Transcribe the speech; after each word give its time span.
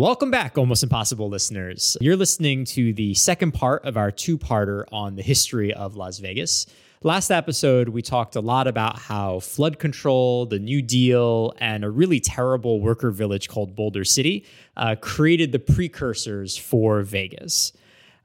Welcome 0.00 0.30
back, 0.30 0.56
Almost 0.56 0.82
Impossible 0.82 1.28
listeners. 1.28 1.94
You're 2.00 2.16
listening 2.16 2.64
to 2.64 2.94
the 2.94 3.12
second 3.12 3.52
part 3.52 3.84
of 3.84 3.98
our 3.98 4.10
two 4.10 4.38
parter 4.38 4.84
on 4.90 5.14
the 5.14 5.22
history 5.22 5.74
of 5.74 5.94
Las 5.94 6.20
Vegas. 6.20 6.64
Last 7.02 7.30
episode, 7.30 7.90
we 7.90 8.00
talked 8.00 8.34
a 8.34 8.40
lot 8.40 8.66
about 8.66 8.98
how 8.98 9.40
flood 9.40 9.78
control, 9.78 10.46
the 10.46 10.58
New 10.58 10.80
Deal, 10.80 11.52
and 11.58 11.84
a 11.84 11.90
really 11.90 12.18
terrible 12.18 12.80
worker 12.80 13.10
village 13.10 13.50
called 13.50 13.76
Boulder 13.76 14.06
City 14.06 14.46
uh, 14.74 14.96
created 15.02 15.52
the 15.52 15.58
precursors 15.58 16.56
for 16.56 17.02
Vegas. 17.02 17.74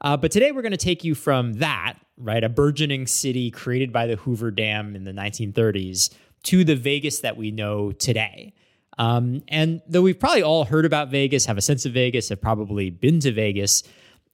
Uh, 0.00 0.16
but 0.16 0.32
today, 0.32 0.52
we're 0.52 0.62
going 0.62 0.72
to 0.72 0.78
take 0.78 1.04
you 1.04 1.14
from 1.14 1.52
that, 1.58 1.96
right, 2.16 2.42
a 2.42 2.48
burgeoning 2.48 3.06
city 3.06 3.50
created 3.50 3.92
by 3.92 4.06
the 4.06 4.16
Hoover 4.16 4.50
Dam 4.50 4.96
in 4.96 5.04
the 5.04 5.12
1930s, 5.12 6.08
to 6.44 6.64
the 6.64 6.74
Vegas 6.74 7.18
that 7.20 7.36
we 7.36 7.50
know 7.50 7.92
today. 7.92 8.54
Um, 8.98 9.42
and 9.48 9.82
though 9.86 10.02
we've 10.02 10.18
probably 10.18 10.42
all 10.42 10.64
heard 10.64 10.84
about 10.84 11.10
Vegas, 11.10 11.46
have 11.46 11.58
a 11.58 11.62
sense 11.62 11.84
of 11.84 11.92
Vegas, 11.92 12.28
have 12.30 12.40
probably 12.40 12.90
been 12.90 13.20
to 13.20 13.32
Vegas, 13.32 13.82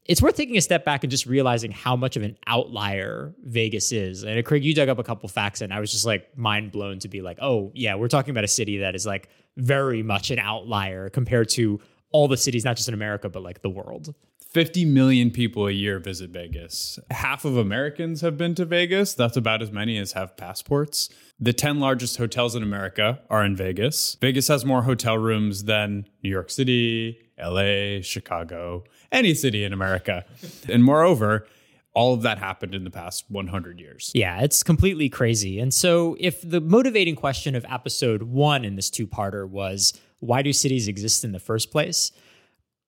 it's 0.05 0.21
worth 0.21 0.37
taking 0.37 0.57
a 0.57 0.61
step 0.61 0.85
back 0.85 1.05
and 1.05 1.11
just 1.11 1.27
realizing 1.27 1.71
how 1.71 1.95
much 1.95 2.17
of 2.17 2.23
an 2.23 2.37
outlier 2.47 3.35
Vegas 3.45 3.93
is. 3.93 4.25
And 4.25 4.45
Craig, 4.45 4.65
you 4.65 4.75
dug 4.75 4.89
up 4.89 4.99
a 4.99 5.05
couple 5.05 5.29
facts, 5.29 5.61
and 5.61 5.73
I 5.73 5.81
was 5.81 5.93
just 5.93 6.05
like 6.05 6.37
mind 6.37 6.73
blown 6.73 6.99
to 7.01 7.09
be 7.09 7.23
like, 7.23 7.39
oh, 7.41 7.71
yeah, 7.75 7.95
we're 7.95 8.09
talking 8.09 8.31
about 8.33 8.45
a 8.45 8.49
city 8.49 8.79
that 8.79 8.95
is 8.95 9.07
like 9.07 9.29
very 9.57 10.03
much 10.03 10.31
an 10.31 10.39
outlier 10.39 11.09
compared 11.09 11.49
to 11.51 11.81
all 12.11 12.29
the 12.29 12.37
cities, 12.37 12.65
not 12.65 12.77
just 12.77 12.89
in 12.89 12.95
America, 12.95 13.29
but 13.29 13.43
like 13.43 13.63
the 13.63 13.71
world. 13.71 14.15
50 14.53 14.85
million 14.85 15.31
people 15.31 15.67
a 15.67 15.71
year 15.71 15.99
visit 15.99 16.29
Vegas. 16.29 16.99
Half 17.11 17.47
of 17.47 17.57
Americans 17.57 18.21
have 18.21 18.37
been 18.37 18.55
to 18.57 18.67
Vegas. 18.67 19.15
That's 19.15 19.37
about 19.37 19.63
as 19.63 19.73
many 19.73 19.97
as 19.97 20.13
have 20.13 20.37
passports. 20.37 21.09
The 21.41 21.53
10 21.53 21.81
largest 21.81 22.19
hotels 22.19 22.55
in 22.55 22.63
America 22.63 23.21
are 23.29 23.45
in 23.45 23.57
Vegas. 23.57 24.17
Vegas 24.21 24.49
has 24.49 24.65
more 24.65 24.83
hotel 24.83 25.19
rooms 25.19 25.65
than 25.65 26.07
New 26.23 26.31
York 26.31 26.51
City, 26.51 27.19
LA, 27.39 28.01
Chicago, 28.01 28.85
any 29.11 29.35
city 29.35 29.65
in 29.65 29.73
America. 29.73 30.25
and 30.69 30.85
moreover, 30.85 31.47
all 31.95 32.15
of 32.15 32.23
that 32.23 32.39
happened 32.39 32.75
in 32.75 32.85
the 32.85 32.91
past 32.91 33.25
100 33.29 33.81
years. 33.81 34.13
Yeah, 34.15 34.41
it's 34.41 34.63
completely 34.63 35.09
crazy. 35.09 35.59
And 35.59 35.75
so, 35.75 36.17
if 36.21 36.49
the 36.49 36.61
motivating 36.61 37.17
question 37.17 37.55
of 37.55 37.67
episode 37.69 38.23
one 38.23 38.65
in 38.65 38.77
this 38.77 38.89
two 38.89 39.07
parter 39.07 39.49
was, 39.49 39.93
why 40.21 40.43
do 40.43 40.53
cities 40.53 40.87
exist 40.87 41.25
in 41.25 41.33
the 41.33 41.41
first 41.41 41.71
place? 41.71 42.13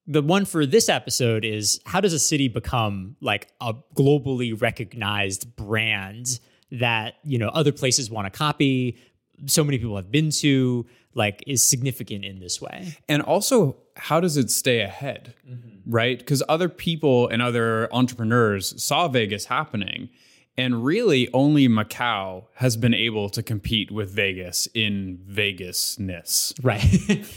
the 0.07 0.23
one 0.23 0.45
for 0.45 0.67
this 0.67 0.89
episode 0.89 1.45
is 1.45 1.81
how 1.87 2.01
does 2.01 2.13
a 2.13 2.19
city 2.19 2.49
become 2.49 3.17
like 3.21 3.49
a 3.61 3.75
globally 3.97 4.61
recognized 4.61 5.57
brand 5.57 6.41
that 6.71 7.17
you 7.25 7.39
know 7.39 7.49
other 7.49 7.73
places 7.73 8.11
want 8.11 8.31
to 8.31 8.37
copy 8.37 8.97
so 9.47 9.65
many 9.65 9.79
people 9.79 9.97
have 9.97 10.11
been 10.11 10.31
to 10.31 10.87
like 11.15 11.43
is 11.47 11.63
significant 11.65 12.25
in 12.25 12.41
this 12.41 12.61
way 12.61 12.97
and 13.09 13.23
also 13.23 13.77
how 13.97 14.21
does 14.21 14.37
it 14.37 14.51
stay 14.51 14.81
ahead 14.81 15.35
mm-hmm. 15.49 15.91
right 15.91 16.19
because 16.19 16.43
other 16.49 16.69
people 16.69 17.29
and 17.29 17.43
other 17.43 17.93
entrepreneurs 17.93 18.81
saw 18.83 19.09
vegas 19.09 19.47
happening 19.47 20.09
and 20.57 20.85
really, 20.85 21.29
only 21.33 21.69
Macau 21.69 22.45
has 22.55 22.77
been 22.77 22.95
able 22.95 23.29
to 23.31 23.43
compete 23.43 23.91
with 23.91 24.11
Vegas 24.11 24.69
in 24.73 25.19
Vegasness. 25.29 26.55
Right. 26.63 26.85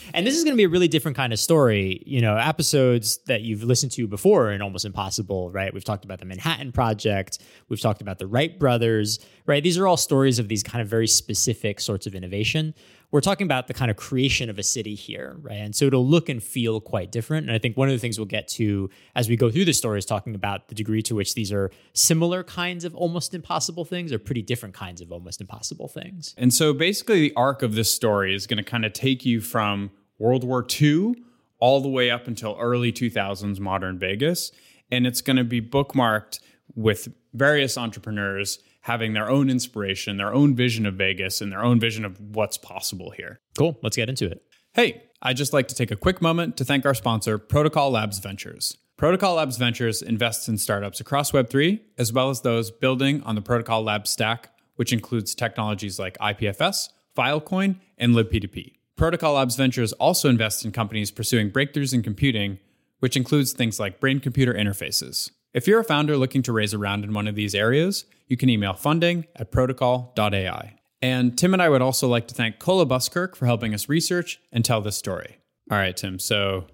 and 0.13 0.27
this 0.27 0.35
is 0.35 0.43
going 0.43 0.53
to 0.53 0.57
be 0.57 0.65
a 0.65 0.69
really 0.69 0.87
different 0.87 1.17
kind 1.17 1.33
of 1.33 1.39
story. 1.39 2.03
You 2.05 2.21
know, 2.21 2.38
episodes 2.38 3.17
that 3.25 3.41
you've 3.41 3.63
listened 3.63 3.91
to 3.93 4.07
before 4.07 4.51
in 4.51 4.61
Almost 4.61 4.85
Impossible, 4.85 5.49
right? 5.49 5.73
We've 5.73 5.83
talked 5.83 6.05
about 6.05 6.19
the 6.19 6.25
Manhattan 6.25 6.71
Project, 6.71 7.39
we've 7.69 7.81
talked 7.81 8.01
about 8.01 8.19
the 8.19 8.27
Wright 8.27 8.57
brothers, 8.59 9.19
right? 9.47 9.63
These 9.63 9.79
are 9.79 9.88
all 9.88 9.97
stories 9.97 10.38
of 10.38 10.47
these 10.47 10.61
kind 10.61 10.81
of 10.81 10.88
very 10.88 11.07
specific 11.07 11.79
sorts 11.79 12.05
of 12.05 12.13
innovation 12.13 12.75
we're 13.11 13.22
talking 13.22 13.45
about 13.45 13.67
the 13.67 13.73
kind 13.73 13.89
of 13.89 13.95
creation 13.95 14.50
of 14.50 14.59
a 14.59 14.63
city 14.63 14.94
here, 14.94 15.38
right? 15.39 15.55
And 15.55 15.73
so 15.73 15.86
it'll 15.86 16.05
look 16.05 16.27
and 16.27 16.44
feel 16.44 16.81
quite 16.81 17.11
different. 17.11 17.47
And 17.47 17.55
I 17.55 17.59
think 17.59 17.77
one 17.77 17.88
of 17.88 17.94
the 17.94 18.00
things 18.00 18.19
we'll 18.19 18.25
get 18.25 18.47
to 18.50 18.89
as 19.16 19.30
we 19.30 19.38
go 19.38 19.50
through 19.50 19.66
the 19.66 19.73
story 19.73 19.97
is 19.97 20.05
talking 20.05 20.36
about 20.36 20.67
the 20.67 20.75
degree 20.75 21.02
to 21.03 21.16
which 21.16 21.33
these 21.33 21.52
are 21.52 21.72
similar 21.94 22.44
kinds 22.44 22.83
of 22.83 22.94
almost 22.95 23.33
impossible 23.33 23.85
things 23.85 24.11
or 24.11 24.19
pretty 24.19 24.41
different 24.41 24.75
kinds 24.75 25.00
of 25.00 25.12
almost 25.12 25.40
impossible 25.40 25.88
things. 25.88 26.35
And 26.38 26.53
so 26.53 26.73
basically, 26.73 27.22
the 27.22 27.34
arc 27.35 27.62
of 27.62 27.75
this 27.75 27.91
story 27.91 28.35
is 28.35 28.45
going 28.45 28.57
to 28.57 28.69
kind 28.69 28.84
of 28.84 28.91
take 28.91 29.25
you 29.25 29.39
from 29.39 29.91
World 30.19 30.44
War 30.44 30.66
II 30.81 31.16
all 31.59 31.79
the 31.79 31.89
way 31.89 32.12
up 32.12 32.28
until 32.28 32.57
early 32.59 32.91
2000s 32.91 33.59
modern 33.59 33.97
Vegas. 33.97 34.51
And 34.91 35.07
it's 35.07 35.22
going 35.22 35.38
to 35.38 35.44
be 35.44 35.62
bookmarked 35.62 36.39
with 36.75 37.07
various 37.34 37.78
entrepreneurs 37.78 38.59
having 38.88 39.12
their 39.12 39.30
own 39.30 39.50
inspiration, 39.50 40.16
their 40.16 40.34
own 40.34 40.56
vision 40.56 40.86
of 40.86 40.94
Vegas, 40.94 41.42
and 41.42 41.52
their 41.52 41.62
own 41.62 41.78
vision 41.78 42.06
of 42.06 42.18
what's 42.22 42.58
possible 42.58 43.12
here. 43.12 43.38
Cool. 43.58 43.78
Let's 43.84 43.98
get 43.98 44.08
into 44.08 44.25
it. 44.31 44.42
Hey, 44.74 45.03
I'd 45.22 45.36
just 45.36 45.52
like 45.52 45.68
to 45.68 45.75
take 45.75 45.92
a 45.92 45.98
quick 45.98 46.22
moment 46.22 46.56
to 46.56 46.64
thank 46.64 46.86
our 46.86 46.94
sponsor, 46.94 47.38
Protocol 47.38 47.92
Labs 47.92 48.20
Ventures. 48.20 48.78
Protocol 48.96 49.36
Labs 49.36 49.58
Ventures 49.58 50.02
invests 50.02 50.48
in 50.48 50.58
startups 50.58 51.02
across 51.02 51.31
Web3, 51.31 51.81
as 51.98 52.14
well 52.14 52.30
as 52.30 52.42
those 52.42 52.72
building 52.72 53.22
on 53.24 53.36
the 53.36 53.42
Protocol 53.42 53.84
Labs 53.84 54.09
stack, 54.09 54.52
which 54.78 54.94
includes 54.94 55.36
technologies 55.36 56.00
like 56.00 56.18
IPFS, 56.19 56.88
Filecoin, 57.14 57.75
and 57.98 58.16
libp2p. 58.16 58.75
Protocol 58.96 59.34
Labs 59.34 59.58
Ventures 59.58 59.92
also 59.94 60.30
invests 60.30 60.64
in 60.64 60.72
companies 60.72 61.12
pursuing 61.12 61.52
breakthroughs 61.52 61.94
in 61.94 62.04
computing, 62.04 62.58
which 63.00 63.18
includes 63.18 63.52
things 63.52 63.81
like 63.81 64.00
brain 64.00 64.22
computer 64.22 64.54
interfaces. 64.54 65.31
If 65.53 65.68
you're 65.68 65.80
a 65.80 65.84
founder 65.84 66.18
looking 66.18 66.44
to 66.44 66.52
raise 66.52 66.74
a 66.74 66.78
round 66.78 67.03
in 67.03 67.13
one 67.13 67.28
of 67.28 67.35
these 67.35 67.56
areas, 67.56 68.06
you 68.28 68.38
can 68.38 68.50
email 68.50 68.74
funding 68.74 69.25
at 69.35 69.52
protocol.ai. 69.52 70.74
And 71.02 71.38
Tim 71.38 71.53
and 71.53 71.62
I 71.62 71.69
would 71.69 71.81
also 71.81 72.08
like 72.08 72.28
to 72.28 72.35
thank 72.35 72.59
Cola 72.59 72.85
Buskirk 72.85 73.35
for 73.35 73.46
helping 73.46 73.74
us 73.74 73.88
research 73.88 74.40
and 74.52 74.66
tell 74.66 74.81
this 74.81 74.97
story. 74.97 75.38
All 75.72 75.78
right, 75.78 75.96
Tim. 75.96 76.19
So 76.19 76.68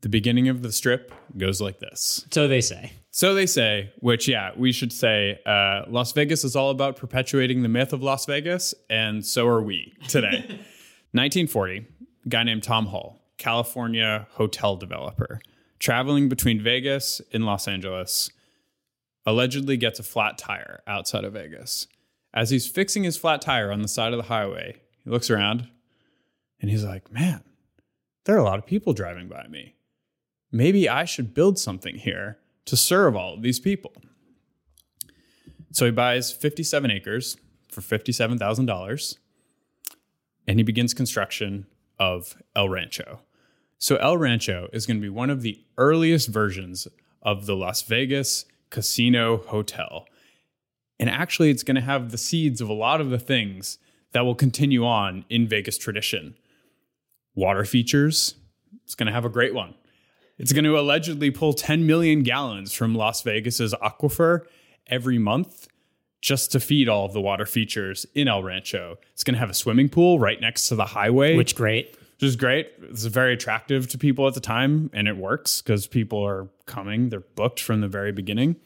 the 0.00 0.08
beginning 0.08 0.48
of 0.48 0.62
the 0.62 0.72
strip 0.72 1.12
goes 1.36 1.60
like 1.60 1.78
this. 1.78 2.26
So 2.30 2.48
they 2.48 2.60
say. 2.60 2.92
So 3.10 3.34
they 3.34 3.46
say, 3.46 3.92
which, 4.00 4.28
yeah, 4.28 4.50
we 4.56 4.72
should 4.72 4.92
say 4.92 5.40
uh, 5.46 5.82
Las 5.88 6.12
Vegas 6.12 6.44
is 6.44 6.54
all 6.54 6.70
about 6.70 6.96
perpetuating 6.96 7.62
the 7.62 7.68
myth 7.68 7.92
of 7.92 8.02
Las 8.02 8.26
Vegas, 8.26 8.74
and 8.90 9.24
so 9.24 9.46
are 9.46 9.62
we 9.62 9.94
today. 10.08 10.40
1940, 11.12 11.86
a 12.26 12.28
guy 12.28 12.42
named 12.42 12.62
Tom 12.62 12.86
Hull, 12.86 13.18
California 13.38 14.26
hotel 14.32 14.76
developer, 14.76 15.40
traveling 15.78 16.28
between 16.28 16.62
Vegas 16.62 17.20
and 17.32 17.44
Los 17.44 17.68
Angeles, 17.68 18.30
allegedly 19.24 19.76
gets 19.76 19.98
a 19.98 20.04
flat 20.04 20.38
tire 20.38 20.82
outside 20.86 21.24
of 21.24 21.32
Vegas. 21.32 21.86
As 22.32 22.50
he's 22.50 22.68
fixing 22.68 23.04
his 23.04 23.16
flat 23.16 23.40
tire 23.42 23.72
on 23.72 23.82
the 23.82 23.88
side 23.88 24.12
of 24.12 24.18
the 24.18 24.28
highway, 24.28 24.76
he 25.04 25.10
looks 25.10 25.30
around 25.30 25.68
and 26.60 26.70
he's 26.70 26.84
like, 26.84 27.10
man, 27.10 27.42
there 28.24 28.36
are 28.36 28.40
a 28.40 28.44
lot 28.44 28.58
of 28.58 28.66
people 28.66 28.92
driving 28.92 29.28
by 29.28 29.46
me. 29.48 29.74
Maybe 30.52 30.88
I 30.88 31.04
should 31.04 31.34
build 31.34 31.58
something 31.58 31.96
here 31.96 32.38
to 32.66 32.76
serve 32.76 33.16
all 33.16 33.34
of 33.34 33.42
these 33.42 33.60
people. 33.60 33.92
So 35.72 35.84
he 35.84 35.90
buys 35.90 36.32
57 36.32 36.90
acres 36.90 37.36
for 37.68 37.80
$57,000 37.80 39.18
and 40.46 40.58
he 40.58 40.62
begins 40.62 40.94
construction 40.94 41.66
of 41.98 42.36
El 42.54 42.68
Rancho. 42.68 43.20
So 43.78 43.96
El 43.96 44.16
Rancho 44.16 44.68
is 44.72 44.86
going 44.86 44.96
to 44.96 45.02
be 45.02 45.08
one 45.08 45.30
of 45.30 45.42
the 45.42 45.60
earliest 45.76 46.28
versions 46.28 46.88
of 47.22 47.46
the 47.46 47.56
Las 47.56 47.82
Vegas 47.82 48.46
casino 48.70 49.38
hotel. 49.38 50.06
And 50.98 51.10
actually, 51.10 51.50
it's 51.50 51.62
going 51.62 51.74
to 51.74 51.82
have 51.82 52.10
the 52.10 52.18
seeds 52.18 52.60
of 52.60 52.68
a 52.68 52.74
lot 52.74 53.00
of 53.00 53.10
the 53.10 53.18
things 53.18 53.78
that 54.12 54.24
will 54.24 54.34
continue 54.34 54.86
on 54.86 55.24
in 55.28 55.46
Vegas 55.46 55.76
tradition. 55.76 56.36
Water 57.34 57.66
features, 57.66 58.36
it's 58.84 58.94
going 58.94 59.08
to 59.08 59.12
have 59.12 59.26
a 59.26 59.30
great 59.30 59.54
one. 59.54 59.74
It's 60.38 60.52
going 60.52 60.64
to 60.64 60.78
allegedly 60.78 61.30
pull 61.30 61.52
10 61.52 61.86
million 61.86 62.22
gallons 62.22 62.72
from 62.72 62.94
Las 62.94 63.22
Vegas's 63.22 63.74
aquifer 63.82 64.46
every 64.86 65.18
month 65.18 65.68
just 66.22 66.50
to 66.52 66.60
feed 66.60 66.88
all 66.88 67.04
of 67.04 67.12
the 67.12 67.20
water 67.20 67.44
features 67.44 68.06
in 68.14 68.26
El 68.26 68.42
Rancho. 68.42 68.96
It's 69.12 69.22
going 69.22 69.34
to 69.34 69.40
have 69.40 69.50
a 69.50 69.54
swimming 69.54 69.88
pool 69.88 70.18
right 70.18 70.40
next 70.40 70.68
to 70.68 70.74
the 70.74 70.86
highway. 70.86 71.36
Which 71.36 71.54
great 71.54 71.96
which 72.16 72.28
is 72.28 72.36
great. 72.36 72.72
It's 72.82 73.04
very 73.04 73.34
attractive 73.34 73.88
to 73.88 73.98
people 73.98 74.26
at 74.26 74.34
the 74.34 74.40
time, 74.40 74.90
and 74.92 75.06
it 75.06 75.16
works 75.16 75.60
because 75.60 75.86
people 75.86 76.26
are 76.26 76.48
coming. 76.64 77.10
They're 77.10 77.20
booked 77.20 77.60
from 77.60 77.80
the 77.82 77.88
very 77.88 78.12
beginning. 78.12 78.56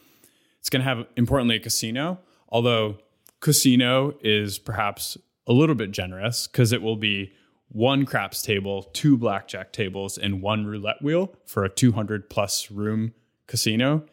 It's 0.61 0.71
going 0.71 0.81
to 0.81 0.89
have, 0.89 1.07
importantly, 1.17 1.57
a 1.57 1.61
casino, 1.61 2.21
although 2.49 2.99
casino 3.41 4.15
is 4.23 4.59
perhaps 4.59 5.17
a 5.47 5.53
little 5.53 5.75
bit 5.75 5.91
generous 5.91 6.47
because 6.47 6.73
it 6.73 6.83
will 6.83 6.97
be 6.97 7.33
one 7.69 8.05
craps 8.05 8.43
table, 8.43 8.85
two 8.93 9.17
blackjack 9.17 9.73
tables, 9.73 10.19
and 10.19 10.43
one 10.43 10.67
roulette 10.67 11.03
wheel 11.03 11.35
for 11.45 11.65
a 11.65 11.69
200 11.69 12.29
plus 12.29 12.71
room 12.71 13.15
casino. 13.47 14.05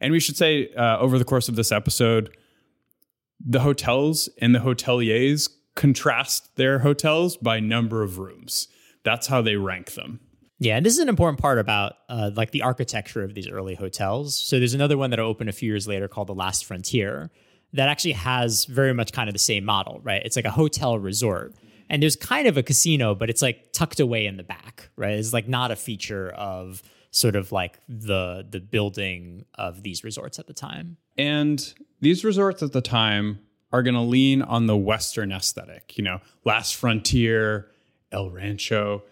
And 0.00 0.12
we 0.12 0.20
should 0.20 0.36
say, 0.36 0.72
uh, 0.74 0.98
over 0.98 1.18
the 1.18 1.24
course 1.24 1.48
of 1.48 1.56
this 1.56 1.72
episode, 1.72 2.36
the 3.40 3.60
hotels 3.60 4.28
and 4.38 4.54
the 4.54 4.60
hoteliers 4.60 5.48
contrast 5.74 6.54
their 6.56 6.80
hotels 6.80 7.36
by 7.36 7.60
number 7.60 8.02
of 8.02 8.18
rooms. 8.18 8.68
That's 9.04 9.26
how 9.26 9.42
they 9.42 9.56
rank 9.56 9.92
them. 9.94 10.20
Yeah, 10.58 10.76
and 10.76 10.86
this 10.86 10.94
is 10.94 11.00
an 11.00 11.08
important 11.08 11.40
part 11.40 11.58
about 11.58 11.94
uh, 12.08 12.30
like 12.34 12.52
the 12.52 12.62
architecture 12.62 13.22
of 13.22 13.34
these 13.34 13.48
early 13.48 13.74
hotels. 13.74 14.38
So 14.38 14.58
there's 14.58 14.74
another 14.74 14.96
one 14.96 15.10
that 15.10 15.18
opened 15.18 15.50
a 15.50 15.52
few 15.52 15.68
years 15.68 15.86
later 15.86 16.08
called 16.08 16.28
the 16.28 16.34
Last 16.34 16.64
Frontier 16.64 17.30
that 17.72 17.88
actually 17.88 18.12
has 18.12 18.64
very 18.66 18.94
much 18.94 19.12
kind 19.12 19.28
of 19.28 19.32
the 19.32 19.40
same 19.40 19.64
model, 19.64 20.00
right? 20.02 20.22
It's 20.24 20.36
like 20.36 20.44
a 20.44 20.50
hotel 20.50 20.98
resort, 20.98 21.54
And 21.90 22.02
there's 22.02 22.16
kind 22.16 22.46
of 22.46 22.56
a 22.56 22.62
casino, 22.62 23.14
but 23.14 23.28
it's 23.30 23.42
like 23.42 23.72
tucked 23.72 24.00
away 24.00 24.26
in 24.26 24.36
the 24.36 24.44
back, 24.44 24.88
right? 24.96 25.18
It's 25.18 25.32
like 25.32 25.48
not 25.48 25.70
a 25.70 25.76
feature 25.76 26.30
of 26.30 26.82
sort 27.10 27.36
of 27.36 27.52
like 27.52 27.78
the 27.88 28.46
the 28.48 28.60
building 28.60 29.44
of 29.54 29.82
these 29.82 30.02
resorts 30.02 30.38
at 30.38 30.46
the 30.46 30.54
time. 30.54 30.96
And 31.18 31.74
these 32.00 32.24
resorts 32.24 32.62
at 32.62 32.72
the 32.72 32.80
time 32.80 33.40
are 33.72 33.82
going 33.82 33.94
to 33.94 34.00
lean 34.00 34.40
on 34.42 34.66
the 34.66 34.76
Western 34.76 35.32
aesthetic, 35.32 35.96
you 35.98 36.04
know, 36.04 36.20
Last 36.44 36.76
Frontier, 36.76 37.68
El 38.14 38.30
Rancho. 38.30 39.02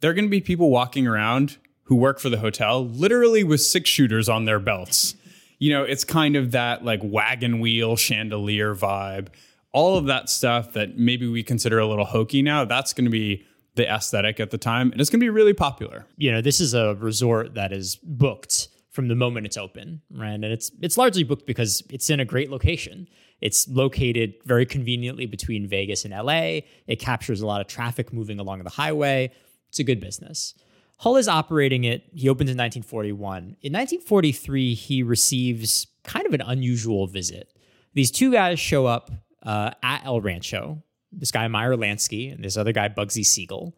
There 0.00 0.10
are 0.10 0.14
going 0.14 0.26
to 0.26 0.30
be 0.30 0.40
people 0.40 0.70
walking 0.70 1.06
around 1.06 1.56
who 1.84 1.96
work 1.96 2.20
for 2.20 2.28
the 2.28 2.38
hotel 2.38 2.86
literally 2.86 3.42
with 3.42 3.60
six 3.60 3.88
shooters 3.88 4.28
on 4.28 4.44
their 4.44 4.60
belts. 4.60 5.14
You 5.58 5.72
know, 5.72 5.82
it's 5.82 6.04
kind 6.04 6.36
of 6.36 6.50
that 6.52 6.84
like 6.84 7.00
wagon 7.02 7.60
wheel 7.60 7.96
chandelier 7.96 8.74
vibe. 8.74 9.28
All 9.72 9.96
of 9.96 10.06
that 10.06 10.28
stuff 10.28 10.72
that 10.74 10.98
maybe 10.98 11.26
we 11.26 11.42
consider 11.42 11.78
a 11.78 11.86
little 11.86 12.04
hokey 12.04 12.42
now, 12.42 12.64
that's 12.64 12.92
going 12.92 13.04
to 13.06 13.10
be 13.10 13.44
the 13.74 13.90
aesthetic 13.92 14.40
at 14.40 14.50
the 14.50 14.58
time. 14.58 14.92
And 14.92 15.00
it's 15.00 15.10
going 15.10 15.20
to 15.20 15.24
be 15.24 15.30
really 15.30 15.52
popular. 15.52 16.06
You 16.16 16.32
know, 16.32 16.40
this 16.40 16.60
is 16.60 16.74
a 16.74 16.94
resort 16.94 17.54
that 17.54 17.72
is 17.72 17.96
booked 18.02 18.68
from 18.96 19.08
the 19.08 19.14
moment 19.14 19.44
it's 19.44 19.58
open, 19.58 20.00
right? 20.10 20.32
And 20.32 20.44
it's 20.46 20.72
it's 20.80 20.96
largely 20.96 21.22
booked 21.22 21.46
because 21.46 21.82
it's 21.90 22.08
in 22.08 22.18
a 22.18 22.24
great 22.24 22.50
location. 22.50 23.06
It's 23.42 23.68
located 23.68 24.34
very 24.46 24.64
conveniently 24.64 25.26
between 25.26 25.68
Vegas 25.68 26.06
and 26.06 26.14
LA. 26.14 26.60
It 26.86 26.98
captures 26.98 27.42
a 27.42 27.46
lot 27.46 27.60
of 27.60 27.66
traffic 27.66 28.10
moving 28.10 28.40
along 28.40 28.64
the 28.64 28.70
highway. 28.70 29.30
It's 29.68 29.78
a 29.78 29.84
good 29.84 30.00
business. 30.00 30.54
Hull 30.96 31.16
is 31.18 31.28
operating 31.28 31.84
it. 31.84 32.04
He 32.14 32.30
opens 32.30 32.48
in 32.48 32.56
1941. 32.56 33.42
In 33.60 33.72
1943, 33.74 34.72
he 34.72 35.02
receives 35.02 35.88
kind 36.02 36.26
of 36.26 36.32
an 36.32 36.40
unusual 36.40 37.06
visit. 37.06 37.52
These 37.92 38.10
two 38.10 38.32
guys 38.32 38.58
show 38.58 38.86
up 38.86 39.10
uh, 39.42 39.72
at 39.82 40.06
El 40.06 40.22
Rancho. 40.22 40.82
This 41.12 41.30
guy 41.30 41.46
Meyer 41.48 41.76
Lansky 41.76 42.32
and 42.32 42.42
this 42.42 42.56
other 42.56 42.72
guy 42.72 42.88
Bugsy 42.88 43.26
Siegel, 43.26 43.76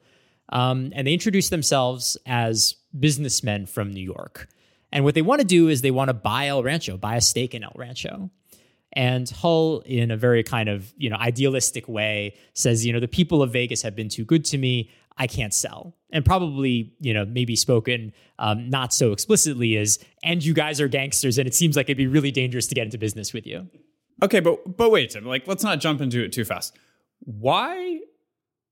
um, 0.51 0.93
and 0.95 1.09
they 1.09 1.13
introduce 1.13 1.49
themselves 1.49 2.17
as 2.25 2.77
businessmen 2.99 3.67
from 3.67 3.93
New 3.93 4.03
York. 4.03 4.49
And 4.93 5.05
what 5.05 5.15
they 5.15 5.23
want 5.23 5.41
to 5.41 5.47
do 5.47 5.69
is 5.69 5.83
they 5.83 5.91
want 5.91 6.09
to 6.09 6.15
buy 6.15 6.49
El 6.49 6.63
Rancho, 6.63 6.97
buy 6.97 7.17
a 7.17 7.21
stake 7.21 7.55
in 7.55 7.63
El 7.63 7.73
Rancho. 7.77 8.31
And 8.95 9.29
Hull, 9.29 9.81
in 9.85 10.11
a 10.11 10.17
very 10.17 10.43
kind 10.43 10.69
of 10.69 10.93
you 10.97 11.11
know 11.11 11.17
idealistic 11.17 11.89
way, 11.89 12.35
says, 12.55 12.87
you 12.87 12.93
know, 12.93 13.01
the 13.01 13.09
people 13.09 13.43
of 13.43 13.53
Vegas 13.53 13.83
have 13.83 13.95
been 13.95 14.09
too 14.09 14.25
good 14.25 14.45
to 14.47 14.59
me. 14.59 14.91
I 15.19 15.27
can't 15.27 15.53
sell. 15.53 15.95
And 16.11 16.25
probably, 16.25 16.95
you 17.01 17.13
know, 17.13 17.27
maybe 17.27 17.55
spoken 17.57 18.13
um, 18.39 18.71
not 18.71 18.95
so 18.95 19.13
explicitly 19.13 19.77
as, 19.77 19.99
and 20.23 20.43
you 20.43 20.55
guys 20.55 20.81
are 20.81 20.89
gangsters, 20.89 21.39
and 21.39 21.47
it 21.47 21.55
seems 21.55 21.77
like 21.77 21.87
it'd 21.87 21.99
be 21.99 22.07
really 22.07 22.31
dangerous 22.31 22.67
to 22.69 22.75
get 22.75 22.85
into 22.85 22.99
business 22.99 23.35
with 23.35 23.47
you. 23.47 23.69
Okay, 24.23 24.41
but 24.41 24.77
but 24.77 24.91
wait, 24.91 25.11
Tim. 25.11 25.27
Like, 25.27 25.47
let's 25.47 25.63
not 25.63 25.81
jump 25.81 26.01
into 26.01 26.25
it 26.25 26.33
too 26.33 26.45
fast. 26.45 26.77
Why 27.21 28.01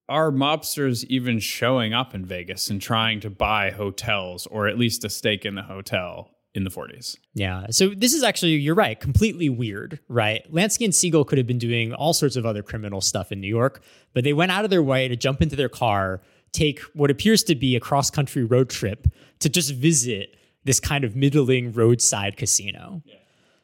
are 0.09 0.31
mobsters 0.31 1.05
even 1.05 1.39
showing 1.39 1.93
up 1.93 2.15
in 2.15 2.25
Vegas 2.25 2.71
and 2.71 2.81
trying 2.81 3.21
to 3.21 3.31
buy 3.31 3.71
hotels 3.71 4.47
or 4.47 4.69
at 4.69 4.79
least 4.79 5.05
a 5.05 5.11
stake 5.11 5.45
in 5.45 5.55
the 5.55 5.63
hotel 5.63 6.31
in 6.55 6.65
the 6.65 6.71
40s? 6.71 7.17
Yeah. 7.35 7.67
So 7.71 7.89
this 7.91 8.15
is 8.15 8.23
actually, 8.23 8.53
you're 8.53 8.75
right, 8.75 8.99
completely 8.99 9.49
weird, 9.49 10.01
right? 10.09 10.51
Lansky 10.53 10.85
and 10.85 10.95
Siegel 10.95 11.25
could 11.25 11.39
have 11.39 11.47
been 11.47 11.59
doing 11.59 11.93
all 11.93 12.13
sorts 12.13 12.37
of 12.37 12.47
other 12.47 12.63
criminal 12.63 13.01
stuff 13.01 13.33
in 13.33 13.41
New 13.41 13.49
York, 13.49 13.83
but 14.15 14.25
they 14.25 14.33
went 14.33 14.53
out 14.53 14.65
of 14.65 14.71
their 14.71 14.83
way 14.83 15.09
to 15.09 15.17
jump 15.17 15.43
into 15.43 15.57
their 15.57 15.69
car, 15.69 16.23
take 16.53 16.81
what 16.95 17.11
appears 17.11 17.43
to 17.45 17.55
be 17.55 17.77
a 17.77 17.81
cross 17.81 18.11
country 18.11 18.45
road 18.45 18.71
trip 18.71 19.09
to 19.41 19.49
just 19.49 19.75
visit 19.75 20.37
this 20.65 20.81
kind 20.81 21.05
of 21.05 21.15
middling 21.15 21.73
roadside 21.73 22.37
casino. 22.37 23.03
Yeah. 23.05 23.17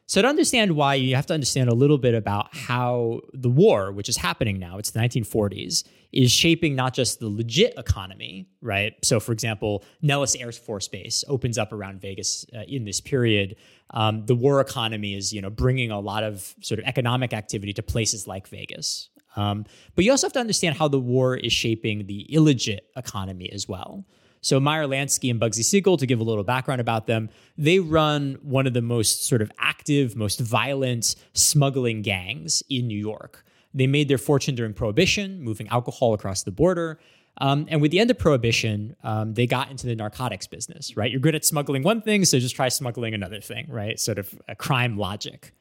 So, 0.05 0.21
to 0.21 0.27
understand 0.27 0.75
why, 0.75 0.95
you 0.95 1.15
have 1.15 1.25
to 1.27 1.33
understand 1.33 1.69
a 1.69 1.73
little 1.73 1.97
bit 1.97 2.13
about 2.13 2.53
how 2.55 3.21
the 3.33 3.49
war, 3.49 3.91
which 3.91 4.09
is 4.09 4.17
happening 4.17 4.59
now, 4.59 4.77
it's 4.77 4.91
the 4.91 4.99
1940s, 4.99 5.83
is 6.11 6.31
shaping 6.31 6.75
not 6.75 6.93
just 6.93 7.19
the 7.19 7.29
legit 7.29 7.73
economy, 7.77 8.47
right? 8.61 8.93
So, 9.01 9.19
for 9.19 9.31
example, 9.31 9.83
Nellis 10.01 10.35
Air 10.35 10.51
Force 10.51 10.87
Base 10.87 11.23
opens 11.27 11.57
up 11.57 11.71
around 11.71 12.01
Vegas 12.01 12.45
uh, 12.55 12.63
in 12.67 12.83
this 12.83 12.99
period. 12.99 13.55
Um, 13.91 14.25
the 14.25 14.35
war 14.35 14.59
economy 14.59 15.15
is, 15.15 15.31
you 15.31 15.41
know, 15.41 15.49
bringing 15.49 15.89
a 15.89 15.99
lot 15.99 16.23
of 16.23 16.53
sort 16.61 16.79
of 16.79 16.85
economic 16.85 17.33
activity 17.33 17.73
to 17.73 17.83
places 17.83 18.27
like 18.27 18.47
Vegas. 18.47 19.09
Um, 19.35 19.65
but 19.95 20.05
you 20.05 20.11
also 20.11 20.27
have 20.27 20.33
to 20.33 20.39
understand 20.39 20.77
how 20.77 20.87
the 20.87 20.99
war 20.99 21.35
is 21.35 21.53
shaping 21.53 22.05
the 22.05 22.27
illegit 22.31 22.81
economy 22.95 23.51
as 23.51 23.67
well. 23.67 24.05
So 24.43 24.59
Meyer 24.59 24.85
Lansky 24.85 25.31
and 25.31 25.39
Bugsy 25.39 25.63
Siegel, 25.63 25.95
to 25.95 26.05
give 26.05 26.19
a 26.19 26.23
little 26.23 26.43
background 26.43 26.81
about 26.81 27.07
them, 27.07 27.29
they 27.57 27.79
run 27.79 28.37
one 28.41 28.67
of 28.67 28.73
the 28.73 28.81
most 28.81 29.25
sort 29.25 29.41
of 29.41 29.49
active, 29.57 30.17
most 30.17 30.41
violent 30.41 31.15
smuggling 31.31 32.01
gangs 32.01 32.61
in 32.69 32.85
New 32.87 32.99
York. 32.99 33.45
They 33.73 33.87
made 33.87 34.09
their 34.09 34.17
fortune 34.17 34.53
during 34.53 34.73
Prohibition, 34.73 35.41
moving 35.41 35.69
alcohol 35.69 36.13
across 36.13 36.43
the 36.43 36.51
border. 36.51 36.99
Um, 37.37 37.65
and 37.69 37.81
with 37.81 37.91
the 37.91 37.99
end 37.99 38.11
of 38.11 38.19
Prohibition, 38.19 38.97
um, 39.03 39.33
they 39.33 39.47
got 39.47 39.71
into 39.71 39.87
the 39.87 39.95
narcotics 39.95 40.45
business, 40.45 40.95
right? 40.97 41.09
You're 41.09 41.21
good 41.21 41.35
at 41.35 41.45
smuggling 41.45 41.81
one 41.81 42.01
thing, 42.01 42.25
so 42.25 42.37
just 42.37 42.55
try 42.55 42.67
smuggling 42.67 43.13
another 43.13 43.39
thing, 43.39 43.67
right? 43.69 43.97
Sort 43.97 44.19
of 44.19 44.35
a 44.49 44.55
crime 44.55 44.97
logic. 44.97 45.53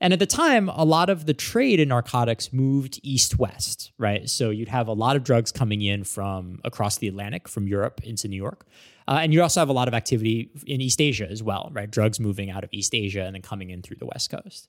And 0.00 0.14
at 0.14 0.18
the 0.18 0.26
time, 0.26 0.70
a 0.70 0.84
lot 0.84 1.10
of 1.10 1.26
the 1.26 1.34
trade 1.34 1.78
in 1.78 1.88
narcotics 1.88 2.52
moved 2.52 2.98
east 3.02 3.38
west, 3.38 3.92
right? 3.98 4.28
So 4.30 4.48
you'd 4.48 4.68
have 4.68 4.88
a 4.88 4.94
lot 4.94 5.14
of 5.14 5.24
drugs 5.24 5.52
coming 5.52 5.82
in 5.82 6.04
from 6.04 6.58
across 6.64 6.96
the 6.96 7.08
Atlantic, 7.08 7.48
from 7.48 7.66
Europe 7.66 8.00
into 8.02 8.26
New 8.26 8.36
York. 8.36 8.66
Uh, 9.06 9.18
and 9.22 9.34
you 9.34 9.42
also 9.42 9.60
have 9.60 9.68
a 9.68 9.74
lot 9.74 9.88
of 9.88 9.94
activity 9.94 10.50
in 10.66 10.80
East 10.80 11.00
Asia 11.00 11.28
as 11.28 11.42
well, 11.42 11.70
right? 11.72 11.90
Drugs 11.90 12.18
moving 12.18 12.50
out 12.50 12.64
of 12.64 12.70
East 12.72 12.94
Asia 12.94 13.22
and 13.24 13.34
then 13.34 13.42
coming 13.42 13.70
in 13.70 13.82
through 13.82 13.96
the 13.96 14.06
West 14.06 14.30
Coast. 14.30 14.68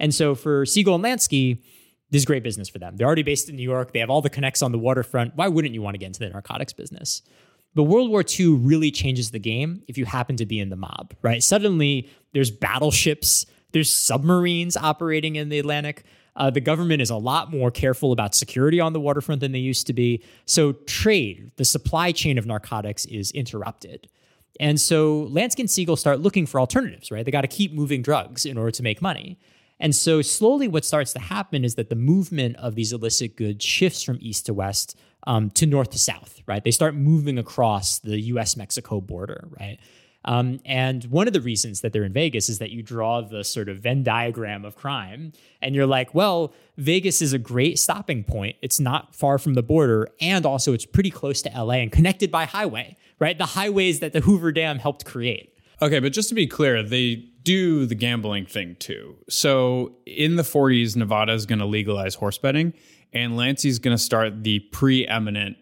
And 0.00 0.12
so 0.12 0.34
for 0.34 0.66
Siegel 0.66 0.96
and 0.96 1.04
Lansky, 1.04 1.62
this 2.10 2.22
is 2.22 2.24
great 2.26 2.42
business 2.42 2.68
for 2.68 2.78
them. 2.78 2.96
They're 2.96 3.06
already 3.06 3.22
based 3.22 3.48
in 3.48 3.56
New 3.56 3.62
York. 3.62 3.92
They 3.92 4.00
have 4.00 4.10
all 4.10 4.20
the 4.20 4.30
connects 4.30 4.62
on 4.62 4.72
the 4.72 4.78
waterfront. 4.78 5.36
Why 5.36 5.48
wouldn't 5.48 5.74
you 5.74 5.82
want 5.82 5.94
to 5.94 5.98
get 5.98 6.06
into 6.06 6.20
the 6.20 6.28
narcotics 6.28 6.72
business? 6.72 7.22
But 7.74 7.84
World 7.84 8.10
War 8.10 8.22
II 8.22 8.56
really 8.56 8.90
changes 8.90 9.30
the 9.30 9.38
game 9.38 9.82
if 9.88 9.96
you 9.96 10.04
happen 10.04 10.36
to 10.36 10.46
be 10.46 10.58
in 10.58 10.68
the 10.68 10.76
mob, 10.76 11.14
right? 11.22 11.42
Suddenly 11.42 12.10
there's 12.32 12.50
battleships 12.50 13.46
there's 13.72 13.92
submarines 13.92 14.76
operating 14.76 15.36
in 15.36 15.48
the 15.48 15.58
Atlantic. 15.58 16.04
Uh, 16.34 16.50
the 16.50 16.60
government 16.60 17.02
is 17.02 17.10
a 17.10 17.16
lot 17.16 17.50
more 17.50 17.70
careful 17.70 18.12
about 18.12 18.34
security 18.34 18.80
on 18.80 18.92
the 18.92 19.00
waterfront 19.00 19.40
than 19.40 19.52
they 19.52 19.58
used 19.58 19.86
to 19.86 19.92
be. 19.92 20.22
So, 20.46 20.72
trade, 20.72 21.50
the 21.56 21.64
supply 21.64 22.12
chain 22.12 22.38
of 22.38 22.46
narcotics 22.46 23.04
is 23.04 23.30
interrupted. 23.32 24.08
And 24.58 24.80
so, 24.80 25.26
Lansky 25.26 25.60
and 25.60 25.70
Siegel 25.70 25.96
start 25.96 26.20
looking 26.20 26.46
for 26.46 26.58
alternatives, 26.58 27.10
right? 27.10 27.24
They 27.24 27.30
got 27.30 27.42
to 27.42 27.48
keep 27.48 27.72
moving 27.72 28.00
drugs 28.00 28.46
in 28.46 28.56
order 28.56 28.70
to 28.70 28.82
make 28.82 29.02
money. 29.02 29.38
And 29.78 29.94
so, 29.94 30.22
slowly, 30.22 30.68
what 30.68 30.84
starts 30.84 31.12
to 31.14 31.18
happen 31.18 31.64
is 31.64 31.74
that 31.74 31.90
the 31.90 31.96
movement 31.96 32.56
of 32.56 32.76
these 32.76 32.92
illicit 32.92 33.36
goods 33.36 33.64
shifts 33.64 34.02
from 34.02 34.16
east 34.20 34.46
to 34.46 34.54
west 34.54 34.96
um, 35.26 35.50
to 35.50 35.66
north 35.66 35.90
to 35.90 35.98
south, 35.98 36.40
right? 36.46 36.62
They 36.64 36.70
start 36.70 36.94
moving 36.94 37.38
across 37.38 37.98
the 37.98 38.18
US 38.20 38.56
Mexico 38.56 39.00
border, 39.00 39.48
right? 39.60 39.78
Um, 40.24 40.60
and 40.64 41.04
one 41.04 41.26
of 41.26 41.32
the 41.32 41.40
reasons 41.40 41.80
that 41.80 41.92
they're 41.92 42.04
in 42.04 42.12
Vegas 42.12 42.48
is 42.48 42.58
that 42.58 42.70
you 42.70 42.82
draw 42.82 43.20
the 43.20 43.42
sort 43.44 43.68
of 43.68 43.78
Venn 43.78 44.02
diagram 44.02 44.64
of 44.64 44.76
crime, 44.76 45.32
and 45.60 45.74
you're 45.74 45.86
like, 45.86 46.14
well, 46.14 46.52
Vegas 46.76 47.20
is 47.20 47.32
a 47.32 47.38
great 47.38 47.78
stopping 47.78 48.24
point. 48.24 48.56
It's 48.62 48.78
not 48.78 49.14
far 49.14 49.38
from 49.38 49.54
the 49.54 49.62
border, 49.62 50.08
and 50.20 50.46
also 50.46 50.72
it's 50.72 50.86
pretty 50.86 51.10
close 51.10 51.42
to 51.42 51.50
LA 51.50 51.74
and 51.74 51.90
connected 51.90 52.30
by 52.30 52.44
highway, 52.44 52.96
right? 53.18 53.36
The 53.36 53.46
highways 53.46 54.00
that 54.00 54.12
the 54.12 54.20
Hoover 54.20 54.52
Dam 54.52 54.78
helped 54.78 55.04
create. 55.04 55.58
Okay, 55.80 55.98
but 55.98 56.12
just 56.12 56.28
to 56.28 56.34
be 56.34 56.46
clear, 56.46 56.82
they 56.82 57.16
do 57.42 57.86
the 57.86 57.96
gambling 57.96 58.46
thing 58.46 58.76
too. 58.76 59.16
So 59.28 59.96
in 60.06 60.36
the 60.36 60.44
40s, 60.44 60.94
Nevada 60.94 61.32
is 61.32 61.44
going 61.44 61.58
to 61.58 61.66
legalize 61.66 62.14
horse 62.14 62.38
betting, 62.38 62.72
and 63.12 63.32
Lansky's 63.32 63.80
going 63.80 63.96
to 63.96 64.02
start 64.02 64.44
the 64.44 64.60
preeminent 64.60 65.56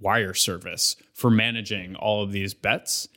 wire 0.00 0.34
service 0.34 0.96
for 1.12 1.30
managing 1.30 1.96
all 1.96 2.22
of 2.22 2.30
these 2.30 2.54
bets. 2.54 3.08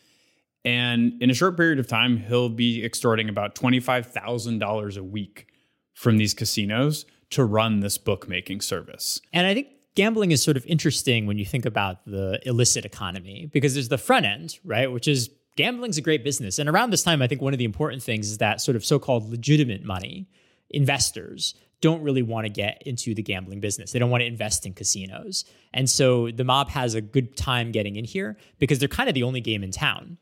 And 0.67 1.13
in 1.21 1.29
a 1.29 1.33
short 1.33 1.55
period 1.55 1.79
of 1.79 1.88
time, 1.88 2.17
he'll 2.17 2.50
be 2.50 2.83
extorting 2.83 3.29
about 3.29 3.55
$25,000 3.55 4.97
a 4.97 5.03
week 5.03 5.47
from 5.93 6.17
these 6.17 6.33
casinos 6.33 7.05
to 7.29 7.45
run 7.45 7.79
this 7.79 7.97
bookmaking 7.97 8.59
service. 8.59 9.21
And 9.31 9.47
I 9.47 9.53
think 9.53 9.69
gambling 9.95 10.31
is 10.31 10.43
sort 10.43 10.57
of 10.57 10.65
interesting 10.65 11.25
when 11.25 11.38
you 11.38 11.45
think 11.45 11.65
about 11.65 12.05
the 12.05 12.41
illicit 12.45 12.83
economy 12.83 13.50
because 13.53 13.75
there's 13.75 13.88
the 13.88 13.97
front 13.97 14.25
end, 14.25 14.59
right? 14.65 14.91
Which 14.91 15.07
is 15.07 15.29
gambling's 15.55 15.97
a 15.97 16.01
great 16.01 16.21
business. 16.21 16.59
And 16.59 16.67
around 16.67 16.89
this 16.89 17.01
time, 17.01 17.21
I 17.21 17.27
think 17.27 17.41
one 17.41 17.53
of 17.53 17.59
the 17.59 17.65
important 17.65 18.03
things 18.03 18.29
is 18.29 18.39
that 18.39 18.59
sort 18.59 18.75
of 18.75 18.83
so 18.83 19.00
called 19.00 19.29
legitimate 19.29 19.86
money, 19.86 20.27
investors, 20.69 21.55
don't 21.79 22.03
really 22.03 22.24
want 22.24 22.43
to 22.43 22.50
get 22.50 22.83
into 22.86 23.15
the 23.15 23.24
gambling 23.24 23.62
business. 23.62 23.93
They 23.93 24.00
don't 24.00 24.09
want 24.09 24.19
to 24.19 24.27
invest 24.27 24.65
in 24.65 24.74
casinos. 24.74 25.45
And 25.74 25.89
so 25.89 26.29
the 26.29 26.43
mob 26.43 26.67
has 26.71 26.93
a 26.93 27.00
good 27.00 27.38
time 27.38 27.71
getting 27.71 27.95
in 27.95 28.03
here 28.03 28.36
because 28.59 28.79
they're 28.79 28.89
kind 28.89 29.07
of 29.07 29.15
the 29.15 29.24
only 29.24 29.39
game 29.39 29.63
in 29.63 29.71
town. 29.71 30.17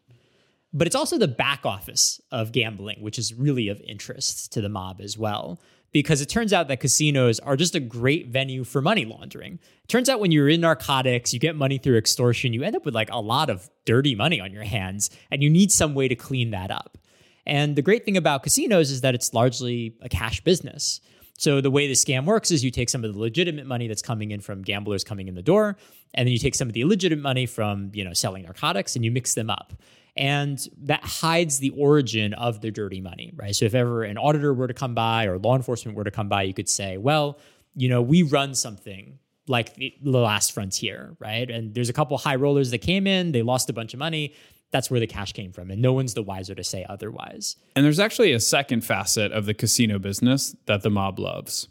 But 0.75 0.88
it's 0.88 0.96
also 0.96 1.17
the 1.17 1.27
back 1.29 1.65
office 1.65 2.20
of 2.34 2.51
gambling, 2.51 3.01
which 3.01 3.17
is 3.17 3.34
really 3.34 3.70
of 3.70 3.79
interest 3.82 4.51
to 4.51 4.62
the 4.62 4.67
mob 4.67 5.00
as 5.00 5.17
well. 5.17 5.62
Because 5.94 6.20
it 6.20 6.27
turns 6.27 6.51
out 6.51 6.67
that 6.67 6.82
casinos 6.82 7.39
are 7.39 7.55
just 7.55 7.74
a 7.74 7.79
great 7.79 8.27
venue 8.27 8.65
for 8.65 8.82
money 8.82 9.05
laundering. 9.05 9.58
It 9.86 9.88
turns 9.88 10.10
out 10.10 10.20
when 10.20 10.34
you're 10.34 10.50
in 10.50 10.60
narcotics, 10.60 11.34
you 11.34 11.39
get 11.39 11.55
money 11.55 11.77
through 11.77 11.98
extortion, 11.98 12.51
you 12.51 12.63
end 12.63 12.75
up 12.75 12.84
with 12.84 12.94
like 12.94 13.10
a 13.10 13.22
lot 13.22 13.50
of 13.50 13.70
dirty 13.86 14.15
money 14.15 14.41
on 14.41 14.51
your 14.51 14.65
hands, 14.65 15.10
and 15.32 15.41
you 15.41 15.50
need 15.50 15.72
some 15.72 15.96
way 15.96 16.10
to 16.10 16.15
clean 16.15 16.51
that 16.51 16.70
up. 16.70 16.98
And 17.46 17.77
the 17.77 17.82
great 17.82 18.03
thing 18.03 18.17
about 18.17 18.44
casinos 18.44 18.91
is 18.91 19.00
that 19.00 19.15
it's 19.15 19.34
largely 19.34 19.96
a 20.01 20.10
cash 20.10 20.41
business. 20.41 21.00
So 21.38 21.62
the 21.62 21.72
way 21.72 21.88
the 21.88 21.94
scam 21.94 22.25
works 22.25 22.51
is 22.51 22.65
you 22.65 22.72
take 22.72 22.89
some 22.89 23.05
of 23.05 23.13
the 23.13 23.20
legitimate 23.20 23.65
money 23.65 23.88
that's 23.88 24.01
coming 24.01 24.32
in 24.32 24.41
from 24.41 24.62
gamblers 24.62 25.05
coming 25.05 25.29
in 25.29 25.36
the 25.36 25.41
door, 25.41 25.77
and 26.13 26.27
then 26.27 26.34
you 26.34 26.39
take 26.39 26.55
some 26.55 26.67
of 26.67 26.74
the 26.74 26.82
illegitimate 26.82 27.24
money 27.24 27.46
from, 27.46 27.91
you 27.94 28.03
know, 28.03 28.13
selling 28.13 28.44
narcotics 28.44 28.98
and 28.98 29.05
you 29.05 29.12
mix 29.12 29.36
them 29.36 29.50
up. 29.50 29.74
And 30.18 30.66
that 30.84 31.04
hides 31.04 31.60
the 31.60 31.72
origin 31.72 32.34
of 32.34 32.62
the 32.62 32.72
dirty 32.72 33.02
money, 33.02 33.34
right? 33.36 33.54
So 33.54 33.66
if 33.66 33.76
ever 33.76 34.04
an 34.04 34.18
auditor 34.18 34.54
were 34.54 34.68
to 34.68 34.74
come 34.74 34.96
by 34.96 35.26
or 35.26 35.38
law 35.38 35.56
enforcement 35.56 35.98
were 35.98 36.06
to 36.06 36.12
come 36.12 36.30
by, 36.30 36.44
you 36.44 36.54
could 36.54 36.70
say, 36.70 36.98
well, 36.98 37.38
you 37.76 37.90
know, 37.90 38.02
we 38.02 38.24
run 38.24 38.56
something 38.56 39.20
like 39.48 39.76
the, 39.76 39.94
last 40.02 40.54
frontier, 40.54 41.16
right? 41.20 41.50
And 41.50 41.74
there's 41.74 41.90
a 41.90 41.94
couple 41.94 42.18
high 42.18 42.36
rollers 42.36 42.72
that 42.72 42.80
came 42.80 43.06
in, 43.08 43.32
they 43.32 43.42
lost 43.42 43.70
a 43.70 43.74
bunch 43.74 43.94
of 43.94 44.00
money. 44.00 44.34
That's 44.72 44.90
where 44.90 45.00
the 45.00 45.08
cash 45.08 45.34
came 45.34 45.52
from. 45.52 45.70
And 45.70 45.82
no 45.82 45.94
one's 45.94 46.16
the 46.16 46.24
wiser 46.24 46.56
to 46.56 46.64
say 46.64 46.86
otherwise. 46.90 47.56
And 47.76 47.86
there's 47.86 48.00
actually 48.00 48.34
a 48.34 48.40
second 48.40 48.82
facet 48.82 49.32
of 49.32 49.46
the 49.46 49.54
casino 49.54 50.00
business 50.00 50.56
that 50.66 50.82
the 50.82 50.90
mob 50.90 51.20
loves. 51.20 51.68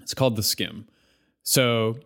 It's 0.00 0.14
called 0.14 0.36
the 0.36 0.42
skim. 0.42 0.86
So 1.42 1.98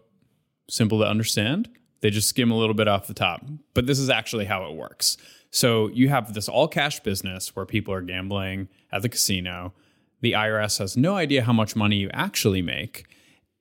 simple 0.69 0.99
to 1.01 1.07
understand. 1.07 1.69
They 2.01 2.11
just 2.11 2.29
skim 2.29 2.51
a 2.51 2.57
little 2.57 2.75
bit 2.75 2.89
off 2.89 3.07
the 3.07 3.15
top. 3.15 3.45
But 3.75 3.87
this 3.87 3.99
is 3.99 4.09
actually 4.09 4.47
how 4.47 4.65
it 4.71 4.75
works. 4.75 5.17
So 5.51 5.89
you 5.89 6.09
have 6.09 6.33
this 6.33 6.49
all 6.49 6.69
cash 6.69 7.01
business 7.01 7.55
where 7.55 7.67
people 7.67 7.93
are 7.93 8.03
gambling 8.03 8.69
at 8.93 9.03
the 9.03 9.09
casino. 9.09 9.73
The 10.21 10.33
IRS 10.33 10.79
has 10.79 10.97
no 10.97 11.17
idea 11.17 11.43
how 11.43 11.53
much 11.53 11.75
money 11.75 11.97
you 11.97 12.11
actually 12.13 12.63
make. 12.63 13.07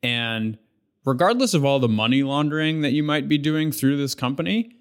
And 0.03 0.57
regardless 1.05 1.53
of 1.53 1.65
all 1.65 1.79
the 1.79 1.89
money 1.89 2.23
laundering 2.23 2.81
that 2.81 2.91
you 2.91 3.03
might 3.03 3.27
be 3.27 3.37
doing 3.37 3.71
through 3.71 3.97
this 3.97 4.13
company, 4.15 4.75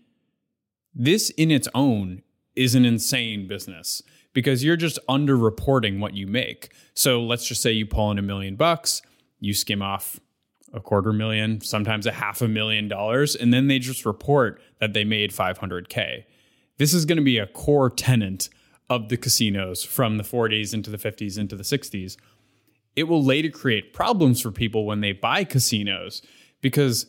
this 0.95 1.31
in 1.31 1.51
its 1.51 1.69
own 1.75 2.23
is 2.57 2.75
an 2.75 2.85
insane 2.85 3.47
business 3.47 4.03
because 4.35 4.63
you're 4.63 4.77
just 4.77 4.99
underreporting 5.09 6.01
what 6.01 6.15
you 6.15 6.27
make. 6.27 6.73
So 6.95 7.23
let's 7.23 7.47
just 7.47 7.63
say 7.63 7.73
you 7.73 7.87
pull 7.87 8.11
in 8.11 8.19
a 8.19 8.23
million 8.23 8.57
bucks, 8.57 9.01
you 9.41 9.55
skim 9.55 9.81
off 9.81 10.21
a 10.73 10.81
quarter 10.81 11.13
million, 11.13 11.61
sometimes 11.61 12.07
a 12.07 12.13
half 12.13 12.43
a 12.43 12.49
million 12.49 12.89
dollars, 12.89 13.35
and 13.35 13.55
then 13.55 13.69
they 13.69 13.79
just 13.79 14.05
report 14.05 14.61
that 14.81 14.93
they 14.93 15.05
made 15.05 15.33
500K. 15.33 16.25
This 16.79 16.95
is 16.95 17.05
going 17.05 17.19
to 17.19 17.25
be 17.25 17.39
a 17.39 17.47
core 17.47 17.91
tenant 17.91 18.49
of 18.89 19.09
the 19.09 19.17
casinos 19.17 19.85
from 19.85 20.17
the 20.17 20.25
40s 20.25 20.73
into 20.73 20.91
the 20.91 20.97
50s 20.97 21.39
into 21.39 21.57
the 21.57 21.63
60s. 21.63 22.17
It 22.97 23.05
will 23.05 23.23
later 23.23 23.51
create 23.51 23.93
problems 23.93 24.41
for 24.41 24.51
people 24.51 24.87
when 24.87 25.01
they 25.01 25.13
buy 25.13 25.45
casinos 25.45 26.23
because 26.63 27.07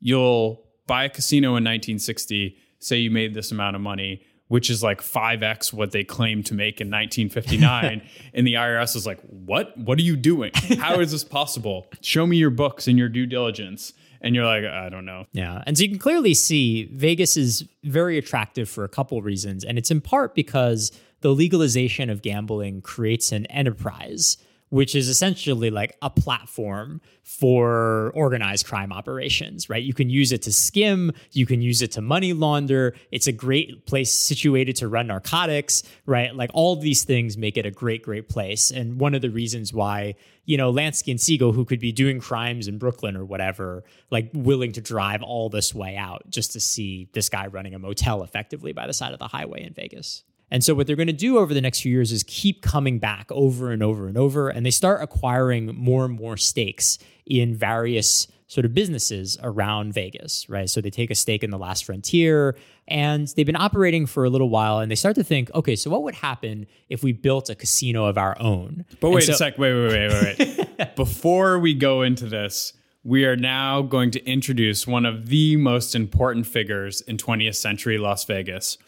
you'll 0.00 0.64
buy 0.86 1.04
a 1.04 1.08
casino 1.08 1.50
in 1.50 1.64
1960, 1.64 2.56
say 2.78 2.96
you 2.96 3.10
made 3.10 3.34
this 3.34 3.52
amount 3.52 3.76
of 3.76 3.82
money, 3.82 4.22
which 4.48 4.70
is 4.70 4.82
like 4.82 5.00
5x 5.00 5.72
what 5.72 5.92
they 5.92 6.02
claimed 6.02 6.46
to 6.46 6.54
make 6.54 6.80
in 6.80 6.88
1959 6.88 8.02
and 8.34 8.46
the 8.46 8.54
IRS 8.54 8.96
is 8.96 9.06
like, 9.06 9.20
"What? 9.20 9.76
What 9.78 9.98
are 9.98 10.02
you 10.02 10.16
doing? 10.16 10.50
How 10.80 10.98
is 10.98 11.12
this 11.12 11.22
possible? 11.22 11.86
Show 12.00 12.26
me 12.26 12.36
your 12.36 12.50
books 12.50 12.88
and 12.88 12.98
your 12.98 13.08
due 13.08 13.26
diligence." 13.26 13.92
And 14.20 14.34
you're 14.34 14.44
like, 14.44 14.64
I 14.64 14.88
don't 14.88 15.04
know. 15.04 15.26
Yeah. 15.32 15.62
And 15.66 15.76
so 15.76 15.84
you 15.84 15.90
can 15.90 15.98
clearly 15.98 16.34
see 16.34 16.84
Vegas 16.92 17.36
is 17.36 17.64
very 17.84 18.18
attractive 18.18 18.68
for 18.68 18.84
a 18.84 18.88
couple 18.88 19.20
reasons. 19.22 19.64
And 19.64 19.78
it's 19.78 19.90
in 19.90 20.00
part 20.00 20.34
because 20.34 20.92
the 21.20 21.30
legalization 21.30 22.10
of 22.10 22.22
gambling 22.22 22.82
creates 22.82 23.32
an 23.32 23.46
enterprise 23.46 24.36
which 24.70 24.94
is 24.94 25.08
essentially 25.08 25.70
like 25.70 25.96
a 26.00 26.08
platform 26.08 27.00
for 27.22 28.12
organized 28.14 28.66
crime 28.66 28.92
operations, 28.92 29.68
right? 29.68 29.82
You 29.82 29.94
can 29.94 30.08
use 30.08 30.32
it 30.32 30.42
to 30.42 30.52
skim, 30.52 31.12
you 31.32 31.44
can 31.44 31.60
use 31.60 31.82
it 31.82 31.92
to 31.92 32.00
money 32.00 32.32
launder. 32.32 32.94
It's 33.10 33.26
a 33.26 33.32
great 33.32 33.86
place 33.86 34.12
situated 34.12 34.76
to 34.76 34.88
run 34.88 35.08
narcotics, 35.08 35.82
right? 36.06 36.34
Like 36.34 36.50
all 36.54 36.76
these 36.76 37.04
things 37.04 37.36
make 37.36 37.56
it 37.56 37.66
a 37.66 37.70
great, 37.70 38.02
great 38.02 38.28
place. 38.28 38.70
And 38.70 39.00
one 39.00 39.14
of 39.14 39.22
the 39.22 39.30
reasons 39.30 39.72
why, 39.72 40.14
you 40.44 40.56
know, 40.56 40.72
Lansky 40.72 41.10
and 41.10 41.20
Siegel, 41.20 41.52
who 41.52 41.64
could 41.64 41.80
be 41.80 41.92
doing 41.92 42.20
crimes 42.20 42.68
in 42.68 42.78
Brooklyn 42.78 43.16
or 43.16 43.24
whatever, 43.24 43.84
like 44.10 44.30
willing 44.32 44.72
to 44.72 44.80
drive 44.80 45.22
all 45.22 45.48
this 45.48 45.74
way 45.74 45.96
out 45.96 46.30
just 46.30 46.52
to 46.52 46.60
see 46.60 47.08
this 47.12 47.28
guy 47.28 47.48
running 47.48 47.74
a 47.74 47.78
motel 47.78 48.22
effectively 48.22 48.72
by 48.72 48.86
the 48.86 48.92
side 48.92 49.12
of 49.12 49.18
the 49.18 49.28
highway 49.28 49.64
in 49.64 49.74
Vegas. 49.74 50.22
And 50.50 50.64
so 50.64 50.74
what 50.74 50.86
they're 50.86 50.96
going 50.96 51.06
to 51.06 51.12
do 51.12 51.38
over 51.38 51.54
the 51.54 51.60
next 51.60 51.80
few 51.80 51.92
years 51.92 52.10
is 52.12 52.24
keep 52.26 52.62
coming 52.62 52.98
back 52.98 53.26
over 53.30 53.70
and 53.70 53.82
over 53.82 54.08
and 54.08 54.16
over. 54.16 54.48
And 54.48 54.66
they 54.66 54.70
start 54.70 55.02
acquiring 55.02 55.74
more 55.76 56.04
and 56.04 56.14
more 56.18 56.36
stakes 56.36 56.98
in 57.26 57.54
various 57.54 58.26
sort 58.48 58.64
of 58.64 58.74
businesses 58.74 59.38
around 59.44 59.94
Vegas, 59.94 60.48
right? 60.48 60.68
So 60.68 60.80
they 60.80 60.90
take 60.90 61.12
a 61.12 61.14
stake 61.14 61.44
in 61.44 61.50
the 61.50 61.58
last 61.58 61.84
frontier 61.84 62.56
and 62.88 63.28
they've 63.28 63.46
been 63.46 63.54
operating 63.54 64.06
for 64.06 64.24
a 64.24 64.30
little 64.30 64.48
while 64.48 64.80
and 64.80 64.90
they 64.90 64.96
start 64.96 65.14
to 65.14 65.22
think, 65.22 65.54
okay, 65.54 65.76
so 65.76 65.88
what 65.88 66.02
would 66.02 66.16
happen 66.16 66.66
if 66.88 67.04
we 67.04 67.12
built 67.12 67.48
a 67.48 67.54
casino 67.54 68.06
of 68.06 68.18
our 68.18 68.36
own? 68.40 68.84
But 68.98 69.10
wait 69.10 69.22
so- 69.22 69.34
a 69.34 69.36
sec, 69.36 69.56
wait, 69.56 69.72
wait, 69.72 70.10
wait, 70.10 70.38
wait, 70.38 70.68
wait. 70.78 70.96
Before 70.96 71.60
we 71.60 71.74
go 71.74 72.02
into 72.02 72.26
this, 72.26 72.72
we 73.04 73.24
are 73.24 73.36
now 73.36 73.82
going 73.82 74.10
to 74.10 74.24
introduce 74.26 74.84
one 74.84 75.06
of 75.06 75.28
the 75.28 75.54
most 75.54 75.94
important 75.94 76.44
figures 76.44 77.02
in 77.02 77.18
20th 77.18 77.54
century 77.54 77.98
Las 77.98 78.24
Vegas 78.24 78.78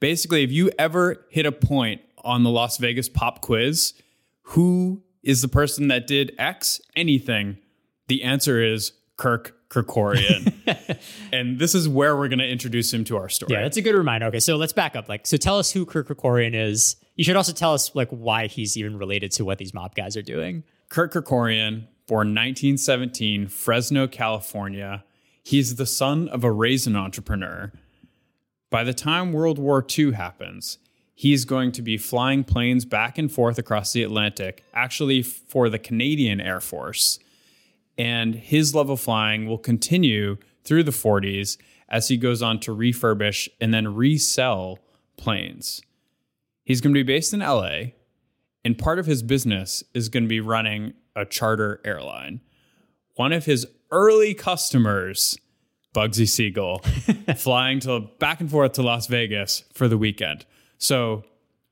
basically, 0.00 0.42
if 0.42 0.50
you 0.50 0.70
ever 0.78 1.24
hit 1.30 1.46
a 1.46 1.52
point 1.52 2.00
on 2.24 2.42
the 2.42 2.50
Las 2.50 2.78
Vegas 2.78 3.08
pop 3.08 3.40
quiz, 3.40 3.94
who 4.42 5.02
is 5.22 5.42
the 5.42 5.48
person 5.48 5.88
that 5.88 6.06
did 6.06 6.34
X 6.38 6.80
anything? 6.96 7.58
The 8.08 8.24
answer 8.24 8.62
is 8.62 8.92
Kirk 9.16 9.56
Kerkorian. 9.68 10.52
and 11.32 11.58
this 11.58 11.74
is 11.74 11.88
where 11.88 12.16
we're 12.16 12.28
going 12.28 12.40
to 12.40 12.48
introduce 12.48 12.92
him 12.92 13.04
to 13.04 13.16
our 13.16 13.28
story. 13.28 13.52
Yeah, 13.52 13.62
that's 13.62 13.76
a 13.76 13.82
good 13.82 13.94
reminder. 13.94 14.26
Okay, 14.26 14.40
so 14.40 14.56
let's 14.56 14.72
back 14.72 14.96
up. 14.96 15.08
Like, 15.08 15.26
so 15.26 15.36
tell 15.36 15.58
us 15.58 15.70
who 15.70 15.86
Kirk 15.86 16.08
Kerkorian 16.08 16.54
is. 16.54 16.96
You 17.14 17.22
should 17.22 17.36
also 17.36 17.52
tell 17.52 17.72
us 17.72 17.94
like 17.94 18.08
why 18.08 18.48
he's 18.48 18.76
even 18.76 18.98
related 18.98 19.30
to 19.32 19.44
what 19.44 19.58
these 19.58 19.72
mob 19.72 19.94
guys 19.94 20.16
are 20.16 20.22
doing. 20.22 20.64
Kirk 20.88 21.12
Kerkorian, 21.12 21.86
born 22.08 22.34
1917, 22.34 23.46
Fresno, 23.46 24.08
California. 24.08 25.04
He's 25.44 25.76
the 25.76 25.86
son 25.86 26.28
of 26.28 26.42
a 26.42 26.50
raisin 26.50 26.96
entrepreneur 26.96 27.72
by 28.70 28.84
the 28.84 28.94
time 28.94 29.32
World 29.32 29.58
War 29.58 29.84
II 29.98 30.12
happens, 30.12 30.78
he's 31.14 31.44
going 31.44 31.72
to 31.72 31.82
be 31.82 31.98
flying 31.98 32.44
planes 32.44 32.84
back 32.84 33.18
and 33.18 33.30
forth 33.30 33.58
across 33.58 33.92
the 33.92 34.02
Atlantic, 34.02 34.64
actually 34.72 35.22
for 35.22 35.68
the 35.68 35.78
Canadian 35.78 36.40
Air 36.40 36.60
Force. 36.60 37.18
And 37.98 38.36
his 38.36 38.74
love 38.74 38.88
of 38.88 39.00
flying 39.00 39.46
will 39.46 39.58
continue 39.58 40.38
through 40.64 40.84
the 40.84 40.92
40s 40.92 41.58
as 41.88 42.08
he 42.08 42.16
goes 42.16 42.40
on 42.40 42.60
to 42.60 42.74
refurbish 42.74 43.48
and 43.60 43.74
then 43.74 43.94
resell 43.94 44.78
planes. 45.16 45.82
He's 46.64 46.80
going 46.80 46.94
to 46.94 46.98
be 46.98 47.02
based 47.02 47.34
in 47.34 47.40
LA, 47.40 47.92
and 48.64 48.78
part 48.78 49.00
of 49.00 49.06
his 49.06 49.22
business 49.22 49.82
is 49.92 50.08
going 50.08 50.22
to 50.22 50.28
be 50.28 50.40
running 50.40 50.94
a 51.16 51.24
charter 51.24 51.80
airline. 51.84 52.40
One 53.16 53.32
of 53.32 53.44
his 53.44 53.66
early 53.90 54.34
customers 54.34 55.36
Bugsy 55.94 56.28
Siegel 56.28 56.78
flying 57.36 57.80
to 57.80 58.00
back 58.18 58.40
and 58.40 58.50
forth 58.50 58.72
to 58.72 58.82
Las 58.82 59.06
Vegas 59.06 59.64
for 59.72 59.88
the 59.88 59.98
weekend. 59.98 60.46
So 60.78 61.24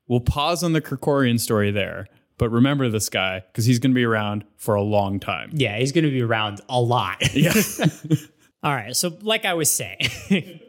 we'll 0.07 0.19
pause 0.19 0.63
on 0.63 0.73
the 0.73 0.81
Kerkorian 0.81 1.39
story 1.39 1.71
there. 1.71 2.07
But 2.37 2.49
remember 2.49 2.89
this 2.89 3.09
guy 3.09 3.43
because 3.51 3.65
he's 3.65 3.79
going 3.79 3.91
to 3.91 3.95
be 3.95 4.05
around 4.05 4.45
for 4.55 4.75
a 4.75 4.81
long 4.81 5.19
time. 5.19 5.49
Yeah, 5.53 5.77
he's 5.77 5.91
going 5.91 6.05
to 6.05 6.09
be 6.09 6.21
around 6.21 6.61
a 6.69 6.79
lot. 6.79 7.17
Yeah. 7.33 7.53
All 8.63 8.73
right. 8.73 8.93
So, 8.93 9.17
like 9.21 9.45
I 9.45 9.53
was 9.53 9.71
saying, 9.71 10.59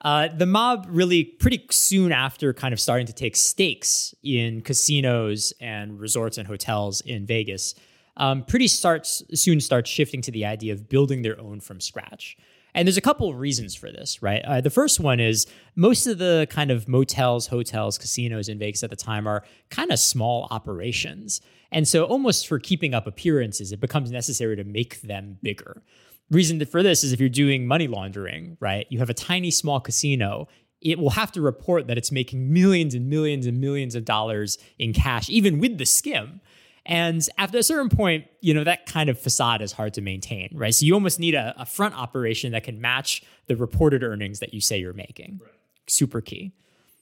uh, 0.00 0.28
the 0.28 0.46
mob 0.46 0.86
really 0.88 1.24
pretty 1.24 1.66
soon 1.70 2.10
after 2.10 2.54
kind 2.54 2.72
of 2.72 2.80
starting 2.80 3.06
to 3.06 3.12
take 3.12 3.36
stakes 3.36 4.14
in 4.22 4.62
casinos 4.62 5.52
and 5.60 6.00
resorts 6.00 6.38
and 6.38 6.46
hotels 6.46 7.02
in 7.02 7.26
Vegas, 7.26 7.74
um, 8.16 8.44
pretty 8.44 8.68
starts 8.68 9.22
soon 9.34 9.60
starts 9.60 9.90
shifting 9.90 10.22
to 10.22 10.30
the 10.30 10.46
idea 10.46 10.72
of 10.72 10.88
building 10.88 11.20
their 11.22 11.38
own 11.38 11.60
from 11.60 11.80
scratch. 11.80 12.36
And 12.74 12.88
there's 12.88 12.96
a 12.96 13.02
couple 13.02 13.30
of 13.30 13.38
reasons 13.38 13.74
for 13.74 13.90
this, 13.90 14.20
right? 14.20 14.42
Uh, 14.44 14.60
the 14.60 14.70
first 14.70 14.98
one 14.98 15.20
is 15.20 15.46
most 15.76 16.06
of 16.06 16.18
the 16.18 16.46
kind 16.50 16.70
of 16.70 16.88
motels, 16.88 17.46
hotels, 17.46 17.98
casinos 17.98 18.48
in 18.48 18.58
Vegas 18.58 18.82
at 18.82 18.90
the 18.90 18.96
time 18.96 19.28
are 19.28 19.44
kind 19.70 19.92
of 19.92 19.98
small 19.98 20.48
operations. 20.50 21.40
And 21.70 21.86
so, 21.86 22.04
almost 22.04 22.46
for 22.46 22.58
keeping 22.58 22.94
up 22.94 23.06
appearances, 23.06 23.72
it 23.72 23.80
becomes 23.80 24.10
necessary 24.10 24.56
to 24.56 24.64
make 24.64 25.00
them 25.02 25.38
bigger. 25.42 25.82
Reason 26.30 26.64
for 26.66 26.82
this 26.82 27.04
is 27.04 27.12
if 27.12 27.20
you're 27.20 27.28
doing 27.28 27.66
money 27.66 27.86
laundering, 27.86 28.56
right? 28.60 28.86
You 28.90 28.98
have 28.98 29.10
a 29.10 29.14
tiny, 29.14 29.50
small 29.50 29.80
casino. 29.80 30.48
It 30.80 30.98
will 30.98 31.10
have 31.10 31.32
to 31.32 31.40
report 31.40 31.86
that 31.86 31.96
it's 31.96 32.12
making 32.12 32.52
millions 32.52 32.94
and 32.94 33.08
millions 33.08 33.46
and 33.46 33.60
millions 33.60 33.94
of 33.94 34.04
dollars 34.04 34.58
in 34.78 34.92
cash, 34.92 35.28
even 35.30 35.58
with 35.58 35.78
the 35.78 35.86
skim. 35.86 36.40
And 36.86 37.26
after 37.38 37.58
a 37.58 37.62
certain 37.62 37.88
point, 37.88 38.26
you 38.40 38.52
know, 38.52 38.64
that 38.64 38.86
kind 38.86 39.08
of 39.08 39.18
facade 39.18 39.62
is 39.62 39.72
hard 39.72 39.94
to 39.94 40.02
maintain, 40.02 40.50
right? 40.52 40.74
So 40.74 40.84
you 40.84 40.94
almost 40.94 41.18
need 41.18 41.34
a, 41.34 41.54
a 41.56 41.64
front 41.64 41.94
operation 41.94 42.52
that 42.52 42.64
can 42.64 42.80
match 42.80 43.22
the 43.46 43.56
reported 43.56 44.02
earnings 44.02 44.40
that 44.40 44.52
you 44.52 44.60
say 44.60 44.78
you're 44.78 44.92
making. 44.92 45.40
Right. 45.42 45.52
Super 45.86 46.20
key. 46.20 46.52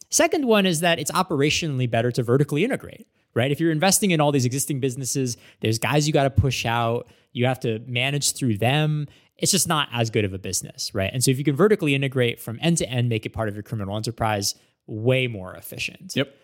Second 0.08 0.46
one 0.46 0.66
is 0.66 0.80
that 0.80 0.98
it's 0.98 1.10
operationally 1.10 1.90
better 1.90 2.12
to 2.12 2.22
vertically 2.22 2.64
integrate, 2.64 3.08
right? 3.34 3.50
If 3.50 3.60
you're 3.60 3.72
investing 3.72 4.10
in 4.10 4.20
all 4.20 4.30
these 4.30 4.44
existing 4.44 4.78
businesses, 4.78 5.36
there's 5.60 5.78
guys 5.78 6.06
you 6.06 6.12
got 6.12 6.24
to 6.24 6.30
push 6.30 6.66
out, 6.66 7.08
you 7.32 7.46
have 7.46 7.58
to 7.60 7.80
manage 7.86 8.32
through 8.32 8.58
them. 8.58 9.08
It's 9.38 9.50
just 9.50 9.66
not 9.66 9.88
as 9.92 10.10
good 10.10 10.24
of 10.24 10.32
a 10.34 10.38
business, 10.38 10.94
right? 10.94 11.10
And 11.12 11.24
so 11.24 11.30
if 11.30 11.38
you 11.38 11.44
can 11.44 11.56
vertically 11.56 11.94
integrate 11.94 12.38
from 12.38 12.58
end 12.62 12.78
to 12.78 12.88
end, 12.88 13.08
make 13.08 13.26
it 13.26 13.30
part 13.30 13.48
of 13.48 13.54
your 13.54 13.62
criminal 13.62 13.96
enterprise, 13.96 14.54
way 14.86 15.26
more 15.26 15.54
efficient. 15.54 16.14
Yep. 16.14 16.36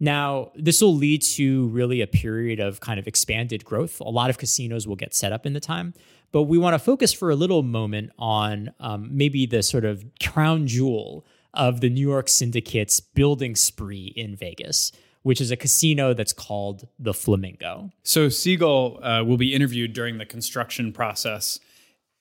Now, 0.00 0.52
this 0.54 0.80
will 0.80 0.94
lead 0.94 1.22
to 1.22 1.68
really 1.68 2.00
a 2.00 2.06
period 2.06 2.60
of 2.60 2.80
kind 2.80 3.00
of 3.00 3.08
expanded 3.08 3.64
growth. 3.64 4.00
A 4.00 4.10
lot 4.10 4.30
of 4.30 4.38
casinos 4.38 4.86
will 4.86 4.96
get 4.96 5.14
set 5.14 5.32
up 5.32 5.44
in 5.44 5.54
the 5.54 5.60
time, 5.60 5.92
but 6.30 6.44
we 6.44 6.56
want 6.56 6.74
to 6.74 6.78
focus 6.78 7.12
for 7.12 7.30
a 7.30 7.34
little 7.34 7.62
moment 7.62 8.12
on 8.18 8.72
um, 8.78 9.08
maybe 9.10 9.44
the 9.44 9.62
sort 9.62 9.84
of 9.84 10.04
crown 10.22 10.66
jewel 10.68 11.26
of 11.52 11.80
the 11.80 11.90
New 11.90 12.06
York 12.06 12.28
Syndicate's 12.28 13.00
building 13.00 13.56
spree 13.56 14.12
in 14.14 14.36
Vegas, 14.36 14.92
which 15.22 15.40
is 15.40 15.50
a 15.50 15.56
casino 15.56 16.14
that's 16.14 16.32
called 16.32 16.86
the 16.98 17.12
Flamingo. 17.12 17.90
So 18.04 18.28
Siegel 18.28 19.00
uh, 19.02 19.24
will 19.24 19.36
be 19.36 19.52
interviewed 19.52 19.94
during 19.94 20.18
the 20.18 20.26
construction 20.26 20.92
process, 20.92 21.58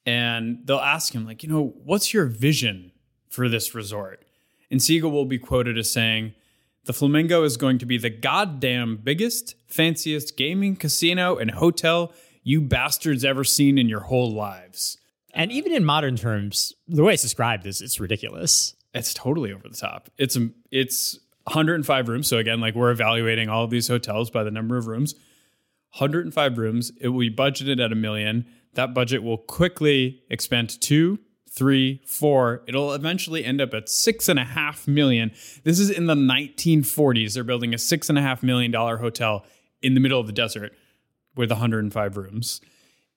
and 0.05 0.61
they'll 0.65 0.79
ask 0.79 1.13
him, 1.13 1.25
like, 1.25 1.43
you 1.43 1.49
know, 1.49 1.75
what's 1.83 2.11
your 2.11 2.25
vision 2.25 2.91
for 3.29 3.47
this 3.47 3.75
resort? 3.75 4.25
And 4.71 4.81
Siegel 4.81 5.11
will 5.11 5.25
be 5.25 5.37
quoted 5.37 5.77
as 5.77 5.91
saying, 5.91 6.33
the 6.87 6.93
Flamingo 6.93 7.43
is 7.43 7.57
going 7.57 7.77
to 7.79 7.85
be 7.85 7.97
the 7.97 8.09
goddamn 8.09 8.97
biggest, 9.03 9.55
fanciest 9.67 10.37
gaming 10.37 10.75
casino 10.75 11.35
and 11.35 11.51
hotel 11.51 12.13
you 12.43 12.61
bastards 12.61 13.25
ever 13.25 13.43
seen 13.43 13.77
in 13.77 13.89
your 13.89 13.99
whole 13.99 14.33
lives. 14.33 14.97
And 15.33 15.51
even 15.51 15.73
in 15.73 15.83
modern 15.83 16.15
terms, 16.15 16.73
the 16.87 17.03
way 17.03 17.13
it's 17.13 17.21
described 17.21 17.67
is 17.67 17.81
it's 17.81 17.99
ridiculous. 17.99 18.73
It's 18.93 19.13
totally 19.13 19.51
over 19.51 19.67
the 19.67 19.75
top. 19.75 20.09
It's 20.17 20.37
um, 20.37 20.55
it's 20.71 21.19
105 21.43 22.07
rooms. 22.07 22.27
So 22.27 22.37
again, 22.37 22.61
like 22.61 22.73
we're 22.73 22.91
evaluating 22.91 23.49
all 23.49 23.65
of 23.65 23.69
these 23.69 23.89
hotels 23.89 24.29
by 24.29 24.43
the 24.43 24.51
number 24.51 24.77
of 24.77 24.87
rooms. 24.87 25.13
105 25.97 26.57
rooms. 26.57 26.91
It 27.01 27.09
will 27.09 27.19
be 27.19 27.33
budgeted 27.33 27.83
at 27.83 27.91
a 27.91 27.95
million. 27.95 28.45
That 28.75 28.93
budget 28.93 29.23
will 29.23 29.37
quickly 29.37 30.23
expand 30.29 30.69
to 30.69 30.79
two, 30.79 31.19
three, 31.57 32.01
four. 32.05 32.61
It'll 32.67 32.93
eventually 32.93 33.43
end 33.43 33.59
up 33.59 33.73
at 33.73 33.89
six 33.89 34.29
and 34.29 34.37
a 34.37 34.43
half 34.43 34.87
million. 34.87 35.31
This 35.63 35.79
is 35.79 35.89
in 35.89 36.05
the 36.05 36.13
1940s. 36.13 37.33
They're 37.33 37.43
building 37.43 37.73
a 37.73 37.77
six 37.79 38.09
and 38.09 38.17
a 38.17 38.21
half 38.21 38.43
million 38.43 38.71
dollar 38.71 38.97
hotel 38.97 39.43
in 39.81 39.95
the 39.95 39.99
middle 39.99 40.19
of 40.19 40.27
the 40.27 40.33
desert 40.33 40.73
with 41.35 41.49
105 41.49 42.17
rooms. 42.17 42.61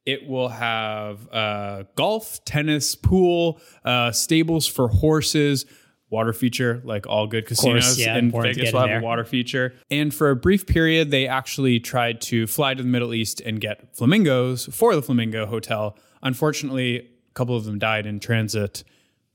It 0.06 0.26
will 0.26 0.49
have 0.49 1.28
uh, 1.30 1.85
golf, 1.94 2.42
tennis, 2.44 2.94
pool, 2.94 3.61
uh, 3.85 4.12
stables 4.12 4.66
for 4.66 4.88
horses, 4.88 5.66
water 6.09 6.32
feature, 6.32 6.80
like 6.85 7.06
all 7.06 7.26
good 7.26 7.47
casinos 7.47 7.85
course, 7.85 7.99
yeah, 7.99 8.16
in 8.16 8.30
Vegas 8.30 8.73
will 8.73 8.80
have 8.80 9.02
a 9.02 9.04
water 9.04 9.25
feature. 9.25 9.75
And 9.90 10.12
for 10.12 10.30
a 10.30 10.37
brief 10.37 10.66
period, 10.66 11.11
they 11.11 11.28
actually 11.28 11.78
tried 11.80 12.23
to 12.23 12.47
fly 12.47 12.73
to 12.73 12.82
the 12.82 12.88
Middle 12.88 13.12
East 13.12 13.42
and 13.42 13.61
get 13.61 13.94
flamingos 13.94 14.66
for 14.75 14.94
the 14.94 15.02
Flamingo 15.02 15.44
Hotel. 15.47 15.97
Unfortunately, 16.23 17.09
a 17.31 17.35
couple 17.35 17.57
of 17.57 17.65
them 17.65 17.79
died 17.79 18.07
in 18.07 18.21
transit. 18.21 18.85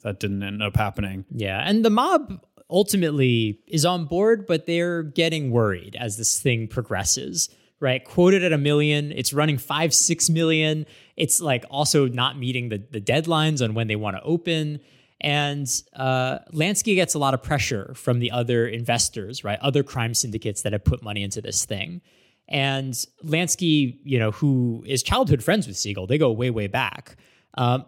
That 0.04 0.20
didn't 0.20 0.44
end 0.44 0.62
up 0.62 0.76
happening. 0.76 1.26
Yeah. 1.32 1.62
And 1.66 1.84
the 1.84 1.90
mob 1.90 2.40
ultimately 2.70 3.60
is 3.68 3.86
on 3.86 4.06
board, 4.06 4.46
but 4.46 4.66
they're 4.66 5.04
getting 5.04 5.52
worried 5.52 5.96
as 6.00 6.18
this 6.18 6.40
thing 6.40 6.68
progresses, 6.68 7.50
right? 7.80 8.04
Quoted 8.04 8.44
at 8.44 8.54
a 8.54 8.58
million, 8.58 9.12
it's 9.12 9.34
running 9.34 9.58
five, 9.58 9.94
six 9.94 10.30
million. 10.30 10.86
It's 11.16 11.42
like 11.42 11.66
also 11.70 12.08
not 12.08 12.38
meeting 12.38 12.70
the, 12.70 12.84
the 12.92 13.02
deadlines 13.02 13.64
on 13.64 13.74
when 13.74 13.88
they 13.88 13.96
want 13.96 14.16
to 14.18 14.24
open. 14.24 14.80
And 15.22 15.68
uh, 15.96 16.40
Lansky 16.54 16.96
gets 16.96 17.14
a 17.14 17.20
lot 17.20 17.34
of 17.34 17.42
pressure 17.42 17.94
from 17.96 18.20
the 18.20 18.32
other 18.32 18.68
investors, 18.68 19.44
right? 19.44 19.58
Other 19.60 19.82
crime 19.82 20.14
syndicates 20.14 20.62
that 20.64 20.74
have 20.74 20.84
put 20.84 21.02
money 21.02 21.24
into 21.24 21.42
this 21.42 21.66
thing. 21.66 22.02
And 22.48 22.94
Lansky, 23.24 23.98
you 24.04 24.20
know, 24.20 24.32
who 24.32 24.84
is 24.86 25.02
childhood 25.02 25.44
friends 25.44 25.68
with 25.68 25.78
Siegel, 25.78 26.06
they 26.06 26.18
go 26.18 26.32
way, 26.32 26.52
way 26.52 26.68
back. 26.68 27.16
Um, 27.56 27.86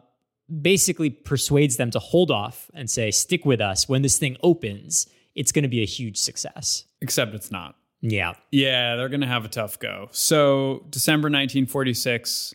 basically 0.61 1.09
persuades 1.09 1.77
them 1.77 1.91
to 1.91 1.99
hold 1.99 2.31
off 2.31 2.71
and 2.73 2.89
say, 2.89 3.11
stick 3.11 3.45
with 3.45 3.61
us. 3.61 3.89
When 3.89 4.01
this 4.01 4.17
thing 4.17 4.37
opens, 4.41 5.07
it's 5.35 5.51
going 5.51 5.63
to 5.63 5.69
be 5.69 5.81
a 5.81 5.85
huge 5.85 6.17
success. 6.17 6.85
Except 7.01 7.33
it's 7.33 7.51
not. 7.51 7.75
Yeah. 8.01 8.33
Yeah, 8.51 8.95
they're 8.95 9.09
going 9.09 9.21
to 9.21 9.27
have 9.27 9.45
a 9.45 9.49
tough 9.49 9.79
go. 9.79 10.07
So, 10.11 10.85
December 10.89 11.27
1946, 11.27 12.53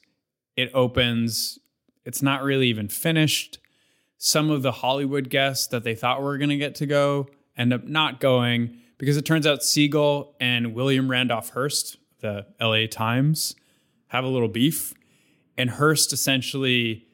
it 0.56 0.70
opens. 0.72 1.58
It's 2.04 2.22
not 2.22 2.42
really 2.42 2.68
even 2.68 2.88
finished. 2.88 3.58
Some 4.18 4.50
of 4.50 4.62
the 4.62 4.72
Hollywood 4.72 5.30
guests 5.30 5.66
that 5.68 5.84
they 5.84 5.94
thought 5.94 6.22
were 6.22 6.38
going 6.38 6.50
to 6.50 6.56
get 6.56 6.76
to 6.76 6.86
go 6.86 7.28
end 7.56 7.72
up 7.72 7.84
not 7.84 8.20
going 8.20 8.78
because 8.98 9.16
it 9.16 9.26
turns 9.26 9.46
out 9.46 9.62
Siegel 9.62 10.36
and 10.40 10.74
William 10.74 11.10
Randolph 11.10 11.50
Hearst, 11.50 11.98
the 12.20 12.46
LA 12.60 12.86
Times, 12.86 13.56
have 14.08 14.24
a 14.24 14.28
little 14.28 14.48
beef. 14.48 14.94
And 15.56 15.70
Hearst 15.70 16.12
essentially 16.12 17.06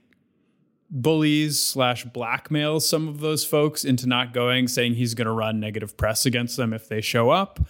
bullies 0.90 1.60
slash 1.60 2.06
blackmails 2.06 2.82
some 2.82 3.08
of 3.08 3.20
those 3.20 3.44
folks 3.44 3.84
into 3.84 4.06
not 4.06 4.32
going, 4.32 4.68
saying 4.68 4.94
he's 4.94 5.14
going 5.14 5.26
to 5.26 5.32
run 5.32 5.60
negative 5.60 5.96
press 5.96 6.24
against 6.24 6.56
them 6.56 6.72
if 6.72 6.88
they 6.88 7.00
show 7.00 7.30
up. 7.30 7.60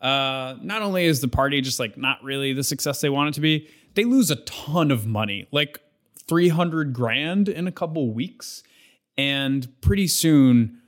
Uh, 0.00 0.56
not 0.62 0.82
only 0.82 1.04
is 1.04 1.20
the 1.20 1.28
party 1.28 1.60
just 1.60 1.80
like 1.80 1.96
not 1.96 2.22
really 2.22 2.52
the 2.52 2.64
success 2.64 3.00
they 3.00 3.08
want 3.08 3.28
it 3.28 3.34
to 3.34 3.40
be, 3.40 3.68
they 3.94 4.04
lose 4.04 4.30
a 4.30 4.36
ton 4.36 4.90
of 4.90 5.06
money, 5.06 5.46
like 5.50 5.80
300 6.26 6.92
grand 6.92 7.48
in 7.48 7.66
a 7.66 7.72
couple 7.72 8.12
weeks. 8.12 8.62
And 9.16 9.68
pretty 9.80 10.06
soon, 10.06 10.80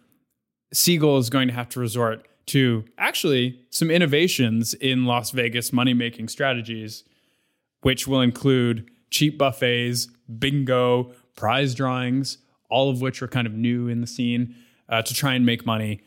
Siegel 0.73 1.19
is 1.19 1.31
going 1.31 1.49
to 1.49 1.55
have 1.55 1.69
to 1.71 1.81
resort 1.81 2.27
to 2.47 2.85
actually 2.99 3.61
some 3.71 3.91
innovations 3.91 4.75
in 4.75 5.05
Las 5.05 5.31
Vegas 5.31 5.73
money 5.73 5.95
making 5.95 6.29
strategies, 6.29 7.05
which 7.83 8.07
will 8.07 8.21
include 8.21 8.89
cheap 9.11 9.39
buffets, 9.39 10.09
bingo, 10.39 11.13
prize 11.37 11.75
drawings, 11.75 12.39
all 12.69 12.91
of 12.91 13.01
which 13.01 13.23
are 13.23 13.29
kind 13.29 13.47
of 13.47 13.53
new 13.53 13.89
in 13.89 14.01
the 14.01 14.07
scene 14.07 14.55
uh, 14.89 15.03
to 15.03 15.15
try 15.15 15.35
and 15.35 15.47
make 15.47 15.65
money. 15.65 16.03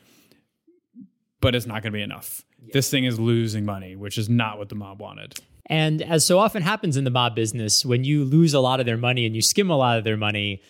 But 1.40 1.54
it's 1.54 1.66
not 1.66 1.82
going 1.82 1.92
to 1.92 1.96
be 1.96 2.02
enough. 2.02 2.44
This 2.72 2.90
thing 2.90 3.04
is 3.04 3.18
losing 3.18 3.64
money, 3.64 3.96
which 3.96 4.18
is 4.18 4.28
not 4.28 4.58
what 4.58 4.68
the 4.68 4.74
mob 4.74 5.00
wanted. 5.00 5.38
And 5.66 6.02
as 6.02 6.26
so 6.26 6.38
often 6.38 6.62
happens 6.62 6.96
in 6.96 7.04
the 7.04 7.10
mob 7.10 7.34
business, 7.34 7.84
when 7.86 8.04
you 8.04 8.24
lose 8.24 8.54
a 8.54 8.60
lot 8.60 8.80
of 8.80 8.86
their 8.86 8.96
money 8.96 9.24
and 9.24 9.34
you 9.34 9.40
skim 9.40 9.70
a 9.70 9.76
lot 9.76 9.98
of 9.98 10.04
their 10.04 10.16
money, 10.16 10.62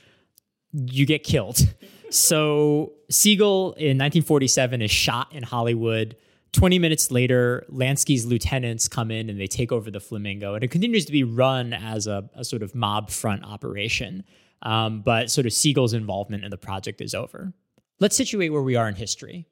you 0.73 1.07
get 1.07 1.25
killed. 1.25 1.59
so 2.11 2.93
Siegel 3.11 3.73
in 3.73 3.97
1947 3.97 4.83
is 4.83 4.90
shot 4.90 5.33
in 5.33 5.43
Hollywood. 5.43 6.16
20 6.53 6.79
minutes 6.79 7.11
later, 7.11 7.65
Lansky's 7.71 8.27
lieutenants 8.27 8.89
come 8.89 9.11
in 9.11 9.31
and 9.31 9.41
they 9.41 9.47
take 9.47 9.71
over 9.71 9.91
the 9.91 10.01
Flamingo, 10.01 10.55
and 10.55 10.65
it 10.65 10.71
continues 10.71 11.05
to 11.05 11.13
be 11.13 11.23
run 11.23 11.73
as 11.73 12.07
a, 12.07 12.29
a 12.35 12.45
sort 12.45 12.63
of 12.63 12.75
mob 12.75 13.11
front 13.11 13.45
operation. 13.45 14.25
Um, 14.63 15.01
but 15.01 15.31
sort 15.31 15.47
of 15.47 15.53
Siegel's 15.53 15.95
involvement 15.95 16.45
in 16.45 16.51
the 16.51 16.59
project 16.59 17.01
is 17.01 17.15
over. 17.15 17.53
Let's 17.99 18.17
situate 18.17 18.53
where 18.53 18.63
we 18.63 18.77
are 18.77 18.89
in 18.89 18.95
history. 18.95 19.47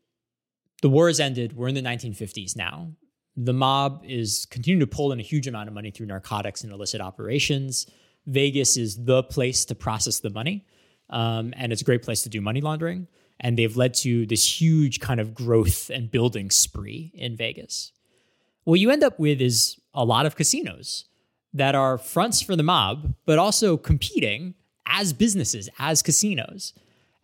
The 0.83 0.89
war 0.89 1.09
has 1.09 1.21
ended. 1.21 1.57
We're 1.57 1.69
in 1.69 1.75
the 1.75 1.83
1950s 1.83 2.57
now. 2.57 2.93
The 3.37 3.53
mob 3.53 4.03
is 4.05 4.47
continuing 4.51 4.81
to 4.81 4.87
pull 4.87 5.13
in 5.13 5.21
a 5.21 5.23
huge 5.23 5.47
amount 5.47 5.69
of 5.69 5.75
money 5.75 5.91
through 5.91 6.07
narcotics 6.07 6.63
and 6.63 6.73
illicit 6.73 7.01
operations. 7.01 7.87
Vegas 8.27 8.77
is 8.77 9.05
the 9.05 9.23
place 9.23 9.65
to 9.67 9.75
process 9.75 10.21
the 10.21 10.31
money, 10.31 10.67
um, 11.11 11.55
and 11.57 11.73
it's 11.73 11.81
a 11.81 11.85
great 11.85 12.03
place 12.03 12.23
to 12.23 12.29
do 12.29 12.41
money 12.41 12.61
laundering. 12.61 13.07
And 13.41 13.57
they've 13.57 13.77
led 13.77 13.95
to 13.95 14.27
this 14.27 14.61
huge 14.61 15.01
kind 15.01 15.21
of 15.21 15.35
growth 15.35 15.91
and 15.91 16.11
building 16.11 16.51
spree 16.51 17.13
in 17.15 17.37
Vegas. 17.37 17.93
What 18.65 18.81
you 18.81 18.91
end 18.91 19.05
up 19.05 19.19
with 19.19 19.41
is 19.41 19.77
a 19.95 20.05
lot 20.05 20.27
of 20.27 20.37
casinos 20.37 21.05
that 21.55 21.75
are 21.75 21.99
fronts 21.99 22.43
for 22.43 22.57
the 22.57 22.63
mob, 22.63 23.15
but 23.25 23.39
also 23.39 23.77
competing 23.77 24.55
as 24.87 25.13
businesses, 25.13 25.69
as 25.79 26.03
casinos. 26.03 26.73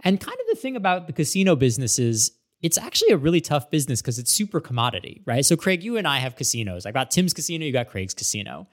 And 0.01 0.21
kind 0.21 0.39
of 0.39 0.47
the 0.49 0.61
thing 0.61 0.77
about 0.77 1.07
the 1.07 1.13
casino 1.13 1.57
business 1.57 1.99
is 1.99 2.33
it's 2.63 2.79
actually 2.79 3.11
a 3.11 3.17
really 3.17 3.41
tough 3.41 3.71
business 3.71 4.01
because 4.01 4.19
it's 4.19 4.31
super 4.33 4.61
commodity, 4.61 5.21
right? 5.27 5.45
So, 5.45 5.57
Craig, 5.57 5.83
you 5.83 5.97
and 5.97 6.09
I 6.09 6.19
have 6.19 6.37
casinos. 6.37 6.87
I've 6.87 6.95
got 6.95 7.11
Tim's 7.11 7.35
casino, 7.35 7.67
you 7.67 7.73
got 7.73 7.89
Craig's 7.89 8.15
casino. 8.15 8.69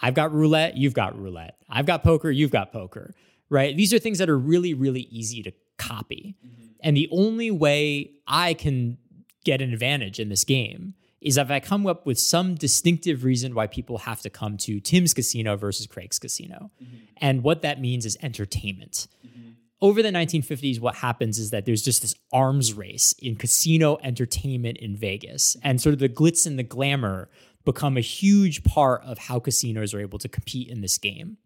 I've 0.00 0.14
got 0.14 0.32
roulette, 0.32 0.76
you've 0.76 0.94
got 0.94 1.18
roulette. 1.18 1.56
I've 1.68 1.86
got 1.86 2.02
poker, 2.02 2.30
you've 2.30 2.50
got 2.50 2.72
poker, 2.72 3.14
right? 3.50 3.76
These 3.76 3.92
are 3.92 3.98
things 3.98 4.18
that 4.18 4.30
are 4.30 4.38
really, 4.38 4.72
really 4.74 5.02
easy 5.02 5.42
to 5.42 5.52
copy. 5.78 6.36
Mm-hmm. 6.44 6.64
And 6.80 6.96
the 6.96 7.08
only 7.12 7.50
way 7.50 8.12
I 8.26 8.54
can 8.54 8.98
get 9.44 9.60
an 9.60 9.72
advantage 9.72 10.18
in 10.18 10.28
this 10.28 10.44
game 10.44 10.94
is 11.20 11.36
if 11.36 11.50
I 11.50 11.60
come 11.60 11.86
up 11.86 12.04
with 12.04 12.18
some 12.18 12.56
distinctive 12.56 13.22
reason 13.24 13.54
why 13.54 13.68
people 13.68 13.98
have 13.98 14.20
to 14.22 14.30
come 14.30 14.56
to 14.58 14.80
Tim's 14.80 15.14
casino 15.14 15.56
versus 15.56 15.86
Craig's 15.86 16.18
casino. 16.18 16.70
Mm-hmm. 16.82 16.96
And 17.18 17.42
what 17.44 17.62
that 17.62 17.80
means 17.80 18.04
is 18.04 18.18
entertainment. 18.22 19.06
Mm-hmm. 19.24 19.50
Over 19.80 20.02
the 20.02 20.10
1950s, 20.10 20.80
what 20.80 20.96
happens 20.96 21.38
is 21.38 21.50
that 21.50 21.64
there's 21.64 21.82
just 21.82 22.02
this 22.02 22.14
arms 22.32 22.72
race 22.72 23.14
in 23.20 23.36
casino 23.36 23.98
entertainment 24.02 24.78
in 24.78 24.96
Vegas. 24.96 25.56
And 25.62 25.80
sort 25.80 25.92
of 25.92 26.00
the 26.00 26.08
glitz 26.08 26.46
and 26.46 26.58
the 26.58 26.64
glamour 26.64 27.30
become 27.64 27.96
a 27.96 28.00
huge 28.00 28.64
part 28.64 29.02
of 29.04 29.18
how 29.18 29.38
casinos 29.38 29.94
are 29.94 30.00
able 30.00 30.18
to 30.18 30.28
compete 30.28 30.68
in 30.68 30.80
this 30.80 30.98
game. 30.98 31.36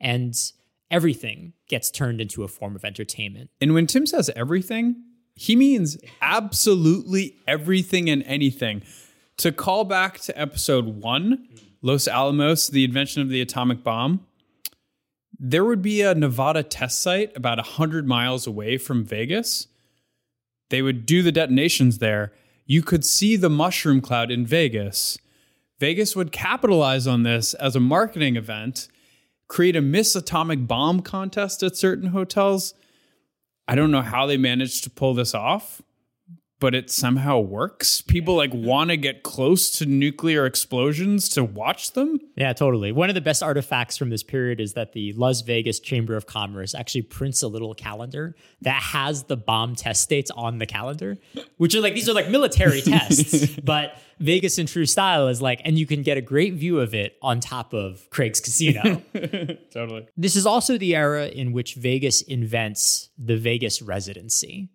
And 0.00 0.34
everything 0.90 1.52
gets 1.68 1.90
turned 1.90 2.20
into 2.20 2.44
a 2.44 2.48
form 2.48 2.74
of 2.76 2.84
entertainment. 2.84 3.50
And 3.60 3.74
when 3.74 3.86
Tim 3.86 4.06
says 4.06 4.30
everything, 4.34 5.02
he 5.34 5.54
means 5.54 5.98
absolutely 6.20 7.36
everything 7.46 8.08
and 8.10 8.22
anything. 8.24 8.82
To 9.38 9.52
call 9.52 9.84
back 9.84 10.18
to 10.22 10.38
episode 10.40 10.86
one, 11.00 11.46
Los 11.80 12.08
Alamos, 12.08 12.68
the 12.68 12.84
invention 12.84 13.22
of 13.22 13.28
the 13.28 13.40
atomic 13.40 13.84
bomb, 13.84 14.26
there 15.38 15.64
would 15.64 15.82
be 15.82 16.02
a 16.02 16.14
Nevada 16.14 16.64
test 16.64 17.00
site 17.00 17.36
about 17.36 17.58
100 17.58 18.08
miles 18.08 18.46
away 18.48 18.76
from 18.76 19.04
Vegas. 19.04 19.68
They 20.70 20.82
would 20.82 21.06
do 21.06 21.22
the 21.22 21.30
detonations 21.30 21.98
there. 21.98 22.32
you 22.66 22.82
could 22.82 23.04
see 23.04 23.34
the 23.34 23.48
mushroom 23.48 24.00
cloud 24.00 24.30
in 24.30 24.44
Vegas. 24.44 25.18
Vegas 25.80 26.14
would 26.14 26.32
capitalize 26.32 27.06
on 27.06 27.22
this 27.22 27.54
as 27.54 27.74
a 27.74 27.80
marketing 27.80 28.36
event, 28.36 28.88
create 29.48 29.76
a 29.76 29.80
Miss 29.80 30.14
Atomic 30.14 30.66
Bomb 30.66 31.00
contest 31.00 31.62
at 31.62 31.76
certain 31.76 32.08
hotels. 32.08 32.74
I 33.66 33.74
don't 33.74 33.90
know 33.90 34.02
how 34.02 34.26
they 34.26 34.36
managed 34.36 34.84
to 34.84 34.90
pull 34.90 35.14
this 35.14 35.34
off, 35.34 35.82
but 36.60 36.74
it 36.74 36.90
somehow 36.90 37.38
works. 37.38 38.00
People 38.00 38.34
like 38.34 38.52
want 38.52 38.90
to 38.90 38.96
get 38.96 39.22
close 39.22 39.70
to 39.78 39.86
nuclear 39.86 40.44
explosions 40.44 41.28
to 41.30 41.44
watch 41.44 41.92
them. 41.92 42.18
Yeah, 42.36 42.52
totally. 42.52 42.90
One 42.90 43.08
of 43.08 43.14
the 43.14 43.20
best 43.20 43.42
artifacts 43.42 43.96
from 43.96 44.10
this 44.10 44.22
period 44.22 44.60
is 44.60 44.72
that 44.72 44.92
the 44.92 45.12
Las 45.12 45.42
Vegas 45.42 45.78
Chamber 45.78 46.16
of 46.16 46.26
Commerce 46.26 46.74
actually 46.74 47.02
prints 47.02 47.42
a 47.42 47.48
little 47.48 47.74
calendar 47.74 48.34
that 48.62 48.82
has 48.82 49.24
the 49.24 49.36
bomb 49.36 49.76
test 49.76 50.08
dates 50.08 50.30
on 50.32 50.58
the 50.58 50.66
calendar, 50.66 51.18
which 51.58 51.74
are 51.74 51.80
like 51.80 51.94
these 51.94 52.08
are 52.08 52.14
like 52.14 52.28
military 52.28 52.80
tests, 52.80 53.56
but 53.64 53.96
Vegas 54.18 54.58
in 54.58 54.66
true 54.66 54.86
style 54.86 55.28
is 55.28 55.40
like, 55.40 55.60
and 55.64 55.78
you 55.78 55.86
can 55.86 56.02
get 56.02 56.16
a 56.16 56.20
great 56.20 56.54
view 56.54 56.80
of 56.80 56.92
it 56.92 57.16
on 57.22 57.38
top 57.38 57.72
of 57.72 58.08
Craig's 58.10 58.40
casino. 58.40 59.00
totally. 59.70 60.08
This 60.16 60.34
is 60.34 60.44
also 60.44 60.76
the 60.76 60.96
era 60.96 61.26
in 61.26 61.52
which 61.52 61.74
Vegas 61.74 62.22
invents 62.22 63.10
the 63.16 63.36
Vegas 63.36 63.80
residency, 63.80 64.70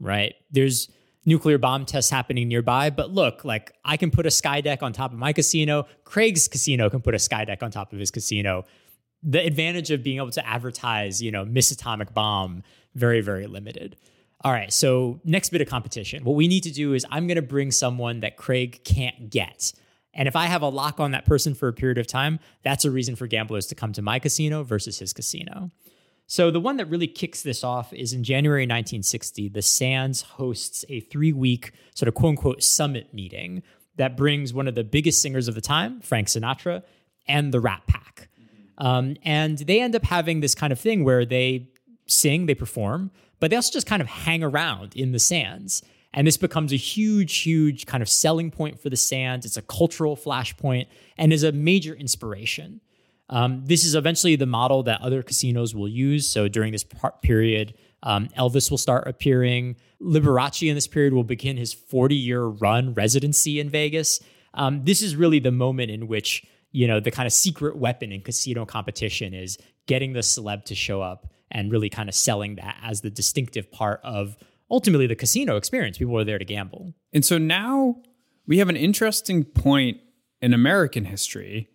right? 0.00 0.34
There's 0.50 0.88
nuclear 1.24 1.58
bomb 1.58 1.84
tests 1.84 2.10
happening 2.10 2.48
nearby. 2.48 2.90
But 2.90 3.10
look, 3.10 3.44
like 3.44 3.72
I 3.84 3.96
can 3.96 4.10
put 4.10 4.26
a 4.26 4.30
sky 4.30 4.60
deck 4.60 4.82
on 4.82 4.92
top 4.92 5.12
of 5.12 5.18
my 5.18 5.32
casino. 5.32 5.86
Craig's 6.04 6.48
casino 6.48 6.88
can 6.90 7.00
put 7.00 7.14
a 7.14 7.18
sky 7.18 7.44
deck 7.44 7.62
on 7.62 7.70
top 7.70 7.92
of 7.92 7.98
his 7.98 8.10
casino. 8.10 8.64
The 9.22 9.44
advantage 9.44 9.90
of 9.90 10.02
being 10.02 10.18
able 10.18 10.30
to 10.30 10.46
advertise, 10.46 11.20
you 11.20 11.30
know, 11.30 11.44
Miss 11.44 11.70
Atomic 11.70 12.14
Bomb, 12.14 12.62
very, 12.94 13.20
very 13.20 13.46
limited. 13.46 13.96
All 14.42 14.52
right, 14.52 14.72
so 14.72 15.20
next 15.24 15.50
bit 15.50 15.60
of 15.60 15.68
competition. 15.68 16.22
What 16.22 16.36
we 16.36 16.46
need 16.46 16.62
to 16.62 16.70
do 16.70 16.94
is 16.94 17.04
I'm 17.10 17.26
going 17.26 17.36
to 17.36 17.42
bring 17.42 17.72
someone 17.72 18.20
that 18.20 18.36
Craig 18.36 18.80
can't 18.84 19.30
get. 19.30 19.72
And 20.14 20.28
if 20.28 20.36
I 20.36 20.46
have 20.46 20.62
a 20.62 20.68
lock 20.68 21.00
on 21.00 21.10
that 21.10 21.26
person 21.26 21.54
for 21.54 21.68
a 21.68 21.72
period 21.72 21.98
of 21.98 22.06
time, 22.06 22.38
that's 22.62 22.84
a 22.84 22.90
reason 22.90 23.16
for 23.16 23.26
gamblers 23.26 23.66
to 23.66 23.74
come 23.74 23.92
to 23.94 24.02
my 24.02 24.20
casino 24.20 24.62
versus 24.62 24.98
his 24.98 25.12
casino. 25.12 25.70
So 26.30 26.50
the 26.50 26.60
one 26.60 26.76
that 26.76 26.90
really 26.90 27.06
kicks 27.06 27.42
this 27.42 27.64
off 27.64 27.90
is 27.94 28.12
in 28.12 28.22
January 28.22 28.64
1960, 28.64 29.48
the 29.48 29.62
Sands 29.62 30.20
hosts 30.20 30.84
a 30.90 31.00
three 31.00 31.32
week 31.32 31.72
sort 31.94 32.06
of 32.06 32.14
quote 32.14 32.30
unquote 32.30 32.62
summit 32.62 33.14
meeting 33.14 33.62
that 33.96 34.14
brings 34.14 34.52
one 34.52 34.68
of 34.68 34.74
the 34.74 34.84
biggest 34.84 35.22
singers 35.22 35.48
of 35.48 35.54
the 35.54 35.62
time, 35.62 36.00
Frank 36.02 36.28
Sinatra, 36.28 36.82
and 37.26 37.52
the 37.52 37.60
Rat 37.60 37.82
Pack. 37.86 38.28
Um, 38.76 39.16
and 39.24 39.56
they 39.56 39.80
end 39.80 39.96
up 39.96 40.04
having 40.04 40.40
this 40.40 40.54
kind 40.54 40.70
of 40.70 40.78
thing 40.78 41.02
where 41.02 41.24
they 41.24 41.70
sing, 42.06 42.44
they 42.44 42.54
perform, 42.54 43.10
but 43.40 43.48
they 43.48 43.56
also 43.56 43.72
just 43.72 43.86
kind 43.86 44.02
of 44.02 44.08
hang 44.08 44.44
around 44.44 44.94
in 44.94 45.12
the 45.12 45.18
Sands. 45.18 45.82
And 46.12 46.26
this 46.26 46.36
becomes 46.36 46.74
a 46.74 46.76
huge, 46.76 47.38
huge 47.38 47.86
kind 47.86 48.02
of 48.02 48.08
selling 48.08 48.50
point 48.50 48.78
for 48.80 48.90
the 48.90 48.96
Sands. 48.96 49.46
It's 49.46 49.56
a 49.56 49.62
cultural 49.62 50.14
flashpoint 50.14 50.88
and 51.16 51.32
is 51.32 51.42
a 51.42 51.52
major 51.52 51.94
inspiration. 51.94 52.82
Um, 53.30 53.62
this 53.64 53.84
is 53.84 53.94
eventually 53.94 54.36
the 54.36 54.46
model 54.46 54.82
that 54.84 55.00
other 55.00 55.22
casinos 55.22 55.74
will 55.74 55.88
use. 55.88 56.26
So 56.26 56.48
during 56.48 56.72
this 56.72 56.84
period, 57.22 57.74
um, 58.02 58.28
Elvis 58.38 58.70
will 58.70 58.78
start 58.78 59.06
appearing. 59.06 59.76
Liberace 60.00 60.68
in 60.68 60.74
this 60.74 60.86
period 60.86 61.12
will 61.12 61.24
begin 61.24 61.56
his 61.56 61.72
40 61.72 62.14
year 62.14 62.44
run 62.44 62.94
residency 62.94 63.60
in 63.60 63.68
Vegas. 63.68 64.20
Um, 64.54 64.84
this 64.84 65.02
is 65.02 65.16
really 65.16 65.40
the 65.40 65.52
moment 65.52 65.90
in 65.90 66.06
which 66.06 66.44
you 66.70 66.86
know 66.86 67.00
the 67.00 67.10
kind 67.10 67.26
of 67.26 67.32
secret 67.32 67.76
weapon 67.76 68.12
in 68.12 68.20
casino 68.20 68.64
competition 68.64 69.34
is 69.34 69.58
getting 69.86 70.12
the 70.12 70.20
celeb 70.20 70.64
to 70.64 70.74
show 70.74 71.00
up 71.00 71.32
and 71.50 71.72
really 71.72 71.88
kind 71.88 72.08
of 72.08 72.14
selling 72.14 72.56
that 72.56 72.76
as 72.82 73.00
the 73.00 73.10
distinctive 73.10 73.70
part 73.72 74.00
of 74.04 74.36
ultimately 74.70 75.06
the 75.06 75.16
casino 75.16 75.56
experience. 75.56 75.98
People 75.98 76.18
are 76.18 76.24
there 76.24 76.38
to 76.38 76.44
gamble. 76.44 76.94
And 77.12 77.24
so 77.24 77.38
now 77.38 77.96
we 78.46 78.58
have 78.58 78.68
an 78.68 78.76
interesting 78.76 79.44
point 79.44 79.98
in 80.42 80.52
American 80.52 81.04
history 81.06 81.68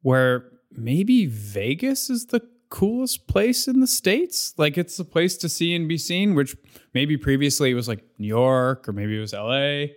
where 0.00 0.51
maybe 0.76 1.26
Vegas 1.26 2.10
is 2.10 2.26
the 2.26 2.42
coolest 2.72 3.26
place 3.26 3.68
in 3.68 3.80
the 3.80 3.86
states. 3.86 4.54
Like 4.56 4.78
it's 4.78 4.96
the 4.96 5.04
place 5.04 5.36
to 5.38 5.48
see 5.48 5.74
and 5.74 5.86
be 5.86 5.98
seen, 5.98 6.34
which 6.34 6.56
maybe 6.94 7.16
previously 7.16 7.70
it 7.70 7.74
was 7.74 7.86
like 7.86 8.02
New 8.18 8.28
York 8.28 8.88
or 8.88 8.92
maybe 8.92 9.16
it 9.16 9.20
was 9.20 9.34
LA. 9.34 9.92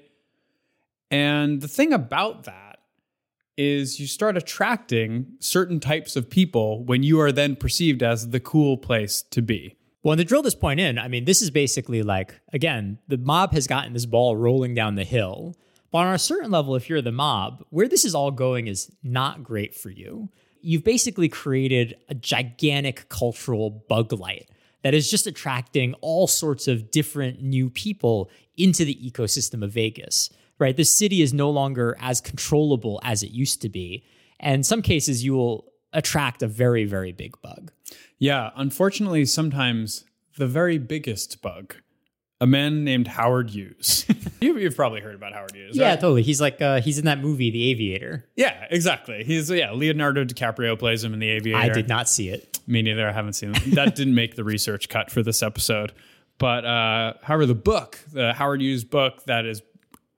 And 1.09 1.61
the 1.61 1.69
thing 1.69 1.93
about 1.93 2.43
that 2.43 2.79
is 3.57 3.99
you 3.99 4.07
start 4.07 4.35
attracting 4.35 5.27
certain 5.39 5.79
types 5.79 6.17
of 6.17 6.29
people 6.29 6.83
when 6.83 7.01
you 7.01 7.21
are 7.21 7.31
then 7.31 7.55
perceived 7.55 8.03
as 8.03 8.31
the 8.31 8.41
cool 8.41 8.77
place 8.77 9.21
to 9.21 9.41
be. 9.41 9.77
Well, 10.03 10.11
and 10.11 10.19
to 10.19 10.25
drill 10.25 10.41
this 10.41 10.53
point 10.53 10.81
in, 10.81 10.99
I 10.99 11.07
mean, 11.07 11.23
this 11.23 11.41
is 11.41 11.49
basically 11.49 12.03
like, 12.03 12.39
again, 12.51 12.99
the 13.07 13.17
mob 13.17 13.53
has 13.53 13.65
gotten 13.65 13.93
this 13.93 14.05
ball 14.05 14.35
rolling 14.35 14.75
down 14.75 14.95
the 14.95 15.05
hill. 15.05 15.55
But 15.91 15.99
on 15.99 16.13
a 16.13 16.19
certain 16.19 16.51
level, 16.51 16.75
if 16.75 16.89
you're 16.89 17.01
the 17.01 17.13
mob, 17.13 17.63
where 17.69 17.87
this 17.87 18.03
is 18.03 18.13
all 18.13 18.31
going 18.31 18.67
is 18.67 18.91
not 19.01 19.43
great 19.43 19.73
for 19.73 19.89
you 19.89 20.29
you've 20.65 20.83
basically 20.83 21.29
created 21.29 21.95
a 22.09 22.15
gigantic 22.15 23.07
cultural 23.09 23.69
bug 23.87 24.11
light 24.11 24.49
that 24.81 24.93
is 24.93 25.09
just 25.09 25.27
attracting 25.27 25.93
all 26.01 26.27
sorts 26.27 26.67
of 26.67 26.89
different 26.91 27.41
new 27.41 27.69
people 27.69 28.29
into 28.57 28.83
the 28.83 28.95
ecosystem 28.95 29.63
of 29.63 29.71
Vegas, 29.71 30.29
right? 30.57 30.75
The 30.75 30.83
city 30.83 31.21
is 31.21 31.33
no 31.33 31.49
longer 31.49 31.95
as 31.99 32.19
controllable 32.19 32.99
as 33.03 33.21
it 33.21 33.31
used 33.31 33.61
to 33.61 33.69
be. 33.69 34.03
And 34.39 34.55
in 34.55 34.63
some 34.63 34.81
cases, 34.81 35.23
you 35.23 35.33
will 35.33 35.71
attract 35.93 36.41
a 36.41 36.47
very, 36.47 36.85
very 36.85 37.11
big 37.11 37.39
bug. 37.41 37.71
Yeah. 38.17 38.49
Unfortunately, 38.55 39.25
sometimes 39.25 40.05
the 40.37 40.47
very 40.47 40.77
biggest 40.77 41.41
bug 41.41 41.75
a 42.45 42.47
man 42.47 42.83
named 42.83 43.07
Howard 43.07 43.49
Hughes. 43.49 44.05
you, 44.39 44.55
have 44.55 44.75
probably 44.75 45.01
heard 45.01 45.15
about 45.15 45.33
Howard 45.33 45.55
Hughes. 45.55 45.75
Yeah, 45.75 45.89
right? 45.89 45.99
totally. 45.99 46.21
He's 46.21 46.39
like 46.39 46.61
uh, 46.61 46.79
he's 46.79 46.99
in 46.99 47.05
that 47.05 47.19
movie, 47.19 47.49
The 47.49 47.71
Aviator. 47.71 48.23
Yeah, 48.35 48.67
exactly. 48.69 49.23
He's 49.23 49.49
yeah. 49.49 49.71
Leonardo 49.71 50.23
DiCaprio 50.23 50.77
plays 50.77 51.03
him 51.03 51.11
in 51.13 51.19
The 51.19 51.29
Aviator. 51.29 51.57
I 51.57 51.69
did 51.69 51.89
not 51.89 52.07
see 52.07 52.29
it. 52.29 52.59
Me 52.67 52.83
neither. 52.83 53.09
I 53.09 53.13
haven't 53.13 53.33
seen 53.33 53.55
it. 53.55 53.75
That 53.75 53.95
didn't 53.95 54.13
make 54.13 54.35
the 54.35 54.43
research 54.43 54.89
cut 54.89 55.09
for 55.09 55.23
this 55.23 55.41
episode. 55.41 55.91
But 56.37 56.65
uh, 56.65 57.13
however, 57.23 57.47
the 57.47 57.55
book, 57.55 57.99
the 58.13 58.33
Howard 58.33 58.61
Hughes 58.61 58.83
book 58.83 59.25
that 59.25 59.47
is 59.47 59.63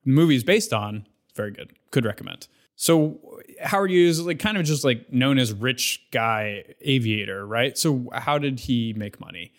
the 0.04 0.10
movie 0.10 0.36
is 0.36 0.44
based 0.44 0.74
on, 0.74 1.06
very 1.34 1.50
good. 1.50 1.72
Could 1.92 2.04
recommend. 2.04 2.46
So 2.76 3.40
Howard 3.62 3.90
Hughes, 3.90 4.20
like 4.20 4.38
kind 4.38 4.58
of 4.58 4.66
just 4.66 4.84
like 4.84 5.10
known 5.10 5.38
as 5.38 5.54
rich 5.54 6.06
guy 6.12 6.74
aviator, 6.82 7.46
right? 7.46 7.76
So 7.78 8.10
how 8.12 8.36
did 8.36 8.60
he 8.60 8.92
make 8.92 9.18
money? 9.18 9.52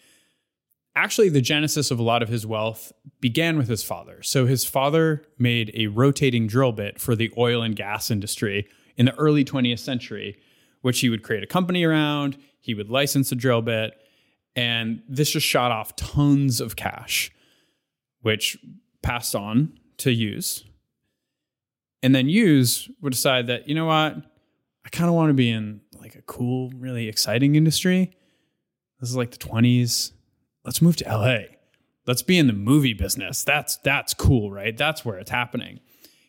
Actually 0.96 1.30
the 1.30 1.42
genesis 1.42 1.92
of 1.92 2.00
a 2.00 2.04
lot 2.04 2.22
of 2.22 2.30
his 2.30 2.46
wealth 2.46 2.92
began 3.22 3.58
with 3.58 3.68
his 3.68 3.84
father. 3.84 4.22
So 4.24 4.46
his 4.46 4.66
father 4.66 5.24
made 5.38 5.72
a 5.74 5.88
rotating 5.88 6.48
drill 6.48 6.72
bit 6.72 7.00
for 7.00 7.16
the 7.16 7.32
oil 7.38 7.62
and 7.62 7.76
gas 7.76 8.12
industry 8.12 8.68
in 8.98 9.06
the 9.06 9.16
early 9.16 9.46
20th 9.46 9.80
century, 9.80 10.38
which 10.82 11.00
he 11.00 11.10
would 11.10 11.24
create 11.24 11.44
a 11.44 11.48
company 11.48 11.84
around, 11.84 12.38
he 12.60 12.74
would 12.74 12.90
license 12.90 13.32
a 13.32 13.36
drill 13.36 13.62
bit, 13.62 13.94
and 14.56 15.02
this 15.08 15.32
just 15.32 15.46
shot 15.46 15.72
off 15.72 15.96
tons 15.96 16.60
of 16.60 16.76
cash, 16.76 17.32
which 18.22 18.58
passed 19.02 19.36
on 19.36 19.80
to 19.98 20.14
Hughes. 20.14 20.66
And 22.04 22.14
then 22.14 22.28
Hughes 22.28 22.90
would 23.02 23.14
decide 23.14 23.48
that, 23.48 23.70
you 23.70 23.76
know 23.76 23.86
what, 23.86 24.18
I 24.86 24.90
kind 24.90 25.10
of 25.10 25.16
want 25.16 25.30
to 25.30 25.34
be 25.34 25.50
in 25.50 25.82
like 26.00 26.16
a 26.16 26.22
cool, 26.24 26.72
really 26.76 27.08
exciting 27.08 27.56
industry. 27.56 28.12
This 29.00 29.10
is 29.10 29.16
like 29.16 29.32
the 29.32 29.38
20s 29.38 30.12
let's 30.64 30.82
move 30.82 30.96
to 30.98 31.06
LA. 31.06 31.38
Let's 32.06 32.22
be 32.22 32.38
in 32.38 32.48
the 32.48 32.54
movie 32.54 32.94
business. 32.94 33.44
That's 33.44 33.78
that's 33.78 34.14
cool, 34.14 34.52
right? 34.52 34.76
That's 34.76 35.06
where 35.06 35.18
it's 35.18 35.32
happening. 35.32 35.80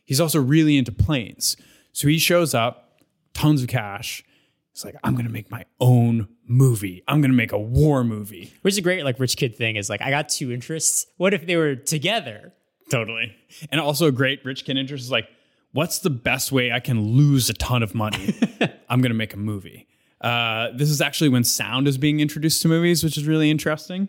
He's 0.05 0.21
also 0.21 0.40
really 0.40 0.77
into 0.77 0.93
planes. 0.93 1.57
So 1.93 2.09
he 2.09 2.19
shows 2.19 2.55
up, 2.55 3.01
tons 3.33 3.62
of 3.62 3.69
cash. 3.69 4.25
He's 4.73 4.85
like, 4.85 4.97
I'm 5.03 5.14
gonna 5.14 5.31
make 5.31 5.51
my 5.51 5.64
own 5.81 6.29
movie. 6.47 7.03
I'm 7.09 7.21
gonna 7.21 7.35
make 7.35 7.53
a 7.53 7.59
war 7.59 8.05
movie. 8.05 8.53
Which 8.62 8.75
is 8.75 8.79
a 8.79 8.83
great 8.83 9.05
like 9.05 9.19
rich 9.19 9.37
kid 9.37 9.57
thing 9.57 9.77
is 9.77 9.88
like 9.88 10.03
I 10.03 10.11
got 10.11 10.29
two 10.29 10.53
interests. 10.53 11.07
What 11.16 11.35
if 11.35 11.47
they 11.47 11.57
were 11.57 11.77
together? 11.77 12.53
Totally. 12.90 13.35
And 13.71 13.81
also 13.81 14.07
a 14.07 14.12
great 14.12 14.45
rich 14.45 14.64
kid 14.64 14.77
interest 14.77 15.05
is 15.05 15.11
like, 15.11 15.29
what's 15.73 16.01
the 16.01 16.11
best 16.11 16.51
way 16.51 16.73
I 16.73 16.81
can 16.81 17.01
lose 17.01 17.49
a 17.49 17.55
ton 17.55 17.83
of 17.83 17.95
money? 17.95 18.35
I'm 18.88 19.01
gonna 19.01 19.14
make 19.14 19.33
a 19.33 19.38
movie. 19.38 19.87
Uh, 20.21 20.69
this 20.75 20.91
is 20.91 21.01
actually 21.01 21.29
when 21.29 21.45
sound 21.45 21.89
is 21.89 21.99
being 21.99 22.21
introduced 22.21 22.61
to 22.63 22.69
movies, 22.69 23.03
which 23.03 23.17
is 23.17 23.27
really 23.27 23.51
interesting. 23.51 24.09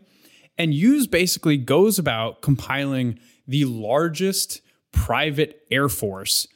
And 0.58 0.74
Hughes 0.74 1.08
basically 1.08 1.58
goes 1.58 1.97
about 1.97 2.41
compiling 2.41 3.19
the 3.47 3.65
largest 3.65 4.62
private 4.91 5.63
air 5.71 5.89
force 5.89 6.47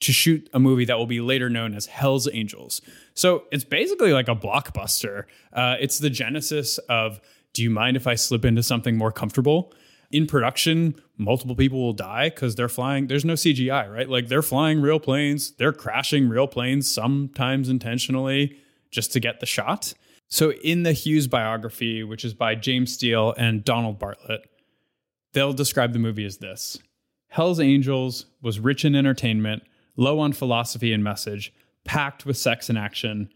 to 0.00 0.12
shoot 0.12 0.48
a 0.52 0.58
movie 0.58 0.84
that 0.84 0.98
will 0.98 1.06
be 1.06 1.20
later 1.20 1.48
known 1.48 1.74
as 1.74 1.86
Hell's 1.86 2.28
Angels. 2.32 2.80
So 3.14 3.44
it's 3.52 3.64
basically 3.64 4.12
like 4.12 4.28
a 4.28 4.34
blockbuster. 4.34 5.24
Uh, 5.52 5.76
it's 5.80 5.98
the 5.98 6.10
genesis 6.10 6.78
of 6.88 7.20
do 7.52 7.62
you 7.62 7.70
mind 7.70 7.96
if 7.96 8.06
I 8.06 8.16
slip 8.16 8.44
into 8.44 8.62
something 8.62 8.98
more 8.98 9.12
comfortable? 9.12 9.72
In 10.10 10.26
production, 10.26 10.96
multiple 11.16 11.54
people 11.56 11.80
will 11.80 11.92
die 11.92 12.28
because 12.28 12.56
they're 12.56 12.68
flying. 12.68 13.06
There's 13.06 13.24
no 13.24 13.34
CGI, 13.34 13.90
right? 13.90 14.08
Like 14.08 14.28
they're 14.28 14.42
flying 14.42 14.80
real 14.80 14.98
planes, 14.98 15.52
they're 15.52 15.72
crashing 15.72 16.28
real 16.28 16.48
planes, 16.48 16.90
sometimes 16.90 17.68
intentionally 17.68 18.58
just 18.94 19.12
to 19.12 19.20
get 19.20 19.40
the 19.40 19.46
shot. 19.46 19.92
So, 20.28 20.52
in 20.52 20.84
the 20.84 20.92
Hughes 20.92 21.26
biography, 21.26 22.02
which 22.02 22.24
is 22.24 22.32
by 22.32 22.54
James 22.54 22.94
Steele 22.94 23.34
and 23.36 23.64
Donald 23.64 23.98
Barlett, 23.98 24.48
they'll 25.32 25.52
describe 25.52 25.92
the 25.92 25.98
movie 25.98 26.24
as 26.24 26.38
this 26.38 26.78
Hell's 27.28 27.60
Angels 27.60 28.26
was 28.40 28.60
rich 28.60 28.84
in 28.84 28.94
entertainment, 28.94 29.64
low 29.96 30.20
on 30.20 30.32
philosophy 30.32 30.92
and 30.92 31.04
message, 31.04 31.52
packed 31.84 32.24
with 32.24 32.36
sex 32.36 32.68
and 32.68 32.78
action. 32.78 33.28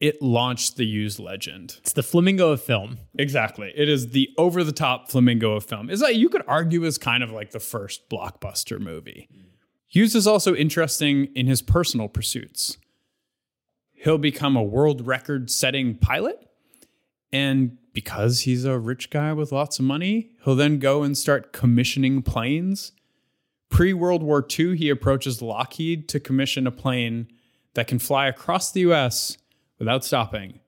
It 0.00 0.20
launched 0.20 0.76
the 0.76 0.84
Hughes 0.84 1.20
legend. 1.20 1.76
It's 1.78 1.92
the 1.92 2.02
flamingo 2.02 2.50
of 2.50 2.60
film. 2.60 2.98
Exactly. 3.16 3.72
It 3.76 3.88
is 3.88 4.10
the 4.10 4.30
over 4.36 4.64
the 4.64 4.72
top 4.72 5.10
flamingo 5.10 5.52
of 5.52 5.64
film. 5.64 5.88
Is 5.90 6.02
like 6.02 6.16
you 6.16 6.28
could 6.28 6.42
argue 6.48 6.84
is 6.84 6.98
kind 6.98 7.22
of 7.22 7.30
like 7.30 7.52
the 7.52 7.60
first 7.60 8.10
blockbuster 8.10 8.80
movie. 8.80 9.28
Hughes 9.86 10.14
is 10.14 10.26
also 10.26 10.54
interesting 10.54 11.28
in 11.34 11.46
his 11.46 11.62
personal 11.62 12.08
pursuits. 12.08 12.78
He'll 14.02 14.18
become 14.18 14.56
a 14.56 14.62
world 14.62 15.06
record 15.06 15.48
setting 15.48 15.96
pilot. 15.96 16.48
And 17.32 17.78
because 17.92 18.40
he's 18.40 18.64
a 18.64 18.76
rich 18.76 19.10
guy 19.10 19.32
with 19.32 19.52
lots 19.52 19.78
of 19.78 19.84
money, 19.84 20.32
he'll 20.44 20.56
then 20.56 20.80
go 20.80 21.04
and 21.04 21.16
start 21.16 21.52
commissioning 21.52 22.22
planes. 22.22 22.92
Pre 23.70 23.92
World 23.92 24.24
War 24.24 24.44
II, 24.58 24.76
he 24.76 24.88
approaches 24.88 25.40
Lockheed 25.40 26.08
to 26.08 26.18
commission 26.18 26.66
a 26.66 26.72
plane 26.72 27.28
that 27.74 27.86
can 27.86 28.00
fly 28.00 28.26
across 28.26 28.72
the 28.72 28.80
US 28.80 29.38
without 29.78 30.04
stopping. 30.04 30.58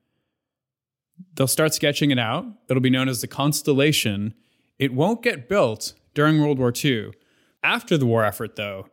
They'll 1.35 1.49
start 1.49 1.75
sketching 1.75 2.12
it 2.12 2.20
out. 2.20 2.47
It'll 2.68 2.81
be 2.81 2.88
known 2.88 3.09
as 3.09 3.20
the 3.20 3.27
Constellation. 3.27 4.35
It 4.79 4.94
won't 4.94 5.23
get 5.23 5.49
built 5.49 5.94
during 6.14 6.40
World 6.40 6.61
War 6.61 6.73
II. 6.73 7.11
After 7.64 7.99
the 7.99 8.07
war 8.07 8.25
effort, 8.25 8.55
though, 8.55 8.87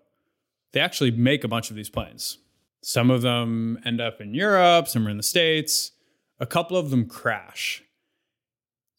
they 0.72 0.80
actually 0.80 1.12
make 1.12 1.44
a 1.44 1.48
bunch 1.48 1.70
of 1.70 1.76
these 1.76 1.90
planes. 1.90 2.40
Some 2.84 3.12
of 3.12 3.22
them 3.22 3.80
end 3.86 4.02
up 4.02 4.22
in 4.22 4.34
Europe, 4.34 4.88
some 4.88 5.08
are 5.08 5.10
in 5.10 5.18
the 5.18 5.24
States. 5.24 5.92
A 6.40 6.46
couple 6.46 6.76
of 6.76 6.90
them 6.90 7.06
crash. 7.06 7.84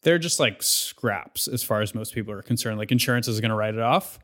They're 0.03 0.19
just 0.19 0.39
like 0.39 0.63
scraps 0.63 1.47
as 1.47 1.63
far 1.63 1.81
as 1.81 1.93
most 1.93 2.13
people 2.13 2.33
are 2.33 2.41
concerned. 2.41 2.77
Like 2.77 2.91
insurance 2.91 3.27
is 3.27 3.41
going 3.41 3.49
to 3.49 3.55
write 3.55 3.73
it 3.73 3.81
off. 3.81 4.19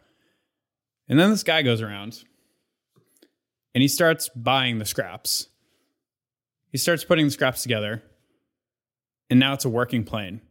And 1.10 1.19
then 1.19 1.30
this 1.32 1.43
guy 1.43 1.62
goes 1.62 1.82
around 1.82 2.24
and 3.74 3.82
he 3.82 3.88
starts 3.88 4.30
buying 4.30 4.78
the 4.78 4.86
scraps. 4.86 5.48
He 6.69 6.78
starts 6.78 7.04
putting 7.04 7.26
the 7.26 7.32
scraps 7.32 7.62
together. 7.62 8.04
And 9.30 9.39
now 9.39 9.54
it's 9.54 9.65
a 9.65 9.69
working 9.69 10.04
plane. 10.04 10.41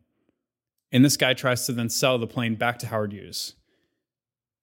And 0.93 1.05
this 1.05 1.17
guy 1.17 1.35
tries 1.35 1.67
to 1.67 1.73
then 1.73 1.89
sell 1.89 2.19
the 2.19 2.27
plane 2.27 2.55
back 2.55 2.79
to 2.81 2.87
Howard 2.87 3.13
Hughes. 3.13 3.55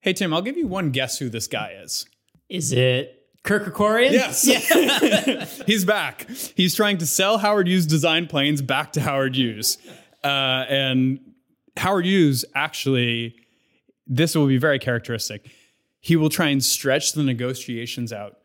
Hey, 0.01 0.13
Tim, 0.13 0.33
I'll 0.33 0.41
give 0.41 0.57
you 0.57 0.67
one 0.67 0.91
guess 0.91 1.17
who 1.17 1.29
this 1.29 1.47
guy 1.47 1.75
is. 1.81 2.07
Is 2.49 2.71
it 2.71 3.24
Kirk 3.45 3.63
Kerkorian? 3.65 4.11
Yes. 4.11 4.45
Yeah. 4.45 5.45
He's 5.67 5.85
back. 5.85 6.27
He's 6.55 6.73
trying 6.73 6.97
to 6.97 7.05
sell 7.05 7.37
Howard 7.37 7.67
Hughes 7.67 7.85
design 7.85 8.25
planes 8.25 8.61
back 8.61 8.93
to 8.93 9.01
Howard 9.01 9.35
Hughes. 9.35 9.77
Uh, 10.23 10.65
and 10.67 11.19
Howard 11.77 12.05
Hughes 12.05 12.43
actually, 12.55 13.35
this 14.07 14.35
will 14.35 14.47
be 14.47 14.57
very 14.57 14.79
characteristic. 14.79 15.49
He 16.01 16.15
will 16.15 16.29
try 16.29 16.47
and 16.47 16.63
stretch 16.63 17.13
the 17.13 17.23
negotiations 17.23 18.11
out 18.11 18.37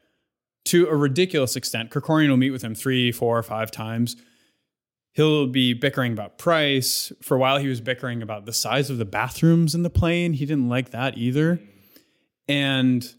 to 0.66 0.86
a 0.86 0.94
ridiculous 0.94 1.56
extent. 1.56 1.90
Kerkorian 1.90 2.28
will 2.28 2.36
meet 2.36 2.50
with 2.50 2.62
him 2.62 2.74
three, 2.74 3.10
four, 3.10 3.42
five 3.42 3.70
times. 3.70 4.16
He'll 5.12 5.46
be 5.46 5.72
bickering 5.72 6.12
about 6.12 6.38
price. 6.38 7.10
For 7.22 7.36
a 7.36 7.40
while, 7.40 7.58
he 7.58 7.68
was 7.68 7.80
bickering 7.80 8.22
about 8.22 8.44
the 8.44 8.52
size 8.52 8.90
of 8.90 8.98
the 8.98 9.04
bathrooms 9.06 9.74
in 9.74 9.82
the 9.82 9.90
plane. 9.90 10.34
He 10.34 10.44
didn't 10.44 10.68
like 10.68 10.90
that 10.90 11.16
either. 11.16 11.58
And 12.46 13.12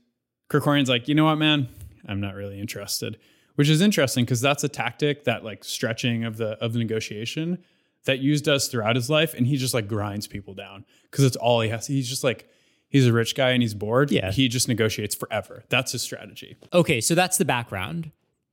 Kerkorian's 0.51 0.89
like, 0.89 1.07
you 1.07 1.15
know 1.15 1.25
what, 1.25 1.37
man? 1.37 1.69
I'm 2.05 2.19
not 2.19 2.35
really 2.35 2.59
interested. 2.59 3.17
Which 3.55 3.69
is 3.69 3.81
interesting 3.81 4.25
because 4.25 4.41
that's 4.41 4.63
a 4.63 4.69
tactic 4.69 5.23
that 5.23 5.43
like 5.43 5.63
stretching 5.63 6.25
of 6.25 6.37
the 6.37 6.51
of 6.63 6.73
the 6.73 6.79
negotiation 6.79 7.59
that 8.05 8.19
Hughes 8.19 8.41
uses 8.45 8.67
throughout 8.67 8.95
his 8.95 9.09
life, 9.09 9.33
and 9.33 9.45
he 9.45 9.57
just 9.57 9.73
like 9.73 9.87
grinds 9.87 10.27
people 10.27 10.53
down 10.53 10.85
because 11.09 11.25
it's 11.25 11.35
all 11.35 11.61
he 11.61 11.69
has. 11.69 11.87
He's 11.87 12.09
just 12.09 12.23
like 12.23 12.49
he's 12.89 13.05
a 13.07 13.13
rich 13.13 13.35
guy 13.35 13.51
and 13.51 13.61
he's 13.61 13.73
bored. 13.73 14.11
Yeah. 14.11 14.31
He 14.31 14.47
just 14.47 14.67
negotiates 14.67 15.15
forever. 15.15 15.63
That's 15.69 15.91
his 15.91 16.01
strategy. 16.01 16.57
Okay, 16.73 17.01
so 17.01 17.13
that's 17.15 17.37
the 17.37 17.45
background. 17.45 18.11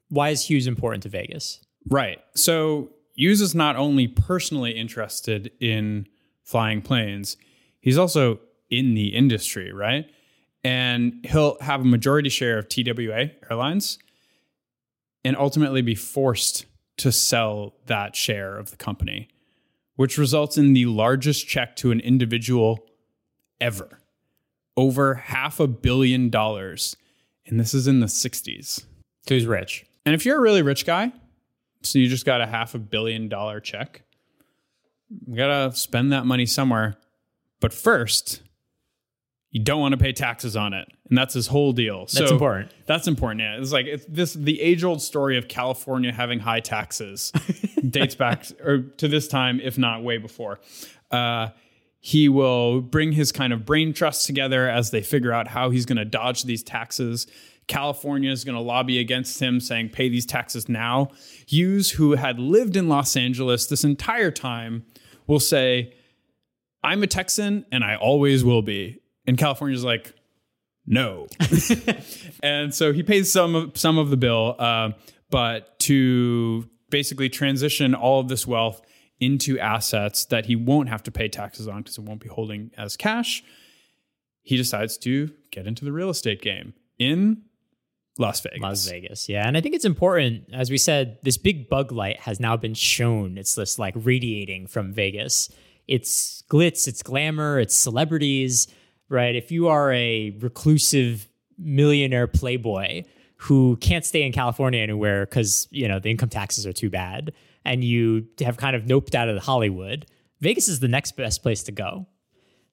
Why 0.09 0.31
is 0.31 0.49
Hughes 0.49 0.67
important 0.67 1.03
to 1.05 1.09
Vegas? 1.09 1.61
Right. 1.89 2.19
So 2.35 2.91
Hughes 3.15 3.41
is 3.41 3.55
not 3.55 3.77
only 3.77 4.09
personally 4.09 4.73
interested 4.73 5.53
in 5.61 6.07
flying 6.43 6.83
planes, 6.83 7.37
he's 7.81 7.99
also 7.99 8.41
in 8.71 8.95
the 8.95 9.09
industry, 9.09 9.73
right? 9.73 10.07
And 10.69 11.25
he'll 11.25 11.57
have 11.63 11.81
a 11.81 11.85
majority 11.85 12.29
share 12.29 12.59
of 12.59 12.69
TWA 12.69 13.31
Airlines 13.51 13.99
and 15.25 15.35
ultimately 15.35 15.81
be 15.81 15.95
forced 15.95 16.67
to 16.99 17.11
sell 17.11 17.73
that 17.87 18.15
share 18.15 18.59
of 18.59 18.71
the 18.71 18.77
company, 18.77 19.29
which 19.97 20.19
results 20.19 20.59
in 20.59 20.75
the 20.75 20.85
largest 20.85 21.49
check 21.49 21.75
to 21.77 21.91
an 21.91 22.01
individual 22.01 22.85
ever 23.59 24.03
over 24.77 25.15
half 25.15 25.59
a 25.59 25.67
billion 25.67 26.29
dollars. 26.29 26.99
And 27.47 27.59
this 27.59 27.73
is 27.73 27.89
in 27.89 28.01
the 28.01 28.07
60s. 28.07 28.85
So 29.27 29.35
he's 29.35 29.47
rich. 29.47 29.87
And 30.05 30.15
if 30.15 30.27
you're 30.27 30.37
a 30.37 30.43
really 30.43 30.61
rich 30.61 30.85
guy, 30.85 31.13
so 31.83 31.99
you 31.99 32.09
just 32.09 32.27
got 32.27 32.43
a 32.43 32.47
half 32.47 32.75
a 32.75 32.79
billion 32.79 33.31
dollar 33.31 33.59
check, 33.59 34.03
you 35.27 35.35
gotta 35.35 35.75
spend 35.75 36.13
that 36.13 36.27
money 36.27 36.45
somewhere. 36.45 36.99
But 37.59 37.73
first, 37.73 38.43
you 39.59 39.65
don't 39.65 39.81
want 39.81 39.91
to 39.91 39.99
pay 39.99 40.13
taxes 40.13 40.55
on 40.55 40.73
it, 40.73 40.89
and 41.09 41.19
that's 41.19 41.35
his 41.35 41.49
whole 41.49 41.73
deal. 41.73 42.07
so 42.07 42.21
That's 42.21 42.31
important. 42.31 42.73
That's 42.87 43.09
important. 43.09 43.41
Yeah, 43.41 43.59
it's 43.59 43.73
like 43.73 43.87
it's 43.87 44.05
this 44.07 44.35
the 44.35 44.61
age 44.61 44.85
old 44.85 45.03
story 45.03 45.37
of 45.37 45.49
California 45.49 46.13
having 46.13 46.39
high 46.39 46.61
taxes 46.61 47.33
dates 47.91 48.15
back 48.15 48.47
or 48.65 48.83
to 48.99 49.09
this 49.09 49.27
time, 49.27 49.59
if 49.61 49.77
not 49.77 50.05
way 50.05 50.17
before. 50.19 50.61
Uh, 51.11 51.49
he 51.99 52.29
will 52.29 52.81
bring 52.81 53.11
his 53.11 53.33
kind 53.33 53.53
of 53.53 53.67
brain 53.67 53.93
trust 53.93 54.27
together 54.27 54.71
as 54.71 54.93
they 54.93 55.03
figure 55.03 55.33
out 55.33 55.49
how 55.49 55.71
he's 55.71 55.87
going 55.87 55.99
to 55.99 56.05
dodge 56.05 56.45
these 56.45 56.63
taxes. 56.63 57.27
California 57.67 58.31
is 58.31 58.45
going 58.45 58.55
to 58.55 58.63
lobby 58.63 59.01
against 59.01 59.43
him, 59.43 59.59
saying, 59.59 59.89
pay 59.89 60.09
these 60.09 60.25
taxes 60.25 60.69
now. 60.69 61.09
Hughes, 61.47 61.91
who 61.91 62.13
had 62.13 62.39
lived 62.39 62.77
in 62.77 62.89
Los 62.89 63.17
Angeles 63.17 63.67
this 63.67 63.83
entire 63.83 64.31
time, 64.31 64.85
will 65.27 65.41
say, 65.41 65.93
I'm 66.85 67.03
a 67.03 67.09
Texan 67.09 67.67
and 67.73 67.83
I 67.83 67.97
always 67.97 68.45
will 68.45 68.63
be. 68.63 69.01
And 69.29 69.37
California's 69.37 69.85
like, 69.85 70.15
no. 70.87 71.27
and 72.43 72.75
so 72.75 72.95
he 72.95 73.03
pays 73.03 73.31
some 73.31 73.55
of, 73.55 73.77
some 73.77 73.99
of 73.99 74.09
the 74.09 74.17
bill, 74.17 74.57
uh, 74.59 74.93
but 75.29 75.79
to 75.81 76.67
basically 76.89 77.29
transition 77.29 77.95
all 77.95 78.21
of 78.21 78.29
this 78.29 78.47
wealth 78.47 78.81
into 79.21 79.59
assets 79.59 80.25
that 80.27 80.47
he 80.47 80.57
won't 80.57 80.89
have 80.89 81.03
to 81.03 81.11
pay 81.11 81.29
taxes 81.29 81.69
on 81.69 81.83
because 81.83 81.99
it 81.99 82.05
won't 82.05 82.23
be 82.23 82.29
holding 82.31 82.71
as 82.79 82.97
cash, 82.97 83.45
he 84.41 84.57
decides 84.57 84.97
to 84.97 85.31
get 85.51 85.67
into 85.67 85.85
the 85.85 85.93
real 85.93 86.09
estate 86.09 86.41
game 86.41 86.73
in 86.99 87.43
Las 88.17 88.41
Vegas. 88.41 88.61
Las 88.63 88.89
Vegas, 88.89 89.29
yeah. 89.29 89.47
And 89.47 89.59
I 89.59 89.61
think 89.61 89.75
it's 89.75 89.85
important, 89.85 90.45
as 90.55 90.71
we 90.71 90.79
said, 90.79 91.19
this 91.23 91.37
big 91.37 91.69
bug 91.69 91.93
light 91.93 92.21
has 92.21 92.41
now 92.41 92.57
been 92.57 92.73
shown. 92.73 93.37
It's 93.37 93.55
this 93.55 93.79
like 93.79 93.93
radiating 93.95 94.69
from 94.69 94.95
Vegas. 94.95 95.51
It's 95.87 96.45
glitz, 96.51 96.89
it's 96.89 97.03
glamour, 97.03 97.61
it's 97.61 97.75
celebrities, 97.75 98.69
right? 99.09 99.35
If 99.35 99.51
you 99.51 99.69
are 99.69 99.93
a 99.93 100.37
reclusive 100.41 101.29
millionaire 101.59 102.27
playboy 102.27 103.05
who 103.37 103.77
can't 103.77 104.05
stay 104.05 104.23
in 104.23 104.33
California 104.33 104.81
anywhere 104.81 105.25
because, 105.25 105.69
you 105.71 105.89
know, 105.89 105.99
the 105.99 106.11
income 106.11 106.29
taxes 106.29 106.67
are 106.67 106.73
too 106.73 106.91
bad 106.91 107.33
and 107.65 107.85
you 107.85 108.27
have 108.41 108.57
kind 108.57 108.75
of 108.75 108.85
noped 108.85 109.15
out 109.15 109.29
of 109.29 109.43
Hollywood, 109.43 110.07
Vegas 110.41 110.69
is 110.69 110.81
the 110.81 110.89
next 110.89 111.17
best 111.17 111.43
place 111.43 111.63
to 111.65 111.73
go. 111.73 112.07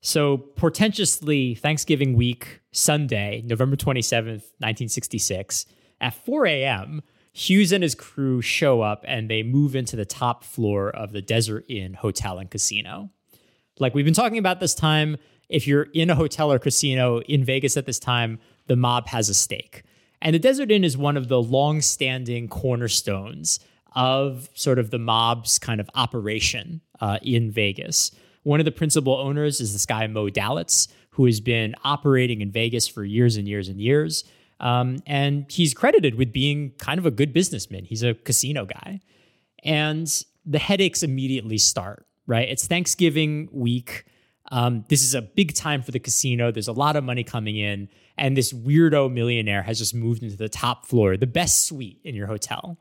So, 0.01 0.37
portentously, 0.37 1.57
Thanksgiving 1.57 2.13
week, 2.13 2.61
Sunday, 2.71 3.41
November 3.43 3.75
27th, 3.75 4.53
1966, 4.59 5.65
at 5.99 6.13
4 6.13 6.45
a.m., 6.45 7.01
Hughes 7.33 7.73
and 7.73 7.83
his 7.83 7.95
crew 7.95 8.41
show 8.41 8.81
up 8.81 9.03
and 9.05 9.29
they 9.29 9.43
move 9.43 9.75
into 9.75 9.97
the 9.97 10.05
top 10.05 10.45
floor 10.45 10.89
of 10.89 11.11
the 11.11 11.21
Desert 11.21 11.65
Inn 11.67 11.93
Hotel 11.93 12.37
and 12.37 12.49
Casino. 12.49 13.09
Like 13.77 13.93
we've 13.93 14.05
been 14.05 14.13
talking 14.13 14.37
about 14.37 14.61
this 14.61 14.73
time, 14.73 15.17
if 15.49 15.67
you're 15.67 15.87
in 15.93 16.09
a 16.09 16.15
hotel 16.15 16.51
or 16.51 16.59
casino 16.59 17.21
in 17.21 17.43
Vegas 17.43 17.77
at 17.77 17.85
this 17.85 17.99
time, 17.99 18.39
the 18.67 18.75
mob 18.75 19.07
has 19.07 19.29
a 19.29 19.33
stake. 19.33 19.83
And 20.21 20.33
the 20.33 20.39
Desert 20.39 20.71
Inn 20.71 20.83
is 20.83 20.97
one 20.97 21.17
of 21.17 21.27
the 21.27 21.41
long 21.41 21.81
standing 21.81 22.47
cornerstones 22.47 23.59
of 23.95 24.49
sort 24.53 24.79
of 24.79 24.91
the 24.91 24.99
mob's 24.99 25.59
kind 25.59 25.79
of 25.79 25.89
operation 25.95 26.81
uh, 26.99 27.19
in 27.21 27.51
Vegas. 27.51 28.11
One 28.43 28.59
of 28.59 28.65
the 28.65 28.71
principal 28.71 29.13
owners 29.13 29.61
is 29.61 29.73
this 29.73 29.85
guy, 29.85 30.05
Moe 30.07 30.29
Dalitz, 30.29 30.87
who 31.11 31.25
has 31.25 31.39
been 31.39 31.75
operating 31.83 32.41
in 32.41 32.51
Vegas 32.51 32.87
for 32.87 33.03
years 33.03 33.37
and 33.37 33.47
years 33.47 33.69
and 33.69 33.79
years. 33.79 34.23
Um, 34.59 34.97
and 35.05 35.49
he's 35.51 35.73
credited 35.73 36.15
with 36.15 36.31
being 36.31 36.71
kind 36.77 36.99
of 36.99 37.05
a 37.05 37.11
good 37.11 37.33
businessman. 37.33 37.85
He's 37.85 38.03
a 38.03 38.13
casino 38.13 38.65
guy. 38.65 38.99
And 39.63 40.11
the 40.45 40.59
headaches 40.59 41.03
immediately 41.03 41.57
start, 41.57 42.05
right? 42.27 42.47
It's 42.47 42.67
Thanksgiving 42.67 43.49
week. 43.51 44.05
Um, 44.55 44.85
this 44.87 45.03
is 45.03 45.13
a 45.13 45.21
big 45.21 45.53
time 45.53 45.81
for 45.81 45.91
the 45.91 45.99
casino. 45.99 46.49
There's 46.49 46.69
a 46.69 46.73
lot 46.73 46.95
of 46.95 47.03
money 47.03 47.25
coming 47.25 47.57
in. 47.57 47.89
And 48.17 48.37
this 48.37 48.53
weirdo 48.53 49.11
millionaire 49.11 49.61
has 49.63 49.77
just 49.77 49.93
moved 49.93 50.23
into 50.23 50.37
the 50.37 50.47
top 50.47 50.85
floor, 50.85 51.17
the 51.17 51.27
best 51.27 51.65
suite 51.65 51.99
in 52.05 52.15
your 52.15 52.27
hotel. 52.27 52.77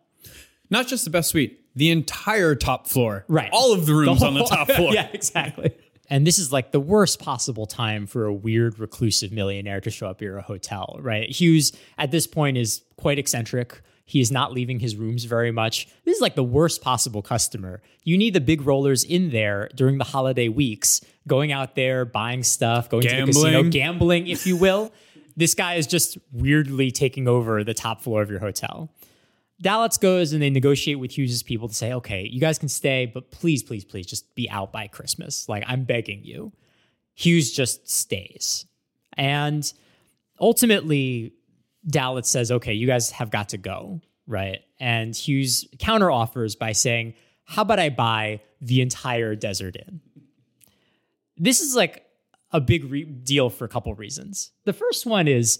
Not 0.71 0.87
just 0.87 1.05
the 1.05 1.11
best 1.11 1.31
suite, 1.31 1.61
the 1.75 1.91
entire 1.91 2.55
top 2.55 2.87
floor. 2.87 3.25
Right. 3.27 3.51
All 3.53 3.73
of 3.75 3.87
the 3.87 3.95
rooms 3.95 4.21
The 4.21 4.27
on 4.27 4.35
the 4.35 4.45
top 4.45 4.71
floor. 4.77 4.93
yeah, 4.95 5.09
exactly. 5.13 5.75
And 6.09 6.25
this 6.25 6.39
is 6.39 6.53
like 6.53 6.71
the 6.71 6.79
worst 6.79 7.19
possible 7.19 7.67
time 7.67 8.07
for 8.07 8.27
a 8.27 8.33
weird, 8.33 8.79
reclusive 8.79 9.33
millionaire 9.33 9.81
to 9.81 9.91
show 9.91 10.07
up 10.07 10.19
at 10.19 10.23
your 10.23 10.41
hotel, 10.43 10.99
right? 11.01 11.29
Hughes 11.29 11.73
at 11.99 12.13
this 12.13 12.29
point 12.29 12.57
is 12.57 12.83
quite 12.97 13.19
eccentric. 13.19 13.83
He 14.05 14.21
is 14.21 14.31
not 14.31 14.53
leaving 14.53 14.81
his 14.81 14.97
rooms 14.97 15.25
very 15.25 15.51
much. 15.51 15.89
This 16.05 16.17
is 16.17 16.21
like 16.21 16.35
the 16.35 16.45
worst 16.45 16.83
possible 16.83 17.23
customer. 17.23 17.83
You 18.03 18.19
need 18.19 18.35
the 18.35 18.41
big 18.41 18.63
rollers 18.63 19.03
in 19.03 19.31
there 19.31 19.71
during 19.75 19.99
the 19.99 20.05
holiday 20.05 20.49
weeks, 20.49 21.01
going 21.27 21.53
out 21.53 21.75
there, 21.75 22.05
buying 22.05 22.43
stuff, 22.43 22.91
going 22.91 23.03
to 23.09 23.17
the 23.17 23.27
casino, 23.27 23.63
Gambling. 23.63 23.71
gambling, 23.71 24.27
if 24.27 24.47
you 24.47 24.57
will. 24.57 24.93
this 25.37 25.55
guy 25.55 25.75
is 25.75 25.87
just 25.87 26.19
weirdly 26.33 26.91
taking 26.91 27.27
over 27.27 27.65
the 27.65 27.75
top 27.75 28.03
floor 28.03 28.23
of 28.23 28.31
your 28.31 28.41
hotel. 28.41 28.91
Dalitz 29.63 30.01
goes 30.01 30.33
and 30.33 30.43
they 30.43 30.51
negotiate 30.51 30.99
with 30.99 31.17
Hughes's 31.17 31.43
people 31.43 31.69
to 31.69 31.75
say, 31.75 31.93
okay, 31.95 32.29
you 32.31 32.41
guys 32.41 32.59
can 32.59 32.69
stay, 32.69 33.07
but 33.07 33.31
please, 33.31 33.63
please, 33.63 33.85
please 33.85 34.07
just 34.07 34.35
be 34.35 34.51
out 34.51 34.73
by 34.73 34.87
Christmas. 34.87 35.49
Like, 35.49 35.65
I'm 35.67 35.85
begging 35.85 36.25
you. 36.25 36.53
Hughes 37.15 37.53
just 37.53 37.89
stays. 37.89 38.67
And 39.17 39.73
ultimately, 40.41 41.33
Dalitz 41.89 42.27
says, 42.27 42.51
okay, 42.51 42.73
you 42.73 42.87
guys 42.87 43.11
have 43.11 43.31
got 43.31 43.51
to 43.51 43.59
go, 43.59 44.01
right? 44.27 44.61
And 44.81 45.15
Hughes 45.15 45.67
counteroffers 45.79 46.59
by 46.59 46.73
saying, 46.73 47.15
how 47.45 47.63
about 47.63 47.79
I 47.79 47.91
buy 47.91 48.41
the 48.61 48.81
entire 48.81 49.35
Desert 49.35 49.77
Inn? 49.77 50.01
This 51.37 51.61
is 51.61 51.75
like 51.75 52.05
a 52.53 52.61
big 52.61 52.91
re- 52.91 53.05
deal 53.05 53.51
for 53.51 53.65
a 53.65 53.69
couple 53.69 53.95
reasons. 53.95 54.53
The 54.65 54.73
first 54.73 55.05
one 55.05 55.29
is 55.29 55.59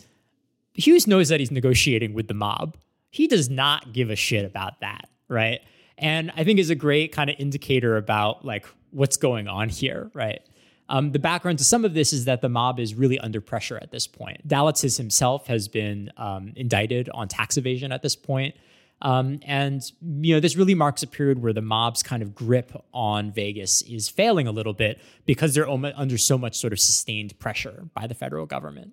Hughes 0.75 1.07
knows 1.07 1.29
that 1.29 1.41
he's 1.41 1.51
negotiating 1.51 2.15
with 2.15 2.29
the 2.29 2.35
mob. 2.35 2.77
He 3.11 3.27
does 3.27 3.51
not 3.51 3.93
give 3.93 4.11
a 4.11 4.17
shit 4.17 4.45
about 4.45 4.81
that, 4.81 5.09
right? 5.29 5.61
And 5.99 6.33
I 6.37 6.45
think 6.45 6.59
is 6.59 6.71
a 6.71 6.75
great 6.75 7.13
kind 7.13 7.31
of 7.31 7.37
indicator 7.39 7.97
about 7.97 8.45
like 8.45 8.67
what's 8.91 9.17
going 9.17 9.47
on 9.47 9.69
here, 9.69 10.11
right? 10.15 10.41
Um, 10.89 11.13
the 11.13 11.19
background 11.19 11.59
to 11.59 11.65
some 11.65 11.85
of 11.85 11.95
this 11.95 12.13
is 12.13 12.27
that 12.27 12.43
the 12.43 12.49
mob 12.49 12.79
is 12.79 12.95
really 12.95 13.19
under 13.19 13.41
pressure 13.41 13.79
at 13.81 13.91
this 13.91 14.07
point. 14.07 14.47
Dalitzis 14.47 14.99
himself 14.99 15.47
has 15.47 15.67
been 15.67 16.11
um, 16.17 16.53
indicted 16.57 17.09
on 17.11 17.29
tax 17.29 17.57
evasion 17.57 17.91
at 17.91 18.03
this 18.03 18.17
point. 18.17 18.55
Um, 19.03 19.41
and 19.45 19.83
you 20.03 20.35
know 20.35 20.41
this 20.41 20.57
really 20.57 20.75
marks 20.75 21.03
a 21.03 21.07
period 21.07 21.43
where 21.43 21.53
the 21.53 21.61
mob's 21.61 22.03
kind 22.03 22.23
of 22.23 22.35
grip 22.35 22.73
on 22.93 23.33
Vegas 23.33 23.83
is 23.83 24.09
failing 24.09 24.47
a 24.47 24.53
little 24.53 24.73
bit 24.73 25.01
because 25.27 25.55
they're 25.55 25.69
under 25.69 26.17
so 26.17 26.39
much 26.39 26.57
sort 26.57 26.73
of 26.73 26.81
sustained 26.81 27.39
pressure 27.39 27.89
by 27.95 28.07
the 28.07 28.15
federal 28.15 28.47
government. 28.47 28.93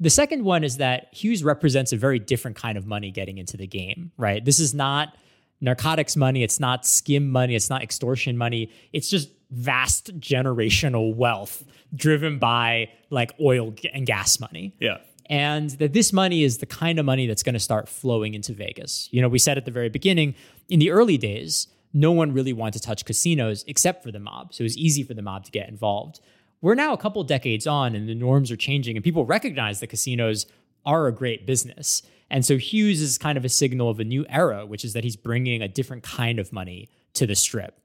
The 0.00 0.10
second 0.10 0.44
one 0.44 0.62
is 0.62 0.76
that 0.76 1.08
Hughes 1.12 1.42
represents 1.42 1.92
a 1.92 1.96
very 1.96 2.18
different 2.18 2.56
kind 2.56 2.78
of 2.78 2.86
money 2.86 3.10
getting 3.10 3.38
into 3.38 3.56
the 3.56 3.66
game, 3.66 4.12
right? 4.16 4.42
This 4.42 4.60
is 4.60 4.72
not 4.72 5.16
narcotics 5.60 6.14
money, 6.14 6.44
it's 6.44 6.60
not 6.60 6.86
skim 6.86 7.28
money, 7.30 7.54
it's 7.56 7.68
not 7.68 7.82
extortion 7.82 8.38
money. 8.38 8.70
It's 8.92 9.10
just 9.10 9.28
vast 9.50 10.18
generational 10.20 11.14
wealth 11.14 11.64
driven 11.94 12.38
by 12.38 12.88
like 13.10 13.32
oil 13.40 13.74
and 13.94 14.06
gas 14.06 14.38
money 14.40 14.74
Yeah. 14.80 14.98
and 15.30 15.70
that 15.70 15.92
this 15.94 16.12
money 16.12 16.42
is 16.42 16.58
the 16.58 16.66
kind 16.66 16.98
of 16.98 17.06
money 17.06 17.26
that's 17.26 17.42
going 17.42 17.54
to 17.54 17.58
start 17.60 17.88
flowing 17.88 18.34
into 18.34 18.52
Vegas. 18.52 19.08
You 19.10 19.22
know, 19.22 19.28
we 19.28 19.38
said 19.38 19.56
at 19.56 19.64
the 19.64 19.70
very 19.70 19.88
beginning, 19.88 20.34
in 20.68 20.78
the 20.80 20.90
early 20.90 21.16
days, 21.16 21.66
no 21.94 22.12
one 22.12 22.32
really 22.32 22.52
wanted 22.52 22.80
to 22.80 22.86
touch 22.86 23.04
casinos 23.06 23.64
except 23.66 24.02
for 24.02 24.12
the 24.12 24.18
mob. 24.18 24.52
So 24.52 24.62
it 24.62 24.64
was 24.66 24.76
easy 24.76 25.02
for 25.02 25.14
the 25.14 25.22
mob 25.22 25.44
to 25.46 25.50
get 25.50 25.68
involved. 25.70 26.20
We're 26.60 26.74
now 26.74 26.92
a 26.92 26.98
couple 26.98 27.22
decades 27.24 27.66
on 27.66 27.94
and 27.94 28.06
the 28.08 28.14
norms 28.14 28.50
are 28.50 28.56
changing 28.56 28.96
and 28.96 29.02
people 29.04 29.24
recognize 29.24 29.80
that 29.80 29.86
casinos 29.86 30.44
are 30.84 31.06
a 31.06 31.12
great 31.12 31.46
business. 31.46 32.02
And 32.30 32.44
so 32.44 32.58
Hughes 32.58 33.00
is 33.00 33.16
kind 33.16 33.38
of 33.38 33.44
a 33.44 33.48
signal 33.48 33.88
of 33.88 33.98
a 34.00 34.04
new 34.04 34.26
era, 34.28 34.66
which 34.66 34.84
is 34.84 34.92
that 34.92 35.04
he's 35.04 35.16
bringing 35.16 35.62
a 35.62 35.68
different 35.68 36.02
kind 36.02 36.38
of 36.38 36.52
money 36.52 36.90
to 37.14 37.26
the 37.26 37.34
strip. 37.34 37.80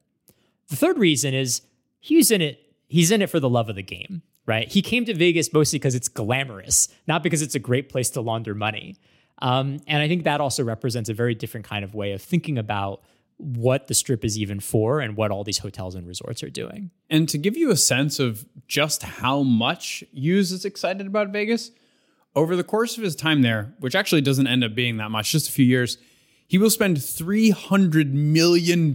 The 0.69 0.75
third 0.75 0.97
reason 0.97 1.33
is 1.33 1.61
Hughes 1.99 2.31
in 2.31 2.41
it, 2.41 2.59
he's 2.87 3.11
in 3.11 3.21
it 3.21 3.29
for 3.29 3.39
the 3.39 3.49
love 3.49 3.69
of 3.69 3.75
the 3.75 3.83
game, 3.83 4.21
right? 4.45 4.67
He 4.67 4.81
came 4.81 5.05
to 5.05 5.13
Vegas 5.13 5.53
mostly 5.53 5.79
because 5.79 5.95
it's 5.95 6.09
glamorous, 6.09 6.89
not 7.07 7.23
because 7.23 7.41
it's 7.41 7.55
a 7.55 7.59
great 7.59 7.89
place 7.89 8.09
to 8.11 8.21
launder 8.21 8.53
money. 8.53 8.97
Um, 9.39 9.79
and 9.87 10.01
I 10.01 10.07
think 10.07 10.23
that 10.23 10.41
also 10.41 10.63
represents 10.63 11.09
a 11.09 11.13
very 11.13 11.35
different 11.35 11.65
kind 11.65 11.83
of 11.83 11.95
way 11.95 12.11
of 12.11 12.21
thinking 12.21 12.57
about 12.57 13.01
what 13.37 13.87
the 13.87 13.93
strip 13.93 14.23
is 14.23 14.37
even 14.37 14.59
for 14.59 14.99
and 14.99 15.17
what 15.17 15.31
all 15.31 15.43
these 15.43 15.57
hotels 15.57 15.95
and 15.95 16.07
resorts 16.07 16.43
are 16.43 16.49
doing. 16.49 16.91
And 17.09 17.27
to 17.29 17.37
give 17.37 17.57
you 17.57 17.71
a 17.71 17.77
sense 17.77 18.19
of 18.19 18.45
just 18.67 19.03
how 19.03 19.43
much 19.43 20.03
Hughes 20.13 20.51
is 20.51 20.65
excited 20.65 21.07
about 21.07 21.29
Vegas, 21.29 21.71
over 22.35 22.55
the 22.55 22.63
course 22.63 22.97
of 22.97 23.03
his 23.03 23.15
time 23.15 23.41
there, 23.41 23.73
which 23.79 23.95
actually 23.95 24.21
doesn't 24.21 24.47
end 24.47 24.63
up 24.63 24.73
being 24.73 24.97
that 24.97 25.11
much, 25.11 25.31
just 25.31 25.49
a 25.49 25.51
few 25.51 25.65
years, 25.65 25.97
he 26.53 26.59
will 26.59 26.69
spend 26.69 26.97
$300 26.97 28.11
million 28.11 28.91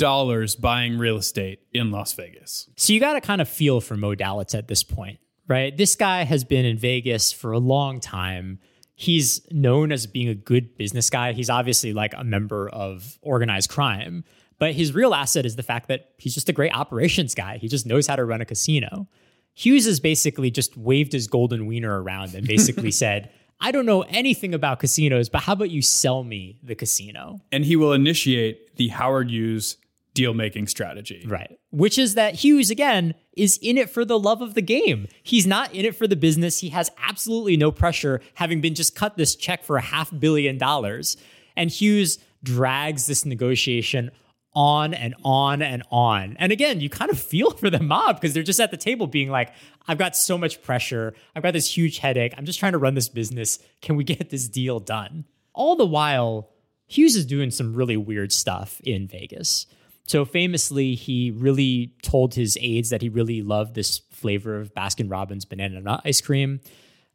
buying 0.61 0.97
real 0.97 1.17
estate 1.17 1.59
in 1.73 1.91
Las 1.91 2.13
Vegas. 2.13 2.71
So 2.77 2.93
you 2.93 3.01
got 3.01 3.15
to 3.15 3.21
kind 3.21 3.41
of 3.41 3.49
feel 3.49 3.81
for 3.81 3.97
Moe 3.97 4.15
Dalitz 4.15 4.57
at 4.57 4.69
this 4.69 4.85
point, 4.85 5.19
right? 5.49 5.77
This 5.77 5.97
guy 5.97 6.23
has 6.23 6.45
been 6.45 6.65
in 6.65 6.79
Vegas 6.79 7.33
for 7.33 7.51
a 7.51 7.59
long 7.59 7.99
time. 7.99 8.61
He's 8.95 9.45
known 9.51 9.91
as 9.91 10.07
being 10.07 10.29
a 10.29 10.37
good 10.37 10.77
business 10.79 11.11
guy. 11.11 11.33
He's 11.33 11.51
obviously 11.51 11.93
like 11.93 12.15
a 12.17 12.23
member 12.23 12.69
of 12.69 13.19
organized 13.23 13.71
crime, 13.71 14.23
but 14.61 14.73
his 14.73 14.95
real 14.95 15.13
asset 15.13 15.45
is 15.45 15.57
the 15.57 15.65
fact 15.65 15.89
that 15.89 16.13
he's 16.17 16.35
just 16.35 16.49
a 16.49 16.53
great 16.53 16.73
operations 16.73 17.35
guy. 17.35 17.59
He 17.59 17.67
just 17.67 17.87
knows 17.87 18.07
how 18.07 18.15
to 18.15 18.25
run 18.25 18.41
a 18.41 18.45
casino. 18.45 19.09
Hughes 19.55 19.85
has 19.87 19.99
basically 19.99 20.53
just 20.53 20.77
waved 20.77 21.13
his 21.13 21.27
golden 21.27 21.67
wiener 21.67 22.01
around 22.01 22.37
and 22.37 22.47
basically 22.47 22.91
said, 22.93 23.33
I 23.61 23.73
don't 23.73 23.87
know 23.87 24.03
anything 24.03 24.55
about 24.55 24.79
casinos, 24.79 25.29
but 25.29 25.43
how 25.43 25.55
about 25.55 25.71
you 25.71 25.83
sell 25.83 26.23
me 26.23 26.59
the 26.63 26.75
casino? 26.75 27.41
And 27.51 27.65
he 27.65 27.77
will 27.77 27.93
initiate 27.93 28.77
the 28.77 28.89
Howard 28.89 29.31
Hughes 29.31 29.77
deal 30.15 30.35
making 30.35 30.67
strategy. 30.67 31.25
Right. 31.27 31.59
Which 31.71 31.99
is 31.99 32.15
that 32.15 32.35
Hughes, 32.37 32.71
again, 32.71 33.15
is 33.37 33.59
in 33.63 33.79
it 33.79 33.91
for 33.91 34.05
the 34.05 34.19
love 34.19 34.43
of 34.43 34.55
the 34.55 34.63
game. 34.63 35.07
He's 35.23 35.47
not 35.47 35.73
in 35.73 35.85
it 35.85 35.95
for 35.95 36.07
the 36.07 36.17
business. 36.17 36.61
He 36.61 36.71
has 36.71 36.91
absolutely 36.99 37.57
no 37.57 37.71
pressure, 37.71 38.21
having 38.35 38.61
been 38.61 38.75
just 38.75 38.95
cut 38.95 39.17
this 39.17 39.37
check 39.37 39.63
for 39.65 39.77
a 39.77 39.83
half 39.83 40.11
billion 40.19 40.59
dollars. 40.59 41.17
And 41.57 41.71
Hughes 41.71 42.19
drags 42.43 43.07
this 43.07 43.25
negotiation 43.25 44.11
on 44.55 44.95
and 44.95 45.15
on 45.25 45.63
and 45.63 45.83
on. 45.91 46.37
And 46.39 46.53
again, 46.53 46.81
you 46.81 46.89
kind 46.89 47.11
of 47.11 47.21
feel 47.21 47.51
for 47.51 47.71
the 47.71 47.83
mob 47.83 48.21
because 48.21 48.35
they're 48.35 48.43
just 48.43 48.61
at 48.61 48.71
the 48.71 48.77
table 48.77 49.07
being 49.07 49.31
like, 49.31 49.53
I've 49.87 49.99
got 49.99 50.17
so 50.17 50.37
much 50.37 50.63
pressure. 50.63 51.15
I've 51.35 51.43
got 51.43 51.53
this 51.53 51.77
huge 51.77 51.99
headache. 51.99 52.35
I'm 52.37 52.45
just 52.45 52.59
trying 52.59 52.73
to 52.73 52.79
run 52.79 52.95
this 52.95 53.09
business. 53.09 53.59
Can 53.83 53.97
we 53.97 54.05
get 54.05 54.31
this 54.31 54.49
deal 54.49 54.81
done? 54.81 55.25
All 55.55 55.77
the 55.77 55.87
while, 55.87 56.51
Hughes 56.87 57.17
is 57.17 57.27
doing 57.27 57.51
some 57.51 57.75
really 57.75 57.97
weird 57.97 58.33
stuff 58.33 58.81
in 58.83 59.07
Vegas. 59.07 59.67
So 60.05 60.25
famously, 60.25 60.95
he 60.95 61.31
really 61.31 61.95
told 62.03 62.35
his 62.35 62.57
aides 62.61 62.89
that 62.91 63.03
he 63.03 63.11
really 63.11 63.43
loved 63.43 63.75
this 63.75 63.99
flavor 64.11 64.59
of 64.59 64.75
Baskin 64.75 65.11
Robbins 65.11 65.45
banana 65.45 65.81
nut 65.81 66.01
ice 66.05 66.23
cream. 66.23 66.61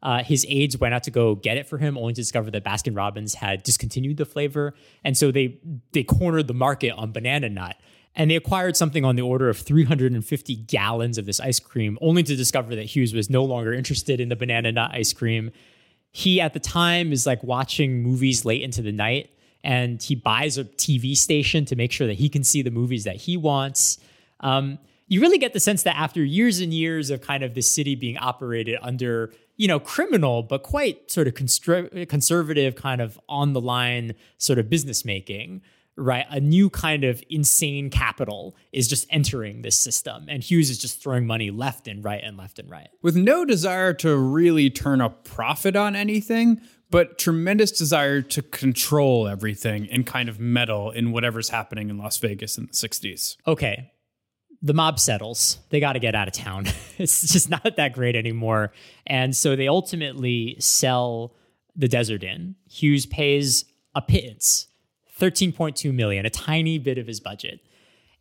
Uh, 0.04 0.22
his 0.22 0.44
aides 0.50 0.76
went 0.76 0.92
out 0.92 1.02
to 1.02 1.10
go 1.10 1.34
get 1.34 1.56
it 1.56 1.66
for 1.66 1.78
him, 1.78 1.96
only 1.96 2.12
to 2.12 2.20
discover 2.20 2.50
that 2.50 2.62
Baskin 2.62 2.94
Robbins 2.94 3.34
had 3.34 3.62
discontinued 3.62 4.18
the 4.18 4.26
flavor, 4.26 4.74
and 5.02 5.16
so 5.16 5.32
they 5.32 5.58
they 5.92 6.04
cornered 6.04 6.46
the 6.46 6.54
market 6.54 6.90
on 6.90 7.10
banana 7.10 7.48
nut, 7.48 7.76
and 8.14 8.30
they 8.30 8.36
acquired 8.36 8.76
something 8.76 9.02
on 9.02 9.16
the 9.16 9.22
order 9.22 9.48
of 9.48 9.56
350 9.56 10.56
gallons 10.56 11.16
of 11.16 11.24
this 11.24 11.40
ice 11.40 11.58
cream, 11.58 11.96
only 12.02 12.22
to 12.22 12.36
discover 12.36 12.76
that 12.76 12.84
Hughes 12.84 13.14
was 13.14 13.30
no 13.30 13.44
longer 13.44 13.72
interested 13.72 14.20
in 14.20 14.28
the 14.28 14.36
banana 14.36 14.70
nut 14.72 14.90
ice 14.92 15.14
cream. 15.14 15.50
He 16.12 16.38
at 16.38 16.52
the 16.52 16.60
time 16.60 17.10
is 17.10 17.26
like 17.26 17.42
watching 17.42 18.02
movies 18.02 18.44
late 18.44 18.60
into 18.60 18.82
the 18.82 18.92
night, 18.92 19.30
and 19.64 20.02
he 20.02 20.14
buys 20.14 20.58
a 20.58 20.64
TV 20.64 21.16
station 21.16 21.64
to 21.64 21.76
make 21.76 21.92
sure 21.92 22.06
that 22.06 22.18
he 22.18 22.28
can 22.28 22.44
see 22.44 22.60
the 22.60 22.70
movies 22.70 23.04
that 23.04 23.16
he 23.16 23.38
wants. 23.38 23.96
Um, 24.40 24.78
you 25.08 25.20
really 25.20 25.38
get 25.38 25.54
the 25.54 25.60
sense 25.60 25.82
that 25.84 25.96
after 25.96 26.22
years 26.22 26.60
and 26.60 26.72
years 26.72 27.10
of 27.10 27.20
kind 27.20 27.42
of 27.42 27.54
the 27.54 27.62
city 27.62 27.94
being 27.94 28.18
operated 28.18 28.78
under 28.82 29.32
you 29.56 29.68
know, 29.68 29.78
criminal, 29.78 30.42
but 30.42 30.62
quite 30.62 31.10
sort 31.10 31.28
of 31.28 31.34
constr- 31.34 32.08
conservative, 32.08 32.74
kind 32.74 33.00
of 33.00 33.18
on 33.28 33.52
the 33.52 33.60
line 33.60 34.14
sort 34.38 34.58
of 34.58 34.68
business 34.68 35.04
making, 35.04 35.62
right? 35.96 36.26
A 36.30 36.40
new 36.40 36.70
kind 36.70 37.04
of 37.04 37.22
insane 37.30 37.88
capital 37.90 38.56
is 38.72 38.88
just 38.88 39.06
entering 39.10 39.62
this 39.62 39.78
system. 39.78 40.26
And 40.28 40.42
Hughes 40.42 40.70
is 40.70 40.78
just 40.78 41.00
throwing 41.02 41.26
money 41.26 41.50
left 41.50 41.86
and 41.86 42.04
right 42.04 42.20
and 42.22 42.36
left 42.36 42.58
and 42.58 42.68
right. 42.68 42.88
With 43.02 43.16
no 43.16 43.44
desire 43.44 43.94
to 43.94 44.16
really 44.16 44.70
turn 44.70 45.00
a 45.00 45.10
profit 45.10 45.76
on 45.76 45.94
anything, 45.94 46.60
but 46.90 47.18
tremendous 47.18 47.70
desire 47.70 48.22
to 48.22 48.42
control 48.42 49.28
everything 49.28 49.88
and 49.90 50.04
kind 50.04 50.28
of 50.28 50.40
meddle 50.40 50.90
in 50.90 51.12
whatever's 51.12 51.48
happening 51.48 51.90
in 51.90 51.98
Las 51.98 52.18
Vegas 52.18 52.58
in 52.58 52.66
the 52.66 52.72
60s. 52.72 53.36
Okay. 53.46 53.90
The 54.64 54.72
mob 54.72 54.98
settles. 54.98 55.58
They 55.68 55.78
got 55.78 55.92
to 55.92 55.98
get 55.98 56.14
out 56.14 56.26
of 56.26 56.32
town. 56.34 56.66
it's 56.98 57.20
just 57.32 57.50
not 57.50 57.76
that 57.76 57.92
great 57.92 58.16
anymore. 58.16 58.72
And 59.06 59.36
so 59.36 59.54
they 59.56 59.68
ultimately 59.68 60.56
sell 60.58 61.34
the 61.76 61.86
Desert 61.86 62.24
Inn. 62.24 62.54
Hughes 62.68 63.04
pays 63.04 63.66
a 63.94 64.00
pittance, 64.00 64.68
13.2 65.20 65.92
million, 65.94 66.24
a 66.24 66.30
tiny 66.30 66.78
bit 66.78 66.96
of 66.96 67.06
his 67.06 67.20
budget. 67.20 67.60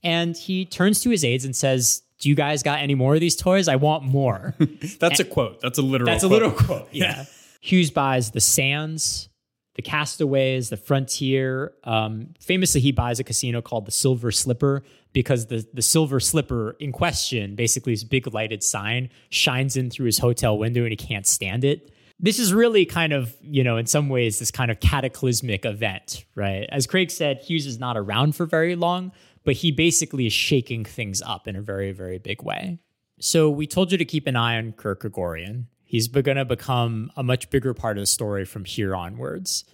And 0.04 0.36
he 0.36 0.66
turns 0.66 1.00
to 1.02 1.10
his 1.10 1.24
aides 1.24 1.46
and 1.46 1.56
says, 1.56 2.04
Do 2.20 2.28
you 2.28 2.36
guys 2.36 2.62
got 2.62 2.80
any 2.80 2.94
more 2.94 3.16
of 3.16 3.22
these 3.22 3.38
toys? 3.38 3.70
I 3.70 3.78
want 3.78 4.04
more. 4.04 4.54
That's 5.00 5.22
a 5.22 5.26
quote. 5.26 5.62
That's 5.62 5.78
a 5.78 5.82
literal 5.82 6.08
That's 6.08 6.26
a 6.26 6.28
quote. 6.28 6.42
little 6.44 6.58
quote. 6.58 6.90
Yeah. 6.92 7.24
Hughes 7.62 7.90
buys 7.90 8.32
the 8.32 8.42
Sands, 8.42 9.30
the 9.76 9.82
Castaways, 9.82 10.70
the 10.70 10.76
Frontier. 10.76 11.72
Um, 11.86 12.34
famously, 12.42 12.82
he 12.82 12.92
buys 12.92 13.22
a 13.22 13.24
casino 13.24 13.62
called 13.62 13.86
the 13.86 13.92
Silver 13.92 14.32
Slipper 14.32 14.84
because 15.14 15.48
the, 15.48 15.66
the 15.74 15.82
Silver 15.82 16.20
Slipper 16.20 16.76
in 16.80 16.92
question, 16.92 17.56
basically 17.56 17.94
his 17.94 18.04
big 18.04 18.34
lighted 18.34 18.64
sign, 18.64 19.10
shines 19.30 19.78
in 19.78 19.90
through 19.90 20.08
his 20.08 20.18
hotel 20.18 20.58
window 20.58 20.82
and 20.82 20.92
he 20.92 20.98
can't 20.98 21.28
stand 21.28 21.64
it. 21.64 21.92
This 22.20 22.40
is 22.40 22.54
really 22.54 22.86
kind 22.86 23.14
of, 23.14 23.36
you 23.42 23.64
know, 23.64 23.78
in 23.78 23.86
some 23.86 24.10
ways, 24.10 24.40
this 24.40 24.52
kind 24.52 24.72
of 24.72 24.80
cataclysmic 24.80 25.66
event, 25.66 26.26
right? 26.36 26.68
As 26.70 26.88
Craig 26.88 27.12
said, 27.12 27.40
Hughes 27.40 27.66
is 27.66 27.80
not 27.80 27.98
around 27.98 28.36
for 28.36 28.46
very 28.46 28.76
long, 28.76 29.12
but 29.44 29.56
he 29.56 29.72
basically 29.72 30.26
is 30.26 30.34
shaking 30.34 30.86
things 30.86 31.22
up 31.22 31.48
in 31.48 31.56
a 31.56 31.62
very, 31.62 31.92
very 31.92 32.20
big 32.20 32.42
way. 32.42 32.80
So 33.20 33.50
we 33.50 33.68
told 33.68 33.92
you 33.92 33.98
to 33.98 34.06
keep 34.06 34.28
an 34.28 34.36
eye 34.36 34.58
on 34.58 34.74
Kirk 34.74 35.02
Kerkorian. 35.02 35.66
He's 35.84 36.08
going 36.08 36.38
to 36.38 36.46
become 36.46 37.12
a 37.16 37.24
much 37.24 37.50
bigger 37.50 37.74
part 37.74 37.98
of 37.98 38.02
the 38.02 38.08
story 38.08 38.46
from 38.46 38.66
here 38.66 38.96
onwards. 38.96 39.66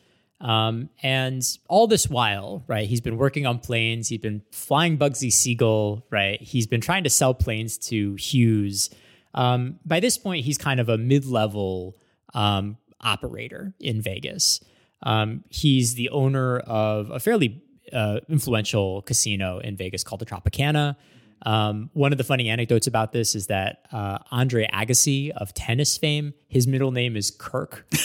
Um, 0.41 0.89
and 1.03 1.43
all 1.67 1.87
this 1.87 2.09
while, 2.09 2.63
right, 2.67 2.87
he's 2.87 3.01
been 3.01 3.17
working 3.17 3.45
on 3.45 3.59
planes. 3.59 4.07
He's 4.07 4.19
been 4.19 4.41
flying 4.51 4.97
Bugsy 4.97 5.31
Siegel, 5.31 6.05
right? 6.09 6.41
He's 6.41 6.65
been 6.65 6.81
trying 6.81 7.03
to 7.03 7.09
sell 7.09 7.33
planes 7.33 7.77
to 7.89 8.15
Hughes. 8.15 8.89
Um, 9.33 9.79
by 9.85 9.99
this 9.99 10.17
point, 10.17 10.45
he's 10.45 10.57
kind 10.57 10.79
of 10.79 10.87
a 10.89 10.97
mid 10.97 11.25
level 11.25 11.97
um, 12.33 12.77
operator 13.01 13.73
in 13.79 14.01
Vegas. 14.01 14.61
Um, 15.03 15.43
he's 15.49 15.95
the 15.95 16.09
owner 16.09 16.59
of 16.59 17.09
a 17.09 17.19
fairly 17.19 17.61
uh, 17.91 18.19
influential 18.29 19.01
casino 19.01 19.59
in 19.59 19.75
Vegas 19.75 20.03
called 20.03 20.21
the 20.21 20.25
Tropicana. 20.25 20.95
Um, 21.45 21.89
one 21.93 22.11
of 22.11 22.17
the 22.17 22.23
funny 22.23 22.49
anecdotes 22.49 22.87
about 22.87 23.11
this 23.11 23.33
is 23.33 23.47
that 23.47 23.85
uh, 23.91 24.19
Andre 24.31 24.67
Agassi 24.67 25.31
of 25.31 25.53
tennis 25.53 25.97
fame, 25.97 26.33
his 26.47 26.67
middle 26.67 26.91
name 26.91 27.15
is 27.15 27.31
Kirk. 27.31 27.85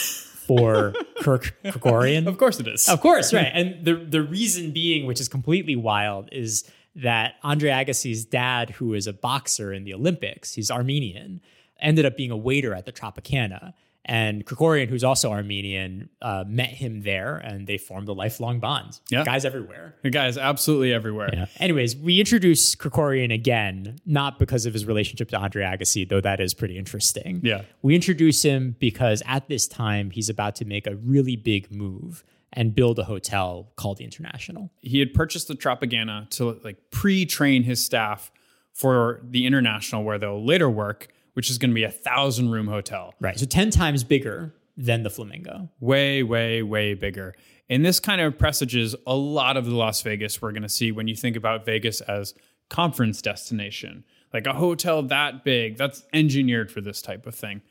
for 0.46 0.92
Kirk 1.20 1.56
Kerkorian. 1.64 2.26
Of 2.26 2.38
course 2.38 2.60
it 2.60 2.68
is. 2.68 2.88
Of 2.88 3.00
course, 3.00 3.32
right. 3.32 3.50
And 3.52 3.84
the 3.84 3.94
the 3.94 4.22
reason 4.22 4.70
being, 4.72 5.06
which 5.06 5.20
is 5.20 5.28
completely 5.28 5.76
wild, 5.76 6.28
is 6.32 6.64
that 6.96 7.34
Andre 7.42 7.70
Agassi's 7.70 8.24
dad, 8.24 8.70
who 8.70 8.94
is 8.94 9.06
a 9.06 9.12
boxer 9.12 9.72
in 9.72 9.84
the 9.84 9.94
Olympics, 9.94 10.54
he's 10.54 10.70
Armenian, 10.70 11.40
ended 11.80 12.04
up 12.04 12.16
being 12.16 12.30
a 12.30 12.36
waiter 12.36 12.74
at 12.74 12.86
the 12.86 12.92
Tropicana. 12.92 13.74
And 14.06 14.44
Kerkorian, 14.44 14.88
who's 14.88 15.02
also 15.02 15.30
Armenian, 15.30 16.10
uh, 16.20 16.44
met 16.46 16.68
him 16.68 17.02
there 17.02 17.36
and 17.36 17.66
they 17.66 17.78
formed 17.78 18.08
a 18.08 18.12
lifelong 18.12 18.60
bond. 18.60 19.00
Yeah. 19.08 19.24
Guys 19.24 19.44
everywhere. 19.44 19.94
The 20.02 20.10
guys 20.10 20.36
absolutely 20.36 20.92
everywhere. 20.92 21.30
Yeah. 21.32 21.46
Anyways, 21.56 21.96
we 21.96 22.20
introduce 22.20 22.74
Kerkorian 22.74 23.32
again, 23.32 23.98
not 24.04 24.38
because 24.38 24.66
of 24.66 24.74
his 24.74 24.84
relationship 24.84 25.30
to 25.30 25.38
Andre 25.38 25.64
Agassi, 25.64 26.06
though 26.06 26.20
that 26.20 26.40
is 26.40 26.52
pretty 26.52 26.76
interesting. 26.76 27.40
Yeah. 27.42 27.62
We 27.80 27.94
introduce 27.94 28.42
him 28.42 28.76
because 28.78 29.22
at 29.26 29.48
this 29.48 29.66
time 29.66 30.10
he's 30.10 30.28
about 30.28 30.54
to 30.56 30.66
make 30.66 30.86
a 30.86 30.96
really 30.96 31.36
big 31.36 31.74
move 31.74 32.24
and 32.52 32.74
build 32.74 32.98
a 32.98 33.04
hotel 33.04 33.72
called 33.76 33.98
the 33.98 34.04
International. 34.04 34.70
He 34.80 35.00
had 35.00 35.14
purchased 35.14 35.48
the 35.48 35.54
Tropicana 35.54 36.28
to 36.30 36.60
like 36.62 36.90
pre-train 36.90 37.62
his 37.62 37.82
staff 37.84 38.30
for 38.72 39.20
the 39.22 39.46
International 39.46 40.04
where 40.04 40.18
they'll 40.18 40.44
later 40.44 40.68
work 40.68 41.08
which 41.34 41.50
is 41.50 41.58
going 41.58 41.70
to 41.70 41.74
be 41.74 41.84
a 41.84 41.90
thousand 41.90 42.50
room 42.50 42.66
hotel. 42.66 43.14
Right. 43.20 43.38
So 43.38 43.46
10 43.46 43.70
times 43.70 44.02
bigger 44.02 44.54
than 44.76 45.02
the 45.02 45.10
Flamingo. 45.10 45.68
Way, 45.80 46.22
way, 46.22 46.62
way 46.62 46.94
bigger. 46.94 47.34
And 47.68 47.84
this 47.84 48.00
kind 48.00 48.20
of 48.20 48.38
presages 48.38 48.94
a 49.06 49.14
lot 49.14 49.56
of 49.56 49.66
the 49.66 49.74
Las 49.74 50.02
Vegas 50.02 50.40
we're 50.40 50.52
going 50.52 50.62
to 50.62 50.68
see 50.68 50.92
when 50.92 51.08
you 51.08 51.14
think 51.14 51.36
about 51.36 51.64
Vegas 51.64 52.00
as 52.02 52.34
conference 52.70 53.22
destination. 53.22 54.04
Like 54.32 54.46
a 54.46 54.54
hotel 54.54 55.02
that 55.02 55.44
big, 55.44 55.76
that's 55.76 56.04
engineered 56.12 56.72
for 56.72 56.80
this 56.80 57.00
type 57.00 57.26
of 57.26 57.34
thing. 57.34 57.62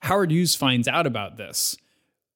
Howard 0.00 0.30
Hughes 0.30 0.54
finds 0.54 0.88
out 0.88 1.06
about 1.06 1.36
this 1.36 1.76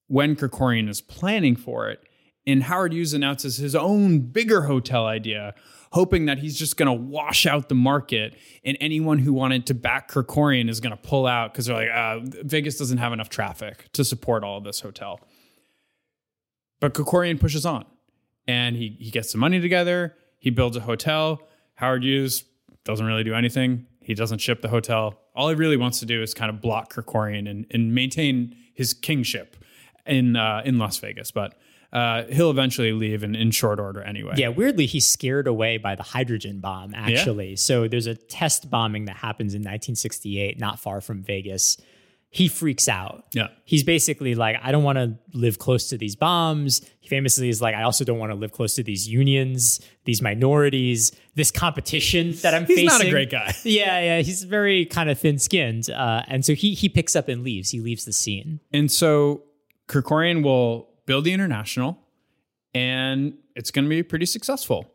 when 0.07 0.37
Kerkorian 0.37 0.89
is 0.89 1.01
planning 1.01 1.57
for 1.57 1.89
it. 1.91 2.03
And 2.47 2.65
Howard 2.65 2.93
Hughes 2.93 3.13
announces 3.13 3.59
his 3.59 3.75
own 3.75 4.21
bigger 4.21 4.63
hotel 4.63 5.07
idea 5.07 5.55
hoping 5.93 6.27
that 6.27 6.39
he's 6.39 6.57
just 6.57 6.77
going 6.77 6.87
to 6.87 6.93
wash 6.93 7.47
out 7.47 7.69
the 7.69 7.75
market 7.75 8.37
and 8.65 8.77
anyone 8.81 9.19
who 9.19 9.33
wanted 9.33 9.67
to 9.67 9.75
back 9.75 10.11
Kerkorian 10.11 10.69
is 10.71 10.81
going 10.81 10.97
to 10.97 11.03
pull 11.03 11.27
out 11.27 11.53
because 11.53 11.67
they're 11.67 11.77
like, 11.77 11.91
uh, 11.91 12.21
Vegas 12.45 12.79
doesn't 12.79 12.99
have 12.99 13.13
enough 13.13 13.29
traffic 13.29 13.91
to 13.93 14.05
support 14.05 14.45
all 14.45 14.59
of 14.59 14.65
this 14.65 14.81
hotel. 14.81 15.21
But 16.79 16.95
Kerkorian 16.95 17.41
pushes 17.41 17.67
on 17.67 17.85
and 18.47 18.77
he, 18.77 18.97
he 19.01 19.11
gets 19.11 19.33
some 19.33 19.41
money 19.41 19.61
together. 19.61 20.15
He 20.39 20.51
builds 20.51 20.77
a 20.77 20.81
hotel. 20.81 21.43
Howard 21.75 22.05
Hughes 22.05 22.45
doesn't 22.85 23.05
really 23.05 23.25
do 23.25 23.35
anything. 23.35 23.87
He 24.01 24.15
doesn't 24.15 24.39
ship 24.39 24.63
the 24.63 24.69
hotel. 24.69 25.21
All 25.35 25.49
he 25.49 25.55
really 25.55 25.77
wants 25.77 26.01
to 26.01 26.07
do 26.07 26.23
is 26.23 26.35
kind 26.35 26.51
of 26.51 26.61
block 26.61 26.93
Kerkorian 26.93 27.51
and, 27.51 27.67
and 27.71 27.95
maintain 27.95 28.57
his 28.75 28.95
kingship 28.95 29.57
in 30.07 30.37
uh, 30.37 30.63
in 30.65 30.79
Las 30.79 30.99
Vegas. 30.99 31.31
But 31.31 31.55
uh, 31.93 32.25
he'll 32.25 32.51
eventually 32.51 32.93
leave 32.93 33.25
in, 33.25 33.35
in 33.35 33.51
short 33.51 33.81
order 33.81 34.03
anyway. 34.03 34.35
Yeah, 34.37 34.49
weirdly, 34.49 34.87
he's 34.87 35.07
scared 35.07 35.47
away 35.47 35.77
by 35.77 35.97
the 35.97 36.03
hydrogen 36.05 36.61
bomb, 36.61 36.95
actually. 36.95 37.51
Yeah. 37.51 37.57
So 37.57 37.89
there's 37.89 38.07
a 38.07 38.15
test 38.15 38.71
bombing 38.71 39.07
that 39.07 39.17
happens 39.17 39.55
in 39.55 39.61
1968, 39.61 40.59
not 40.59 40.79
far 40.79 41.01
from 41.01 41.23
Vegas. 41.23 41.77
He 42.33 42.47
freaks 42.47 42.89
out. 42.89 43.25
Yeah. 43.33 43.49
He's 43.65 43.83
basically 43.83 44.37
like, 44.37 44.57
I 44.63 44.71
don't 44.71 44.85
want 44.85 44.99
to 44.99 45.19
live 45.37 45.59
close 45.59 45.89
to 45.89 45.99
these 45.99 46.15
bombs. 46.15 46.81
He 47.01 47.09
famously 47.09 47.49
is 47.49 47.61
like, 47.61 47.75
I 47.75 47.83
also 47.83 48.05
don't 48.05 48.21
want 48.21 48.31
to 48.31 48.37
live 48.37 48.53
close 48.53 48.77
to 48.77 48.85
these 48.85 49.09
unions, 49.09 49.81
these 50.05 50.23
minorities, 50.23 51.11
this 51.35 51.51
competition 51.51 52.35
that 52.43 52.55
I'm 52.55 52.67
he's 52.67 52.77
facing. 52.77 52.85
He's 52.85 52.99
not 53.01 53.05
a 53.05 53.11
great 53.11 53.31
guy. 53.33 53.53
yeah, 53.65 53.99
yeah. 54.01 54.21
He's 54.21 54.45
very 54.45 54.87
kind 54.87 55.11
of 55.11 55.19
thin 55.19 55.41
skinned. 55.41 55.91
Uh, 55.91 56.23
and 56.29 56.45
so 56.45 56.55
he 56.55 56.75
he 56.75 56.89
picks 56.89 57.17
up 57.17 57.27
and 57.27 57.43
leaves. 57.43 57.71
He 57.71 57.81
leaves 57.81 58.05
the 58.05 58.13
scene. 58.13 58.61
And 58.73 58.93
so 58.93 59.43
Kerkorian 59.89 60.45
will 60.45 60.90
build 61.11 61.25
the 61.25 61.33
international, 61.33 61.99
and 62.73 63.35
it's 63.57 63.73
going 63.73 63.85
to 63.85 63.89
be 63.89 64.01
pretty 64.01 64.27
successful. 64.27 64.89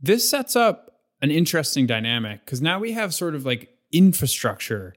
This 0.00 0.26
sets 0.26 0.56
up 0.56 1.02
an 1.20 1.30
interesting 1.30 1.86
dynamic 1.86 2.42
because 2.42 2.62
now 2.62 2.78
we 2.78 2.92
have 2.92 3.12
sort 3.12 3.34
of 3.34 3.44
like 3.44 3.68
infrastructure 3.92 4.94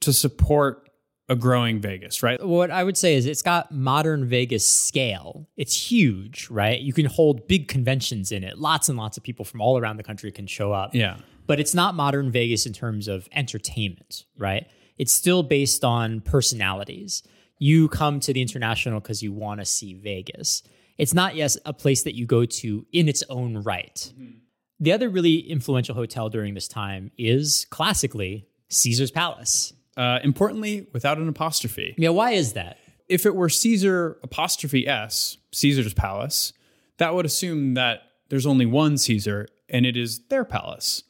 to 0.00 0.14
support 0.14 0.88
a 1.28 1.36
growing 1.36 1.82
Vegas, 1.82 2.22
right? 2.22 2.42
What 2.42 2.70
I 2.70 2.82
would 2.82 2.96
say 2.96 3.14
is 3.14 3.26
it's 3.26 3.42
got 3.42 3.70
modern 3.70 4.26
Vegas 4.26 4.66
scale. 4.66 5.46
It's 5.58 5.90
huge, 5.90 6.48
right? 6.48 6.80
You 6.80 6.94
can 6.94 7.04
hold 7.04 7.46
big 7.46 7.68
conventions 7.68 8.32
in 8.32 8.42
it. 8.42 8.58
Lots 8.58 8.88
and 8.88 8.96
lots 8.96 9.18
of 9.18 9.22
people 9.22 9.44
from 9.44 9.60
all 9.60 9.76
around 9.76 9.98
the 9.98 10.02
country 10.02 10.32
can 10.32 10.46
show 10.46 10.72
up. 10.72 10.94
Yeah. 10.94 11.18
But 11.46 11.60
it's 11.60 11.74
not 11.74 11.94
modern 11.94 12.30
Vegas 12.30 12.64
in 12.64 12.72
terms 12.72 13.06
of 13.06 13.28
entertainment, 13.32 14.24
right? 14.38 14.66
It's 14.96 15.12
still 15.12 15.42
based 15.42 15.84
on 15.84 16.22
personalities 16.22 17.22
you 17.60 17.88
come 17.88 18.18
to 18.18 18.32
the 18.32 18.42
international 18.42 18.98
because 18.98 19.22
you 19.22 19.32
want 19.32 19.60
to 19.60 19.66
see 19.66 19.94
Vegas. 19.94 20.64
It's 20.98 21.14
not 21.14 21.36
yes 21.36 21.56
a 21.64 21.72
place 21.72 22.02
that 22.02 22.16
you 22.16 22.26
go 22.26 22.44
to 22.44 22.86
in 22.92 23.08
its 23.08 23.22
own 23.28 23.58
right. 23.58 23.94
Mm-hmm. 23.94 24.38
The 24.80 24.92
other 24.92 25.08
really 25.10 25.36
influential 25.38 25.94
hotel 25.94 26.28
during 26.30 26.54
this 26.54 26.66
time 26.66 27.12
is 27.16 27.66
classically 27.70 28.48
Caesar's 28.70 29.10
Palace. 29.10 29.74
Uh, 29.96 30.18
importantly, 30.24 30.86
without 30.94 31.18
an 31.18 31.28
apostrophe. 31.28 31.94
Yeah, 31.98 32.08
why 32.08 32.32
is 32.32 32.54
that? 32.54 32.78
If 33.08 33.26
it 33.26 33.34
were 33.34 33.50
Caesar 33.50 34.18
apostrophe 34.22 34.88
S, 34.88 35.36
Caesar's 35.52 35.92
Palace, 35.92 36.54
that 36.96 37.14
would 37.14 37.26
assume 37.26 37.74
that 37.74 38.02
there's 38.30 38.46
only 38.46 38.64
one 38.64 38.96
Caesar 38.96 39.48
and 39.68 39.84
it 39.84 39.96
is 39.96 40.20
their 40.28 40.44
palace. 40.44 41.02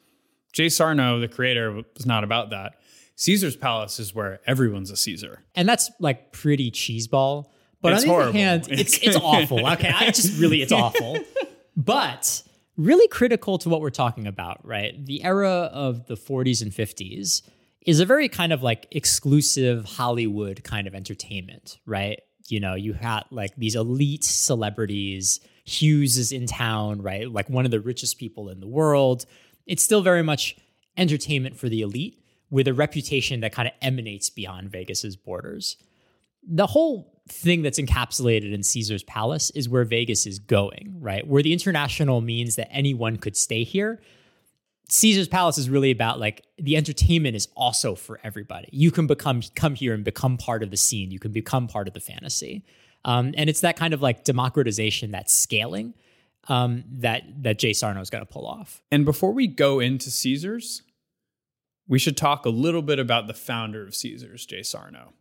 Jay 0.52 0.68
Sarno, 0.68 1.20
the 1.20 1.28
creator, 1.28 1.72
was 1.72 2.06
not 2.06 2.24
about 2.24 2.50
that. 2.50 2.79
Caesar's 3.20 3.54
Palace 3.54 4.00
is 4.00 4.14
where 4.14 4.40
everyone's 4.46 4.90
a 4.90 4.96
Caesar. 4.96 5.42
And 5.54 5.68
that's 5.68 5.90
like 6.00 6.32
pretty 6.32 6.70
cheeseball. 6.70 7.50
But 7.82 7.92
it's 7.92 8.02
on 8.02 8.08
the 8.08 8.14
horrible. 8.14 8.28
other 8.30 8.38
hand, 8.38 8.68
it's 8.70 8.96
it's 8.98 9.16
awful. 9.22 9.66
Okay, 9.72 9.90
I 9.94 10.10
just 10.10 10.40
really 10.40 10.62
it's 10.62 10.72
awful. 10.72 11.18
But 11.76 12.42
really 12.76 13.08
critical 13.08 13.56
to 13.58 13.68
what 13.70 13.80
we're 13.80 13.90
talking 13.90 14.26
about, 14.26 14.66
right? 14.66 14.92
The 15.06 15.22
era 15.22 15.70
of 15.72 16.06
the 16.08 16.14
40s 16.14 16.60
and 16.60 16.72
50s 16.72 17.42
is 17.86 18.00
a 18.00 18.04
very 18.04 18.28
kind 18.28 18.52
of 18.52 18.62
like 18.62 18.86
exclusive 18.90 19.84
Hollywood 19.84 20.62
kind 20.62 20.86
of 20.86 20.94
entertainment, 20.94 21.78
right? 21.86 22.20
You 22.48 22.60
know, 22.60 22.74
you 22.74 22.92
had 22.92 23.22
like 23.30 23.54
these 23.56 23.76
elite 23.76 24.24
celebrities. 24.24 25.40
Hughes 25.64 26.18
is 26.18 26.32
in 26.32 26.46
town, 26.46 27.00
right? 27.00 27.30
Like 27.30 27.48
one 27.48 27.64
of 27.64 27.70
the 27.70 27.80
richest 27.80 28.18
people 28.18 28.50
in 28.50 28.60
the 28.60 28.68
world. 28.68 29.24
It's 29.66 29.82
still 29.82 30.02
very 30.02 30.22
much 30.22 30.56
entertainment 30.98 31.56
for 31.56 31.68
the 31.70 31.80
elite 31.80 32.19
with 32.50 32.68
a 32.68 32.74
reputation 32.74 33.40
that 33.40 33.52
kind 33.52 33.68
of 33.68 33.74
emanates 33.80 34.30
beyond 34.30 34.70
Vegas's 34.70 35.16
borders. 35.16 35.76
The 36.46 36.66
whole 36.66 37.22
thing 37.28 37.62
that's 37.62 37.78
encapsulated 37.78 38.52
in 38.52 38.62
Caesar's 38.62 39.02
Palace 39.04 39.50
is 39.50 39.68
where 39.68 39.84
Vegas 39.84 40.26
is 40.26 40.38
going, 40.38 40.96
right? 40.98 41.26
Where 41.26 41.42
the 41.42 41.52
international 41.52 42.20
means 42.20 42.56
that 42.56 42.68
anyone 42.72 43.16
could 43.16 43.36
stay 43.36 43.62
here. 43.62 44.00
Caesar's 44.88 45.28
Palace 45.28 45.56
is 45.56 45.70
really 45.70 45.92
about 45.92 46.18
like 46.18 46.44
the 46.58 46.76
entertainment 46.76 47.36
is 47.36 47.46
also 47.54 47.94
for 47.94 48.18
everybody. 48.24 48.68
You 48.72 48.90
can 48.90 49.06
become 49.06 49.42
come 49.54 49.76
here 49.76 49.94
and 49.94 50.02
become 50.02 50.36
part 50.36 50.64
of 50.64 50.70
the 50.70 50.76
scene. 50.76 51.12
You 51.12 51.20
can 51.20 51.30
become 51.30 51.68
part 51.68 51.86
of 51.86 51.94
the 51.94 52.00
fantasy, 52.00 52.64
um, 53.04 53.32
and 53.36 53.48
it's 53.48 53.60
that 53.60 53.76
kind 53.76 53.94
of 53.94 54.02
like 54.02 54.24
democratization, 54.24 55.12
that 55.12 55.30
scaling 55.30 55.94
um, 56.48 56.84
that 56.90 57.22
that 57.42 57.58
Jay 57.58 57.72
Sarno 57.72 58.00
is 58.00 58.10
going 58.10 58.24
to 58.24 58.30
pull 58.30 58.46
off. 58.46 58.82
And 58.90 59.04
before 59.04 59.32
we 59.32 59.46
go 59.46 59.78
into 59.78 60.10
Caesars, 60.10 60.82
we 61.90 61.98
should 61.98 62.16
talk 62.16 62.46
a 62.46 62.50
little 62.50 62.82
bit 62.82 63.00
about 63.00 63.26
the 63.26 63.34
founder 63.34 63.84
of 63.84 63.96
Caesars, 63.96 64.46
Jay 64.46 64.62
Sarno. 64.62 65.12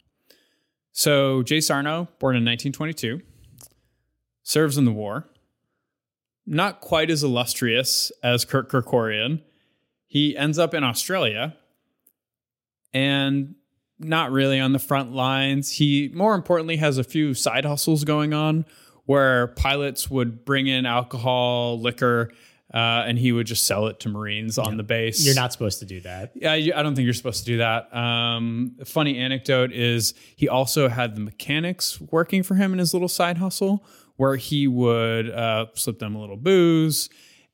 So 0.92 1.42
Jay 1.42 1.62
Sarno, 1.62 2.08
born 2.20 2.36
in 2.36 2.46
1922, 2.46 3.22
serves 4.44 4.78
in 4.78 4.86
the 4.86 4.92
war. 4.92 5.28
Not 6.46 6.80
quite 6.80 7.10
as 7.10 7.24
illustrious 7.24 8.12
as 8.24 8.46
Kirk 8.46 8.72
Kerkorian. 8.72 9.42
He 10.06 10.38
ends 10.38 10.60
up 10.60 10.76
in 10.76 10.84
Australia 10.84 11.58
and 12.94 13.56
not 13.98 14.32
really 14.32 14.60
on 14.60 14.72
the 14.72 14.80
front 14.80 15.12
lines. 15.12 15.72
He, 15.72 16.12
more 16.14 16.36
importantly, 16.36 16.78
has 16.78 17.00
a 17.00 17.04
few 17.04 17.34
side 17.34 17.66
hustles 17.66 18.04
going 18.04 18.32
on 18.32 18.66
where 19.06 19.48
pilots 19.48 20.12
would 20.12 20.46
bring 20.46 20.68
in 20.68 20.86
alcohol, 20.86 21.82
liquor, 21.82 22.30
uh, 22.74 23.04
and 23.08 23.18
he 23.18 23.32
would 23.32 23.48
just 23.48 23.66
sell 23.66 23.88
it 23.88 24.00
to 24.02 24.10
Marines 24.10 24.58
on 24.58 24.78
the 24.78 24.84
base. 24.84 25.26
You're 25.26 25.36
not 25.36 25.52
supposed 25.52 25.80
to 25.80 25.86
do 25.86 26.02
that. 26.02 26.32
Yeah, 26.36 26.52
I 26.52 26.72
I 26.76 26.84
don't 26.84 26.96
think 26.96 27.06
you're 27.06 27.14
supposed 27.14 27.40
to 27.40 27.46
do 27.46 27.58
that. 27.58 27.94
Um, 27.96 28.76
funny 28.86 29.18
anecdote 29.18 29.72
is 29.72 30.14
he 30.36 30.48
also 30.48 30.88
had 30.88 31.16
the 31.16 31.22
mechanics 31.22 32.00
working 32.00 32.44
for 32.44 32.56
him 32.56 32.72
in 32.74 32.80
his 32.80 32.94
little 32.94 33.08
side 33.08 33.40
hustle, 33.40 33.86
where 34.18 34.36
he 34.36 34.68
would 34.68 35.30
uh, 35.30 35.68
slip 35.74 35.98
them 36.00 36.16
a 36.16 36.20
little 36.20 36.38
booze, 36.38 37.10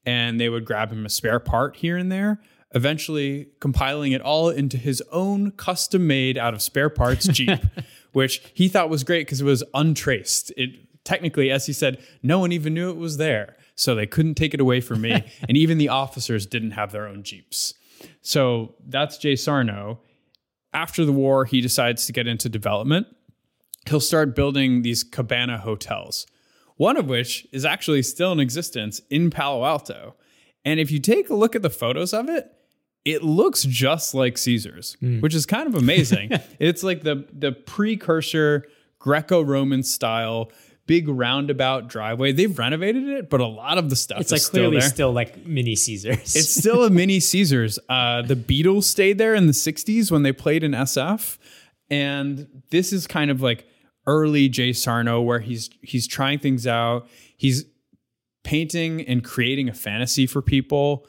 and 0.05 0.39
they 0.39 0.49
would 0.49 0.65
grab 0.65 0.91
him 0.91 1.05
a 1.05 1.09
spare 1.09 1.39
part 1.39 1.77
here 1.77 1.95
and 1.95 2.11
there. 2.11 2.41
Eventually, 2.73 3.47
compiling 3.61 4.11
it 4.11 4.21
all 4.21 4.49
into 4.49 4.75
his 4.75 5.01
own 5.13 5.51
custom-made 5.51 6.37
out 6.37 6.53
of 6.53 6.61
spare 6.61 6.89
parts 6.89 7.25
Jeep, 7.29 7.61
which 8.11 8.41
he 8.53 8.67
thought 8.67 8.89
was 8.89 9.05
great 9.05 9.25
because 9.25 9.39
it 9.39 9.45
was 9.45 9.63
untraced. 9.73 10.51
It 10.57 10.71
technically, 11.05 11.51
as 11.51 11.67
he 11.67 11.71
said, 11.71 12.03
no 12.21 12.39
one 12.39 12.51
even 12.51 12.73
knew 12.73 12.89
it 12.89 12.97
was 12.97 13.15
there, 13.15 13.55
so 13.75 13.93
they 13.93 14.07
couldn't 14.07 14.35
take 14.35 14.53
it 14.53 14.61
away 14.61 14.81
from 14.81 15.01
me, 15.01 15.23
and 15.47 15.57
even 15.57 15.77
the 15.77 15.89
officers 15.89 16.45
didn't 16.45 16.71
have 16.71 16.91
their 16.91 17.07
own 17.07 17.23
Jeeps. 17.23 17.73
So 18.21 18.75
that's 18.85 19.17
Jay 19.17 19.35
Sarno. 19.35 19.99
After 20.73 21.05
the 21.05 21.11
war, 21.11 21.45
he 21.45 21.61
decides 21.61 22.05
to 22.07 22.13
get 22.13 22.27
into 22.27 22.49
development. 22.49 23.07
He'll 23.87 23.99
start 23.99 24.35
building 24.35 24.81
these 24.81 25.03
cabana 25.03 25.59
hotels, 25.59 26.25
one 26.75 26.97
of 26.97 27.07
which 27.07 27.47
is 27.51 27.63
actually 27.63 28.01
still 28.01 28.31
in 28.31 28.39
existence 28.39 29.01
in 29.09 29.29
Palo 29.29 29.63
Alto. 29.63 30.15
And 30.65 30.79
if 30.79 30.91
you 30.91 30.99
take 30.99 31.29
a 31.29 31.35
look 31.35 31.55
at 31.55 31.61
the 31.61 31.69
photos 31.69 32.13
of 32.13 32.27
it, 32.27 32.51
it 33.05 33.23
looks 33.23 33.63
just 33.63 34.15
like 34.15 34.37
Caesar's, 34.37 34.97
hmm. 34.99 35.19
which 35.19 35.35
is 35.35 35.45
kind 35.45 35.67
of 35.67 35.75
amazing. 35.75 36.31
it's 36.59 36.83
like 36.83 37.03
the 37.03 37.27
the 37.31 37.51
precursor 37.51 38.65
Greco-Roman 38.99 39.83
style 39.83 40.51
big 40.87 41.07
roundabout 41.07 41.87
driveway. 41.87 42.31
They've 42.31 42.57
renovated 42.57 43.07
it, 43.07 43.29
but 43.29 43.41
a 43.41 43.45
lot 43.47 43.77
of 43.77 43.89
the 43.89 43.95
stuff 43.95 44.21
It's 44.21 44.27
is 44.27 44.31
like 44.33 44.41
still 44.41 44.61
clearly 44.61 44.79
there. 44.79 44.89
still 44.89 45.11
like 45.11 45.45
mini 45.45 45.75
Caesars. 45.75 46.35
It's 46.35 46.49
still 46.49 46.83
a 46.83 46.89
mini 46.89 47.19
Caesars. 47.19 47.79
Uh, 47.89 48.21
the 48.21 48.35
Beatles 48.35 48.83
stayed 48.83 49.17
there 49.17 49.35
in 49.35 49.47
the 49.47 49.53
60s 49.53 50.11
when 50.11 50.23
they 50.23 50.31
played 50.31 50.63
in 50.63 50.71
SF. 50.71 51.37
And 51.89 52.47
this 52.71 52.93
is 52.93 53.07
kind 53.07 53.31
of 53.31 53.41
like 53.41 53.65
early 54.07 54.49
Jay 54.49 54.73
Sarno 54.73 55.21
where 55.21 55.39
he's 55.39 55.69
he's 55.81 56.07
trying 56.07 56.39
things 56.39 56.65
out. 56.67 57.07
He's 57.37 57.65
painting 58.43 59.01
and 59.01 59.23
creating 59.23 59.69
a 59.69 59.73
fantasy 59.73 60.27
for 60.27 60.41
people 60.41 61.07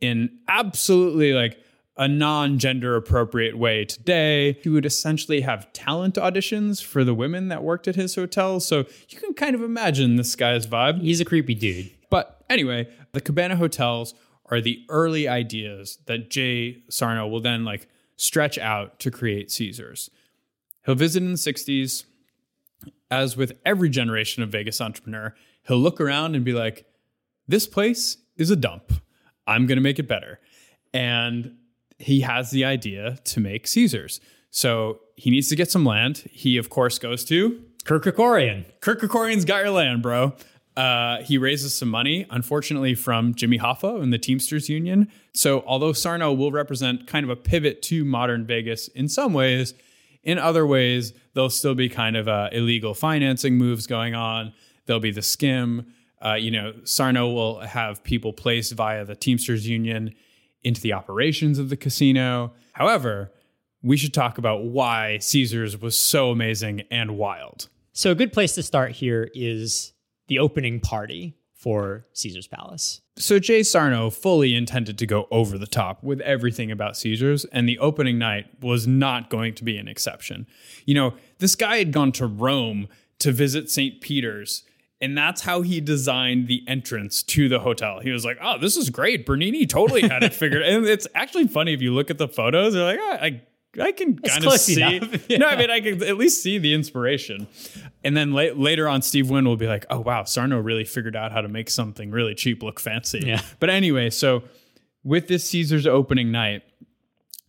in 0.00 0.30
absolutely 0.48 1.32
like 1.32 1.58
a 1.96 2.06
non-gender 2.06 2.94
appropriate 2.94 3.56
way 3.56 3.84
today. 3.84 4.58
He 4.62 4.68
would 4.68 4.84
essentially 4.84 5.40
have 5.40 5.72
talent 5.72 6.16
auditions 6.16 6.82
for 6.82 7.04
the 7.04 7.14
women 7.14 7.48
that 7.48 7.62
worked 7.62 7.88
at 7.88 7.96
his 7.96 8.14
hotel. 8.14 8.60
So 8.60 8.84
you 9.08 9.18
can 9.18 9.32
kind 9.34 9.54
of 9.54 9.62
imagine 9.62 10.16
this 10.16 10.36
guy's 10.36 10.66
vibe. 10.66 11.00
He's 11.00 11.20
a 11.20 11.24
creepy 11.24 11.54
dude. 11.54 11.90
But 12.10 12.44
anyway, 12.50 12.88
the 13.12 13.20
Cabana 13.20 13.56
hotels 13.56 14.14
are 14.46 14.60
the 14.60 14.84
early 14.88 15.26
ideas 15.26 15.98
that 16.06 16.30
Jay 16.30 16.82
Sarno 16.90 17.26
will 17.26 17.40
then 17.40 17.64
like 17.64 17.88
stretch 18.16 18.58
out 18.58 18.98
to 19.00 19.10
create 19.10 19.50
Caesars. 19.50 20.10
He'll 20.84 20.94
visit 20.94 21.22
in 21.22 21.32
the 21.32 21.38
60s. 21.38 22.04
As 23.10 23.36
with 23.36 23.52
every 23.64 23.88
generation 23.88 24.42
of 24.42 24.50
Vegas 24.50 24.80
entrepreneur, 24.80 25.34
he'll 25.66 25.78
look 25.78 26.00
around 26.00 26.34
and 26.34 26.44
be 26.44 26.52
like, 26.52 26.86
this 27.46 27.66
place 27.66 28.16
is 28.36 28.50
a 28.50 28.56
dump. 28.56 28.92
I'm 29.46 29.66
going 29.66 29.76
to 29.76 29.82
make 29.82 30.00
it 30.00 30.08
better. 30.08 30.40
And 30.92 31.56
he 31.98 32.20
has 32.20 32.50
the 32.50 32.64
idea 32.64 33.18
to 33.24 33.40
make 33.40 33.66
Caesars. 33.66 34.20
So 34.50 35.00
he 35.16 35.30
needs 35.30 35.48
to 35.48 35.56
get 35.56 35.70
some 35.70 35.84
land. 35.84 36.24
He, 36.30 36.56
of 36.56 36.70
course, 36.70 36.98
goes 36.98 37.24
to 37.26 37.62
Kirk 37.84 38.04
Kerkorian. 38.04 38.64
Kirk 38.80 39.00
Kerkorian's 39.00 39.44
got 39.44 39.62
your 39.62 39.70
land, 39.70 40.02
bro. 40.02 40.34
Uh, 40.76 41.22
he 41.22 41.38
raises 41.38 41.74
some 41.74 41.88
money, 41.88 42.26
unfortunately, 42.30 42.94
from 42.94 43.34
Jimmy 43.34 43.58
Hoffa 43.58 44.02
and 44.02 44.12
the 44.12 44.18
Teamsters 44.18 44.68
Union. 44.68 45.10
So, 45.32 45.64
although 45.66 45.94
Sarno 45.94 46.32
will 46.34 46.52
represent 46.52 47.06
kind 47.06 47.24
of 47.24 47.30
a 47.30 47.36
pivot 47.36 47.80
to 47.82 48.04
modern 48.04 48.44
Vegas 48.44 48.88
in 48.88 49.08
some 49.08 49.32
ways, 49.32 49.72
in 50.22 50.38
other 50.38 50.66
ways, 50.66 51.14
there'll 51.32 51.48
still 51.48 51.74
be 51.74 51.88
kind 51.88 52.16
of 52.16 52.28
uh, 52.28 52.50
illegal 52.52 52.92
financing 52.92 53.56
moves 53.56 53.86
going 53.86 54.14
on. 54.14 54.52
There'll 54.84 55.00
be 55.00 55.12
the 55.12 55.22
skim. 55.22 55.86
Uh, 56.22 56.34
you 56.34 56.50
know, 56.50 56.74
Sarno 56.84 57.30
will 57.30 57.60
have 57.60 58.02
people 58.04 58.32
placed 58.32 58.72
via 58.72 59.04
the 59.04 59.14
Teamsters 59.14 59.66
Union 59.66 60.14
into 60.66 60.80
the 60.80 60.92
operations 60.92 61.58
of 61.58 61.70
the 61.70 61.76
casino. 61.76 62.52
However, 62.72 63.32
we 63.82 63.96
should 63.96 64.12
talk 64.12 64.36
about 64.36 64.64
why 64.64 65.18
Caesars 65.18 65.80
was 65.80 65.96
so 65.96 66.30
amazing 66.30 66.82
and 66.90 67.16
wild. 67.16 67.68
So 67.92 68.10
a 68.10 68.16
good 68.16 68.32
place 68.32 68.54
to 68.56 68.62
start 68.62 68.90
here 68.90 69.30
is 69.32 69.92
the 70.26 70.40
opening 70.40 70.80
party 70.80 71.36
for 71.54 72.06
Caesar's 72.12 72.48
Palace. 72.48 73.00
So 73.16 73.38
Jay 73.38 73.62
Sarno 73.62 74.10
fully 74.10 74.54
intended 74.54 74.98
to 74.98 75.06
go 75.06 75.26
over 75.30 75.56
the 75.56 75.66
top 75.66 76.02
with 76.02 76.20
everything 76.20 76.70
about 76.70 76.96
Caesars, 76.96 77.44
and 77.46 77.68
the 77.68 77.78
opening 77.78 78.18
night 78.18 78.46
was 78.60 78.86
not 78.86 79.30
going 79.30 79.54
to 79.54 79.64
be 79.64 79.78
an 79.78 79.88
exception. 79.88 80.46
You 80.84 80.94
know, 80.94 81.14
this 81.38 81.54
guy 81.54 81.78
had 81.78 81.92
gone 81.92 82.12
to 82.12 82.26
Rome 82.26 82.88
to 83.20 83.32
visit 83.32 83.70
St. 83.70 84.00
Peter's, 84.00 84.64
and 85.00 85.16
that's 85.16 85.42
how 85.42 85.62
he 85.62 85.80
designed 85.80 86.48
the 86.48 86.64
entrance 86.66 87.22
to 87.22 87.48
the 87.48 87.60
hotel. 87.60 88.00
He 88.00 88.10
was 88.10 88.24
like, 88.24 88.38
"Oh, 88.40 88.58
this 88.58 88.76
is 88.76 88.90
great. 88.90 89.26
Bernini 89.26 89.66
totally 89.66 90.02
had 90.02 90.22
it 90.22 90.32
figured." 90.34 90.62
and 90.64 90.86
it's 90.86 91.06
actually 91.14 91.48
funny 91.48 91.74
if 91.74 91.82
you 91.82 91.92
look 91.92 92.10
at 92.10 92.18
the 92.18 92.28
photos. 92.28 92.74
They're 92.74 92.84
like, 92.84 92.98
oh, 93.00 93.18
"I, 93.20 93.42
I 93.80 93.92
can 93.92 94.18
kind 94.18 94.46
of 94.46 94.52
see." 94.54 94.96
enough. 94.96 95.28
No, 95.30 95.46
I 95.46 95.56
mean, 95.56 95.70
I 95.70 95.80
can 95.80 96.02
at 96.02 96.16
least 96.16 96.42
see 96.42 96.58
the 96.58 96.72
inspiration. 96.72 97.46
And 98.04 98.16
then 98.16 98.32
la- 98.32 98.54
later 98.54 98.88
on, 98.88 99.02
Steve 99.02 99.28
Wynn 99.28 99.44
will 99.44 99.56
be 99.56 99.66
like, 99.66 99.84
"Oh 99.90 100.00
wow, 100.00 100.24
Sarno 100.24 100.58
really 100.58 100.84
figured 100.84 101.16
out 101.16 101.32
how 101.32 101.42
to 101.42 101.48
make 101.48 101.68
something 101.68 102.10
really 102.10 102.34
cheap 102.34 102.62
look 102.62 102.80
fancy." 102.80 103.22
Yeah. 103.26 103.42
But 103.60 103.70
anyway, 103.70 104.10
so 104.10 104.44
with 105.04 105.28
this 105.28 105.48
Caesar's 105.50 105.86
opening 105.86 106.32
night, 106.32 106.62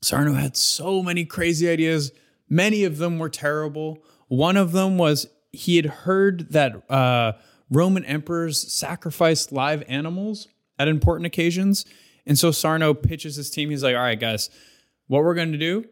Sarno 0.01 0.33
had 0.33 0.57
so 0.57 1.01
many 1.01 1.25
crazy 1.25 1.69
ideas. 1.69 2.11
Many 2.49 2.83
of 2.83 2.97
them 2.97 3.19
were 3.19 3.29
terrible. 3.29 4.03
One 4.27 4.57
of 4.57 4.73
them 4.73 4.97
was 4.97 5.27
he 5.51 5.75
had 5.77 5.85
heard 5.85 6.51
that 6.51 6.89
uh, 6.91 7.33
Roman 7.71 8.05
emperors 8.05 8.71
sacrificed 8.71 9.51
live 9.51 9.83
animals 9.87 10.47
at 10.79 10.87
important 10.87 11.25
occasions. 11.25 11.85
And 12.25 12.37
so 12.37 12.51
Sarno 12.51 12.93
pitches 12.93 13.35
his 13.35 13.49
team. 13.49 13.69
He's 13.69 13.83
like, 13.83 13.95
all 13.95 14.01
right, 14.01 14.19
guys, 14.19 14.49
what 15.07 15.23
we're 15.23 15.33
going 15.35 15.51
to 15.53 15.57
do 15.57 15.85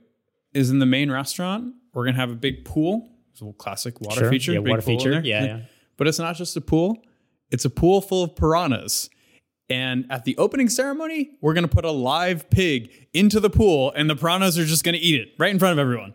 is 0.54 0.70
in 0.70 0.80
the 0.80 0.86
main 0.86 1.10
restaurant, 1.12 1.74
we're 1.94 2.04
going 2.04 2.16
to 2.16 2.20
have 2.20 2.32
a 2.32 2.36
big 2.36 2.66
pool. 2.66 3.10
It's 3.32 3.42
a 3.42 3.46
little 3.46 3.54
classic 3.54 4.00
water 4.02 4.22
Sure. 4.22 4.30
feature. 4.30 4.54
Yeah, 4.54 4.60
big 4.60 4.70
water 4.70 4.82
feature. 4.82 5.22
Yeah, 5.24 5.44
yeah. 5.46 5.60
But 5.98 6.08
it's 6.08 6.20
not 6.20 6.36
just 6.36 6.56
a 6.58 6.62
pool, 6.62 6.98
it's 7.52 7.66
a 7.66 7.70
pool 7.70 8.02
full 8.02 8.24
of 8.24 8.36
piranhas. 8.36 9.10
And 9.70 10.06
at 10.12 10.26
the 10.26 10.38
opening 10.38 10.70
ceremony, 10.70 11.32
we're 11.42 11.54
going 11.56 11.68
to 11.68 11.74
put 11.74 11.86
a 11.86 11.92
live 11.92 12.50
pig 12.52 12.92
into 13.14 13.40
the 13.40 13.50
pool, 13.50 13.92
and 13.96 14.08
the 14.10 14.16
piranhas 14.16 14.60
are 14.60 14.66
just 14.66 14.84
going 14.84 14.94
to 14.94 15.00
eat 15.02 15.20
it 15.20 15.30
right 15.40 15.50
in 15.50 15.58
front 15.58 15.74
of 15.74 15.80
everyone. 15.80 16.14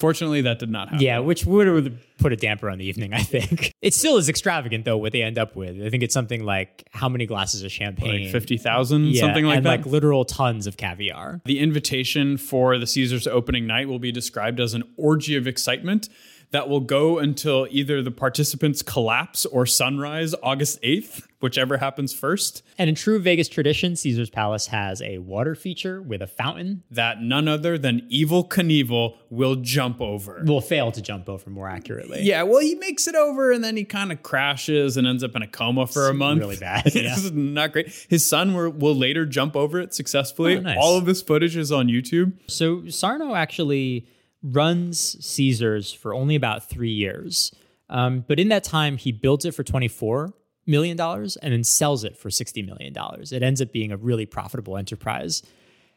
Fortunately, 0.00 0.40
that 0.40 0.58
did 0.58 0.70
not 0.70 0.88
happen. 0.88 1.04
Yeah, 1.04 1.18
which 1.20 1.44
would 1.46 1.66
have 1.66 1.92
put 2.18 2.32
a 2.32 2.36
damper 2.36 2.68
on 2.70 2.78
the 2.78 2.86
evening, 2.86 3.12
I 3.14 3.22
think. 3.22 3.72
It 3.82 3.94
still 3.94 4.18
is 4.18 4.28
extravagant, 4.28 4.84
though, 4.84 4.98
what 4.98 5.12
they 5.12 5.22
end 5.22 5.38
up 5.38 5.56
with. 5.56 5.80
I 5.82 5.88
think 5.88 6.02
it's 6.02 6.12
something 6.12 6.44
like 6.44 6.86
how 6.90 7.08
many 7.08 7.24
glasses 7.26 7.62
of 7.62 7.72
champagne? 7.72 8.24
Like 8.24 8.32
50,000, 8.32 9.06
Yeah, 9.06 9.20
something 9.20 9.46
like 9.46 9.58
and 9.58 9.66
that. 9.66 9.70
like 9.70 9.86
literal 9.86 10.24
tons 10.26 10.66
of 10.66 10.76
caviar. 10.76 11.40
the 11.46 11.58
invitation 11.60 12.36
for 12.36 12.76
the 12.78 12.86
Caesars 12.86 13.26
opening 13.26 13.66
night 13.66 13.88
will 13.88 13.98
be 13.98 14.12
described 14.12 14.60
as 14.60 14.74
an 14.74 14.82
orgy 14.96 15.34
of 15.36 15.46
excitement 15.46 16.08
that 16.52 16.68
will 16.68 16.80
go 16.80 17.18
until 17.18 17.66
either 17.70 18.02
the 18.02 18.10
participants 18.10 18.82
collapse 18.82 19.46
or 19.46 19.66
sunrise 19.66 20.34
August 20.42 20.82
8th, 20.82 21.26
whichever 21.40 21.76
happens 21.76 22.12
first. 22.12 22.62
And 22.76 22.88
in 22.88 22.96
true 22.96 23.20
Vegas 23.20 23.48
tradition, 23.48 23.94
Caesar's 23.94 24.30
Palace 24.30 24.66
has 24.66 25.00
a 25.00 25.18
water 25.18 25.54
feature 25.54 26.02
with 26.02 26.22
a 26.22 26.26
fountain. 26.26 26.82
That 26.90 27.22
none 27.22 27.46
other 27.46 27.78
than 27.78 28.00
Evel 28.10 28.48
Knievel 28.48 29.14
will 29.30 29.56
jump 29.56 30.00
over. 30.00 30.42
Will 30.44 30.60
fail 30.60 30.90
to 30.92 31.00
jump 31.00 31.28
over 31.28 31.50
more 31.50 31.68
accurately. 31.68 32.22
Yeah, 32.22 32.42
well, 32.42 32.60
he 32.60 32.74
makes 32.74 33.06
it 33.06 33.14
over 33.14 33.52
and 33.52 33.62
then 33.62 33.76
he 33.76 33.84
kind 33.84 34.10
of 34.10 34.22
crashes 34.22 34.96
and 34.96 35.06
ends 35.06 35.22
up 35.22 35.36
in 35.36 35.42
a 35.42 35.46
coma 35.46 35.86
for 35.86 36.08
a 36.08 36.14
month. 36.14 36.40
really 36.40 36.56
bad, 36.56 36.84
yeah. 36.94 37.14
this 37.14 37.24
is 37.24 37.32
not 37.32 37.72
great. 37.72 37.88
His 38.08 38.26
son 38.28 38.54
will, 38.54 38.70
will 38.70 38.96
later 38.96 39.24
jump 39.24 39.54
over 39.54 39.80
it 39.80 39.94
successfully. 39.94 40.56
Oh, 40.56 40.60
nice. 40.60 40.78
All 40.80 40.98
of 40.98 41.04
this 41.06 41.22
footage 41.22 41.56
is 41.56 41.70
on 41.70 41.86
YouTube. 41.86 42.32
So 42.48 42.88
Sarno 42.88 43.34
actually 43.36 44.06
runs 44.42 45.24
Caesars 45.24 45.92
for 45.92 46.14
only 46.14 46.34
about 46.34 46.68
three 46.68 46.92
years. 46.92 47.52
Um, 47.88 48.24
but 48.26 48.38
in 48.38 48.48
that 48.48 48.64
time, 48.64 48.96
he 48.96 49.12
builds 49.12 49.44
it 49.44 49.54
for 49.54 49.64
$24 49.64 50.32
million 50.66 50.98
and 51.00 51.52
then 51.52 51.64
sells 51.64 52.04
it 52.04 52.16
for 52.16 52.28
$60 52.28 52.64
million. 52.64 52.94
It 53.32 53.42
ends 53.42 53.60
up 53.60 53.72
being 53.72 53.92
a 53.92 53.96
really 53.96 54.26
profitable 54.26 54.76
enterprise. 54.76 55.42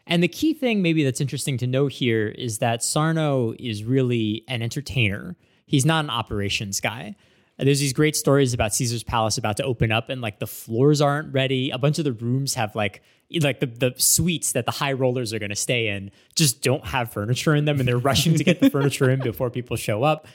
And 0.07 0.21
the 0.21 0.27
key 0.27 0.53
thing, 0.53 0.81
maybe 0.81 1.03
that's 1.03 1.21
interesting 1.21 1.57
to 1.59 1.67
note 1.67 1.93
here, 1.93 2.27
is 2.27 2.57
that 2.59 2.83
Sarno 2.83 3.53
is 3.59 3.83
really 3.83 4.43
an 4.47 4.61
entertainer. 4.61 5.37
He's 5.65 5.85
not 5.85 6.03
an 6.03 6.09
operations 6.09 6.79
guy. 6.79 7.15
There's 7.57 7.79
these 7.79 7.93
great 7.93 8.15
stories 8.15 8.53
about 8.53 8.73
Caesar's 8.73 9.03
Palace 9.03 9.37
about 9.37 9.57
to 9.57 9.63
open 9.63 9.91
up, 9.91 10.09
and 10.09 10.21
like 10.21 10.39
the 10.39 10.47
floors 10.47 11.01
aren't 11.01 11.33
ready. 11.33 11.69
A 11.69 11.77
bunch 11.77 11.99
of 11.99 12.05
the 12.05 12.13
rooms 12.13 12.55
have 12.55 12.75
like 12.75 13.01
like 13.41 13.59
the, 13.59 13.67
the 13.67 13.93
suites 13.97 14.51
that 14.51 14.65
the 14.65 14.71
high 14.71 14.93
rollers 14.93 15.33
are 15.33 15.39
going 15.39 15.49
to 15.49 15.55
stay 15.55 15.87
in 15.87 16.11
just 16.35 16.61
don't 16.61 16.85
have 16.85 17.11
furniture 17.11 17.55
in 17.55 17.65
them, 17.65 17.79
and 17.79 17.87
they're 17.87 17.97
rushing 17.97 18.35
to 18.35 18.43
get 18.43 18.59
the 18.59 18.69
furniture 18.69 19.09
in 19.09 19.21
before 19.21 19.49
people 19.49 19.75
show 19.75 20.03
up. 20.03 20.27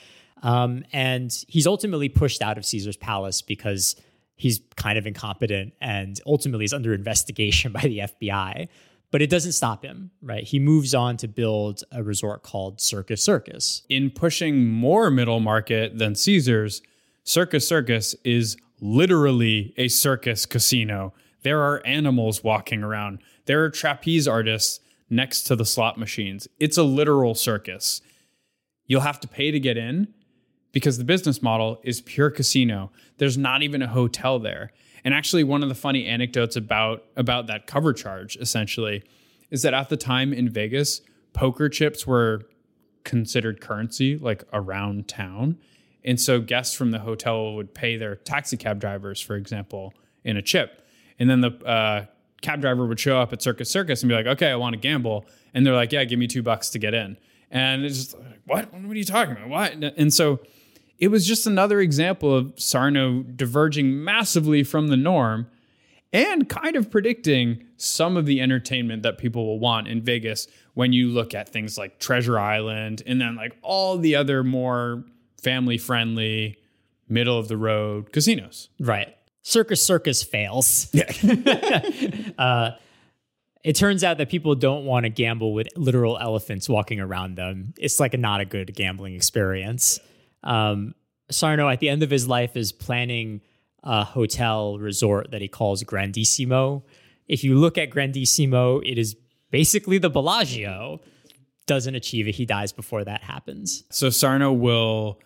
Um, 0.43 0.85
and 0.93 1.33
he's 1.49 1.67
ultimately 1.67 2.09
pushed 2.09 2.43
out 2.43 2.59
of 2.59 2.65
Caesar's 2.65 2.97
Palace 2.97 3.43
because 3.43 3.97
he's 4.37 4.61
kind 4.77 4.97
of 4.97 5.07
incompetent 5.07 5.75
and 5.81 6.21
ultimately 6.27 6.65
is 6.65 6.73
under 6.73 6.95
investigation 6.95 7.73
by 7.73 7.81
the 7.81 7.99
FBI. 7.99 8.69
But 9.11 9.23
it 9.23 9.31
doesn't 9.31 9.53
stop 9.53 9.85
him, 9.85 10.11
right? 10.21 10.45
He 10.45 10.59
moves 10.59 10.95
on 10.95 11.17
to 11.19 11.29
build 11.29 11.83
a 11.91 12.03
resort 12.03 12.43
called 12.43 12.79
Circus 12.81 13.23
Circus. 13.23 13.83
In 13.89 14.11
pushing 14.11 14.67
more 14.67 15.11
middle 15.11 15.41
market 15.41 15.97
than 15.97 16.15
Caesars, 16.15 16.83
Circus 17.29 17.69
Circus 17.69 18.15
is 18.25 18.57
literally 18.81 19.75
a 19.77 19.89
circus 19.89 20.47
casino. 20.47 21.13
There 21.43 21.61
are 21.61 21.87
animals 21.87 22.43
walking 22.43 22.83
around. 22.83 23.19
There 23.45 23.63
are 23.63 23.69
trapeze 23.69 24.27
artists 24.27 24.81
next 25.11 25.43
to 25.43 25.55
the 25.55 25.67
slot 25.67 25.99
machines. 25.99 26.49
It's 26.59 26.79
a 26.79 26.83
literal 26.83 27.35
circus. 27.35 28.01
You'll 28.87 29.03
have 29.03 29.21
to 29.21 29.29
pay 29.29 29.51
to 29.51 29.61
get 29.61 29.77
in, 29.77 30.09
because 30.73 30.97
the 30.97 31.05
business 31.05 31.43
model 31.43 31.83
is 31.85 32.01
pure 32.01 32.31
casino. 32.31 32.91
There's 33.19 33.37
not 33.37 33.63
even 33.63 33.83
a 33.83 33.89
hotel 33.89 34.39
there. 34.39 34.73
And 35.05 35.13
actually 35.13 35.45
one 35.45 35.63
of 35.63 35.69
the 35.69 35.75
funny 35.75 36.07
anecdotes 36.07 36.57
about 36.57 37.05
about 37.15 37.47
that 37.49 37.67
cover 37.67 37.93
charge 37.93 38.37
essentially 38.37 39.03
is 39.51 39.61
that 39.61 39.75
at 39.75 39.91
the 39.91 39.99
time 39.99 40.33
in 40.33 40.49
Vegas, 40.49 41.03
poker 41.35 41.69
chips 41.69 42.07
were 42.07 42.47
considered 43.05 43.61
currency 43.61 44.17
like 44.17 44.45
around 44.51 45.09
town. 45.09 45.59
And 46.05 46.21
so 46.21 46.41
guests 46.41 46.75
from 46.75 46.91
the 46.91 47.01
hotel 47.01 47.55
would 47.55 47.75
pay 47.75 47.97
their 47.97 48.17
taxi 48.17 48.57
cab 48.57 48.81
drivers, 48.81 49.21
for 49.21 49.37
example, 49.37 49.95
in 50.25 50.37
a 50.37 50.43
chip. 50.43 50.87
And 51.19 51.29
then 51.29 51.41
the 51.41 51.51
uh, 51.67 52.07
cab 52.41 52.61
driver 52.61 52.87
would 52.87 53.01
show 53.01 53.19
up 53.19 53.33
at 53.33 53.43
Circus 53.43 53.71
Circus 53.71 54.03
and 54.03 54.09
be 54.09 54.15
like, 54.15 54.27
okay, 54.27 54.51
I 54.51 54.57
want 54.57 54.75
to 54.75 54.81
gamble. 54.81 55.27
And 55.55 55.67
they're 55.67 55.75
like, 55.75 55.93
yeah, 55.93 56.05
give 56.05 56.19
me 56.19 56.27
two 56.27 56.43
bucks 56.43 56.71
to 56.71 56.79
get 56.79 56.95
in. 56.95 57.17
And 57.51 57.85
it's 57.85 57.97
just 57.97 58.19
like, 58.19 58.41
what? 58.47 58.73
What 58.73 58.93
are 58.93 58.95
you 58.95 59.05
talking 59.05 59.37
about? 59.37 59.49
What? 59.49 59.73
And 59.73 60.13
so 60.13 60.41
it 60.99 61.09
was 61.09 61.27
just 61.27 61.47
another 61.47 61.81
example 61.81 62.35
of 62.35 62.53
Sarno 62.57 63.23
diverging 63.23 64.03
massively 64.03 64.63
from 64.63 64.89
the 64.89 64.97
norm 64.97 65.49
and 66.13 66.49
kind 66.49 66.77
of 66.77 66.91
predicting 66.91 67.65
some 67.77 68.17
of 68.17 68.27
the 68.27 68.41
entertainment 68.41 69.03
that 69.03 69.19
people 69.19 69.47
will 69.47 69.59
want 69.59 69.89
in 69.89 70.03
Vegas 70.03 70.49
when 70.75 70.93
you 70.93 71.09
look 71.09 71.35
at 71.35 71.49
things 71.49 71.77
like 71.77 71.99
Treasure 71.99 72.39
Island 72.39 73.03
and 73.07 73.21
then 73.21 73.37
like 73.37 73.57
all 73.63 73.99
the 73.99 74.17
other 74.17 74.43
more 74.43 75.05
family 75.43 75.79
friendly, 75.79 76.59
middle 77.09 77.39
of 77.39 77.49
the 77.49 77.57
road 77.57 78.13
casinos. 78.13 78.69
Right. 78.79 79.15
Circus 79.43 79.85
Circus 79.85 80.23
fails. 80.23 80.89
Yeah. 80.93 81.83
uh, 82.39 82.71
it 83.65 83.75
turns 83.75 84.05
out 84.05 84.19
that 84.19 84.29
people 84.29 84.55
don't 84.55 84.85
want 84.85 85.05
to 85.05 85.11
gamble 85.11 85.53
with 85.53 85.69
literal 85.77 86.17
elephants 86.19 86.69
walking 86.69 87.01
around 87.01 87.35
them. 87.35 87.75
It's 87.77 87.99
like 87.99 88.15
a, 88.15 88.17
not 88.17 88.41
a 88.41 88.45
good 88.45 88.75
gambling 88.75 89.15
experience. 89.15 89.99
Um, 90.45 90.95
Sarno, 91.31 91.69
at 91.69 91.81
the 91.81 91.89
end 91.89 92.03
of 92.03 92.11
his 92.11 92.29
life, 92.29 92.57
is 92.57 92.73
planning 92.73 93.41
a 93.83 94.05
hotel 94.05 94.79
resort 94.79 95.33
that 95.33 95.41
he 95.41 95.49
calls 95.49 95.83
Grandissimo. 95.83 96.83
If 97.27 97.45
you 97.45 97.57
look 97.57 97.77
at 97.77 97.91
Grandissimo, 97.91 98.81
it 98.85 98.97
is 98.97 99.17
basically 99.51 99.99
the 99.99 100.11
Bellagio. 100.11 101.01
Doesn't 101.67 101.95
achieve 101.95 102.29
it. 102.29 102.37
He 102.37 102.47
dies 102.47 102.73
before 102.73 103.05
that 103.05 103.23
happens. 103.23 103.85
So 103.91 104.09
Sarno 104.09 104.53
will 104.53 105.21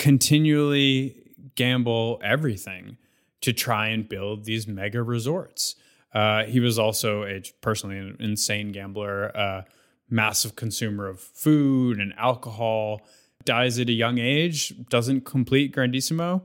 continually 0.00 1.14
gamble 1.56 2.18
everything 2.24 2.96
to 3.42 3.52
try 3.52 3.88
and 3.88 4.08
build 4.08 4.46
these 4.46 4.66
mega 4.66 5.02
resorts. 5.02 5.76
Uh, 6.14 6.44
he 6.44 6.58
was 6.58 6.78
also 6.78 7.24
a 7.24 7.42
personally 7.60 7.98
an 7.98 8.16
insane 8.18 8.72
gambler, 8.72 9.26
a 9.26 9.66
massive 10.08 10.56
consumer 10.56 11.06
of 11.06 11.20
food 11.20 12.00
and 12.00 12.14
alcohol 12.16 13.02
dies 13.44 13.78
at 13.78 13.90
a 13.90 13.92
young 13.92 14.16
age, 14.16 14.72
doesn't 14.88 15.26
complete 15.26 15.76
Grandissimo, 15.76 16.44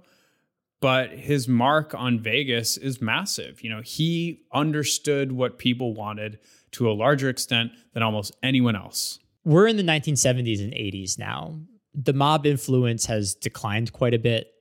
but 0.81 1.11
his 1.11 1.47
mark 1.47 1.95
on 1.95 2.19
Vegas 2.19 2.75
is 2.75 3.01
massive. 3.01 3.63
You 3.63 3.69
know, 3.69 3.81
he 3.81 4.41
understood 4.51 5.31
what 5.31 5.57
people 5.57 5.93
wanted 5.93 6.39
to 6.71 6.91
a 6.91 6.93
larger 6.93 7.29
extent 7.29 7.71
than 7.93 8.03
almost 8.03 8.35
anyone 8.43 8.75
else. 8.75 9.19
We're 9.45 9.67
in 9.67 9.77
the 9.77 9.83
1970s 9.83 10.61
and 10.61 10.73
80s 10.73 11.17
now. 11.17 11.59
The 11.95 12.13
mob 12.13 12.45
influence 12.45 13.05
has 13.05 13.35
declined 13.35 13.93
quite 13.93 14.13
a 14.13 14.19
bit, 14.19 14.51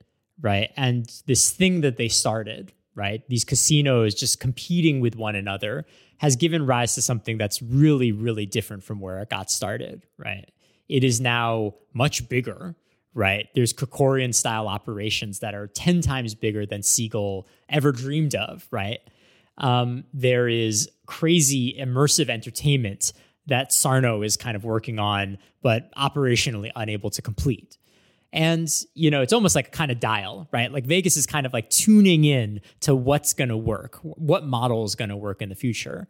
right? 0.41 0.71
And 0.77 1.11
this 1.25 1.51
thing 1.51 1.81
that 1.81 1.97
they 1.97 2.07
started, 2.07 2.73
right? 2.95 3.21
These 3.27 3.43
casinos 3.43 4.15
just 4.15 4.39
competing 4.39 5.01
with 5.01 5.15
one 5.15 5.35
another 5.35 5.85
has 6.19 6.35
given 6.35 6.65
rise 6.65 6.95
to 6.95 7.01
something 7.01 7.37
that's 7.37 7.61
really, 7.61 8.11
really 8.11 8.45
different 8.45 8.83
from 8.83 8.99
where 9.01 9.19
it 9.19 9.29
got 9.29 9.51
started, 9.51 10.03
right? 10.17 10.49
it 10.87 11.03
is 11.03 11.19
now 11.19 11.73
much 11.93 12.27
bigger, 12.29 12.75
right? 13.13 13.47
There's 13.55 13.73
Kerkorian 13.73 14.33
style 14.33 14.67
operations 14.67 15.39
that 15.39 15.55
are 15.55 15.67
10 15.67 16.01
times 16.01 16.35
bigger 16.35 16.65
than 16.65 16.83
Siegel 16.83 17.47
ever 17.69 17.91
dreamed 17.91 18.35
of, 18.35 18.67
right? 18.71 18.99
Um, 19.57 20.03
there 20.13 20.47
is 20.47 20.89
crazy 21.05 21.75
immersive 21.79 22.29
entertainment 22.29 23.13
that 23.47 23.71
Sarno 23.71 24.23
is 24.23 24.37
kind 24.37 24.55
of 24.55 24.63
working 24.63 24.99
on, 24.99 25.37
but 25.61 25.93
operationally 25.95 26.71
unable 26.75 27.09
to 27.11 27.21
complete. 27.21 27.77
And, 28.33 28.69
you 28.95 29.11
know, 29.11 29.21
it's 29.21 29.31
almost 29.31 29.55
like 29.55 29.67
a 29.69 29.71
kind 29.71 29.91
of 29.91 29.99
dial, 29.99 30.49
right? 30.51 30.71
Like 30.71 30.85
Vegas 30.85 31.15
is 31.15 31.25
kind 31.25 31.45
of 31.45 31.53
like 31.53 31.69
tuning 31.69 32.25
in 32.25 32.59
to 32.81 32.93
what's 32.93 33.33
going 33.33 33.49
to 33.49 33.57
work, 33.57 33.97
what 34.01 34.45
model 34.45 34.83
is 34.83 34.95
going 34.95 35.09
to 35.09 35.15
work 35.15 35.41
in 35.41 35.49
the 35.49 35.55
future. 35.55 36.07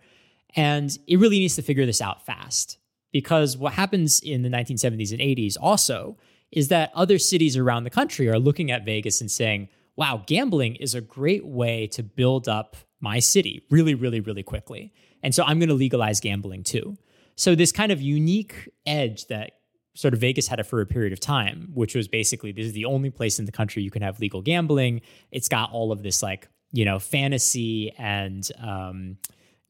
And 0.56 0.98
it 1.08 1.20
really 1.20 1.38
needs 1.38 1.56
to 1.56 1.62
figure 1.62 1.86
this 1.86 2.02
out 2.02 2.26
fast 2.26 2.80
because 3.12 3.58
what 3.58 3.74
happens 3.74 4.22
in 4.22 4.42
the 4.42 4.50
1970s 4.50 5.12
and 5.12 5.20
80s 5.20 5.56
also 5.62 6.18
is 6.52 6.70
that 6.70 6.92
other 6.96 7.20
cities 7.20 7.58
around 7.58 7.84
the 7.84 7.90
country 7.90 8.28
are 8.28 8.40
looking 8.40 8.72
at 8.72 8.86
Vegas 8.86 9.22
and 9.22 9.30
saying, 9.30 9.70
wow, 9.96 10.24
gambling 10.26 10.76
is 10.78 10.96
a 10.96 11.02
great 11.02 11.46
way 11.46 11.88
to 11.88 12.02
build 12.02 12.48
up 12.48 12.76
my 13.00 13.20
city 13.20 13.64
really, 13.70 13.94
really, 13.94 14.20
really 14.20 14.44
quickly. 14.44 14.92
And 15.22 15.36
so 15.36 15.44
I'm 15.44 15.60
going 15.60 15.70
to 15.70 15.76
legalize 15.76 16.20
gambling 16.20 16.64
too. 16.64 16.98
So, 17.36 17.56
this 17.56 17.72
kind 17.72 17.92
of 17.92 18.02
unique 18.02 18.70
edge 18.86 19.28
that 19.28 19.52
sort 19.96 20.14
of 20.14 20.20
Vegas 20.20 20.48
had 20.48 20.60
it 20.60 20.66
for 20.66 20.82
a 20.82 20.86
period 20.86 21.14
of 21.14 21.20
time, 21.20 21.70
which 21.74 21.96
was 21.96 22.08
basically 22.08 22.52
this 22.52 22.66
is 22.66 22.74
the 22.74 22.86
only 22.86 23.10
place 23.10 23.40
in 23.40 23.46
the 23.46 23.52
country 23.52 23.82
you 23.82 23.92
can 23.92 24.02
have 24.02 24.20
legal 24.20 24.42
gambling. 24.42 25.02
It's 25.32 25.50
got 25.50 25.72
all 25.72 25.92
of 25.92 26.04
this 26.04 26.22
like, 26.22 26.48
you 26.72 26.86
know, 26.86 27.00
fantasy 27.00 27.94
and, 27.98 28.48
um, 28.62 29.18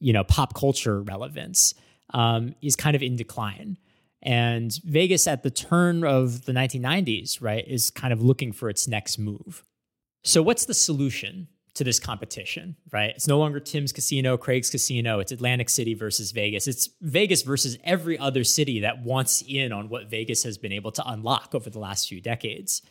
you 0.00 0.12
know, 0.12 0.24
pop 0.24 0.54
culture 0.54 1.02
relevance 1.02 1.74
um, 2.12 2.54
is 2.60 2.76
kind 2.76 2.96
of 2.96 3.02
in 3.02 3.16
decline. 3.16 3.78
And 4.22 4.76
Vegas 4.84 5.26
at 5.26 5.42
the 5.42 5.50
turn 5.50 6.04
of 6.04 6.46
the 6.46 6.52
1990s, 6.52 7.40
right, 7.40 7.66
is 7.66 7.90
kind 7.90 8.12
of 8.12 8.20
looking 8.20 8.50
for 8.50 8.68
its 8.68 8.88
next 8.88 9.18
move. 9.18 9.64
So, 10.24 10.42
what's 10.42 10.64
the 10.64 10.74
solution 10.74 11.46
to 11.76 11.84
this 11.84 12.00
competition, 12.00 12.76
right? 12.90 13.10
It's 13.10 13.28
no 13.28 13.38
longer 13.38 13.60
Tim's 13.60 13.92
Casino, 13.92 14.36
Craig's 14.36 14.70
Casino. 14.70 15.20
It's 15.20 15.32
Atlantic 15.32 15.68
City 15.68 15.94
versus 15.94 16.32
Vegas. 16.32 16.66
It's 16.66 16.88
Vegas 17.02 17.42
versus 17.42 17.78
every 17.84 18.18
other 18.18 18.44
city 18.44 18.80
that 18.80 19.02
wants 19.02 19.42
in 19.46 19.72
on 19.72 19.88
what 19.88 20.10
Vegas 20.10 20.42
has 20.42 20.58
been 20.58 20.72
able 20.72 20.90
to 20.92 21.06
unlock 21.06 21.54
over 21.54 21.70
the 21.70 21.78
last 21.78 22.08
few 22.08 22.20
decades. 22.20 22.82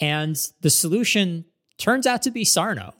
And 0.00 0.36
the 0.60 0.70
solution 0.70 1.44
turns 1.76 2.06
out 2.06 2.22
to 2.22 2.30
be 2.30 2.44
Sarno, 2.44 2.94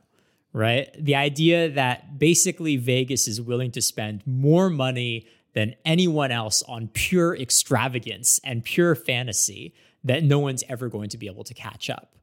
right? 0.52 0.90
The 0.98 1.14
idea 1.14 1.70
that 1.70 2.18
basically 2.18 2.76
Vegas 2.76 3.28
is 3.28 3.40
willing 3.40 3.70
to 3.72 3.82
spend 3.82 4.26
more 4.26 4.68
money 4.68 5.26
than 5.54 5.76
anyone 5.84 6.32
else 6.32 6.62
on 6.64 6.88
pure 6.88 7.36
extravagance 7.36 8.40
and 8.42 8.64
pure 8.64 8.96
fantasy 8.96 9.74
that 10.02 10.24
no 10.24 10.40
one's 10.40 10.64
ever 10.68 10.88
going 10.88 11.08
to 11.10 11.18
be 11.18 11.26
able 11.26 11.44
to 11.44 11.54
catch 11.54 11.88
up. 11.88 12.14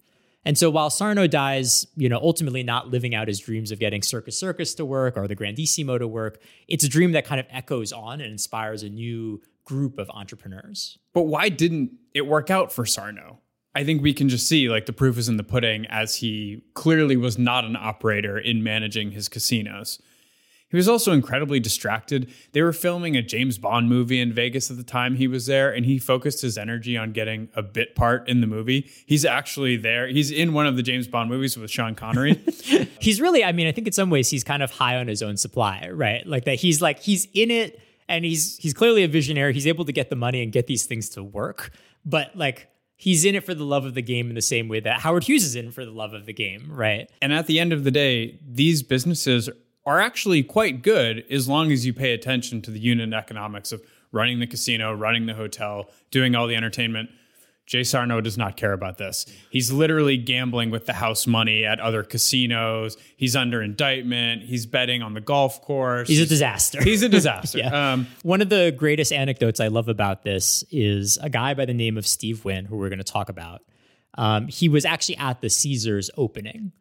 And 0.44 0.58
so 0.58 0.70
while 0.70 0.90
Sarno 0.90 1.28
dies, 1.28 1.86
you 1.96 2.10
know, 2.10 2.20
ultimately 2.20 2.64
not 2.64 2.90
living 2.90 3.14
out 3.14 3.28
his 3.28 3.40
dreams 3.40 3.72
of 3.72 3.80
getting 3.80 4.02
Circus 4.02 4.38
Circus 4.38 4.74
to 4.76 4.86
work 4.86 5.16
or 5.16 5.28
the 5.28 5.36
Grandissimo 5.36 6.00
to 6.00 6.08
work, 6.08 6.42
it's 6.68 6.84
a 6.84 6.90
dream 6.90 7.12
that 7.12 7.26
kind 7.26 7.40
of 7.40 7.46
echoes 7.52 7.94
on 7.94 8.22
and 8.22 8.32
inspires 8.32 8.82
a 8.82 8.90
new 8.90 9.42
group 9.66 10.00
of 10.00 10.10
entrepreneurs. 10.10 10.98
But 11.14 11.24
why 11.24 11.50
didn't 11.50 11.92
it 12.14 12.26
work 12.26 12.50
out 12.50 12.72
for 12.72 12.86
Sarno? 12.86 13.40
I 13.74 13.84
think 13.84 14.02
we 14.02 14.14
can 14.14 14.28
just 14.28 14.48
see 14.48 14.68
like 14.68 14.86
the 14.86 14.94
proof 14.94 15.18
is 15.18 15.30
in 15.30 15.38
the 15.38 15.44
pudding 15.44 15.86
as 15.88 16.16
he 16.16 16.64
clearly 16.74 17.16
was 17.16 17.38
not 17.38 17.64
an 17.64 17.76
operator 17.76 18.38
in 18.38 18.64
managing 18.64 19.12
his 19.12 19.30
casinos. 19.30 20.02
He 20.72 20.78
was 20.78 20.88
also 20.88 21.12
incredibly 21.12 21.60
distracted. 21.60 22.32
They 22.54 22.62
were 22.62 22.74
filming 22.74 23.18
a 23.18 23.22
James 23.22 23.58
Bond 23.58 23.90
movie 23.90 24.20
in 24.20 24.32
Vegas 24.32 24.72
at 24.72 24.78
the 24.78 24.84
time 24.84 25.18
he 25.18 25.28
was 25.28 25.46
there, 25.46 25.70
and 25.70 25.86
he 25.86 26.00
focused 26.00 26.42
his 26.42 26.58
energy 26.58 26.98
on 26.98 27.12
getting 27.12 27.50
a 27.56 27.62
bit 27.62 27.94
part 27.94 28.28
in 28.30 28.42
the 28.42 28.48
movie. 28.48 28.90
He's 29.06 29.26
actually 29.26 29.76
there. 29.76 30.08
He's 30.08 30.32
in 30.32 30.54
one 30.54 30.66
of 30.66 30.78
the 30.78 30.84
James 30.84 31.08
Bond 31.08 31.30
movies 31.30 31.58
with 31.58 31.70
Sean 31.70 31.94
Connery. 31.94 32.42
he's 33.00 33.20
really, 33.20 33.44
I 33.44 33.52
mean, 33.52 33.68
I 33.68 33.72
think 33.72 33.88
in 33.88 33.94
some 33.94 34.10
ways 34.10 34.30
he's 34.30 34.44
kind 34.44 34.64
of 34.64 34.72
high 34.72 34.96
on 34.96 35.08
his 35.08 35.22
own 35.22 35.38
supply, 35.38 35.90
right? 35.92 36.26
Like 36.26 36.46
that 36.46 36.56
he's 36.56 36.82
like, 36.82 37.00
he's 37.00 37.28
in 37.34 37.52
it 37.52 37.80
and 38.08 38.26
he's 38.26 38.58
he's 38.58 38.74
clearly 38.74 39.04
a 39.04 39.08
visionary. 39.08 39.54
He's 39.54 39.68
able 39.68 39.86
to 39.86 39.92
get 39.92 40.10
the 40.10 40.16
money 40.16 40.42
and 40.44 40.52
get 40.52 40.68
these 40.68 40.86
things 40.86 41.10
to 41.10 41.24
work. 41.24 41.72
But 42.06 42.36
like 42.36 42.68
he's 42.96 43.26
in 43.26 43.36
it 43.36 43.44
for 43.44 43.54
the 43.54 43.64
love 43.64 43.86
of 43.86 43.94
the 43.94 44.02
game 44.02 44.30
in 44.30 44.36
the 44.36 44.42
same 44.42 44.68
way 44.68 44.80
that 44.80 45.00
Howard 45.00 45.24
Hughes 45.24 45.44
is 45.44 45.56
in 45.56 45.72
for 45.72 45.86
the 45.86 45.92
love 45.92 46.14
of 46.14 46.26
the 46.26 46.34
game, 46.34 46.70
right? 46.72 47.10
And 47.22 47.34
at 47.34 47.48
the 47.48 47.60
end 47.60 47.74
of 47.74 47.84
the 47.84 47.92
day, 47.92 48.40
these 48.46 48.84
businesses 48.84 49.50
are 49.86 50.00
actually 50.00 50.44
quite 50.44 50.84
good 50.84 51.24
as 51.30 51.48
long 51.48 51.72
as 51.72 51.86
you 51.86 51.94
pay 51.94 52.14
attention 52.14 52.62
to 52.62 52.72
the 52.72 52.80
unit 52.80 53.14
economics 53.14 53.72
of 53.72 53.82
running 54.12 54.40
the 54.40 54.48
casino, 54.48 54.94
running 54.94 55.26
the 55.26 55.34
hotel, 55.34 55.90
doing 56.12 56.36
all 56.36 56.48
the 56.48 56.56
entertainment. 56.56 57.10
Jay 57.66 57.84
Sarno 57.84 58.20
does 58.20 58.38
not 58.38 58.58
care 58.58 58.74
about 58.74 58.98
this. 58.98 59.26
He's 59.50 59.72
literally 59.72 60.18
gambling 60.18 60.72
with 60.72 60.88
the 60.88 60.94
house 60.94 61.26
money 61.26 61.64
at 61.64 61.80
other 61.80 62.04
casinos. 62.04 62.98
He's 63.16 63.34
under 63.34 63.62
indictment. 63.62 64.44
He's 64.44 64.66
betting 64.66 65.02
on 65.02 65.14
the 65.14 65.22
golf 65.22 65.62
course. 65.62 66.10
He's 66.10 66.20
a 66.20 66.26
disaster. 66.26 66.84
He's 66.84 67.02
a 67.02 67.08
disaster. 67.08 67.58
yeah. 67.60 67.94
um, 67.94 68.08
One 68.24 68.42
of 68.42 68.50
the 68.50 68.74
greatest 68.76 69.14
anecdotes 69.14 69.62
I 69.62 69.70
love 69.70 69.88
about 69.88 70.24
this 70.24 70.66
is 70.70 71.18
a 71.22 71.30
guy 71.30 71.54
by 71.54 71.64
the 71.66 71.74
name 71.74 71.98
of 71.98 72.06
Steve 72.06 72.44
Wynn, 72.44 72.66
who 72.66 72.76
we're 72.76 72.90
going 72.90 73.00
to 73.00 73.06
talk 73.06 73.30
about. 73.30 73.62
Um, 74.16 74.48
he 74.50 74.68
was 74.68 74.84
actually 74.84 75.18
at 75.18 75.40
the 75.40 75.50
Caesars 75.50 76.10
opening. 76.18 76.74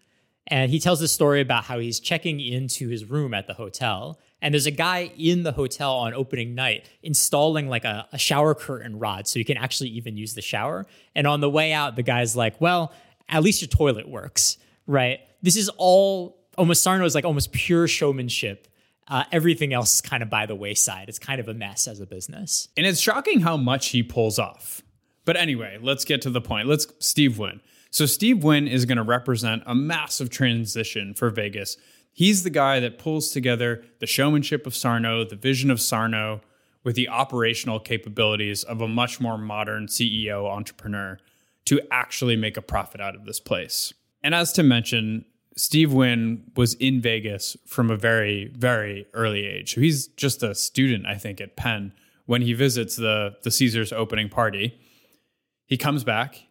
And 0.47 0.70
he 0.70 0.80
tells 0.80 1.01
this 1.01 1.12
story 1.12 1.41
about 1.41 1.64
how 1.64 1.78
he's 1.78 2.01
checking 2.01 2.41
into 2.41 2.88
his 2.88 3.05
room 3.05 3.34
at 3.34 3.47
the 3.47 3.55
hotel 3.55 4.18
and 4.43 4.55
there's 4.55 4.66
a 4.66 4.72
guy 4.72 5.12
in 5.16 5.43
the 5.43 5.53
hotel 5.53 5.97
on 5.97 6.14
opening 6.14 6.55
night 6.55 6.88
installing 7.03 7.68
like 7.68 7.84
a, 7.84 8.07
a, 8.12 8.18
shower 8.18 8.55
curtain 8.55 8.99
rod 8.99 9.28
so 9.28 9.38
you 9.38 9.45
can 9.45 9.57
actually 9.57 9.91
even 9.91 10.16
use 10.16 10.34
the 10.34 10.43
shower. 10.43 10.86
And 11.14 11.26
on 11.26 11.41
the 11.41 11.51
way 11.51 11.72
out, 11.72 11.97
the 11.97 12.03
guy's 12.03 12.34
like, 12.34 12.61
well, 12.61 12.93
at 13.28 13.43
least 13.43 13.61
your 13.61 13.68
toilet 13.68 14.09
works, 14.09 14.57
right? 14.86 15.20
This 15.43 15.57
is 15.57 15.68
all 15.76 16.38
almost 16.57 16.82
Sarno 16.82 17.05
is 17.05 17.14
like 17.14 17.24
almost 17.24 17.53
pure 17.53 17.86
showmanship. 17.86 18.66
Uh, 19.09 19.24
everything 19.32 19.72
else 19.72 19.95
is 19.95 20.01
kind 20.01 20.22
of 20.22 20.30
by 20.30 20.47
the 20.47 20.55
wayside. 20.55 21.09
It's 21.09 21.18
kind 21.18 21.41
of 21.41 21.49
a 21.49 21.55
mess 21.55 21.88
as 21.88 22.01
a 22.01 22.07
business. 22.07 22.68
And 22.76 22.86
it's 22.86 23.01
shocking 23.01 23.41
how 23.41 23.57
much 23.57 23.88
he 23.88 24.03
pulls 24.03 24.38
off. 24.38 24.82
But 25.24 25.36
anyway, 25.36 25.78
let's 25.80 26.05
get 26.05 26.22
to 26.22 26.30
the 26.30 26.41
point. 26.41 26.68
Let's 26.68 26.86
Steve 26.99 27.38
Wynn. 27.38 27.61
So 27.91 28.07
Steve 28.07 28.45
Wynn 28.45 28.68
is 28.68 28.84
going 28.84 28.99
to 28.99 29.03
represent 29.03 29.62
a 29.66 29.74
massive 29.74 30.30
transition 30.30 31.14
for 31.14 31.28
Vegas 31.30 31.76
He's 32.12 32.43
the 32.43 32.51
guy 32.51 32.80
that 32.80 32.99
pulls 32.99 33.30
together 33.30 33.84
the 33.99 34.07
showmanship 34.07 34.66
of 34.66 34.74
Sarno, 34.74 35.24
the 35.24 35.36
vision 35.36 35.70
of 35.70 35.80
Sarno, 35.80 36.41
with 36.82 36.97
the 36.97 37.09
operational 37.09 37.78
capabilities 37.78 38.64
of 38.64 38.80
a 38.80 38.88
much 38.88 39.20
more 39.20 39.38
modern 39.38 39.86
CEO 39.86 40.51
entrepreneur 40.51 41.18
to 41.66 41.80
actually 41.91 42.36
make 42.36 42.57
a 42.57 42.62
profit 42.62 43.01
out 43.01 43.14
of 43.14 43.26
this 43.26 43.38
place. 43.38 43.93
And 44.22 44.34
as 44.34 44.53
to 44.55 44.62
mention, 44.62 45.24
Steve 45.57 45.93
Wynn 45.93 46.51
was 46.57 46.74
in 46.74 47.01
Vegas 47.01 47.57
from 47.66 47.91
a 47.91 47.97
very, 47.97 48.51
very 48.57 49.07
early 49.12 49.47
age. 49.47 49.74
So 49.74 49.80
he's 49.80 50.07
just 50.09 50.43
a 50.43 50.55
student, 50.55 51.07
I 51.07 51.16
think, 51.16 51.41
at 51.41 51.57
Penn 51.57 51.93
when 52.24 52.43
he 52.43 52.55
visits 52.55 52.97
the, 52.97 53.36
the 53.43 53.51
Caesars 53.51 53.93
opening 53.93 54.28
party. 54.28 54.80
He 55.66 55.76
comes 55.76 56.03
back, 56.03 56.43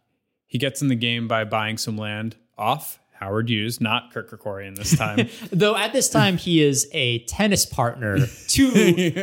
he 0.50 0.58
gets 0.58 0.82
in 0.82 0.90
the 0.90 0.96
game 0.96 1.30
by 1.30 1.46
buying 1.46 1.78
some 1.78 1.98
land 1.98 2.36
off 2.58 3.00
Howard 3.20 3.50
Hughes, 3.50 3.82
not 3.82 4.14
Kirk 4.14 4.30
Kerkorian 4.30 4.76
this 4.76 4.98
time. 4.98 5.30
Though 5.52 5.76
at 5.76 5.92
this 5.92 6.10
time 6.10 6.38
he 6.38 6.62
is 6.62 6.90
a 6.94 7.20
tennis 7.26 7.66
partner 7.66 8.18
to 8.48 8.72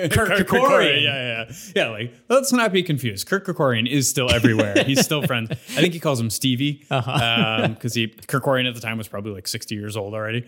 Kirk, 0.08 0.46
Kerkorian. 0.46 1.02
Yeah, 1.02 1.46
yeah, 1.48 1.52
yeah. 1.74 1.88
Like 1.88 2.14
let's 2.28 2.52
not 2.52 2.72
be 2.72 2.82
confused. 2.82 3.26
Kirk 3.26 3.46
Kerkorian 3.46 3.90
is 3.90 4.08
still 4.08 4.30
everywhere. 4.30 4.84
He's 4.84 5.02
still 5.02 5.22
friends. 5.26 5.50
I 5.50 5.80
think 5.80 5.94
he 5.94 6.00
calls 6.00 6.20
him 6.20 6.28
Stevie 6.28 6.84
because 6.88 7.06
uh-huh. 7.06 7.64
um, 7.64 7.76
he 7.82 8.08
Kerkorian 8.08 8.68
at 8.68 8.74
the 8.74 8.80
time 8.80 8.98
was 8.98 9.08
probably 9.08 9.32
like 9.32 9.48
sixty 9.48 9.74
years 9.74 9.96
old 9.96 10.12
already. 10.12 10.46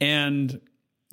And 0.00 0.60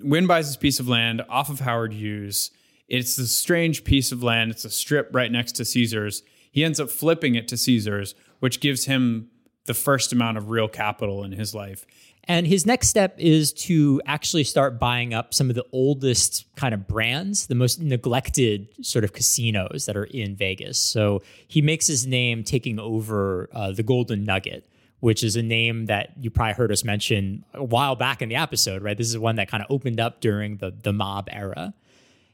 Wynn 0.02 0.28
buys 0.28 0.48
this 0.48 0.58
piece 0.58 0.80
of 0.80 0.88
land 0.88 1.24
off 1.30 1.50
of 1.50 1.60
Howard 1.60 1.94
Hughes. 1.94 2.52
It's 2.88 3.18
a 3.18 3.28
strange 3.28 3.84
piece 3.84 4.12
of 4.12 4.22
land. 4.24 4.52
It's 4.52 4.66
a 4.66 4.70
strip 4.70 5.10
right 5.14 5.32
next 5.32 5.54
to 5.54 5.66
Caesars. 5.66 6.24
He 6.52 6.64
ends 6.64 6.80
up 6.80 6.90
flipping 6.90 7.36
it 7.36 7.48
to 7.50 7.58
Caesars, 7.58 8.16
which 8.40 8.60
gives 8.60 8.86
him 8.86 9.30
the 9.66 9.74
first 9.74 10.12
amount 10.12 10.38
of 10.38 10.50
real 10.50 10.68
capital 10.68 11.24
in 11.24 11.32
his 11.32 11.54
life. 11.54 11.86
And 12.30 12.46
his 12.46 12.66
next 12.66 12.90
step 12.90 13.16
is 13.18 13.52
to 13.54 14.02
actually 14.06 14.44
start 14.44 14.80
buying 14.80 15.14
up 15.14 15.34
some 15.34 15.50
of 15.50 15.56
the 15.56 15.66
oldest 15.72 16.46
kind 16.56 16.74
of 16.74 16.88
brands, 16.88 17.48
the 17.48 17.56
most 17.56 17.82
neglected 17.82 18.68
sort 18.86 19.04
of 19.04 19.14
casinos 19.14 19.88
that 19.88 19.98
are 19.98 20.04
in 20.04 20.36
Vegas. 20.36 20.78
So 20.78 21.24
he 21.48 21.62
makes 21.62 21.88
his 21.88 22.06
name 22.06 22.44
taking 22.44 22.80
over 22.80 23.50
uh, 23.52 23.72
the 23.72 23.82
Golden 23.82 24.26
Nugget, 24.26 24.70
which 25.00 25.24
is 25.24 25.36
a 25.36 25.42
name 25.42 25.88
that 25.88 26.12
you 26.20 26.30
probably 26.30 26.54
heard 26.54 26.72
us 26.72 26.84
mention 26.84 27.46
a 27.56 27.64
while 27.64 27.96
back 27.96 28.22
in 28.22 28.30
the 28.30 28.36
episode, 28.36 28.84
right? 28.84 28.98
This 28.98 29.10
is 29.10 29.18
one 29.18 29.38
that 29.38 29.50
kind 29.50 29.64
of 29.64 29.72
opened 29.72 30.00
up 30.00 30.22
during 30.22 30.58
the, 30.58 30.72
the 30.72 30.94
mob 30.94 31.30
era. 31.32 31.74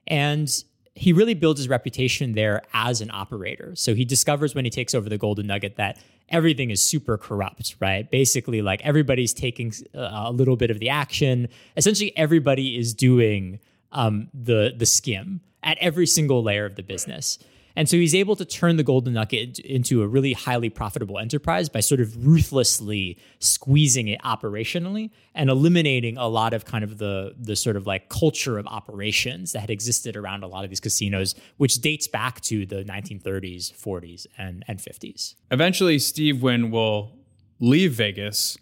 And 0.08 0.50
he 0.96 1.12
really 1.12 1.34
builds 1.34 1.60
his 1.60 1.68
reputation 1.68 2.34
there 2.34 2.62
as 2.74 3.02
an 3.02 3.12
operator. 3.12 3.74
So 3.76 3.94
he 3.94 4.06
discovers 4.06 4.56
when 4.56 4.64
he 4.64 4.72
takes 4.72 4.96
over 4.96 5.10
the 5.10 5.18
Golden 5.18 5.48
Nugget 5.48 5.76
that 5.76 5.98
everything 6.30 6.72
is 6.72 6.82
super 6.82 7.18
corrupt, 7.18 7.76
right? 7.82 8.10
Basically, 8.10 8.62
like 8.62 8.82
everybody's 8.84 9.34
taking 9.34 9.74
uh, 9.94 10.24
a 10.26 10.32
little 10.32 10.56
bit 10.56 10.72
of 10.72 10.80
the 10.80 10.90
action. 10.90 11.50
Essentially, 11.76 12.16
everybody 12.18 12.78
is 12.78 12.94
doing 12.94 13.60
um, 13.92 14.30
the 14.34 14.74
the 14.76 14.86
skim 14.86 15.42
at 15.64 15.78
every 15.80 16.08
single 16.08 16.42
layer 16.42 16.66
of 16.66 16.76
the 16.76 16.84
business. 16.84 17.40
And 17.76 17.90
so 17.90 17.98
he's 17.98 18.16
able 18.16 18.36
to 18.38 18.46
turn 18.46 18.78
the 18.78 18.84
Golden 18.84 19.14
Nugget 19.14 19.60
into 19.60 20.02
a 20.02 20.08
really 20.08 20.34
highly 20.34 20.70
profitable 20.70 21.20
enterprise 21.20 21.68
by 21.68 21.82
sort 21.82 22.00
of 22.00 22.26
ruthlessly 22.26 23.18
squeezing 23.40 24.08
it 24.08 24.22
operationally 24.22 25.12
and 25.34 25.50
eliminating 25.50 26.18
a 26.18 26.28
lot 26.28 26.54
of 26.54 26.66
kind 26.66 26.84
of 26.84 26.98
the 26.98 27.36
the 27.38 27.56
sort 27.56 27.76
of 27.76 27.86
like 27.86 28.10
culture 28.10 28.58
of 28.58 28.66
operations 28.68 29.52
that 29.52 29.60
had 29.60 29.70
existed 29.70 30.16
around 30.16 30.44
a 30.44 30.48
lot 30.48 30.64
of 30.64 30.70
these 30.70 30.80
casinos, 30.80 31.36
which 31.58 31.76
dates 31.82 32.08
back 32.08 32.42
to 32.42 32.66
the 32.66 32.84
1930s, 32.84 33.74
40s, 33.74 34.26
and, 34.38 34.64
and 34.68 34.80
50s. 34.80 35.36
Eventually, 35.52 36.00
Steve 36.00 36.42
Wynn 36.42 36.72
will 36.72 37.18
leave 37.60 37.94
Vegas 37.94 38.58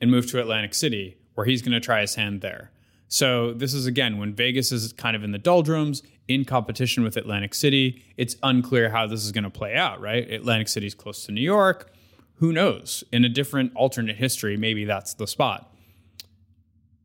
and 0.00 0.10
move 0.10 0.30
to 0.30 0.40
Atlantic 0.40 0.74
City, 0.74 1.18
where 1.34 1.46
he's 1.46 1.62
going 1.62 1.72
to 1.72 1.80
try 1.80 2.00
his 2.00 2.14
hand 2.14 2.40
there. 2.40 2.70
So 3.08 3.52
this 3.52 3.74
is 3.74 3.86
again 3.86 4.18
when 4.18 4.34
Vegas 4.34 4.70
is 4.70 4.92
kind 4.92 5.16
of 5.16 5.24
in 5.24 5.32
the 5.32 5.38
doldrums 5.38 6.02
in 6.30 6.44
competition 6.44 7.02
with 7.02 7.16
Atlantic 7.16 7.54
City. 7.54 8.04
It's 8.16 8.36
unclear 8.44 8.90
how 8.90 9.08
this 9.08 9.24
is 9.24 9.32
going 9.32 9.44
to 9.44 9.50
play 9.50 9.74
out, 9.74 10.00
right? 10.00 10.30
Atlantic 10.30 10.68
City 10.68 10.86
is 10.86 10.94
close 10.94 11.26
to 11.26 11.32
New 11.32 11.40
York. 11.40 11.92
Who 12.36 12.52
knows? 12.52 13.02
In 13.12 13.24
a 13.24 13.28
different 13.28 13.72
alternate 13.74 14.16
history, 14.16 14.56
maybe 14.56 14.84
that's 14.84 15.12
the 15.12 15.26
spot. 15.26 15.74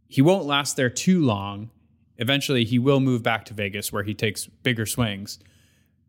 He 0.07 0.21
won't 0.21 0.45
last 0.45 0.75
there 0.75 0.91
too 0.91 1.25
long. 1.25 1.71
Eventually, 2.17 2.65
he 2.65 2.77
will 2.77 2.99
move 2.99 3.23
back 3.23 3.45
to 3.45 3.55
Vegas 3.55 3.91
where 3.91 4.03
he 4.03 4.13
takes 4.13 4.45
bigger 4.45 4.85
swings. 4.85 5.39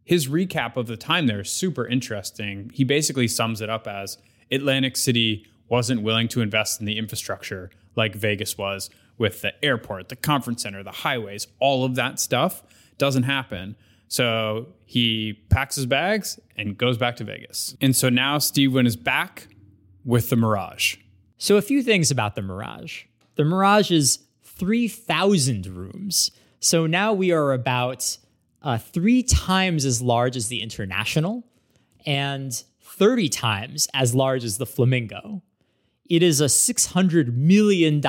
His 0.04 0.28
recap 0.28 0.76
of 0.76 0.86
the 0.86 0.98
time 0.98 1.26
there 1.26 1.40
is 1.40 1.50
super 1.50 1.86
interesting. 1.86 2.70
He 2.74 2.84
basically 2.84 3.28
sums 3.28 3.62
it 3.62 3.70
up 3.70 3.88
as 3.88 4.18
Atlantic 4.52 4.96
City 4.98 5.46
wasn't 5.68 6.02
willing 6.02 6.28
to 6.28 6.42
invest 6.42 6.80
in 6.80 6.86
the 6.86 6.98
infrastructure 6.98 7.70
like 7.96 8.14
Vegas 8.14 8.58
was 8.58 8.90
with 9.16 9.40
the 9.40 9.64
airport, 9.64 10.10
the 10.10 10.16
conference 10.16 10.62
center, 10.62 10.82
the 10.82 10.90
highways, 10.90 11.46
all 11.58 11.82
of 11.82 11.94
that 11.94 12.20
stuff 12.20 12.62
doesn't 12.98 13.24
happen. 13.24 13.76
So 14.08 14.68
he 14.84 15.44
packs 15.50 15.76
his 15.76 15.86
bags 15.86 16.38
and 16.56 16.78
goes 16.78 16.96
back 16.96 17.16
to 17.16 17.24
Vegas. 17.24 17.76
And 17.80 17.94
so 17.94 18.08
now 18.08 18.38
Steve 18.38 18.72
Wynn 18.72 18.86
is 18.86 18.96
back 18.96 19.48
with 20.04 20.30
the 20.30 20.36
Mirage. 20.36 20.96
So 21.38 21.56
a 21.56 21.62
few 21.62 21.82
things 21.82 22.10
about 22.10 22.34
the 22.34 22.42
Mirage. 22.42 23.04
The 23.34 23.44
Mirage 23.44 23.90
is 23.90 24.20
3,000 24.44 25.66
rooms. 25.66 26.30
So 26.60 26.86
now 26.86 27.12
we 27.12 27.32
are 27.32 27.52
about 27.52 28.16
uh, 28.62 28.78
three 28.78 29.22
times 29.22 29.84
as 29.84 30.00
large 30.00 30.36
as 30.36 30.48
the 30.48 30.62
International 30.62 31.44
and 32.06 32.64
30 32.80 33.28
times 33.28 33.88
as 33.92 34.14
large 34.14 34.44
as 34.44 34.58
the 34.58 34.66
Flamingo. 34.66 35.42
It 36.08 36.22
is 36.22 36.40
a 36.40 36.46
$600 36.46 37.34
million 37.34 38.00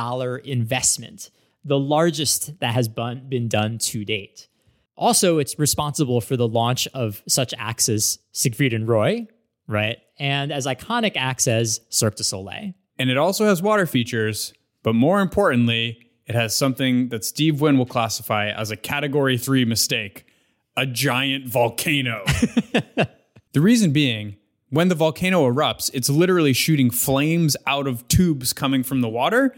investment, 0.45 1.31
the 1.65 1.79
largest 1.79 2.59
that 2.59 2.73
has 2.73 2.88
been 2.88 3.47
done 3.49 3.79
to 3.79 4.05
date. 4.05 4.47
Also, 4.98 5.38
it's 5.38 5.58
responsible 5.60 6.22
for 6.22 6.36
the 6.36 6.48
launch 6.48 6.88
of 6.93 7.22
such 7.28 7.54
acts 7.58 7.88
as 7.88 8.20
Siegfried 8.32 8.74
and 8.74 8.88
Roy, 8.88 9.28
right? 9.68 10.00
And 10.20 10.52
as 10.52 10.66
iconic 10.66 11.14
acts 11.16 11.48
as 11.48 11.82
Cirque 11.89 12.16
du 12.16 12.24
Soleil. 12.24 12.74
And 12.98 13.10
it 13.10 13.18
also 13.18 13.45
has 13.45 13.62
water 13.62 13.86
features, 13.86 14.54
but 14.82 14.95
more 14.95 15.22
importantly, 15.22 16.10
it 16.26 16.36
has 16.36 16.56
something 16.56 17.10
that 17.10 17.24
Steve 17.24 17.62
Wynn 17.62 17.78
will 17.78 17.86
classify 17.86 18.50
as 18.50 18.72
a 18.72 18.76
category 18.76 19.38
three 19.38 19.66
mistake 19.66 20.26
a 20.76 20.86
giant 20.86 21.48
volcano. 21.48 22.24
the 22.26 23.62
reason 23.62 23.91
being, 23.91 24.38
when 24.70 24.89
the 24.89 24.95
volcano 24.95 25.50
erupts, 25.50 25.89
it's 25.93 26.10
literally 26.10 26.54
shooting 26.54 26.91
flames 26.91 27.58
out 27.66 27.88
of 27.88 28.08
tubes 28.08 28.54
coming 28.54 28.84
from 28.84 29.02
the 29.02 29.10
water. 29.10 29.56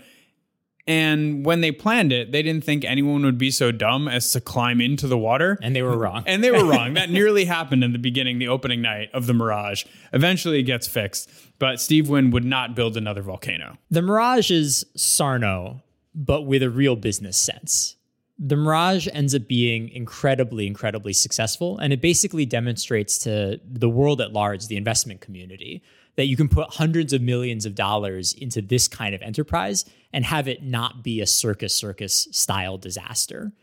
And 0.90 1.46
when 1.46 1.62
they 1.62 1.72
planned 1.72 2.12
it, 2.12 2.32
they 2.32 2.42
didn't 2.42 2.64
think 2.64 2.84
anyone 2.84 3.24
would 3.24 3.38
be 3.38 3.52
so 3.52 3.72
dumb 3.72 4.08
as 4.08 4.32
to 4.32 4.42
climb 4.42 4.82
into 4.82 5.06
the 5.06 5.20
water. 5.20 5.60
And 5.62 5.76
they 5.76 5.84
were 5.84 5.96
wrong. 5.96 6.24
and 6.26 6.44
they 6.44 6.50
were 6.50 6.66
wrong. 6.72 6.96
that 6.96 7.12
nearly 7.12 7.46
happened 7.46 7.84
in 7.84 7.94
the 7.94 8.00
beginning, 8.00 8.40
the 8.40 8.48
opening 8.48 8.82
night 8.82 9.10
of 9.14 9.28
the 9.28 9.34
Mirage. 9.36 9.86
Eventually 10.14 10.60
it 10.62 10.64
gets 10.64 10.88
fixed, 10.88 11.30
but 11.60 11.80
Steve 11.80 12.10
Wynn 12.10 12.32
would 12.32 12.44
not 12.44 12.76
build 12.76 12.98
another 12.98 13.22
volcano. 13.22 13.78
The 13.92 14.02
Mirage 14.02 14.50
is 14.50 14.84
Sarno, 14.96 15.84
but 16.16 16.42
with 16.42 16.64
a 16.64 16.72
real 16.72 16.96
business 16.96 17.38
sense 17.38 17.96
The 18.40 18.56
Mirage 18.56 19.08
ends 19.14 19.36
up 19.36 19.48
being 19.48 19.90
incredibly, 19.90 20.66
incredibly 20.66 21.14
successful. 21.14 21.78
And 21.78 21.94
it 21.94 22.02
basically 22.02 22.48
demonstrates 22.48 23.20
to 23.20 23.60
the 23.64 23.90
world 23.90 24.22
at 24.22 24.34
large, 24.34 24.66
the 24.66 24.76
investment 24.78 25.22
community, 25.22 25.84
that 26.20 26.26
you 26.26 26.36
can 26.36 26.50
put 26.50 26.70
hundreds 26.72 27.14
of 27.14 27.22
millions 27.22 27.66
of 27.66 27.76
dollars 27.76 28.34
into 28.34 28.62
this 28.62 28.90
kind 28.90 29.16
of 29.16 29.22
enterprise 29.22 29.86
and 30.12 30.26
have 30.26 30.50
it 30.50 30.62
not 30.62 31.02
be 31.02 31.22
a 31.22 31.26
circus 31.26 31.74
circus 31.74 32.28
style 32.34 32.78
disaster. 32.78 33.54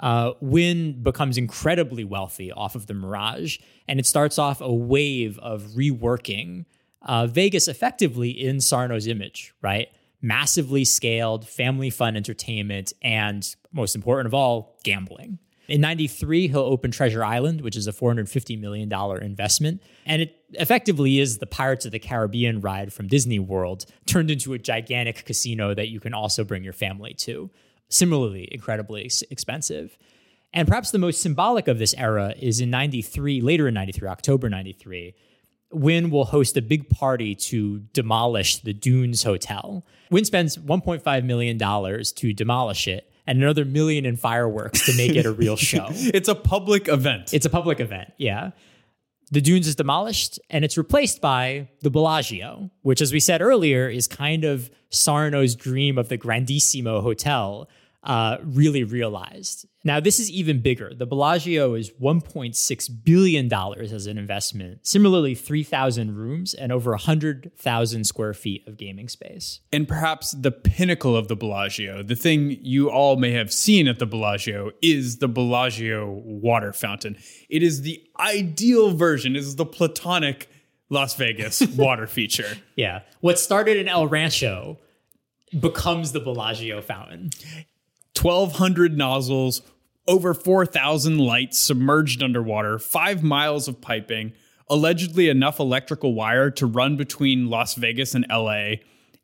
Uh, 0.00 0.32
Wynn 0.40 1.02
becomes 1.02 1.36
incredibly 1.36 2.04
wealthy 2.04 2.50
off 2.50 2.74
of 2.74 2.86
the 2.86 2.94
Mirage, 2.94 3.58
and 3.86 4.00
it 4.00 4.06
starts 4.06 4.38
off 4.38 4.62
a 4.62 4.72
wave 4.72 5.38
of 5.40 5.62
reworking 5.76 6.64
uh, 7.02 7.26
Vegas 7.26 7.68
effectively 7.68 8.30
in 8.30 8.62
Sarno's 8.62 9.06
image, 9.06 9.52
right? 9.60 9.88
Massively 10.22 10.86
scaled, 10.86 11.46
family 11.46 11.90
fun 11.90 12.16
entertainment, 12.16 12.94
and 13.02 13.54
most 13.72 13.94
important 13.94 14.26
of 14.26 14.32
all, 14.32 14.78
gambling. 14.84 15.38
In 15.68 15.80
93, 15.80 16.48
he'll 16.48 16.60
open 16.60 16.90
Treasure 16.90 17.24
Island, 17.24 17.60
which 17.60 17.76
is 17.76 17.86
a 17.86 17.92
$450 17.92 18.60
million 18.60 18.92
investment. 19.22 19.82
And 20.04 20.22
it 20.22 20.36
effectively 20.52 21.18
is 21.18 21.38
the 21.38 21.46
Pirates 21.46 21.84
of 21.86 21.92
the 21.92 21.98
Caribbean 21.98 22.60
ride 22.60 22.92
from 22.92 23.08
Disney 23.08 23.38
World 23.38 23.86
turned 24.06 24.30
into 24.30 24.52
a 24.52 24.58
gigantic 24.58 25.24
casino 25.24 25.74
that 25.74 25.88
you 25.88 26.00
can 26.00 26.14
also 26.14 26.44
bring 26.44 26.62
your 26.62 26.72
family 26.72 27.14
to. 27.14 27.50
Similarly, 27.88 28.48
incredibly 28.50 29.10
expensive. 29.30 29.96
And 30.52 30.66
perhaps 30.66 30.90
the 30.90 30.98
most 30.98 31.20
symbolic 31.20 31.68
of 31.68 31.78
this 31.78 31.94
era 31.94 32.34
is 32.38 32.60
in 32.60 32.70
93, 32.70 33.40
later 33.40 33.68
in 33.68 33.74
93, 33.74 34.08
October 34.08 34.48
93, 34.48 35.14
Wynn 35.72 36.10
will 36.10 36.26
host 36.26 36.56
a 36.56 36.62
big 36.62 36.88
party 36.88 37.34
to 37.34 37.80
demolish 37.92 38.58
the 38.58 38.72
Dunes 38.72 39.24
Hotel. 39.24 39.84
Wynn 40.10 40.24
spends 40.24 40.56
$1.5 40.56 41.24
million 41.24 41.58
to 41.58 42.32
demolish 42.32 42.88
it 42.88 43.10
and 43.26 43.42
another 43.42 43.64
million 43.64 44.04
in 44.06 44.16
fireworks 44.16 44.86
to 44.86 44.96
make 44.96 45.14
it 45.14 45.26
a 45.26 45.32
real 45.32 45.56
show. 45.70 45.86
it's 45.90 46.28
a 46.28 46.34
public 46.34 46.88
event. 46.88 47.34
It's 47.34 47.46
a 47.46 47.50
public 47.50 47.80
event, 47.80 48.12
yeah. 48.18 48.50
The 49.32 49.40
Dunes 49.40 49.66
is 49.66 49.74
demolished 49.74 50.38
and 50.50 50.64
it's 50.64 50.78
replaced 50.78 51.20
by 51.20 51.68
the 51.82 51.90
Bellagio, 51.90 52.70
which, 52.82 53.00
as 53.00 53.12
we 53.12 53.18
said 53.18 53.42
earlier, 53.42 53.88
is 53.88 54.06
kind 54.06 54.44
of 54.44 54.70
Sarno's 54.90 55.56
dream 55.56 55.98
of 55.98 56.08
the 56.08 56.16
Grandissimo 56.16 57.02
Hotel, 57.02 57.68
uh, 58.06 58.38
really 58.44 58.84
realized. 58.84 59.66
Now, 59.82 59.98
this 59.98 60.20
is 60.20 60.30
even 60.30 60.62
bigger. 60.62 60.92
The 60.94 61.06
Bellagio 61.06 61.74
is 61.74 61.90
$1.6 61.90 63.04
billion 63.04 63.52
as 63.52 64.06
an 64.06 64.16
investment, 64.16 64.86
similarly, 64.86 65.34
3,000 65.34 66.14
rooms 66.14 66.54
and 66.54 66.70
over 66.70 66.92
100,000 66.92 68.04
square 68.04 68.32
feet 68.32 68.66
of 68.68 68.76
gaming 68.76 69.08
space. 69.08 69.60
And 69.72 69.88
perhaps 69.88 70.30
the 70.32 70.52
pinnacle 70.52 71.16
of 71.16 71.26
the 71.26 71.34
Bellagio, 71.34 72.04
the 72.04 72.14
thing 72.14 72.56
you 72.62 72.90
all 72.90 73.16
may 73.16 73.32
have 73.32 73.52
seen 73.52 73.88
at 73.88 73.98
the 73.98 74.06
Bellagio, 74.06 74.70
is 74.82 75.18
the 75.18 75.28
Bellagio 75.28 76.08
water 76.24 76.72
fountain. 76.72 77.16
It 77.48 77.64
is 77.64 77.82
the 77.82 78.00
ideal 78.20 78.92
version, 78.92 79.34
it 79.34 79.40
is 79.40 79.56
the 79.56 79.66
platonic 79.66 80.48
Las 80.90 81.16
Vegas 81.16 81.60
water 81.76 82.06
feature. 82.06 82.56
Yeah. 82.76 83.00
What 83.20 83.40
started 83.40 83.76
in 83.76 83.88
El 83.88 84.06
Rancho 84.06 84.78
becomes 85.58 86.12
the 86.12 86.20
Bellagio 86.20 86.80
fountain. 86.80 87.30
1,200 88.16 88.96
nozzles, 88.96 89.62
over 90.08 90.34
4,000 90.34 91.18
lights 91.18 91.58
submerged 91.58 92.22
underwater, 92.22 92.78
five 92.78 93.22
miles 93.22 93.68
of 93.68 93.80
piping, 93.80 94.32
allegedly 94.68 95.28
enough 95.28 95.58
electrical 95.58 96.14
wire 96.14 96.50
to 96.50 96.66
run 96.66 96.96
between 96.96 97.50
Las 97.50 97.74
Vegas 97.74 98.14
and 98.14 98.26
LA. 98.30 98.74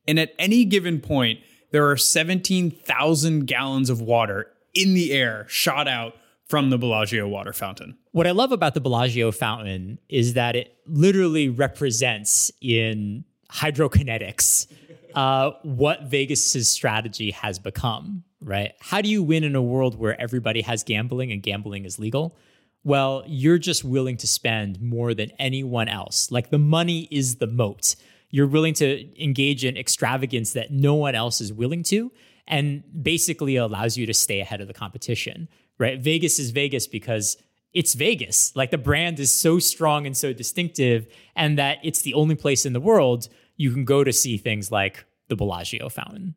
And 0.07 0.19
at 0.19 0.33
any 0.39 0.65
given 0.65 1.01
point, 1.01 1.41
there 1.71 1.89
are 1.89 1.97
17,000 1.97 3.47
gallons 3.47 3.91
of 3.91 4.01
water 4.01 4.49
in 4.75 4.95
the 4.95 5.13
air 5.13 5.47
shot 5.49 5.89
out 5.89 6.15
from 6.47 6.71
the 6.71 6.79
Bellagio 6.79 7.27
water 7.27 7.53
fountain. 7.53 7.97
What 8.11 8.27
I 8.27 8.33
love 8.33 8.53
about 8.53 8.75
the 8.75 8.81
Bellagio 8.81 9.33
fountain 9.33 9.99
is 10.09 10.35
that 10.35 10.55
it 10.55 10.77
literally 10.87 11.49
represents 11.49 12.51
in 12.61 13.25
hydrokinetics 13.51 14.67
uh, 15.15 15.53
what 15.63 16.05
Vegas's 16.05 16.69
strategy 16.69 17.31
has 17.31 17.59
become 17.59 18.25
right? 18.43 18.73
How 18.81 19.01
do 19.01 19.09
you 19.09 19.23
win 19.23 19.45
in 19.45 19.55
a 19.55 19.63
world 19.63 19.99
where 19.99 20.21
everybody 20.21 20.63
has 20.63 20.83
gambling 20.83 21.33
and 21.33 21.43
gambling 21.43 21.85
is 21.85 21.99
legal? 21.99 22.37
Well, 22.85 23.23
you're 23.27 23.59
just 23.59 23.85
willing 23.85 24.17
to 24.19 24.27
spend 24.27 24.81
more 24.81 25.15
than 25.15 25.31
anyone 25.39 25.89
else. 25.89 26.31
Like 26.31 26.51
the 26.51 26.59
money 26.59 27.09
is 27.11 27.37
the 27.37 27.47
moat. 27.47 27.95
You're 28.31 28.49
willing 28.49 28.75
to 28.75 29.23
engage 29.23 29.65
in 29.65 29.77
extravagance 29.77 30.55
that 30.55 30.71
no 30.71 30.95
one 30.95 31.15
else 31.15 31.41
is 31.41 31.53
willing 31.53 31.83
to, 31.85 32.11
and 32.49 32.83
basically 33.03 33.57
allows 33.57 33.97
you 33.97 34.07
to 34.07 34.15
stay 34.15 34.41
ahead 34.41 34.61
of 34.61 34.67
the 34.67 34.75
competition, 34.75 35.49
right? 35.79 36.01
Vegas 36.01 36.39
is 36.39 36.51
Vegas 36.51 36.87
because 36.87 37.37
it's 37.73 37.95
Vegas. 37.95 38.55
Like 38.57 38.71
the 38.71 38.79
brand 38.79 39.21
is 39.21 39.31
so 39.31 39.59
strong 39.59 40.07
and 40.07 40.17
so 40.17 40.33
distinctive, 40.33 41.07
and 41.37 41.59
that 41.59 41.79
it's 41.83 42.03
the 42.03 42.15
only 42.15 42.35
place 42.35 42.67
in 42.67 42.73
the 42.73 42.81
world 42.81 43.29
you 43.57 43.71
can 43.71 43.85
go 43.85 44.03
to 44.03 44.13
see 44.13 44.39
things 44.39 44.73
like 44.73 45.05
the 45.29 45.37
Bellagio 45.37 45.89
fountain. 45.89 46.35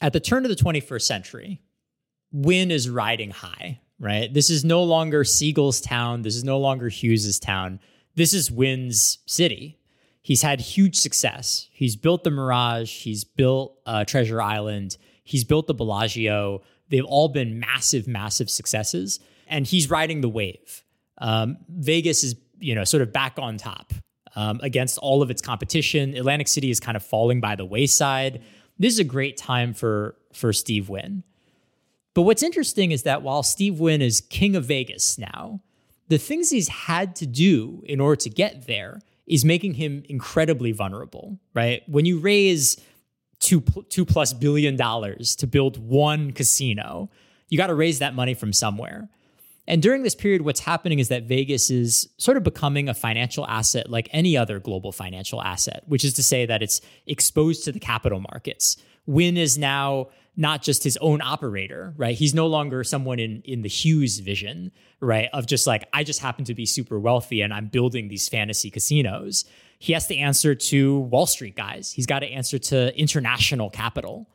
At 0.00 0.12
the 0.12 0.20
turn 0.20 0.44
of 0.44 0.48
the 0.48 0.56
21st 0.56 1.02
century, 1.02 1.60
Wynn 2.32 2.70
is 2.70 2.88
riding 2.88 3.30
high, 3.30 3.80
right? 3.98 4.32
This 4.32 4.50
is 4.50 4.64
no 4.64 4.82
longer 4.82 5.24
Siegel's 5.24 5.80
town. 5.80 6.22
This 6.22 6.36
is 6.36 6.44
no 6.44 6.58
longer 6.58 6.88
Hughes's 6.88 7.38
town. 7.38 7.80
This 8.14 8.32
is 8.32 8.50
Wynn's 8.50 9.18
city. 9.26 9.78
He's 10.22 10.42
had 10.42 10.60
huge 10.60 10.96
success. 10.96 11.68
He's 11.72 11.96
built 11.96 12.22
the 12.22 12.30
Mirage. 12.30 13.02
He's 13.02 13.24
built 13.24 13.78
uh, 13.86 14.04
Treasure 14.04 14.42
Island. 14.42 14.96
He's 15.24 15.44
built 15.44 15.66
the 15.66 15.74
Bellagio. 15.74 16.62
They've 16.90 17.04
all 17.04 17.28
been 17.28 17.58
massive, 17.58 18.06
massive 18.06 18.50
successes. 18.50 19.20
And 19.46 19.66
he's 19.66 19.90
riding 19.90 20.20
the 20.20 20.28
wave. 20.28 20.84
Um, 21.18 21.58
Vegas 21.68 22.22
is, 22.22 22.36
you 22.58 22.74
know, 22.74 22.84
sort 22.84 23.02
of 23.02 23.12
back 23.12 23.38
on 23.38 23.56
top 23.56 23.92
um, 24.36 24.60
against 24.62 24.98
all 24.98 25.22
of 25.22 25.30
its 25.30 25.40
competition. 25.40 26.14
Atlantic 26.14 26.48
City 26.48 26.70
is 26.70 26.78
kind 26.78 26.96
of 26.96 27.02
falling 27.02 27.40
by 27.40 27.56
the 27.56 27.64
wayside 27.64 28.42
this 28.78 28.92
is 28.92 28.98
a 28.98 29.04
great 29.04 29.36
time 29.36 29.74
for 29.74 30.16
for 30.32 30.52
Steve 30.52 30.88
Wynn. 30.88 31.24
But 32.14 32.22
what's 32.22 32.42
interesting 32.42 32.90
is 32.90 33.04
that 33.04 33.22
while 33.22 33.42
Steve 33.42 33.78
Wynn 33.78 34.02
is 34.02 34.20
king 34.20 34.56
of 34.56 34.64
Vegas 34.64 35.18
now, 35.18 35.60
the 36.08 36.18
things 36.18 36.50
he's 36.50 36.68
had 36.68 37.14
to 37.16 37.26
do 37.26 37.82
in 37.86 38.00
order 38.00 38.16
to 38.16 38.30
get 38.30 38.66
there 38.66 39.00
is 39.26 39.44
making 39.44 39.74
him 39.74 40.02
incredibly 40.08 40.72
vulnerable, 40.72 41.38
right? 41.54 41.82
When 41.86 42.06
you 42.06 42.18
raise 42.18 42.80
two 43.40 43.60
two 43.88 44.04
plus 44.04 44.32
billion 44.32 44.76
dollars 44.76 45.36
to 45.36 45.46
build 45.46 45.76
one 45.78 46.32
casino, 46.32 47.10
you 47.48 47.58
got 47.58 47.68
to 47.68 47.74
raise 47.74 48.00
that 48.00 48.14
money 48.14 48.34
from 48.34 48.52
somewhere. 48.52 49.08
And 49.68 49.82
during 49.82 50.02
this 50.02 50.14
period, 50.14 50.42
what's 50.42 50.60
happening 50.60 50.98
is 50.98 51.08
that 51.08 51.24
Vegas 51.24 51.70
is 51.70 52.08
sort 52.16 52.38
of 52.38 52.42
becoming 52.42 52.88
a 52.88 52.94
financial 52.94 53.46
asset 53.46 53.90
like 53.90 54.08
any 54.12 54.34
other 54.34 54.58
global 54.58 54.92
financial 54.92 55.42
asset, 55.42 55.84
which 55.86 56.04
is 56.04 56.14
to 56.14 56.22
say 56.22 56.46
that 56.46 56.62
it's 56.62 56.80
exposed 57.06 57.64
to 57.64 57.72
the 57.72 57.78
capital 57.78 58.18
markets. 58.18 58.78
Wynn 59.04 59.36
is 59.36 59.58
now 59.58 60.08
not 60.38 60.62
just 60.62 60.84
his 60.84 60.96
own 61.02 61.20
operator, 61.20 61.92
right? 61.98 62.16
He's 62.16 62.32
no 62.32 62.46
longer 62.46 62.82
someone 62.82 63.18
in 63.18 63.42
in 63.42 63.60
the 63.60 63.68
Hughes 63.68 64.20
vision, 64.20 64.72
right? 65.00 65.28
Of 65.34 65.46
just 65.46 65.66
like 65.66 65.86
I 65.92 66.02
just 66.02 66.20
happen 66.20 66.46
to 66.46 66.54
be 66.54 66.64
super 66.64 66.98
wealthy 66.98 67.42
and 67.42 67.52
I'm 67.52 67.66
building 67.66 68.08
these 68.08 68.26
fantasy 68.26 68.70
casinos. 68.70 69.44
He 69.78 69.92
has 69.92 70.06
to 70.06 70.16
answer 70.16 70.54
to 70.54 71.00
Wall 71.00 71.26
Street 71.26 71.56
guys. 71.56 71.92
He's 71.92 72.06
got 72.06 72.20
to 72.20 72.26
answer 72.26 72.58
to 72.58 72.98
international 72.98 73.68
capital. 73.68 74.30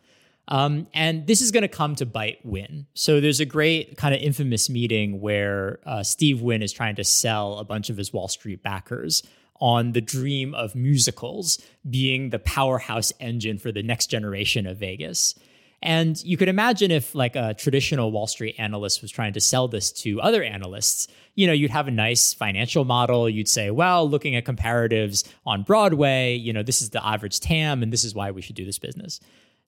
Um, 0.47 0.87
and 0.93 1.25
this 1.25 1.41
is 1.41 1.51
going 1.51 1.61
to 1.61 1.69
come 1.69 1.95
to 1.95 2.05
bite 2.05 2.39
Wynn. 2.43 2.85
So 2.93 3.21
there's 3.21 3.39
a 3.39 3.45
great 3.45 3.97
kind 3.97 4.13
of 4.13 4.21
infamous 4.21 4.69
meeting 4.69 5.21
where 5.21 5.79
uh, 5.85 6.03
Steve 6.03 6.41
Wynn 6.41 6.61
is 6.61 6.73
trying 6.73 6.95
to 6.95 7.03
sell 7.03 7.59
a 7.59 7.63
bunch 7.63 7.89
of 7.89 7.97
his 7.97 8.11
Wall 8.11 8.27
Street 8.27 8.61
backers 8.61 9.23
on 9.59 9.93
the 9.93 10.01
dream 10.01 10.53
of 10.53 10.75
musicals 10.75 11.61
being 11.89 12.29
the 12.29 12.39
powerhouse 12.39 13.13
engine 13.19 13.57
for 13.57 13.71
the 13.71 13.83
next 13.83 14.07
generation 14.07 14.67
of 14.67 14.77
Vegas. 14.77 15.35
And 15.81 16.21
you 16.23 16.37
could 16.37 16.47
imagine 16.47 16.91
if 16.91 17.13
like 17.13 17.35
a 17.35 17.53
traditional 17.53 18.11
Wall 18.11 18.27
Street 18.27 18.55
analyst 18.57 19.01
was 19.01 19.11
trying 19.11 19.33
to 19.33 19.41
sell 19.41 19.67
this 19.67 19.91
to 20.03 20.21
other 20.21 20.41
analysts, 20.41 21.07
you 21.35 21.45
know, 21.45 21.53
you'd 21.53 21.71
have 21.71 21.87
a 21.87 21.91
nice 21.91 22.33
financial 22.33 22.85
model. 22.85 23.29
You'd 23.29 23.49
say, 23.49 23.69
well, 23.69 24.09
looking 24.09 24.35
at 24.35 24.45
comparatives 24.45 25.27
on 25.45 25.63
Broadway, 25.63 26.35
you 26.35 26.53
know, 26.53 26.63
this 26.63 26.81
is 26.81 26.91
the 26.91 27.05
average 27.05 27.39
TAM 27.41 27.83
and 27.83 27.91
this 27.91 28.05
is 28.05 28.15
why 28.15 28.31
we 28.31 28.41
should 28.41 28.55
do 28.55 28.65
this 28.65 28.79
business. 28.79 29.19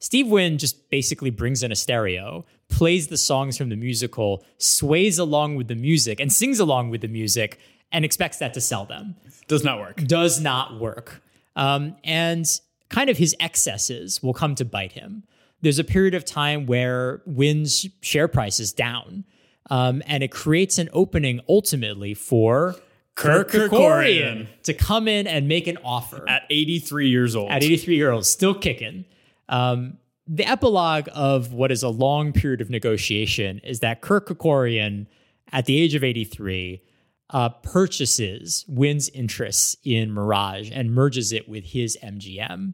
Steve 0.06 0.28
Wynn 0.28 0.60
just 0.60 0.91
basically 0.91 1.32
brings 1.32 1.64
in 1.64 1.72
a 1.72 1.76
stereo, 1.76 2.45
plays 2.70 3.08
the 3.08 3.18
songs 3.18 3.58
from 3.58 3.70
the 3.70 3.76
musical, 3.76 4.45
sways 4.60 5.18
along 5.18 5.56
with 5.56 5.68
the 5.68 5.74
music, 5.74 6.20
and 6.20 6.32
sings 6.32 6.60
along 6.60 6.91
with 6.91 7.01
the 7.01 7.08
music, 7.08 7.58
and 7.91 8.06
expects 8.06 8.38
that 8.38 8.53
to 8.53 8.62
sell 8.62 8.86
them. 8.86 9.16
Does 9.47 9.64
not 9.64 9.80
work. 9.80 9.95
Does 10.06 10.39
not 10.39 10.80
work. 10.80 11.24
Um, 11.56 11.95
and 12.03 12.45
kind 12.89 13.10
of 13.10 13.18
his 13.18 13.36
excesses 13.39 14.22
will 14.22 14.36
come 14.36 14.53
to 14.53 14.64
bite 14.64 14.91
him. 14.91 15.24
There's 15.62 15.80
a 15.80 15.84
period 15.84 16.14
of 16.14 16.24
time 16.24 16.68
where 16.68 17.24
Wynn's 17.26 17.88
share 18.01 18.28
price 18.28 18.60
is 18.60 18.74
down, 18.74 19.26
um, 19.72 20.03
and 20.06 20.22
it 20.22 20.30
creates 20.30 20.78
an 20.78 20.88
opening 20.93 21.39
ultimately 21.49 22.14
for 22.14 22.76
Kirk 23.16 23.49
Kerkorian 23.49 24.49
to 24.66 24.76
come 24.76 25.08
in 25.08 25.26
and 25.26 25.47
make 25.47 25.66
an 25.66 25.80
offer 25.84 26.30
at 26.30 26.43
83 26.51 27.10
years 27.10 27.36
old. 27.36 27.49
At 27.49 27.64
83 27.64 27.95
years 27.95 28.14
old, 28.14 28.26
still 28.28 28.53
kicking. 28.53 29.06
Um, 29.50 29.98
the 30.28 30.50
epilogue 30.50 31.08
of 31.14 31.54
what 31.54 31.72
is 31.72 31.84
a 31.84 31.89
long 31.89 32.34
period 32.34 32.62
of 32.62 32.70
negotiation 32.70 33.60
is 33.64 33.80
that 33.82 34.02
Kirk 34.02 34.28
Kerkorian, 34.28 35.08
at 35.52 35.66
the 35.66 35.80
age 35.80 35.93
of 35.93 36.04
83, 36.04 36.82
uh, 37.30 37.50
purchases 37.50 38.66
Wynn's 38.68 39.10
interests 39.10 39.76
in 39.84 40.12
Mirage 40.12 40.72
and 40.74 40.93
merges 40.93 41.32
it 41.32 41.48
with 41.48 41.66
his 41.66 41.98
MGM. 42.04 42.74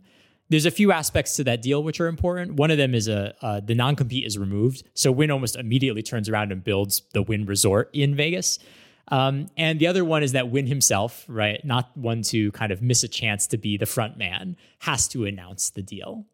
There's 0.50 0.66
a 0.66 0.72
few 0.72 0.92
aspects 0.92 1.38
to 1.38 1.46
that 1.46 1.62
deal 1.62 1.82
which 1.82 2.02
are 2.02 2.08
important. 2.08 2.56
One 2.56 2.72
of 2.72 2.78
them 2.78 2.94
is 2.94 3.08
a 3.08 3.34
uh, 3.42 3.62
the 3.62 3.76
non 3.76 3.96
compete 3.96 4.26
is 4.26 4.38
removed, 4.38 4.84
so 4.94 5.12
Wynn 5.12 5.32
almost 5.32 5.56
immediately 5.56 6.04
turns 6.04 6.28
around 6.28 6.52
and 6.52 6.62
builds 6.62 7.04
the 7.14 7.22
Wynn 7.22 7.46
Resort 7.46 7.90
in 7.94 8.16
Vegas. 8.16 8.60
Um, 9.08 9.48
and 9.58 9.80
the 9.80 9.88
other 9.88 10.06
one 10.06 10.24
is 10.24 10.34
that 10.34 10.50
Wynn 10.52 10.68
himself, 10.68 11.26
right, 11.28 11.64
not 11.66 11.96
one 11.98 12.22
to 12.24 12.52
kind 12.52 12.72
of 12.72 12.82
miss 12.82 13.04
a 13.04 13.08
chance 13.08 13.48
to 13.48 13.58
be 13.58 13.78
the 13.78 13.86
front 13.86 14.18
man, 14.18 14.58
has 14.80 15.08
to 15.10 15.26
announce 15.26 15.70
the 15.70 15.82
deal. 15.82 16.26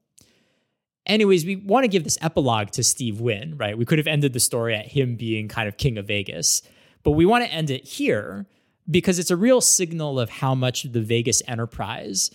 Anyways, 1.08 1.46
we 1.46 1.56
want 1.56 1.86
to 1.86 1.88
give 1.88 2.04
this 2.04 2.18
epilogue 2.22 2.72
to 2.72 2.84
Steve 2.84 3.22
Wynn, 3.22 3.58
right? 3.58 3.78
We 3.78 3.86
could 3.86 3.98
have 3.98 4.08
ended 4.08 4.34
the 4.34 4.40
story 4.40 4.76
at 4.76 4.88
him 4.88 5.16
being 5.16 5.48
kind 5.48 5.68
of 5.68 5.78
king 5.78 5.98
of 5.98 6.06
Vegas, 6.06 6.62
but 7.04 7.12
we 7.12 7.26
want 7.26 7.46
to 7.46 7.52
end 7.52 7.70
it 7.70 7.86
here 7.86 8.46
because 8.90 9.18
it's 9.18 9.32
a 9.32 9.38
real 9.38 9.62
signal 9.62 10.20
of 10.20 10.30
how 10.30 10.54
much 10.54 10.84
the 10.84 11.02
Vegas 11.02 11.42
enterprise 11.48 12.30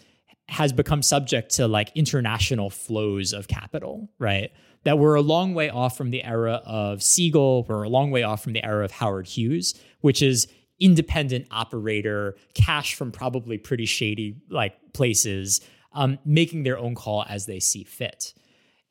has 0.48 0.72
become 0.72 1.02
subject 1.02 1.54
to 1.56 1.68
like 1.68 1.92
international 1.94 2.70
flows 2.70 3.32
of 3.32 3.46
capital, 3.46 4.10
right? 4.18 4.50
That 4.84 4.98
we're 4.98 5.14
a 5.14 5.22
long 5.22 5.54
way 5.54 5.70
off 5.70 5.96
from 5.96 6.10
the 6.10 6.24
era 6.24 6.62
of 6.64 7.02
Siegel, 7.02 7.64
we're 7.68 7.84
a 7.84 7.88
long 7.88 8.10
way 8.10 8.22
off 8.22 8.42
from 8.42 8.52
the 8.52 8.64
era 8.64 8.84
of 8.84 8.90
Howard 8.90 9.26
Hughes, 9.26 9.74
which 10.00 10.22
is 10.22 10.48
independent 10.80 11.46
operator, 11.50 12.36
cash 12.54 12.94
from 12.94 13.12
probably 13.12 13.56
pretty 13.56 13.86
shady 13.86 14.36
like 14.50 14.74
places, 14.92 15.60
um, 15.92 16.18
making 16.24 16.64
their 16.64 16.78
own 16.78 16.94
call 16.94 17.24
as 17.28 17.46
they 17.46 17.60
see 17.60 17.84
fit. 17.84 18.34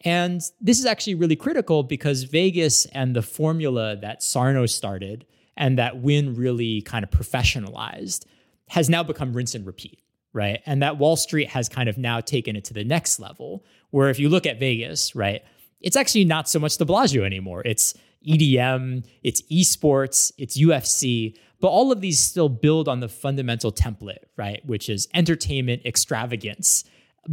And 0.04 0.42
this 0.60 0.80
is 0.80 0.86
actually 0.86 1.16
really 1.16 1.36
critical 1.36 1.84
because 1.84 2.24
Vegas 2.24 2.86
and 2.88 3.16
the 3.16 3.22
formula 3.22 3.96
that 3.98 4.24
Sarno 4.24 4.66
started 4.66 5.26
and 5.56 5.78
that 5.78 6.02
Wynn 6.02 6.36
really 6.36 6.82
kind 6.82 7.04
of 7.04 7.12
professionalized 7.12 8.26
has 8.70 8.90
now 8.90 9.04
become 9.04 9.34
rinse 9.34 9.54
and 9.54 9.66
repeat, 9.66 10.00
right? 10.34 10.62
And 10.66 10.82
that 10.82 10.98
Wall 10.98 11.16
Street 11.16 11.50
has 11.50 11.70
kind 11.70 11.90
of 11.90 11.98
now 11.98 12.20
taken 12.20 12.56
it 12.56 12.64
to 12.66 12.74
the 12.74 12.84
next 12.84 13.20
level, 13.20 13.64
where 13.92 14.10
if 14.10 14.18
you 14.18 14.30
look 14.30 14.46
at 14.46 14.60
Vegas, 14.60 15.14
right, 15.16 15.44
it's 15.82 15.96
actually 15.96 16.26
not 16.26 16.48
so 16.48 16.60
much 16.60 16.78
the 16.78 16.86
Bellagio 16.86 17.24
anymore. 17.24 17.62
It's 17.66 17.94
EDM, 18.28 19.06
it's 19.24 19.42
esports, 19.52 20.32
it's 20.38 20.60
UFC, 20.60 21.38
but 21.60 21.68
all 21.68 21.92
of 21.92 22.02
these 22.02 22.20
still 22.20 22.50
build 22.50 22.88
on 22.88 23.00
the 23.00 23.10
fundamental 23.10 23.72
template, 23.72 24.24
right, 24.38 24.66
which 24.66 24.90
is 24.90 25.08
entertainment 25.14 25.86
extravagance 25.86 26.86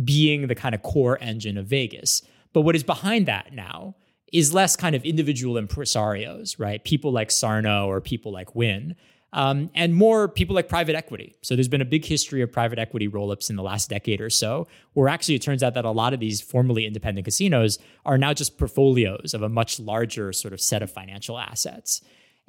being 0.05 0.49
the 0.49 0.55
kind 0.55 0.75
of 0.75 0.83
core 0.83 1.19
engine 1.21 1.57
of 1.57 1.67
Vegas. 1.67 2.23
But 2.53 2.63
what 2.63 2.77
is 2.77 2.83
behind 2.83 3.27
that 3.27 3.53
now 3.53 3.95
is 4.33 4.53
less 4.53 4.77
kind 4.77 4.95
of 4.95 5.05
individual 5.05 5.61
impresarios, 5.61 6.59
right? 6.59 6.83
People 6.85 7.13
like 7.13 7.31
Sarno 7.31 7.87
or 7.87 8.01
people 8.01 8.33
like 8.33 8.55
Wynn, 8.55 8.95
um, 9.33 9.71
and 9.75 9.95
more 9.95 10.27
people 10.29 10.55
like 10.55 10.69
private 10.69 10.95
equity. 10.95 11.37
So 11.43 11.55
there's 11.55 11.69
been 11.69 11.83
a 11.83 11.87
big 11.87 12.05
history 12.05 12.41
of 12.41 12.51
private 12.51 12.79
equity 12.79 13.09
roll-ups 13.09 13.51
in 13.51 13.57
the 13.57 13.63
last 13.63 13.91
decade 13.91 14.21
or 14.21 14.31
so, 14.31 14.67
where 14.95 15.09
actually 15.09 15.35
it 15.35 15.43
turns 15.43 15.63
out 15.63 15.75
that 15.75 15.85
a 15.85 15.91
lot 15.91 16.15
of 16.15 16.21
these 16.21 16.41
formerly 16.41 16.87
independent 16.87 17.27
casinos 17.27 17.79
are 18.07 18.17
now 18.17 18.33
just 18.33 18.57
portfolios 18.59 19.35
of 19.35 19.43
a 19.43 19.49
much 19.49 19.79
larger 19.79 20.33
sort 20.33 20.55
of 20.55 20.61
set 20.61 20.83
of 20.83 20.91
financial 20.91 21.39
assets. 21.39 22.01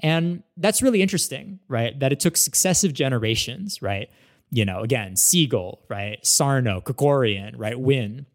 And 0.02 0.44
that's 0.56 0.82
really 0.82 1.02
interesting, 1.02 1.60
right? 1.68 2.00
That 2.00 2.14
it 2.14 2.22
took 2.22 2.38
successive 2.38 2.94
generations, 2.94 3.82
right? 3.82 4.10
You 4.50 4.64
know, 4.64 4.80
again, 4.80 5.18
Siegel, 5.18 5.82
right? 5.90 6.26
Sarno, 6.26 6.80
Kerkorian, 6.80 7.56
right? 7.58 7.78
Wynn, 7.78 8.26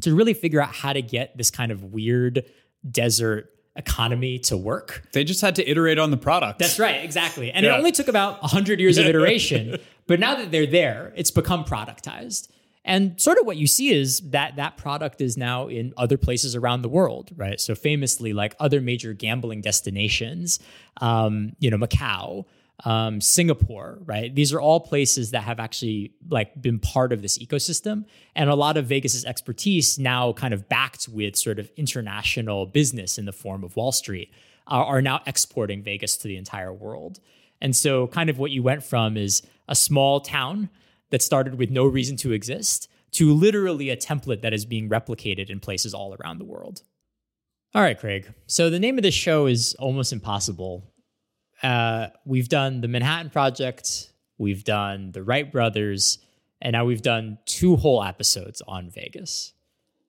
to 0.00 0.14
really 0.14 0.34
figure 0.34 0.60
out 0.60 0.74
how 0.74 0.92
to 0.92 1.02
get 1.02 1.36
this 1.36 1.50
kind 1.50 1.72
of 1.72 1.84
weird 1.84 2.44
desert 2.88 3.50
economy 3.76 4.38
to 4.38 4.56
work. 4.56 5.06
They 5.12 5.24
just 5.24 5.40
had 5.40 5.56
to 5.56 5.68
iterate 5.68 5.98
on 5.98 6.10
the 6.10 6.16
product. 6.16 6.58
That's 6.58 6.78
right, 6.78 7.04
exactly. 7.04 7.50
And 7.52 7.64
yeah. 7.64 7.74
it 7.74 7.78
only 7.78 7.92
took 7.92 8.08
about 8.08 8.40
100 8.42 8.80
years 8.80 8.98
of 8.98 9.06
iteration, 9.12 9.78
but 10.06 10.20
now 10.20 10.34
that 10.36 10.50
they're 10.50 10.66
there, 10.66 11.12
it's 11.16 11.30
become 11.30 11.64
productized. 11.64 12.48
And 12.84 13.20
sort 13.20 13.38
of 13.38 13.46
what 13.46 13.56
you 13.56 13.66
see 13.66 13.90
is 13.94 14.20
that 14.30 14.56
that 14.56 14.76
product 14.76 15.20
is 15.20 15.36
now 15.36 15.68
in 15.68 15.92
other 15.96 16.16
places 16.16 16.56
around 16.56 16.82
the 16.82 16.88
world, 16.88 17.30
right? 17.36 17.60
So 17.60 17.74
famously, 17.74 18.32
like 18.32 18.54
other 18.58 18.80
major 18.80 19.12
gambling 19.12 19.60
destinations, 19.60 20.58
um, 21.00 21.52
you 21.58 21.70
know, 21.70 21.76
Macau, 21.76 22.46
um, 22.84 23.20
Singapore, 23.20 23.98
right? 24.04 24.34
These 24.34 24.52
are 24.52 24.60
all 24.60 24.80
places 24.80 25.32
that 25.32 25.42
have 25.42 25.60
actually 25.60 26.14
like 26.28 26.60
been 26.60 26.78
part 26.78 27.12
of 27.12 27.22
this 27.22 27.38
ecosystem, 27.38 28.04
and 28.34 28.48
a 28.50 28.54
lot 28.54 28.76
of 28.76 28.86
Vegas's 28.86 29.24
expertise 29.24 29.98
now 29.98 30.32
kind 30.32 30.54
of 30.54 30.68
backed 30.68 31.08
with 31.08 31.36
sort 31.36 31.58
of 31.58 31.70
international 31.76 32.66
business 32.66 33.18
in 33.18 33.24
the 33.24 33.32
form 33.32 33.64
of 33.64 33.76
Wall 33.76 33.92
Street 33.92 34.32
uh, 34.66 34.74
are 34.74 35.02
now 35.02 35.20
exporting 35.26 35.82
Vegas 35.82 36.16
to 36.18 36.28
the 36.28 36.36
entire 36.36 36.72
world. 36.72 37.20
And 37.60 37.76
so, 37.76 38.06
kind 38.06 38.30
of 38.30 38.38
what 38.38 38.50
you 38.50 38.62
went 38.62 38.82
from 38.82 39.16
is 39.16 39.42
a 39.68 39.74
small 39.74 40.20
town 40.20 40.70
that 41.10 41.22
started 41.22 41.56
with 41.56 41.70
no 41.70 41.84
reason 41.84 42.16
to 42.18 42.32
exist 42.32 42.88
to 43.12 43.32
literally 43.34 43.90
a 43.90 43.96
template 43.96 44.40
that 44.42 44.54
is 44.54 44.64
being 44.64 44.88
replicated 44.88 45.50
in 45.50 45.60
places 45.60 45.92
all 45.92 46.14
around 46.14 46.38
the 46.38 46.44
world. 46.44 46.82
All 47.74 47.82
right, 47.82 47.98
Craig. 47.98 48.32
So 48.46 48.70
the 48.70 48.78
name 48.78 48.98
of 48.98 49.02
this 49.02 49.14
show 49.14 49.46
is 49.46 49.74
Almost 49.78 50.12
Impossible 50.12 50.89
uh, 51.62 52.08
we've 52.24 52.48
done 52.48 52.80
the 52.80 52.88
Manhattan 52.88 53.30
Project, 53.30 54.12
we've 54.38 54.64
done 54.64 55.12
the 55.12 55.22
Wright 55.22 55.50
Brothers, 55.50 56.18
and 56.60 56.72
now 56.72 56.84
we've 56.84 57.02
done 57.02 57.38
two 57.46 57.76
whole 57.76 58.02
episodes 58.02 58.62
on 58.66 58.90
Vegas. 58.90 59.52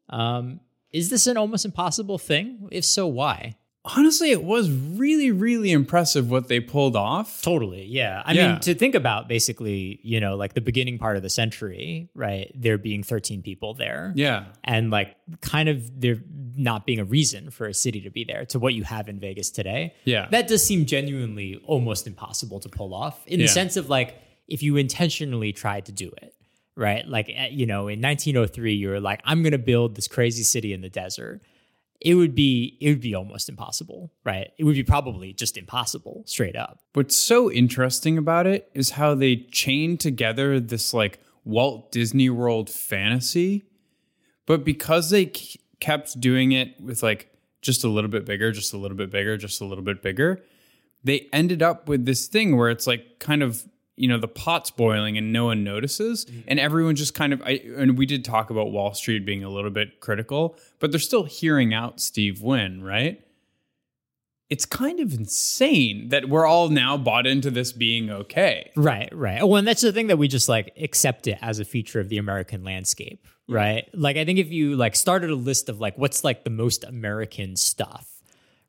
Um, 0.09 0.59
is 0.91 1.09
this 1.09 1.27
an 1.27 1.37
almost 1.37 1.65
impossible 1.65 2.17
thing? 2.17 2.67
If 2.71 2.83
so, 2.83 3.07
why? 3.07 3.55
Honestly, 3.83 4.29
it 4.29 4.43
was 4.43 4.69
really, 4.69 5.31
really 5.31 5.71
impressive 5.71 6.29
what 6.29 6.47
they 6.47 6.59
pulled 6.59 6.95
off. 6.95 7.41
Totally. 7.41 7.85
Yeah. 7.85 8.21
I 8.23 8.33
yeah. 8.33 8.51
mean, 8.51 8.59
to 8.61 8.75
think 8.75 8.93
about 8.93 9.27
basically, 9.27 9.99
you 10.03 10.19
know, 10.19 10.35
like 10.35 10.53
the 10.53 10.61
beginning 10.61 10.99
part 10.99 11.17
of 11.17 11.23
the 11.23 11.31
century, 11.31 12.09
right? 12.13 12.51
There 12.53 12.77
being 12.77 13.01
13 13.01 13.41
people 13.41 13.73
there. 13.73 14.13
Yeah. 14.15 14.45
And 14.63 14.91
like 14.91 15.15
kind 15.41 15.67
of 15.67 15.99
there 15.99 16.17
not 16.55 16.85
being 16.85 16.99
a 16.99 17.05
reason 17.05 17.49
for 17.49 17.65
a 17.65 17.73
city 17.73 18.01
to 18.01 18.11
be 18.11 18.23
there 18.23 18.45
to 18.47 18.59
what 18.59 18.75
you 18.75 18.83
have 18.83 19.09
in 19.09 19.19
Vegas 19.19 19.49
today. 19.49 19.95
Yeah. 20.03 20.27
That 20.29 20.47
does 20.47 20.63
seem 20.63 20.85
genuinely 20.85 21.59
almost 21.65 22.05
impossible 22.05 22.59
to 22.59 22.69
pull 22.69 22.93
off 22.93 23.25
in 23.25 23.39
yeah. 23.39 23.47
the 23.47 23.51
sense 23.51 23.77
of 23.77 23.89
like 23.89 24.15
if 24.47 24.61
you 24.61 24.77
intentionally 24.77 25.53
tried 25.53 25.85
to 25.85 25.91
do 25.91 26.11
it, 26.21 26.35
right? 26.75 27.07
Like, 27.07 27.31
eh, 27.33 27.47
you 27.51 27.65
know, 27.65 27.87
in 27.87 28.01
1903, 28.01 28.73
you 28.73 28.89
were 28.89 28.99
like, 28.99 29.21
I'm 29.23 29.41
going 29.41 29.53
to 29.53 29.57
build 29.57 29.95
this 29.95 30.07
crazy 30.07 30.43
city 30.43 30.73
in 30.73 30.81
the 30.81 30.89
desert 30.89 31.41
it 32.01 32.15
would 32.15 32.33
be 32.33 32.77
it 32.81 32.89
would 32.89 33.01
be 33.01 33.13
almost 33.13 33.47
impossible, 33.47 34.11
right? 34.25 34.51
It 34.57 34.63
would 34.63 34.75
be 34.75 34.83
probably 34.83 35.33
just 35.33 35.55
impossible, 35.55 36.23
straight 36.25 36.55
up. 36.55 36.79
What's 36.93 37.15
so 37.15 37.51
interesting 37.51 38.17
about 38.17 38.47
it 38.47 38.69
is 38.73 38.91
how 38.91 39.13
they 39.13 39.47
chain 39.51 39.97
together 39.97 40.59
this 40.59 40.93
like 40.93 41.19
Walt 41.45 41.91
Disney 41.91 42.29
World 42.29 42.69
fantasy, 42.69 43.63
but 44.47 44.65
because 44.65 45.11
they 45.11 45.31
kept 45.79 46.19
doing 46.19 46.51
it 46.51 46.79
with 46.81 47.03
like 47.03 47.29
just 47.61 47.83
a 47.83 47.89
little 47.89 48.09
bit 48.09 48.25
bigger, 48.25 48.51
just 48.51 48.73
a 48.73 48.77
little 48.77 48.97
bit 48.97 49.11
bigger, 49.11 49.37
just 49.37 49.61
a 49.61 49.65
little 49.65 49.83
bit 49.83 50.01
bigger, 50.01 50.41
they 51.03 51.29
ended 51.31 51.61
up 51.61 51.87
with 51.87 52.05
this 52.05 52.27
thing 52.27 52.57
where 52.57 52.69
it's 52.69 52.87
like 52.87 53.19
kind 53.19 53.43
of 53.43 53.63
you 54.01 54.07
know 54.07 54.17
the 54.17 54.27
pot's 54.27 54.71
boiling 54.71 55.15
and 55.15 55.31
no 55.31 55.45
one 55.45 55.63
notices 55.63 56.25
mm-hmm. 56.25 56.41
and 56.47 56.59
everyone 56.59 56.95
just 56.95 57.13
kind 57.13 57.31
of 57.33 57.41
I, 57.43 57.61
and 57.77 57.97
we 57.97 58.07
did 58.07 58.25
talk 58.25 58.49
about 58.49 58.71
wall 58.71 58.95
street 58.95 59.25
being 59.25 59.43
a 59.43 59.49
little 59.49 59.69
bit 59.69 59.99
critical 59.99 60.57
but 60.79 60.91
they're 60.91 60.99
still 60.99 61.23
hearing 61.23 61.71
out 61.71 62.01
steve 62.01 62.41
wynn 62.41 62.83
right 62.83 63.23
it's 64.49 64.65
kind 64.65 64.99
of 64.99 65.13
insane 65.13 66.09
that 66.09 66.27
we're 66.27 66.45
all 66.45 66.67
now 66.67 66.97
bought 66.97 67.25
into 67.25 67.49
this 67.49 67.71
being 67.71 68.09
okay. 68.09 68.69
Right, 68.75 69.07
right. 69.13 69.41
Well, 69.41 69.55
and 69.55 69.65
that's 69.65 69.81
the 69.81 69.93
thing 69.93 70.07
that 70.07 70.17
we 70.17 70.27
just 70.27 70.49
like 70.49 70.73
accept 70.75 71.27
it 71.27 71.37
as 71.41 71.59
a 71.59 71.63
feature 71.63 72.01
of 72.01 72.09
the 72.09 72.17
American 72.17 72.65
landscape, 72.65 73.25
right? 73.47 73.87
Like 73.93 74.17
I 74.17 74.25
think 74.25 74.39
if 74.39 74.51
you 74.51 74.75
like 74.75 74.97
started 74.97 75.29
a 75.29 75.35
list 75.35 75.69
of 75.69 75.79
like 75.79 75.97
what's 75.97 76.25
like 76.25 76.43
the 76.43 76.49
most 76.49 76.83
American 76.83 77.55
stuff, 77.55 78.10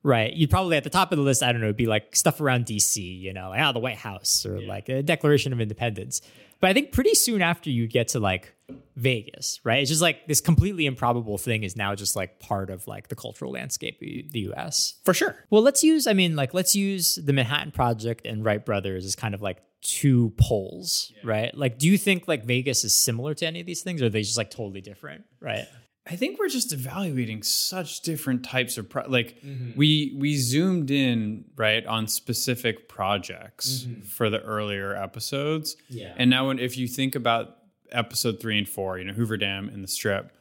Right. 0.03 0.33
You'd 0.33 0.51
probably 0.51 0.77
at 0.77 0.85
the 0.85 0.91
top 0.91 1.13
of 1.13 1.19
the 1.19 1.23
list, 1.23 1.43
I 1.43 1.53
don't 1.53 1.61
know, 1.61 1.73
be 1.73 1.87
like 1.87 2.17
stuff 2.17 2.41
around 2.41 2.67
DC, 2.67 3.21
you 3.21 3.33
know, 3.33 3.51
like, 3.51 3.61
oh, 3.63 3.73
the 3.73 3.79
White 3.79 3.99
House 3.99 4.45
or 4.45 4.59
yeah. 4.59 4.69
like 4.69 4.89
a 4.89 5.03
Declaration 5.03 5.53
of 5.53 5.61
Independence. 5.61 6.23
But 6.61 6.71
I 6.71 6.75
think 6.75 6.93
pretty 6.93 7.15
soon 7.15 7.43
after 7.43 7.71
you 7.71 7.87
get 7.87 8.09
to 8.09 8.21
like 8.21 8.55
Vegas, 8.97 9.61
right? 9.65 9.81
It's 9.81 9.91
just 9.91 10.03
like 10.03 10.27
this 10.27 10.41
completely 10.41 10.87
improbable 10.87 11.39
thing 11.39 11.63
is 11.63 11.77
now 11.77 11.95
just 11.95 12.15
like 12.15 12.39
part 12.39 12.71
of 12.71 12.87
like 12.87 13.09
the 13.09 13.17
cultural 13.17 13.53
landscape 13.53 13.97
of 13.97 14.33
the 14.33 14.53
US. 14.53 14.95
For 15.05 15.15
sure. 15.15 15.37
Well, 15.51 15.63
let's 15.63 15.83
use, 15.83 16.07
I 16.07 16.13
mean, 16.13 16.37
like, 16.37 16.55
let's 16.55 16.75
use 16.75 17.17
the 17.17 17.33
Manhattan 17.33 17.73
Project 17.73 18.27
and 18.27 18.45
Wright 18.45 18.65
Brothers 18.65 19.05
as 19.05 19.17
kind 19.17 19.35
of 19.35 19.43
like 19.43 19.59
two 19.83 20.33
poles, 20.37 21.13
yeah. 21.17 21.31
right? 21.31 21.57
Like, 21.57 21.79
do 21.79 21.89
you 21.89 21.99
think 21.99 22.29
like 22.29 22.45
Vegas 22.45 22.85
is 22.85 22.95
similar 22.95 23.35
to 23.35 23.47
any 23.47 23.61
of 23.61 23.67
these 23.67 23.83
things 23.83 24.01
or 24.01 24.07
are 24.07 24.11
they 24.11 24.23
just 24.23 24.39
like 24.39 24.51
totally 24.51 24.81
different, 24.81 25.25
right? 25.41 25.67
I 26.05 26.17
think 26.17 26.39
we're 26.39 26.49
just 26.49 26.73
evaluating 26.73 27.45
such 27.45 28.01
different 28.01 28.45
types 28.45 28.77
of 28.77 28.89
pro- 28.89 29.09
like 29.09 29.41
mm-hmm. 29.41 29.79
we 29.79 30.17
we 30.19 30.37
zoomed 30.37 30.91
in 30.91 31.45
right 31.57 31.87
on 31.87 32.09
specific 32.09 32.89
projects 32.89 33.83
mm-hmm. 33.83 34.03
for 34.03 34.29
the 34.29 34.41
earlier 34.41 34.97
episodes. 34.97 35.77
Yeah. 35.89 36.13
And 36.17 36.29
now 36.29 36.49
when 36.49 36.59
if 36.59 36.77
you 36.77 36.89
think 36.89 37.15
about 37.15 37.59
episode 37.93 38.41
3 38.41 38.59
and 38.59 38.69
4, 38.69 38.99
you 38.99 39.05
know, 39.05 39.13
Hoover 39.13 39.37
Dam 39.37 39.69
and 39.69 39.85
the 39.85 39.89
Strip, 39.89 40.33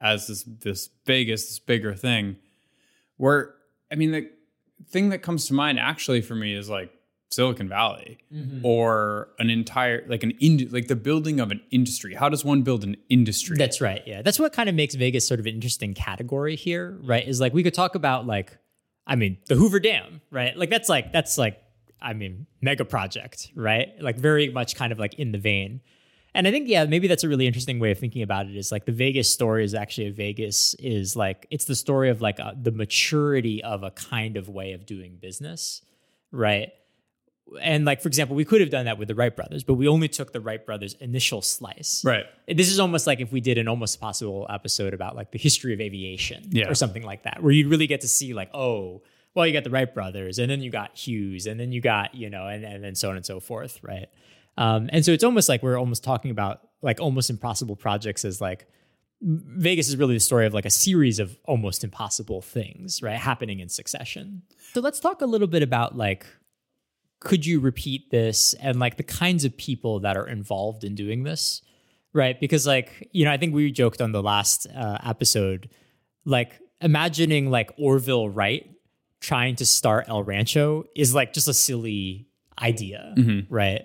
as 0.00 0.26
this 0.26 0.42
this 0.42 0.88
biggest 1.04 1.48
this 1.48 1.58
bigger 1.58 1.94
thing. 1.94 2.36
Where 3.16 3.54
I 3.90 3.94
mean, 3.94 4.12
the 4.12 4.30
thing 4.88 5.10
that 5.10 5.18
comes 5.18 5.46
to 5.46 5.54
mind 5.54 5.78
actually 5.78 6.20
for 6.20 6.34
me 6.34 6.54
is 6.54 6.68
like 6.68 6.92
Silicon 7.36 7.68
Valley 7.68 8.16
mm-hmm. 8.34 8.64
or 8.64 9.28
an 9.38 9.50
entire 9.50 10.06
like 10.08 10.22
an 10.22 10.32
ind- 10.40 10.72
like 10.72 10.88
the 10.88 10.96
building 10.96 11.38
of 11.38 11.50
an 11.50 11.60
industry. 11.70 12.14
How 12.14 12.30
does 12.30 12.46
one 12.46 12.62
build 12.62 12.82
an 12.82 12.96
industry? 13.10 13.58
That's 13.58 13.82
right. 13.82 14.02
Yeah. 14.06 14.22
That's 14.22 14.38
what 14.38 14.54
kind 14.54 14.70
of 14.70 14.74
makes 14.74 14.94
Vegas 14.94 15.28
sort 15.28 15.38
of 15.38 15.44
an 15.44 15.52
interesting 15.52 15.92
category 15.92 16.56
here, 16.56 16.98
right? 17.02 17.28
Is 17.28 17.38
like 17.38 17.52
we 17.52 17.62
could 17.62 17.74
talk 17.74 17.94
about 17.94 18.26
like, 18.26 18.56
I 19.06 19.16
mean, 19.16 19.36
the 19.48 19.54
Hoover 19.54 19.78
Dam, 19.78 20.22
right? 20.30 20.56
Like 20.56 20.70
that's 20.70 20.88
like, 20.88 21.12
that's 21.12 21.36
like, 21.36 21.62
I 22.00 22.14
mean, 22.14 22.46
mega 22.62 22.86
project, 22.86 23.50
right? 23.54 23.88
Like 24.00 24.16
very 24.16 24.48
much 24.48 24.74
kind 24.74 24.90
of 24.90 24.98
like 24.98 25.12
in 25.14 25.32
the 25.32 25.38
vein. 25.38 25.82
And 26.34 26.48
I 26.48 26.50
think, 26.50 26.68
yeah, 26.68 26.86
maybe 26.86 27.06
that's 27.06 27.22
a 27.22 27.28
really 27.28 27.46
interesting 27.46 27.78
way 27.78 27.90
of 27.90 27.98
thinking 27.98 28.22
about 28.22 28.46
it 28.46 28.56
is 28.56 28.72
like 28.72 28.86
the 28.86 28.92
Vegas 28.92 29.30
story 29.30 29.62
is 29.62 29.74
actually 29.74 30.06
a 30.06 30.12
Vegas 30.12 30.72
is 30.78 31.16
like, 31.16 31.46
it's 31.50 31.66
the 31.66 31.74
story 31.74 32.08
of 32.08 32.22
like 32.22 32.38
a, 32.38 32.56
the 32.58 32.72
maturity 32.72 33.62
of 33.62 33.82
a 33.82 33.90
kind 33.90 34.38
of 34.38 34.48
way 34.48 34.72
of 34.72 34.86
doing 34.86 35.18
business, 35.20 35.82
right? 36.32 36.72
And 37.62 37.84
like, 37.84 38.00
for 38.02 38.08
example, 38.08 38.34
we 38.34 38.44
could 38.44 38.60
have 38.60 38.70
done 38.70 38.86
that 38.86 38.98
with 38.98 39.08
the 39.08 39.14
Wright 39.14 39.34
brothers, 39.34 39.62
but 39.62 39.74
we 39.74 39.86
only 39.86 40.08
took 40.08 40.32
the 40.32 40.40
Wright 40.40 40.64
brothers' 40.66 40.94
initial 40.94 41.42
slice. 41.42 42.02
right. 42.04 42.24
This 42.48 42.68
is 42.70 42.80
almost 42.80 43.06
like 43.06 43.20
if 43.20 43.30
we 43.30 43.40
did 43.40 43.56
an 43.56 43.68
almost 43.68 44.00
possible 44.00 44.46
episode 44.50 44.92
about 44.94 45.14
like 45.14 45.30
the 45.30 45.38
history 45.38 45.72
of 45.72 45.80
aviation 45.80 46.48
Yeah. 46.50 46.68
or 46.68 46.74
something 46.74 47.02
like 47.04 47.22
that, 47.22 47.42
where 47.42 47.52
you'd 47.52 47.68
really 47.68 47.86
get 47.86 48.00
to 48.00 48.08
see 48.08 48.34
like, 48.34 48.50
oh, 48.52 49.02
well, 49.34 49.46
you 49.46 49.52
got 49.52 49.64
the 49.64 49.70
Wright 49.70 49.92
brothers, 49.94 50.38
and 50.38 50.50
then 50.50 50.60
you 50.60 50.70
got 50.70 50.96
Hughes, 50.96 51.46
and 51.46 51.60
then 51.60 51.70
you 51.70 51.80
got, 51.80 52.14
you 52.14 52.30
know, 52.30 52.46
and, 52.48 52.64
and 52.64 52.82
then 52.82 52.94
so 52.94 53.10
on 53.10 53.16
and 53.16 53.24
so 53.24 53.38
forth, 53.38 53.78
right? 53.82 54.08
Um, 54.58 54.88
and 54.92 55.04
so 55.04 55.12
it's 55.12 55.22
almost 55.24 55.48
like 55.48 55.62
we're 55.62 55.78
almost 55.78 56.02
talking 56.02 56.30
about 56.30 56.60
like 56.82 57.00
almost 57.00 57.28
impossible 57.30 57.76
projects 57.76 58.24
as 58.24 58.40
like 58.40 58.66
Vegas 59.22 59.88
is 59.88 59.96
really 59.96 60.14
the 60.14 60.20
story 60.20 60.46
of 60.46 60.52
like 60.54 60.64
a 60.66 60.70
series 60.70 61.18
of 61.18 61.38
almost 61.44 61.84
impossible 61.84 62.42
things, 62.42 63.02
right? 63.02 63.18
Happening 63.18 63.60
in 63.60 63.68
succession. 63.68 64.42
So 64.74 64.80
let's 64.80 65.00
talk 65.00 65.20
a 65.22 65.26
little 65.26 65.46
bit 65.46 65.62
about 65.62 65.96
like 65.96 66.26
could 67.26 67.44
you 67.44 67.58
repeat 67.58 68.10
this 68.10 68.54
and 68.54 68.78
like 68.78 68.96
the 68.96 69.02
kinds 69.02 69.44
of 69.44 69.56
people 69.56 70.00
that 70.00 70.16
are 70.16 70.28
involved 70.28 70.84
in 70.84 70.94
doing 70.94 71.24
this? 71.24 71.60
Right? 72.12 72.38
Because 72.40 72.66
like 72.66 73.08
you 73.12 73.24
know 73.24 73.32
i 73.32 73.36
think 73.36 73.52
we 73.52 73.70
joked 73.70 74.00
on 74.00 74.12
the 74.12 74.22
last 74.22 74.66
uh, 74.74 74.98
episode 75.04 75.68
like 76.24 76.52
imagining 76.80 77.50
like 77.50 77.72
orville 77.78 78.28
wright 78.28 78.70
trying 79.20 79.56
to 79.56 79.66
start 79.66 80.06
el 80.08 80.22
rancho 80.22 80.84
is 80.94 81.14
like 81.14 81.32
just 81.32 81.48
a 81.48 81.54
silly 81.54 82.28
idea. 82.62 83.12
Right? 83.50 83.82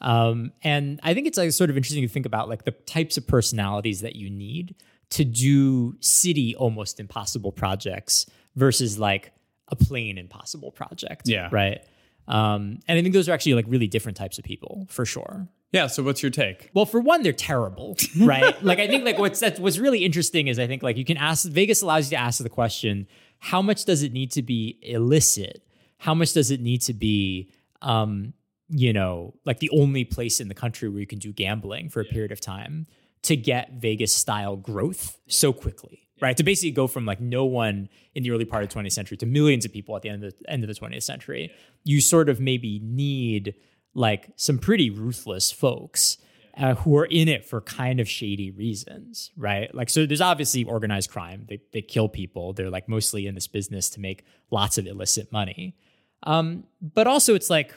Um, 0.00 0.52
and 0.62 0.98
i 1.02 1.14
think 1.14 1.26
it's 1.26 1.38
like 1.38 1.52
sort 1.52 1.70
of 1.70 1.76
interesting 1.76 2.02
to 2.02 2.08
think 2.08 2.26
about 2.26 2.48
like 2.48 2.64
the 2.64 2.72
types 2.72 3.16
of 3.16 3.26
personalities 3.26 4.00
that 4.00 4.16
you 4.16 4.28
need 4.28 4.74
to 5.10 5.24
do 5.24 5.96
city 6.00 6.56
almost 6.56 6.98
impossible 7.00 7.52
projects 7.52 8.26
versus 8.56 8.98
like 8.98 9.32
a 9.68 9.76
plain 9.76 10.18
impossible 10.18 10.72
project. 10.72 11.28
Yeah. 11.28 11.48
right 11.52 11.82
um, 12.30 12.78
and 12.86 12.96
I 12.96 13.02
think 13.02 13.12
those 13.12 13.28
are 13.28 13.32
actually 13.32 13.54
like 13.54 13.66
really 13.68 13.88
different 13.88 14.16
types 14.16 14.38
of 14.38 14.44
people 14.44 14.86
for 14.88 15.04
sure. 15.04 15.48
Yeah. 15.72 15.88
So 15.88 16.02
what's 16.02 16.22
your 16.22 16.30
take? 16.30 16.70
Well, 16.74 16.86
for 16.86 17.00
one, 17.00 17.22
they're 17.22 17.32
terrible, 17.32 17.96
right? 18.20 18.60
like 18.62 18.78
I 18.78 18.86
think 18.86 19.04
like 19.04 19.18
what's 19.18 19.40
that's 19.40 19.60
what's 19.60 19.78
really 19.78 20.04
interesting 20.04 20.48
is 20.48 20.58
I 20.58 20.66
think 20.66 20.82
like 20.82 20.96
you 20.96 21.04
can 21.04 21.16
ask 21.16 21.46
Vegas 21.48 21.82
allows 21.82 22.10
you 22.10 22.16
to 22.16 22.22
ask 22.22 22.42
the 22.42 22.48
question, 22.48 23.06
how 23.38 23.60
much 23.60 23.84
does 23.84 24.02
it 24.02 24.12
need 24.12 24.30
to 24.32 24.42
be 24.42 24.78
illicit? 24.82 25.62
How 25.98 26.14
much 26.14 26.32
does 26.32 26.50
it 26.50 26.60
need 26.60 26.82
to 26.82 26.94
be 26.94 27.50
um, 27.82 28.32
you 28.68 28.92
know, 28.92 29.34
like 29.44 29.58
the 29.58 29.70
only 29.70 30.04
place 30.04 30.40
in 30.40 30.46
the 30.46 30.54
country 30.54 30.88
where 30.88 31.00
you 31.00 31.06
can 31.06 31.18
do 31.18 31.32
gambling 31.32 31.88
for 31.88 32.00
a 32.00 32.04
period 32.04 32.30
of 32.30 32.40
time 32.40 32.86
to 33.22 33.36
get 33.36 33.72
Vegas 33.72 34.12
style 34.12 34.56
growth 34.56 35.18
so 35.26 35.52
quickly? 35.52 36.08
Right. 36.20 36.36
To 36.36 36.42
basically 36.42 36.72
go 36.72 36.86
from 36.86 37.06
like 37.06 37.20
no 37.20 37.44
one 37.44 37.88
in 38.14 38.22
the 38.22 38.30
early 38.30 38.44
part 38.44 38.62
of 38.62 38.68
the 38.68 38.74
20th 38.74 38.92
century 38.92 39.16
to 39.18 39.26
millions 39.26 39.64
of 39.64 39.72
people 39.72 39.96
at 39.96 40.02
the 40.02 40.10
end 40.10 40.24
of 40.24 40.34
the 40.38 40.50
end 40.50 40.62
of 40.62 40.68
the 40.68 40.74
20th 40.74 41.02
century, 41.02 41.52
you 41.84 42.00
sort 42.00 42.28
of 42.28 42.40
maybe 42.40 42.80
need 42.82 43.54
like 43.94 44.30
some 44.36 44.58
pretty 44.58 44.90
ruthless 44.90 45.50
folks 45.50 46.18
uh, 46.56 46.74
who 46.74 46.96
are 46.96 47.06
in 47.06 47.28
it 47.28 47.44
for 47.44 47.60
kind 47.60 48.00
of 48.00 48.08
shady 48.08 48.50
reasons, 48.50 49.30
right? 49.36 49.74
Like, 49.74 49.88
so 49.88 50.04
there's 50.04 50.20
obviously 50.20 50.64
organized 50.64 51.10
crime. 51.10 51.46
They, 51.48 51.60
they 51.72 51.82
kill 51.82 52.08
people. 52.08 52.52
They're 52.52 52.70
like 52.70 52.88
mostly 52.88 53.26
in 53.26 53.34
this 53.34 53.46
business 53.46 53.88
to 53.90 54.00
make 54.00 54.24
lots 54.50 54.76
of 54.76 54.86
illicit 54.86 55.32
money. 55.32 55.76
Um, 56.24 56.64
but 56.80 57.06
also, 57.06 57.34
it's 57.34 57.50
like, 57.50 57.74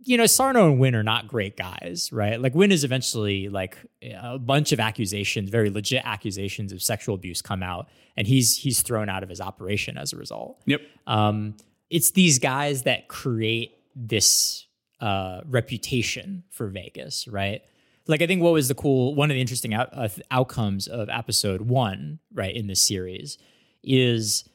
you 0.00 0.16
know, 0.16 0.26
Sarno 0.26 0.66
and 0.70 0.78
Wynn 0.78 0.94
are 0.94 1.02
not 1.02 1.26
great 1.26 1.56
guys, 1.56 2.10
right? 2.12 2.40
Like, 2.40 2.54
Wynn 2.54 2.70
is 2.72 2.84
eventually 2.84 3.48
like 3.48 3.76
a 4.02 4.38
bunch 4.38 4.72
of 4.72 4.80
accusations, 4.80 5.50
very 5.50 5.70
legit 5.70 6.02
accusations 6.04 6.72
of 6.72 6.82
sexual 6.82 7.14
abuse 7.14 7.42
come 7.42 7.62
out, 7.62 7.88
and 8.16 8.26
he's 8.26 8.56
he's 8.56 8.82
thrown 8.82 9.08
out 9.08 9.22
of 9.22 9.28
his 9.28 9.40
operation 9.40 9.96
as 9.98 10.12
a 10.12 10.16
result 10.16 10.60
Yep. 10.66 10.80
um, 11.06 11.56
it's 11.90 12.10
these 12.12 12.38
guys 12.38 12.82
that 12.82 13.08
create 13.08 13.76
this 13.94 14.66
uh, 15.00 15.40
reputation 15.46 16.44
for 16.50 16.68
Vegas, 16.68 17.26
right? 17.28 17.62
Like 18.06 18.22
I 18.22 18.26
think 18.26 18.42
what 18.42 18.52
was 18.52 18.68
the 18.68 18.74
cool 18.74 19.14
one 19.14 19.30
of 19.30 19.34
the 19.34 19.40
interesting 19.40 19.74
out, 19.74 19.90
uh, 19.92 20.08
outcomes 20.30 20.88
of 20.88 21.08
episode 21.08 21.62
one, 21.62 22.20
right, 22.32 22.54
in 22.54 22.66
this 22.66 22.80
series, 22.80 23.36
is 23.82 24.47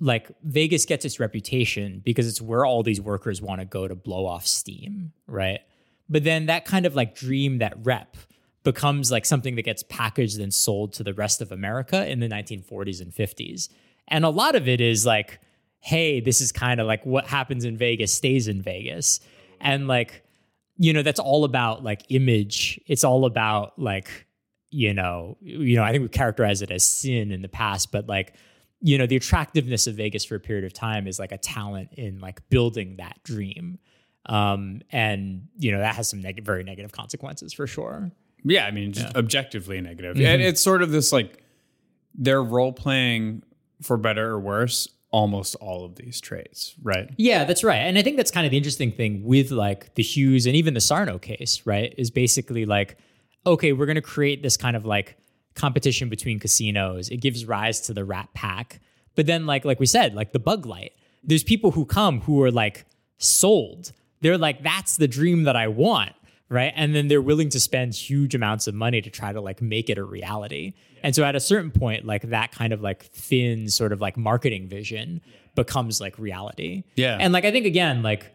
like 0.00 0.30
Vegas 0.42 0.84
gets 0.84 1.04
its 1.04 1.20
reputation 1.20 2.02
because 2.04 2.26
it's 2.26 2.40
where 2.42 2.64
all 2.64 2.82
these 2.82 3.00
workers 3.00 3.40
want 3.40 3.60
to 3.60 3.64
go 3.64 3.86
to 3.86 3.94
blow 3.94 4.26
off 4.26 4.46
steam, 4.46 5.12
right? 5.26 5.60
But 6.08 6.24
then 6.24 6.46
that 6.46 6.64
kind 6.64 6.84
of 6.86 6.94
like 6.94 7.14
dream, 7.14 7.58
that 7.58 7.74
rep, 7.82 8.16
becomes 8.64 9.12
like 9.12 9.24
something 9.24 9.56
that 9.56 9.62
gets 9.62 9.82
packaged 9.84 10.40
and 10.40 10.52
sold 10.52 10.92
to 10.94 11.04
the 11.04 11.14
rest 11.14 11.40
of 11.40 11.52
America 11.52 12.06
in 12.08 12.20
the 12.20 12.28
1940s 12.28 13.00
and 13.00 13.12
50s. 13.12 13.68
And 14.08 14.24
a 14.24 14.30
lot 14.30 14.54
of 14.54 14.68
it 14.68 14.80
is 14.80 15.06
like, 15.06 15.40
hey, 15.80 16.20
this 16.20 16.40
is 16.40 16.50
kind 16.50 16.80
of 16.80 16.86
like 16.86 17.04
what 17.04 17.26
happens 17.26 17.64
in 17.64 17.76
Vegas 17.76 18.12
stays 18.12 18.48
in 18.48 18.62
Vegas. 18.62 19.20
And 19.60 19.86
like, 19.86 20.24
you 20.76 20.92
know, 20.92 21.02
that's 21.02 21.20
all 21.20 21.44
about 21.44 21.84
like 21.84 22.02
image. 22.08 22.80
It's 22.86 23.04
all 23.04 23.26
about 23.26 23.78
like, 23.78 24.26
you 24.70 24.92
know, 24.92 25.36
you 25.40 25.76
know, 25.76 25.84
I 25.84 25.92
think 25.92 26.02
we 26.02 26.08
characterize 26.08 26.62
it 26.62 26.70
as 26.70 26.84
sin 26.84 27.30
in 27.30 27.42
the 27.42 27.48
past, 27.48 27.92
but 27.92 28.08
like, 28.08 28.34
you 28.86 28.98
know, 28.98 29.06
the 29.06 29.16
attractiveness 29.16 29.86
of 29.86 29.94
Vegas 29.94 30.26
for 30.26 30.34
a 30.34 30.40
period 30.40 30.66
of 30.66 30.74
time 30.74 31.06
is 31.06 31.18
like 31.18 31.32
a 31.32 31.38
talent 31.38 31.88
in 31.94 32.20
like 32.20 32.46
building 32.50 32.96
that 32.98 33.18
dream. 33.24 33.78
Um, 34.26 34.82
and 34.92 35.48
you 35.56 35.72
know, 35.72 35.78
that 35.78 35.94
has 35.94 36.10
some 36.10 36.20
neg- 36.20 36.44
very 36.44 36.64
negative 36.64 36.92
consequences 36.92 37.54
for 37.54 37.66
sure. 37.66 38.10
Yeah, 38.44 38.66
I 38.66 38.72
mean, 38.72 38.92
just 38.92 39.16
objectively 39.16 39.80
negative. 39.80 40.20
And 40.20 40.42
it's 40.42 40.60
sort 40.60 40.82
of 40.82 40.90
this 40.90 41.12
like 41.12 41.42
they're 42.14 42.42
role 42.42 42.74
playing 42.74 43.42
for 43.80 43.96
better 43.96 44.32
or 44.32 44.38
worse 44.38 44.86
almost 45.10 45.54
all 45.62 45.86
of 45.86 45.94
these 45.94 46.20
traits, 46.20 46.74
right? 46.82 47.08
Yeah, 47.16 47.44
that's 47.44 47.64
right. 47.64 47.78
And 47.78 47.96
I 47.96 48.02
think 48.02 48.18
that's 48.18 48.30
kind 48.30 48.44
of 48.44 48.50
the 48.50 48.58
interesting 48.58 48.92
thing 48.92 49.24
with 49.24 49.50
like 49.50 49.94
the 49.94 50.02
Hughes 50.02 50.44
and 50.44 50.54
even 50.56 50.74
the 50.74 50.80
Sarno 50.80 51.18
case, 51.18 51.62
right? 51.64 51.94
Is 51.96 52.10
basically 52.10 52.66
like, 52.66 52.98
okay, 53.46 53.72
we're 53.72 53.86
going 53.86 53.94
to 53.94 54.02
create 54.02 54.42
this 54.42 54.58
kind 54.58 54.76
of 54.76 54.84
like 54.84 55.16
competition 55.54 56.08
between 56.08 56.38
casinos. 56.38 57.08
It 57.08 57.18
gives 57.18 57.44
rise 57.44 57.80
to 57.82 57.94
the 57.94 58.04
Rat 58.04 58.28
Pack. 58.34 58.80
But 59.14 59.26
then, 59.26 59.46
like 59.46 59.64
like 59.64 59.80
we 59.80 59.86
said, 59.86 60.14
like 60.14 60.32
the 60.32 60.38
Bug 60.38 60.66
Light, 60.66 60.92
there's 61.22 61.44
people 61.44 61.72
who 61.72 61.84
come 61.84 62.20
who 62.22 62.42
are 62.42 62.50
like 62.50 62.84
sold. 63.18 63.92
They're 64.20 64.38
like, 64.38 64.62
that's 64.62 64.96
the 64.96 65.08
dream 65.08 65.44
that 65.44 65.54
I 65.54 65.68
want, 65.68 66.12
right? 66.48 66.72
And 66.74 66.94
then 66.94 67.08
they're 67.08 67.22
willing 67.22 67.50
to 67.50 67.60
spend 67.60 67.94
huge 67.94 68.34
amounts 68.34 68.66
of 68.66 68.74
money 68.74 69.00
to 69.02 69.10
try 69.10 69.32
to 69.32 69.40
like 69.40 69.60
make 69.60 69.90
it 69.90 69.98
a 69.98 70.04
reality. 70.04 70.74
And 71.02 71.14
so 71.14 71.22
at 71.24 71.36
a 71.36 71.40
certain 71.40 71.70
point, 71.70 72.06
like 72.06 72.22
that 72.30 72.52
kind 72.52 72.72
of 72.72 72.80
like 72.80 73.04
thin 73.04 73.68
sort 73.68 73.92
of 73.92 74.00
like 74.00 74.16
marketing 74.16 74.68
vision 74.68 75.20
becomes 75.54 76.00
like 76.00 76.18
reality. 76.18 76.84
Yeah. 76.96 77.18
And 77.20 77.32
like 77.32 77.44
I 77.44 77.50
think 77.50 77.66
again, 77.66 78.02
like 78.02 78.34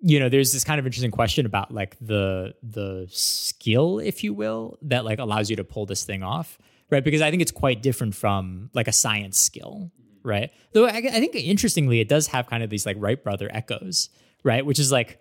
you 0.00 0.20
know, 0.20 0.28
there's 0.28 0.52
this 0.52 0.64
kind 0.64 0.78
of 0.78 0.86
interesting 0.86 1.10
question 1.10 1.46
about 1.46 1.72
like 1.72 1.96
the 2.00 2.54
the 2.62 3.06
skill, 3.10 3.98
if 3.98 4.22
you 4.22 4.34
will, 4.34 4.78
that 4.82 5.04
like 5.04 5.18
allows 5.18 5.50
you 5.50 5.56
to 5.56 5.64
pull 5.64 5.86
this 5.86 6.04
thing 6.04 6.22
off, 6.22 6.58
right? 6.90 7.02
Because 7.02 7.22
I 7.22 7.30
think 7.30 7.42
it's 7.42 7.52
quite 7.52 7.82
different 7.82 8.14
from 8.14 8.70
like 8.74 8.88
a 8.88 8.92
science 8.92 9.38
skill, 9.38 9.90
right? 10.22 10.50
Though 10.72 10.86
I, 10.86 10.96
I 10.96 11.00
think 11.20 11.34
interestingly, 11.34 12.00
it 12.00 12.08
does 12.08 12.26
have 12.28 12.46
kind 12.48 12.62
of 12.62 12.70
these 12.70 12.86
like 12.86 12.96
Wright 12.98 13.22
brother 13.22 13.48
echoes, 13.52 14.10
right? 14.44 14.64
Which 14.64 14.78
is 14.78 14.92
like 14.92 15.18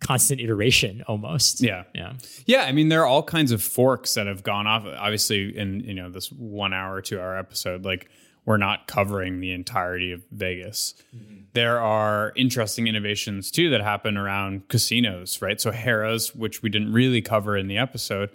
constant 0.00 0.40
iteration 0.40 1.02
almost. 1.06 1.62
Yeah. 1.62 1.84
yeah, 1.94 2.14
Yeah, 2.44 2.62
I 2.62 2.72
mean, 2.72 2.88
there 2.88 3.00
are 3.02 3.06
all 3.06 3.22
kinds 3.22 3.52
of 3.52 3.62
forks 3.62 4.14
that 4.14 4.26
have 4.26 4.42
gone 4.42 4.66
off. 4.66 4.84
Obviously, 4.86 5.56
in 5.56 5.80
you 5.80 5.94
know 5.94 6.10
this 6.10 6.30
one 6.30 6.72
hour, 6.72 7.00
two 7.00 7.20
hour 7.20 7.38
episode, 7.38 7.84
like 7.84 8.10
we're 8.46 8.56
not 8.56 8.86
covering 8.86 9.40
the 9.40 9.52
entirety 9.52 10.12
of 10.12 10.22
Vegas. 10.30 10.94
Mm-hmm. 11.14 11.34
There 11.52 11.80
are 11.80 12.32
interesting 12.36 12.86
innovations 12.86 13.50
too 13.50 13.68
that 13.70 13.82
happen 13.82 14.16
around 14.16 14.68
casinos, 14.68 15.42
right? 15.42 15.60
So 15.60 15.72
Harrah's, 15.72 16.34
which 16.34 16.62
we 16.62 16.70
didn't 16.70 16.92
really 16.92 17.20
cover 17.20 17.56
in 17.56 17.66
the 17.66 17.76
episode, 17.76 18.30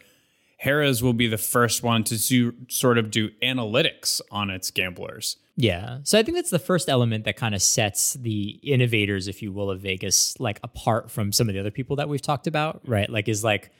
Harrah's 0.64 1.02
will 1.02 1.14
be 1.14 1.28
the 1.28 1.38
first 1.38 1.82
one 1.82 2.04
to 2.04 2.18
do, 2.18 2.54
sort 2.68 2.98
of 2.98 3.10
do 3.10 3.30
analytics 3.42 4.22
on 4.32 4.50
its 4.50 4.70
gamblers. 4.70 5.38
Yeah. 5.56 6.00
So 6.04 6.20
I 6.20 6.24
think 6.24 6.38
that's 6.38 6.50
the 6.50 6.60
first 6.60 6.90
element 6.90 7.24
that 7.26 7.36
kind 7.36 7.56
of 7.56 7.62
sets 7.62 8.14
the 8.14 8.60
innovators, 8.64 9.28
if 9.28 9.42
you 9.42 9.52
will, 9.52 9.72
of 9.72 9.82
Vegas 9.82 10.40
like 10.40 10.60
apart 10.64 11.10
from 11.10 11.32
some 11.32 11.48
of 11.48 11.54
the 11.54 11.60
other 11.60 11.72
people 11.72 11.96
that 11.96 12.10
we've 12.10 12.22
talked 12.22 12.48
about, 12.48 12.82
right? 12.86 13.10
Like 13.10 13.28
is 13.28 13.44
like 13.44 13.72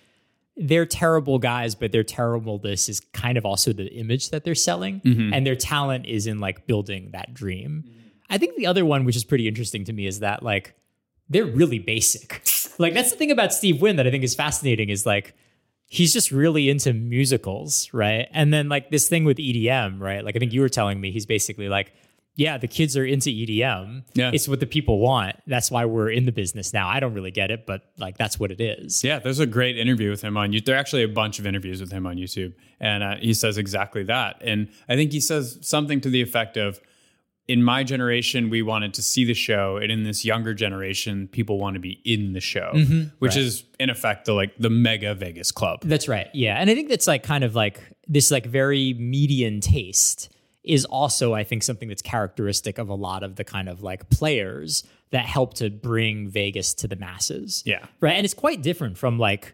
they're 0.62 0.86
terrible 0.86 1.40
guys, 1.40 1.76
but 1.76 1.92
their 1.92 2.04
terribleness 2.04 2.88
is 2.90 3.00
kind 3.14 3.38
of 3.38 3.46
also 3.46 3.74
the 3.74 3.88
image 3.94 4.30
that 4.30 4.44
they're 4.44 4.56
selling, 4.56 5.02
Mm-hmm. 5.02 5.34
and 5.34 5.46
their 5.46 5.56
talent 5.56 6.06
is 6.06 6.28
in 6.28 6.40
like 6.40 6.68
building 6.68 7.10
that 7.12 7.34
dream. 7.34 7.84
I 8.30 8.38
think 8.38 8.56
the 8.56 8.66
other 8.68 8.86
one, 8.86 9.04
which 9.06 9.16
is 9.16 9.24
pretty 9.24 9.48
interesting 9.48 9.84
to 9.86 9.94
me, 9.94 10.06
is 10.08 10.20
that 10.22 10.42
like 10.44 10.74
they're 11.30 11.46
really 11.46 11.80
basic. 11.80 12.42
like 12.80 12.94
that's 12.94 13.12
the 13.12 13.18
thing 13.18 13.32
about 13.32 13.54
Steve 13.54 13.82
Wynn 13.82 13.96
that 13.98 14.08
I 14.08 14.12
think 14.12 14.24
is 14.24 14.36
fascinating 14.36 14.90
is 14.90 15.06
like 15.06 15.36
he's 15.88 16.14
just 16.14 16.32
really 16.32 16.70
into 16.70 16.94
musicals, 16.94 17.90
right? 17.94 18.28
And 18.32 18.54
then 18.54 18.70
like 18.70 18.90
this 18.92 19.10
thing 19.10 19.26
with 19.26 19.38
EDM, 19.38 20.00
right? 20.00 20.24
Like 20.24 20.36
I 20.36 20.40
think 20.40 20.54
you 20.54 20.62
were 20.62 20.70
telling 20.70 21.02
me 21.02 21.12
he's 21.12 21.26
basically 21.26 21.68
like, 21.68 21.92
yeah, 22.36 22.58
the 22.58 22.68
kids 22.68 22.96
are 22.96 23.06
into 23.06 23.30
EDM. 23.30 24.04
Yeah. 24.14 24.32
It's 24.34 24.48
what 24.48 24.60
the 24.60 24.66
people 24.66 25.00
want. 25.00 25.36
That's 25.48 25.70
why 25.70 25.86
we're 25.86 26.10
in 26.10 26.26
the 26.26 26.32
business 26.32 26.74
now. 26.74 26.88
I 26.88 27.00
don't 27.00 27.14
really 27.14 27.32
get 27.32 27.52
it, 27.52 27.66
but 27.66 27.82
like 27.98 28.18
that's 28.18 28.40
what 28.40 28.52
it 28.52 28.62
is. 28.62 29.04
Yeah, 29.04 29.20
there's 29.20 29.40
a 29.40 29.46
great 29.46 29.78
interview 29.78 30.10
with 30.10 30.22
him 30.22 30.38
on 30.38 30.52
YouTube. 30.52 30.66
There 30.66 30.76
are 30.76 30.80
actually 30.80 31.04
a 31.04 31.10
bunch 31.10 31.40
of 31.40 31.46
interviews 31.46 31.82
with 31.82 31.92
him 31.92 32.08
on 32.08 32.16
YouTube, 32.16 32.54
and 32.80 33.04
uh, 33.04 33.16
he 33.18 33.34
says 33.34 33.58
exactly 33.58 34.04
that. 34.04 34.38
And 34.42 34.70
I 34.88 34.96
think 34.96 35.12
he 35.12 35.20
says 35.20 35.60
something 35.62 36.00
to 36.02 36.10
the 36.10 36.22
effect 36.22 36.56
of, 36.56 36.80
"In 37.50 37.64
my 37.64 37.84
generation, 37.84 38.50
we 38.50 38.62
wanted 38.62 38.94
to 38.94 39.02
see 39.02 39.26
the 39.26 39.34
show, 39.34 39.76
and 39.76 39.92
in 39.92 40.04
this 40.04 40.24
younger 40.24 40.54
generation, 40.54 41.28
people 41.28 41.60
want 41.60 41.74
to 41.74 41.82
be 41.82 42.02
in 42.06 42.32
the 42.32 42.40
show, 42.40 42.72
which 43.20 43.36
is 43.36 43.66
in 43.78 43.90
effect 43.90 44.26
the 44.26 44.34
like 44.34 44.58
the 44.58 44.70
mega 44.70 45.14
Vegas 45.14 45.52
club." 45.52 45.82
That's 45.84 46.08
right. 46.08 46.30
Yeah. 46.34 46.56
And 46.56 46.70
I 46.70 46.76
think 46.76 46.88
that's 46.88 47.08
like 47.08 47.24
kind 47.24 47.44
of 47.44 47.56
like 47.56 47.82
this 48.08 48.32
like 48.32 48.46
very 48.46 48.94
median 48.94 49.60
taste 49.60 50.30
is 50.64 50.86
also 50.86 51.34
I 51.34 51.44
think 51.44 51.64
something 51.64 51.90
that's 51.90 52.02
characteristic 52.02 52.78
of 52.78 52.90
a 52.90 52.96
lot 52.96 53.24
of 53.24 53.36
the 53.36 53.44
kind 53.44 53.68
of 53.68 53.82
like 53.82 54.10
players 54.10 54.84
that 55.12 55.26
help 55.26 55.56
to 55.56 55.70
bring 55.70 56.28
Vegas 56.28 56.74
to 56.76 56.88
the 56.88 56.96
masses. 56.96 57.64
Yeah. 57.66 57.86
Right. 58.00 58.14
And 58.14 58.26
it's 58.26 58.34
quite 58.34 58.62
different 58.62 58.98
from 58.98 59.20
like 59.20 59.54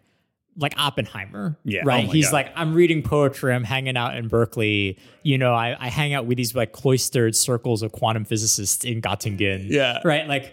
like 0.58 0.74
Oppenheimer. 0.76 1.56
Yeah. 1.64 1.82
Right. 1.84 2.06
Oh 2.08 2.10
He's 2.10 2.26
God. 2.26 2.32
like, 2.32 2.52
I'm 2.56 2.74
reading 2.74 3.02
poetry, 3.02 3.54
I'm 3.54 3.64
hanging 3.64 3.96
out 3.96 4.16
in 4.16 4.28
Berkeley. 4.28 4.98
You 5.22 5.38
know, 5.38 5.54
I, 5.54 5.76
I 5.78 5.88
hang 5.88 6.14
out 6.14 6.26
with 6.26 6.36
these 6.36 6.54
like 6.54 6.72
cloistered 6.72 7.36
circles 7.36 7.82
of 7.82 7.92
quantum 7.92 8.24
physicists 8.24 8.84
in 8.84 9.00
Göttingen. 9.00 9.70
Yeah. 9.70 10.00
Right. 10.04 10.26
Like, 10.26 10.52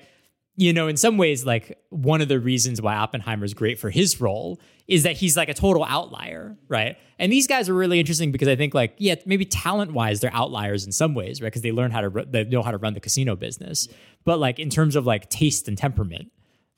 you 0.56 0.74
know, 0.74 0.88
in 0.88 0.96
some 0.96 1.18
ways, 1.18 1.46
like 1.46 1.78
one 1.90 2.22
of 2.22 2.28
the 2.28 2.40
reasons 2.40 2.82
why 2.82 2.96
Oppenheimer's 2.96 3.54
great 3.54 3.80
for 3.80 3.90
his 3.90 4.22
role 4.22 4.60
is 4.88 5.04
that 5.04 5.14
he's 5.18 5.36
like 5.36 5.50
a 5.50 5.54
total 5.54 5.84
outlier, 5.84 6.58
right? 6.68 6.98
And 7.18 7.32
these 7.32 7.48
guys 7.48 7.70
are 7.70 7.74
really 7.74 8.00
interesting 8.00 8.32
because 8.32 8.48
I 8.48 8.56
think, 8.56 8.74
like, 8.74 8.94
yeah, 8.98 9.16
maybe 9.26 9.46
talent 9.46 9.94
wise, 9.94 10.20
they're 10.20 10.34
outliers 10.34 10.86
in 10.86 10.92
some 10.92 11.16
ways, 11.16 11.42
right? 11.42 11.48
Because 11.48 11.62
they 11.62 11.72
learn 11.72 11.92
how 11.92 12.02
to, 12.02 12.26
they 12.30 12.44
know 12.44 12.62
how 12.62 12.72
to 12.72 12.78
run 12.78 12.94
the 12.94 13.00
casino 13.00 13.36
business. 13.36 13.88
But 14.26 14.40
like 14.40 14.60
in 14.60 14.70
terms 14.70 14.96
of 14.96 15.06
like 15.06 15.30
taste 15.30 15.68
and 15.68 15.78
temperament, 15.78 16.32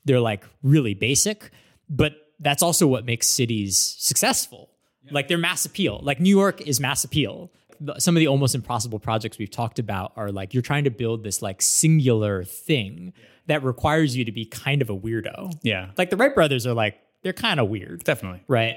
they're 0.04 0.20
like 0.20 0.44
really 0.62 0.94
basic. 0.94 1.50
But 1.90 2.14
that's 2.40 2.62
also 2.62 2.86
what 2.86 3.04
makes 3.04 3.26
cities 3.26 3.96
successful. 3.98 4.70
Like 5.10 5.28
their 5.28 5.38
mass 5.38 5.64
appeal. 5.64 6.00
Like 6.02 6.20
New 6.20 6.36
York 6.36 6.60
is 6.60 6.80
mass 6.80 7.02
appeal. 7.04 7.50
Some 7.98 8.16
of 8.16 8.20
the 8.20 8.28
almost 8.28 8.54
impossible 8.54 8.98
projects 8.98 9.38
we've 9.38 9.50
talked 9.50 9.78
about 9.78 10.12
are 10.16 10.30
like 10.30 10.52
you're 10.52 10.62
trying 10.62 10.84
to 10.84 10.90
build 10.90 11.24
this 11.24 11.40
like 11.40 11.62
singular 11.62 12.44
thing 12.44 13.12
that 13.46 13.64
requires 13.64 14.16
you 14.16 14.24
to 14.24 14.32
be 14.32 14.44
kind 14.44 14.82
of 14.82 14.90
a 14.90 14.96
weirdo. 14.96 15.58
Yeah, 15.62 15.90
Like 15.96 16.10
the 16.10 16.16
Wright 16.16 16.34
brothers 16.34 16.66
are 16.66 16.74
like 16.74 16.98
they're 17.22 17.32
kind 17.32 17.60
of 17.60 17.68
weird, 17.68 18.04
definitely. 18.04 18.42
right? 18.48 18.76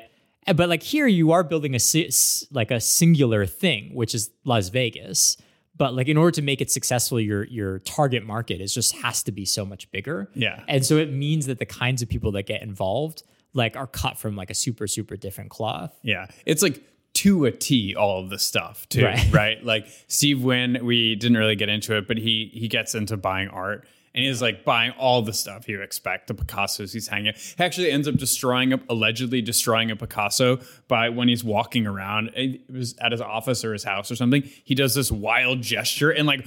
But 0.55 0.69
like 0.69 0.81
here 0.83 1.07
you 1.07 1.31
are 1.31 1.43
building 1.43 1.75
a 1.75 1.79
like 2.51 2.71
a 2.71 2.79
singular 2.79 3.45
thing, 3.45 3.93
which 3.93 4.15
is 4.15 4.31
Las 4.43 4.69
Vegas. 4.69 5.37
But 5.77 5.93
like 5.93 6.07
in 6.07 6.17
order 6.17 6.31
to 6.31 6.41
make 6.41 6.61
it 6.61 6.71
successful, 6.71 7.19
your 7.19 7.45
your 7.45 7.79
target 7.79 8.25
market 8.25 8.59
is 8.61 8.73
just 8.73 8.95
has 8.97 9.23
to 9.23 9.31
be 9.31 9.45
so 9.45 9.65
much 9.65 9.89
bigger. 9.91 10.29
Yeah. 10.33 10.63
And 10.67 10.85
so 10.85 10.97
it 10.97 11.11
means 11.11 11.45
that 11.45 11.59
the 11.59 11.65
kinds 11.65 12.01
of 12.01 12.09
people 12.09 12.31
that 12.33 12.43
get 12.43 12.61
involved 12.61 13.23
like 13.53 13.75
are 13.75 13.87
cut 13.87 14.17
from 14.17 14.35
like 14.35 14.49
a 14.49 14.53
super 14.55 14.87
super 14.87 15.15
different 15.15 15.49
cloth. 15.49 15.93
Yeah. 16.03 16.27
It's 16.45 16.63
like 16.63 16.83
to 17.13 17.45
a 17.45 17.51
T 17.51 17.95
all 17.95 18.23
of 18.23 18.29
the 18.29 18.39
stuff 18.39 18.87
too. 18.89 19.05
Right. 19.05 19.31
Right. 19.31 19.63
Like 19.63 19.87
Steve 20.07 20.43
Wynn, 20.43 20.79
we 20.83 21.15
didn't 21.15 21.37
really 21.37 21.55
get 21.55 21.69
into 21.69 21.95
it, 21.97 22.07
but 22.07 22.17
he 22.17 22.49
he 22.53 22.67
gets 22.67 22.95
into 22.95 23.15
buying 23.17 23.49
art 23.49 23.87
and 24.13 24.25
he's 24.25 24.41
like 24.41 24.65
buying 24.65 24.91
all 24.91 25.21
the 25.21 25.33
stuff 25.33 25.67
you 25.67 25.81
expect. 25.81 26.27
The 26.27 26.33
Picassos 26.33 26.93
he's 26.93 27.07
hanging. 27.07 27.33
He 27.35 27.63
actually 27.63 27.91
ends 27.91 28.07
up 28.07 28.15
destroying 28.15 28.79
allegedly 28.89 29.41
destroying 29.41 29.91
a 29.91 29.95
Picasso 29.95 30.59
by 30.87 31.09
when 31.09 31.27
he's 31.27 31.43
walking 31.43 31.87
around. 31.87 32.31
It 32.35 32.61
was 32.69 32.95
at 32.99 33.11
his 33.11 33.21
office 33.21 33.63
or 33.63 33.73
his 33.73 33.83
house 33.83 34.11
or 34.11 34.15
something. 34.15 34.43
He 34.63 34.75
does 34.75 34.95
this 34.95 35.11
wild 35.11 35.61
gesture 35.61 36.11
and 36.11 36.27
like 36.27 36.45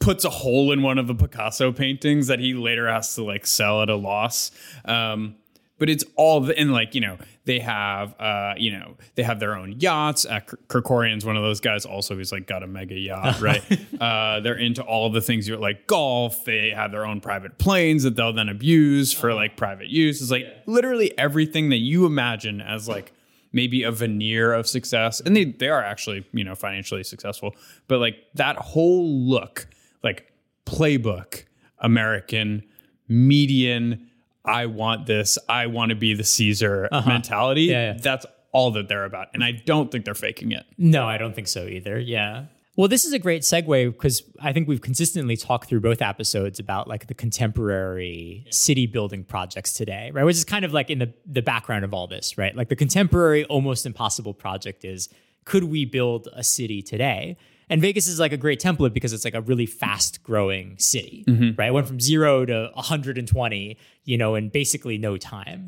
puts 0.00 0.24
a 0.24 0.30
hole 0.30 0.72
in 0.72 0.82
one 0.82 0.98
of 0.98 1.06
the 1.06 1.14
Picasso 1.14 1.72
paintings 1.72 2.26
that 2.26 2.40
he 2.40 2.54
later 2.54 2.90
has 2.90 3.14
to 3.14 3.24
like 3.24 3.46
sell 3.46 3.82
at 3.82 3.88
a 3.88 3.96
loss. 3.96 4.50
Um, 4.84 5.36
but 5.78 5.90
it's 5.90 6.04
all 6.16 6.40
the, 6.40 6.58
and 6.58 6.72
like 6.72 6.94
you 6.94 7.00
know 7.00 7.18
they 7.44 7.58
have 7.60 8.14
uh 8.20 8.54
you 8.56 8.72
know 8.72 8.96
they 9.14 9.22
have 9.22 9.40
their 9.40 9.54
own 9.56 9.78
yachts. 9.78 10.24
Uh, 10.24 10.40
K- 10.40 10.56
Kerkorian's 10.68 11.24
one 11.24 11.36
of 11.36 11.42
those 11.42 11.60
guys 11.60 11.84
also 11.84 12.16
he's 12.16 12.32
like 12.32 12.46
got 12.46 12.62
a 12.62 12.66
mega 12.66 12.94
yacht 12.94 13.40
right? 13.40 13.62
Uh 14.00 14.40
they're 14.40 14.58
into 14.58 14.82
all 14.82 15.10
the 15.10 15.20
things 15.20 15.46
you're 15.48 15.58
like 15.58 15.86
golf. 15.86 16.44
They 16.44 16.70
have 16.70 16.92
their 16.92 17.04
own 17.04 17.20
private 17.20 17.58
planes 17.58 18.02
that 18.04 18.16
they'll 18.16 18.32
then 18.32 18.48
abuse 18.48 19.12
for 19.12 19.34
like 19.34 19.56
private 19.56 19.88
use. 19.88 20.20
It's 20.22 20.30
like 20.30 20.46
literally 20.66 21.16
everything 21.18 21.68
that 21.70 21.78
you 21.78 22.06
imagine 22.06 22.60
as 22.60 22.88
like 22.88 23.12
maybe 23.52 23.82
a 23.82 23.92
veneer 23.92 24.52
of 24.52 24.66
success. 24.66 25.20
And 25.20 25.36
they 25.36 25.44
they 25.44 25.68
are 25.68 25.82
actually 25.82 26.26
you 26.32 26.44
know 26.44 26.54
financially 26.54 27.04
successful. 27.04 27.54
But 27.88 27.98
like 28.00 28.16
that 28.34 28.56
whole 28.56 29.06
look 29.08 29.66
like 30.02 30.32
playbook 30.64 31.44
american 31.80 32.62
median 33.08 34.08
i 34.46 34.66
want 34.66 35.06
this 35.06 35.38
i 35.48 35.66
want 35.66 35.90
to 35.90 35.96
be 35.96 36.14
the 36.14 36.24
caesar 36.24 36.88
mentality 37.06 37.70
Uh-huh. 37.70 37.78
Yeah, 37.80 37.92
yeah. 37.92 37.98
that's 38.00 38.26
all 38.52 38.70
that 38.72 38.88
they're 38.88 39.04
about 39.04 39.28
and 39.34 39.44
i 39.44 39.52
don't 39.52 39.90
think 39.92 40.04
they're 40.04 40.14
faking 40.14 40.52
it 40.52 40.64
No, 40.78 41.06
I 41.06 41.18
don't 41.18 41.34
think 41.34 41.48
so 41.48 41.66
either. 41.66 41.98
Yeah. 41.98 42.44
Well, 42.78 42.88
this 42.88 43.06
is 43.06 43.14
a 43.14 43.18
great 43.18 43.40
segue 43.42 43.92
because 43.92 44.22
I 44.38 44.52
think 44.52 44.68
we've 44.68 44.82
consistently 44.82 45.34
talked 45.38 45.66
through 45.68 45.80
both 45.80 46.02
episodes 46.02 46.58
about 46.58 46.86
like 46.88 47.06
the 47.06 47.14
contemporary 47.14 48.44
city 48.50 48.86
building 48.86 49.24
projects 49.24 49.72
today, 49.72 50.10
right? 50.12 50.24
Which 50.24 50.36
is 50.36 50.44
kind 50.44 50.64
of 50.64 50.72
like 50.74 50.90
in 50.90 50.98
the, 50.98 51.12
the 51.24 51.40
background 51.42 51.84
of 51.84 51.94
all 51.94 52.06
this, 52.06 52.36
right? 52.36 52.54
Like 52.54 52.68
the 52.68 52.76
contemporary 52.76 53.44
almost 53.46 53.86
impossible 53.86 54.34
project 54.34 54.84
is 54.84 55.08
could 55.44 55.64
we 55.64 55.84
build 55.86 56.28
a 56.34 56.44
city 56.44 56.82
today? 56.82 57.36
And 57.68 57.80
Vegas 57.80 58.06
is 58.06 58.20
like 58.20 58.32
a 58.32 58.36
great 58.36 58.60
template 58.60 58.92
because 58.92 59.12
it's 59.12 59.24
like 59.24 59.34
a 59.34 59.40
really 59.40 59.66
fast 59.66 60.22
growing 60.22 60.78
city, 60.78 61.24
right? 61.58 61.68
It 61.68 61.72
went 61.74 61.86
from 61.88 61.98
zero 61.98 62.44
to 62.46 62.70
120, 62.74 63.76
you 64.04 64.18
know, 64.18 64.34
in 64.36 64.48
basically 64.50 64.98
no 64.98 65.16
time. 65.16 65.64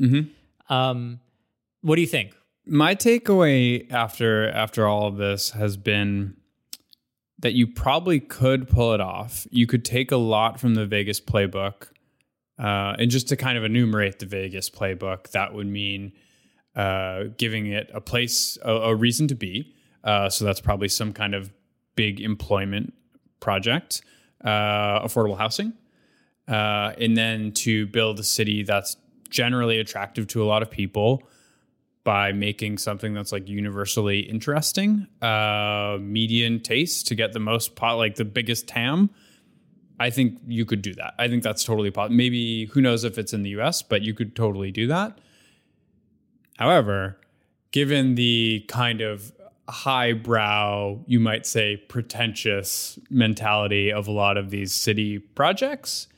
Um, 0.68 1.20
what 1.82 1.96
do 1.96 2.00
you 2.00 2.06
think? 2.08 2.34
my 2.70 2.94
takeaway 2.94 3.90
after 3.90 4.50
after 4.50 4.86
all 4.86 5.06
of 5.06 5.16
this 5.16 5.50
has 5.50 5.76
been 5.76 6.36
that 7.38 7.54
you 7.54 7.66
probably 7.66 8.20
could 8.20 8.68
pull 8.68 8.92
it 8.92 9.00
off. 9.00 9.46
You 9.50 9.66
could 9.66 9.84
take 9.84 10.12
a 10.12 10.16
lot 10.16 10.60
from 10.60 10.74
the 10.74 10.86
Vegas 10.86 11.20
playbook, 11.20 11.88
uh, 12.58 12.96
and 12.98 13.10
just 13.10 13.28
to 13.28 13.36
kind 13.36 13.56
of 13.56 13.64
enumerate 13.64 14.18
the 14.18 14.26
Vegas 14.26 14.68
playbook, 14.68 15.30
that 15.30 15.54
would 15.54 15.66
mean 15.66 16.12
uh, 16.76 17.24
giving 17.36 17.66
it 17.68 17.90
a 17.94 18.00
place, 18.00 18.58
a, 18.62 18.72
a 18.72 18.94
reason 18.94 19.28
to 19.28 19.34
be. 19.34 19.74
Uh, 20.04 20.28
so 20.28 20.44
that's 20.44 20.60
probably 20.60 20.88
some 20.88 21.12
kind 21.12 21.34
of 21.34 21.50
big 21.98 22.20
employment 22.20 22.94
project, 23.40 24.02
uh, 24.44 25.02
affordable 25.04 25.36
housing, 25.36 25.72
uh, 26.46 26.92
and 27.00 27.16
then 27.16 27.50
to 27.50 27.88
build 27.88 28.20
a 28.20 28.22
city 28.22 28.62
that's 28.62 28.96
generally 29.30 29.80
attractive 29.80 30.28
to 30.28 30.40
a 30.40 30.46
lot 30.46 30.62
of 30.62 30.70
people 30.70 31.24
by 32.04 32.30
making 32.30 32.78
something 32.78 33.14
that's 33.14 33.32
like 33.32 33.48
universally 33.48 34.20
interesting, 34.20 35.08
uh, 35.22 35.98
median 36.00 36.60
taste 36.60 37.08
to 37.08 37.16
get 37.16 37.32
the 37.32 37.40
most 37.40 37.74
pot, 37.74 37.94
like 37.94 38.14
the 38.14 38.24
biggest 38.24 38.68
TAM. 38.68 39.10
I 39.98 40.10
think 40.10 40.38
you 40.46 40.64
could 40.64 40.82
do 40.82 40.94
that. 40.94 41.14
I 41.18 41.26
think 41.26 41.42
that's 41.42 41.64
totally 41.64 41.90
possible. 41.90 42.14
Maybe 42.14 42.66
who 42.66 42.80
knows 42.80 43.02
if 43.02 43.18
it's 43.18 43.32
in 43.32 43.42
the 43.42 43.50
US, 43.58 43.82
but 43.82 44.02
you 44.02 44.14
could 44.14 44.36
totally 44.36 44.70
do 44.70 44.86
that. 44.86 45.18
However, 46.58 47.18
given 47.72 48.14
the 48.14 48.64
kind 48.68 49.00
of 49.00 49.32
highbrow, 49.68 50.98
you 51.06 51.20
might 51.20 51.46
say 51.46 51.76
pretentious 51.76 52.98
mentality 53.10 53.92
of 53.92 54.08
a 54.08 54.12
lot 54.12 54.36
of 54.36 54.50
these 54.50 54.72
city 54.72 55.18
projects, 55.18 56.08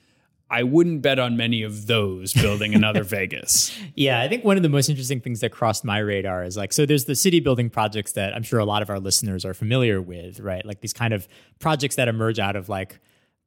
I 0.52 0.64
wouldn't 0.64 1.02
bet 1.02 1.20
on 1.20 1.36
many 1.36 1.62
of 1.62 1.86
those 1.86 2.32
building 2.32 2.74
another 2.74 3.04
Vegas. 3.04 3.76
Yeah, 3.94 4.20
I 4.20 4.28
think 4.28 4.44
one 4.44 4.56
of 4.56 4.64
the 4.64 4.68
most 4.68 4.88
interesting 4.88 5.20
things 5.20 5.40
that 5.40 5.52
crossed 5.52 5.84
my 5.84 5.98
radar 5.98 6.42
is 6.42 6.56
like, 6.56 6.72
so 6.72 6.84
there's 6.86 7.04
the 7.04 7.14
city 7.14 7.38
building 7.38 7.70
projects 7.70 8.12
that 8.12 8.34
I'm 8.34 8.42
sure 8.42 8.58
a 8.58 8.64
lot 8.64 8.82
of 8.82 8.90
our 8.90 8.98
listeners 8.98 9.44
are 9.44 9.54
familiar 9.54 10.02
with, 10.02 10.40
right? 10.40 10.64
Like 10.66 10.80
these 10.80 10.92
kind 10.92 11.14
of 11.14 11.28
projects 11.60 11.96
that 11.96 12.08
emerge 12.08 12.40
out 12.40 12.56
of 12.56 12.68
like 12.68 12.98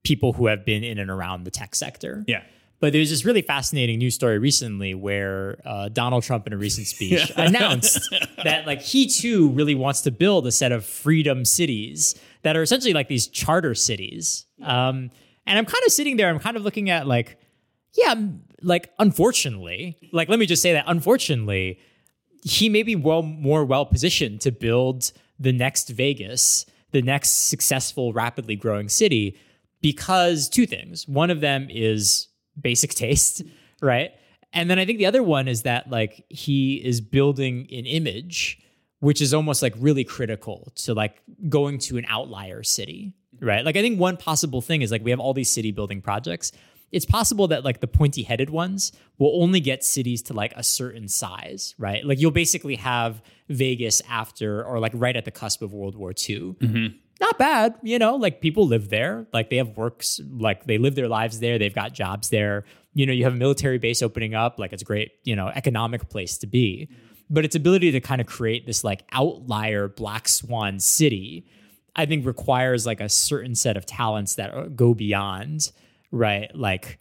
people 0.04 0.34
who 0.34 0.48
have 0.48 0.66
been 0.66 0.84
in 0.84 0.98
and 0.98 1.12
around 1.12 1.44
the 1.44 1.52
tech 1.52 1.76
sector. 1.76 2.24
Yeah. 2.28 2.44
But 2.84 2.92
there's 2.92 3.12
this 3.12 3.24
really 3.24 3.42
fascinating 3.42 4.00
news 4.00 4.14
story 4.14 4.40
recently 4.40 4.94
where 4.94 5.62
uh, 5.66 5.88
Donald 5.88 6.24
Trump, 6.24 6.48
in 6.48 6.52
a 6.52 6.58
recent 6.58 6.86
speech, 6.86 7.32
announced 7.38 8.14
that 8.44 8.68
like 8.68 8.82
he 8.82 9.08
too 9.08 9.52
really 9.52 9.74
wants 9.74 10.02
to 10.02 10.12
build 10.12 10.46
a 10.48 10.52
set 10.52 10.74
of 10.74 10.84
freedom 10.84 11.46
cities 11.46 12.14
that 12.42 12.58
are 12.58 12.62
essentially 12.62 12.92
like 12.92 13.08
these 13.08 13.28
charter 13.28 13.74
cities. 13.74 14.46
Um, 14.62 15.12
and 15.48 15.58
I'm 15.58 15.64
kind 15.64 15.82
of 15.86 15.94
sitting 15.94 16.18
there, 16.18 16.28
I'm 16.28 16.40
kind 16.40 16.58
of 16.58 16.64
looking 16.64 16.90
at 16.90 17.08
like, 17.08 17.40
yeah, 17.94 18.16
like 18.62 18.90
unfortunately, 19.00 19.98
like 20.12 20.28
let 20.28 20.38
me 20.38 20.46
just 20.46 20.62
say 20.62 20.74
that 20.74 20.84
unfortunately, 20.86 21.80
he 22.44 22.68
may 22.68 22.84
be 22.84 22.98
well 22.98 23.22
more 23.22 23.64
well 23.64 23.86
positioned 23.86 24.42
to 24.42 24.52
build 24.52 25.14
the 25.40 25.54
next 25.54 25.88
Vegas, 25.88 26.66
the 26.92 27.02
next 27.02 27.48
successful, 27.48 28.12
rapidly 28.12 28.58
growing 28.58 28.90
city, 28.90 29.38
because 29.80 30.50
two 30.50 30.66
things. 30.66 31.08
One 31.08 31.30
of 31.30 31.40
them 31.40 31.68
is 31.70 32.28
basic 32.60 32.94
taste, 32.96 33.44
right? 33.82 34.12
And 34.54 34.70
then 34.70 34.78
I 34.78 34.86
think 34.86 35.00
the 35.00 35.08
other 35.08 35.24
one 35.24 35.48
is 35.48 35.64
that 35.64 35.90
like 35.90 36.26
he 36.30 36.76
is 36.76 37.02
building 37.02 37.68
an 37.72 37.86
image 37.86 38.60
which 39.04 39.22
is 39.22 39.34
almost 39.34 39.62
like 39.62 39.74
really 39.80 40.06
critical 40.06 40.72
to 40.76 40.94
like 40.94 41.22
going 41.50 41.78
to 41.78 41.98
an 41.98 42.06
outlier 42.08 42.64
city, 42.64 43.12
right? 43.42 43.66
Like 43.66 43.76
I 43.76 43.82
think 43.82 44.00
one 44.00 44.16
possible 44.16 44.62
thing 44.62 44.82
is 44.82 44.94
like 44.94 45.04
we 45.04 45.12
have 45.12 45.20
all 45.20 45.34
these 45.34 45.52
city 45.52 45.72
building 45.72 46.02
projects. 46.02 46.54
It's 46.90 47.04
possible 47.04 47.50
that 47.50 47.66
like 47.66 47.82
the 47.82 47.88
pointy 47.88 48.24
headed 48.24 48.50
ones 48.50 48.94
will 49.18 49.44
only 49.44 49.60
get 49.60 49.84
cities 49.84 50.22
to 50.22 50.34
like 50.34 50.54
a 50.56 50.64
certain 50.64 51.10
size, 51.10 51.76
right? 51.78 52.06
Like 52.06 52.22
you'll 52.22 52.32
basically 52.32 52.78
have 52.78 53.22
Vegas 53.50 54.02
after 54.10 54.64
or 54.64 54.80
like 54.80 54.94
right 54.96 55.18
at 55.18 55.26
the 55.26 55.32
cusp 55.32 55.62
of 55.62 55.74
World 55.74 55.98
War 55.98 56.14
II. 56.30 56.56
Not 57.20 57.38
bad, 57.38 57.76
you 57.84 58.00
know, 58.00 58.16
like 58.16 58.42
people 58.42 58.68
live 58.68 58.90
there, 58.90 59.28
like 59.32 59.50
they 59.50 59.58
have 59.58 59.78
works, 59.78 60.20
like 60.30 60.66
they 60.66 60.78
live 60.78 60.96
their 60.96 61.08
lives 61.08 61.40
there, 61.40 61.58
they've 61.58 61.74
got 61.74 61.94
jobs 61.94 62.30
there. 62.30 62.66
You 62.94 63.06
know, 63.06 63.14
you 63.14 63.24
have 63.24 63.34
a 63.34 63.38
military 63.38 63.78
base 63.78 64.02
opening 64.02 64.36
up, 64.36 64.60
like 64.60 64.74
it's 64.74 64.82
a 64.82 64.86
great, 64.86 65.12
you 65.24 65.36
know, 65.36 65.48
economic 65.48 66.10
place 66.10 66.38
to 66.40 66.48
be 66.48 66.90
but 67.30 67.46
its 67.46 67.56
ability 67.56 67.92
to 67.92 68.00
kind 68.00 68.22
of 68.22 68.28
create 68.28 68.66
this 68.66 68.84
like 68.84 69.04
outlier 69.12 69.88
black 69.88 70.28
swan 70.28 70.80
city 70.80 71.46
i 71.96 72.06
think 72.06 72.26
requires 72.26 72.86
like 72.86 73.02
a 73.02 73.10
certain 73.10 73.56
set 73.56 73.76
of 73.76 73.86
talents 73.86 74.36
that 74.36 74.54
uh, 74.54 74.64
go 74.68 74.94
beyond 74.94 75.72
right 76.12 76.56
like 76.56 77.00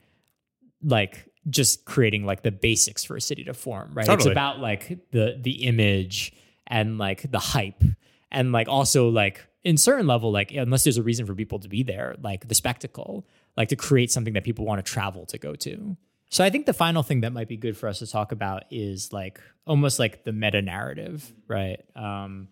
like 0.82 1.28
just 1.51 1.84
creating 1.84 2.24
like 2.24 2.43
the 2.43 2.52
basics 2.52 3.05
for 3.05 3.16
a 3.16 3.20
city 3.20 3.44
to 3.44 3.55
form 3.55 3.90
right 3.94 4.06
Totally. 4.06 4.30
it's 4.30 4.32
about 4.32 4.60
like 4.60 4.98
the 5.10 5.39
the 5.40 5.64
image 5.64 6.32
and 6.66 6.98
like 6.98 7.30
the 7.30 7.39
hype 7.39 7.82
and 8.30 8.52
like 8.52 8.68
also 8.68 9.09
like 9.09 9.47
in 9.64 9.76
certain 9.76 10.06
level 10.06 10.32
like 10.32 10.52
unless 10.52 10.84
there's 10.84 10.98
a 10.98 11.02
reason 11.02 11.26
for 11.26 11.34
people 11.34 11.59
to 11.59 11.68
be 11.68 11.82
there 11.82 12.16
like 12.22 12.48
the 12.48 12.55
spectacle 12.55 13.26
like 13.56 13.68
to 13.68 13.76
create 13.76 14.10
something 14.10 14.34
that 14.34 14.44
people 14.44 14.64
want 14.64 14.84
to 14.84 14.93
travel 14.93 15.24
to 15.26 15.39
go 15.39 15.55
to 15.55 15.97
so 16.32 16.43
I 16.43 16.48
think 16.48 16.64
the 16.64 16.72
final 16.72 17.02
thing 17.02 17.20
that 17.20 17.34
might 17.34 17.47
be 17.47 17.59
good 17.59 17.76
for 17.76 17.90
us 17.90 17.98
to 17.98 18.06
talk 18.06 18.32
about 18.32 18.62
is 18.70 19.12
like 19.12 19.39
almost 19.66 19.98
like 19.98 20.24
the 20.24 20.32
meta 20.32 20.62
narrative, 20.62 21.30
right? 21.47 21.78
Um, 21.94 22.48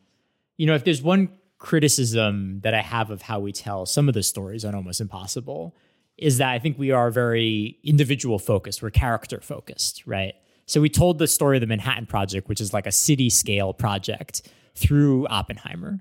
you 0.59 0.67
know, 0.67 0.75
if 0.75 0.85
there's 0.85 1.01
one 1.01 1.31
criticism 1.57 2.61
that 2.61 2.75
I 2.75 2.83
have 2.83 3.11
of 3.11 3.23
how 3.23 3.41
we 3.41 3.53
tell 3.53 3.87
some 3.87 4.07
of 4.07 4.13
the 4.13 4.23
stories 4.23 4.67
on 4.67 4.75
Almost 4.75 5.01
Impossible, 5.01 5.75
is 6.19 6.37
that 6.37 6.51
I 6.51 6.59
think 6.59 6.79
we 6.79 6.91
are 6.91 7.11
very 7.11 7.79
individual 7.83 8.39
focused. 8.39 8.83
We're 8.83 8.91
character 8.91 9.41
focused, 9.41 10.07
right? 10.07 10.35
So 10.67 10.83
we 10.83 10.91
told 10.91 11.19
the 11.19 11.27
story 11.27 11.57
of 11.57 11.63
the 11.63 11.67
Manhattan 11.67 12.05
Project, 12.05 12.51
which 12.51 12.61
is 12.61 12.75
like 12.75 12.87
a 12.87 12.93
city 12.93 13.31
scale 13.31 13.73
project, 13.73 14.47
through 14.75 15.27
Oppenheimer. 15.29 16.01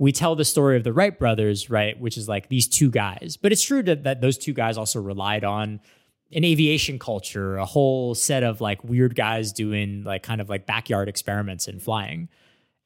We 0.00 0.12
tell 0.12 0.34
the 0.34 0.44
story 0.46 0.76
of 0.78 0.82
the 0.84 0.92
Wright 0.94 1.16
brothers, 1.16 1.68
right, 1.68 1.98
which 2.00 2.16
is 2.16 2.26
like 2.26 2.48
these 2.48 2.66
two 2.66 2.90
guys. 2.90 3.36
But 3.40 3.52
it's 3.52 3.62
true 3.62 3.82
that, 3.82 4.04
that 4.04 4.20
those 4.22 4.38
two 4.38 4.54
guys 4.54 4.78
also 4.78 5.00
relied 5.00 5.44
on 5.44 5.78
an 6.32 6.42
aviation 6.44 6.98
culture, 6.98 7.56
a 7.58 7.66
whole 7.66 8.14
set 8.14 8.42
of 8.42 8.60
like 8.62 8.82
weird 8.82 9.14
guys 9.14 9.52
doing 9.52 10.02
like 10.04 10.22
kind 10.22 10.40
of 10.40 10.48
like 10.48 10.64
backyard 10.64 11.06
experiments 11.08 11.68
in 11.68 11.78
flying. 11.80 12.28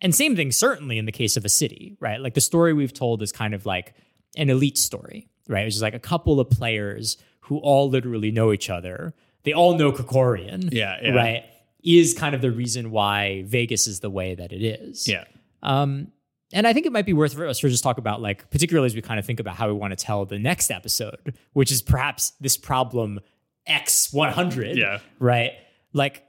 And 0.00 0.12
same 0.12 0.34
thing, 0.34 0.50
certainly 0.50 0.98
in 0.98 1.06
the 1.06 1.12
case 1.12 1.36
of 1.36 1.44
a 1.44 1.48
city, 1.48 1.96
right? 2.00 2.20
Like 2.20 2.34
the 2.34 2.40
story 2.40 2.72
we've 2.72 2.92
told 2.92 3.22
is 3.22 3.30
kind 3.30 3.54
of 3.54 3.64
like 3.64 3.94
an 4.36 4.50
elite 4.50 4.76
story, 4.76 5.28
right? 5.48 5.64
Which 5.64 5.76
is 5.76 5.82
like 5.82 5.94
a 5.94 6.00
couple 6.00 6.40
of 6.40 6.50
players 6.50 7.16
who 7.42 7.58
all 7.58 7.88
literally 7.88 8.32
know 8.32 8.52
each 8.52 8.68
other. 8.68 9.14
They 9.44 9.52
all 9.52 9.78
know 9.78 9.92
Kerkorian, 9.92 10.70
Yeah, 10.72 10.98
yeah. 11.00 11.10
right? 11.12 11.44
Is 11.84 12.12
kind 12.12 12.34
of 12.34 12.40
the 12.40 12.50
reason 12.50 12.90
why 12.90 13.44
Vegas 13.46 13.86
is 13.86 14.00
the 14.00 14.10
way 14.10 14.34
that 14.34 14.52
it 14.52 14.64
is. 14.64 15.06
Yeah. 15.06 15.24
Um, 15.62 16.08
and 16.54 16.66
I 16.66 16.72
think 16.72 16.86
it 16.86 16.92
might 16.92 17.04
be 17.04 17.12
worth 17.12 17.34
for 17.34 17.46
us 17.46 17.58
to 17.58 17.68
just 17.68 17.82
talk 17.82 17.98
about, 17.98 18.22
like, 18.22 18.48
particularly 18.50 18.86
as 18.86 18.94
we 18.94 19.02
kind 19.02 19.18
of 19.18 19.26
think 19.26 19.40
about 19.40 19.56
how 19.56 19.66
we 19.66 19.74
want 19.74 19.90
to 19.90 20.02
tell 20.02 20.24
the 20.24 20.38
next 20.38 20.70
episode, 20.70 21.36
which 21.52 21.70
is 21.70 21.82
perhaps 21.82 22.32
this 22.40 22.56
problem 22.56 23.20
X 23.66 24.12
100. 24.12 24.76
Yeah. 24.76 25.00
Right. 25.18 25.52
Like, 25.92 26.22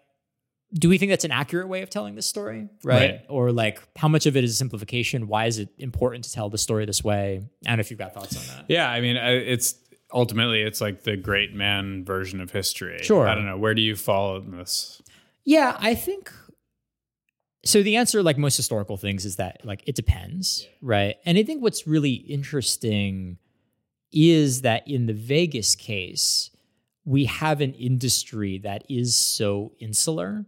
do 0.73 0.89
we 0.89 0.97
think 0.97 1.11
that's 1.11 1.23
an 1.23 1.31
accurate 1.31 1.69
way 1.69 1.83
of 1.83 1.89
telling 1.89 2.15
this 2.15 2.25
story? 2.25 2.67
Right? 2.83 3.11
Right. 3.11 3.21
Or, 3.29 3.51
like, 3.51 3.81
how 3.95 4.07
much 4.07 4.25
of 4.25 4.35
it 4.35 4.43
is 4.43 4.51
a 4.51 4.55
simplification? 4.55 5.27
Why 5.27 5.45
is 5.45 5.59
it 5.59 5.69
important 5.77 6.25
to 6.25 6.33
tell 6.33 6.49
the 6.49 6.57
story 6.57 6.85
this 6.85 7.03
way? 7.03 7.47
And 7.65 7.79
if 7.79 7.91
you've 7.91 7.99
got 7.99 8.13
thoughts 8.13 8.35
on 8.35 8.57
that. 8.57 8.65
Yeah, 8.67 8.89
I 8.89 8.99
mean, 9.01 9.15
it's 9.15 9.75
ultimately 10.11 10.61
it's 10.61 10.81
like 10.81 11.03
the 11.03 11.15
great 11.15 11.53
man 11.53 12.03
version 12.03 12.41
of 12.41 12.51
history. 12.51 12.99
Sure. 13.03 13.27
I 13.27 13.35
don't 13.35 13.45
know. 13.45 13.57
Where 13.57 13.73
do 13.73 13.81
you 13.81 13.95
fall 13.95 14.37
in 14.37 14.51
this? 14.51 15.01
Yeah, 15.43 15.77
I 15.79 15.93
think 15.93 16.33
so. 17.65 17.83
The 17.83 17.97
answer, 17.97 18.23
like 18.23 18.37
most 18.37 18.57
historical 18.57 18.97
things, 18.97 19.25
is 19.25 19.35
that 19.37 19.65
like 19.65 19.83
it 19.85 19.95
depends, 19.95 20.67
right? 20.81 21.17
And 21.25 21.37
I 21.37 21.43
think 21.43 21.61
what's 21.61 21.85
really 21.85 22.13
interesting 22.13 23.37
is 24.11 24.61
that 24.61 24.87
in 24.87 25.07
the 25.07 25.13
Vegas 25.13 25.75
case, 25.75 26.51
we 27.03 27.25
have 27.25 27.61
an 27.61 27.73
industry 27.73 28.59
that 28.59 28.83
is 28.89 29.15
so 29.15 29.73
insular 29.79 30.45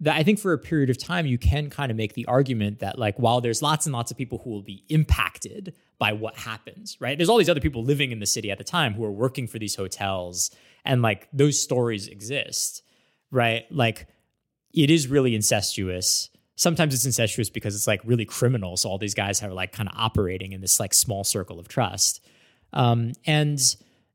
that 0.00 0.14
I 0.14 0.22
think 0.22 0.38
for 0.38 0.52
a 0.52 0.58
period 0.58 0.90
of 0.90 0.98
time 0.98 1.26
you 1.26 1.38
can 1.38 1.70
kind 1.70 1.90
of 1.90 1.96
make 1.96 2.14
the 2.14 2.26
argument 2.26 2.78
that 2.80 2.98
like 2.98 3.18
while 3.18 3.40
there's 3.40 3.62
lots 3.62 3.86
and 3.86 3.92
lots 3.92 4.10
of 4.10 4.16
people 4.16 4.38
who 4.38 4.50
will 4.50 4.62
be 4.62 4.84
impacted 4.88 5.74
by 5.98 6.12
what 6.12 6.36
happens, 6.36 6.96
right? 7.00 7.18
There's 7.18 7.28
all 7.28 7.38
these 7.38 7.50
other 7.50 7.60
people 7.60 7.82
living 7.82 8.12
in 8.12 8.20
the 8.20 8.26
city 8.26 8.50
at 8.50 8.58
the 8.58 8.64
time 8.64 8.94
who 8.94 9.04
are 9.04 9.10
working 9.10 9.48
for 9.48 9.58
these 9.58 9.74
hotels 9.74 10.50
and 10.84 11.02
like 11.02 11.28
those 11.32 11.60
stories 11.60 12.06
exist, 12.06 12.82
right? 13.32 13.64
Like 13.70 14.06
it 14.72 14.90
is 14.90 15.08
really 15.08 15.34
incestuous. 15.34 16.30
Sometimes 16.58 16.92
it's 16.92 17.04
incestuous 17.04 17.50
because 17.50 17.76
it's 17.76 17.86
like 17.86 18.00
really 18.04 18.24
criminal. 18.24 18.76
So 18.76 18.88
all 18.88 18.98
these 18.98 19.14
guys 19.14 19.42
are 19.44 19.52
like 19.52 19.70
kind 19.70 19.88
of 19.88 19.94
operating 19.96 20.50
in 20.50 20.60
this 20.60 20.80
like 20.80 20.92
small 20.92 21.22
circle 21.22 21.60
of 21.60 21.68
trust. 21.68 22.20
Um, 22.72 23.12
and 23.24 23.60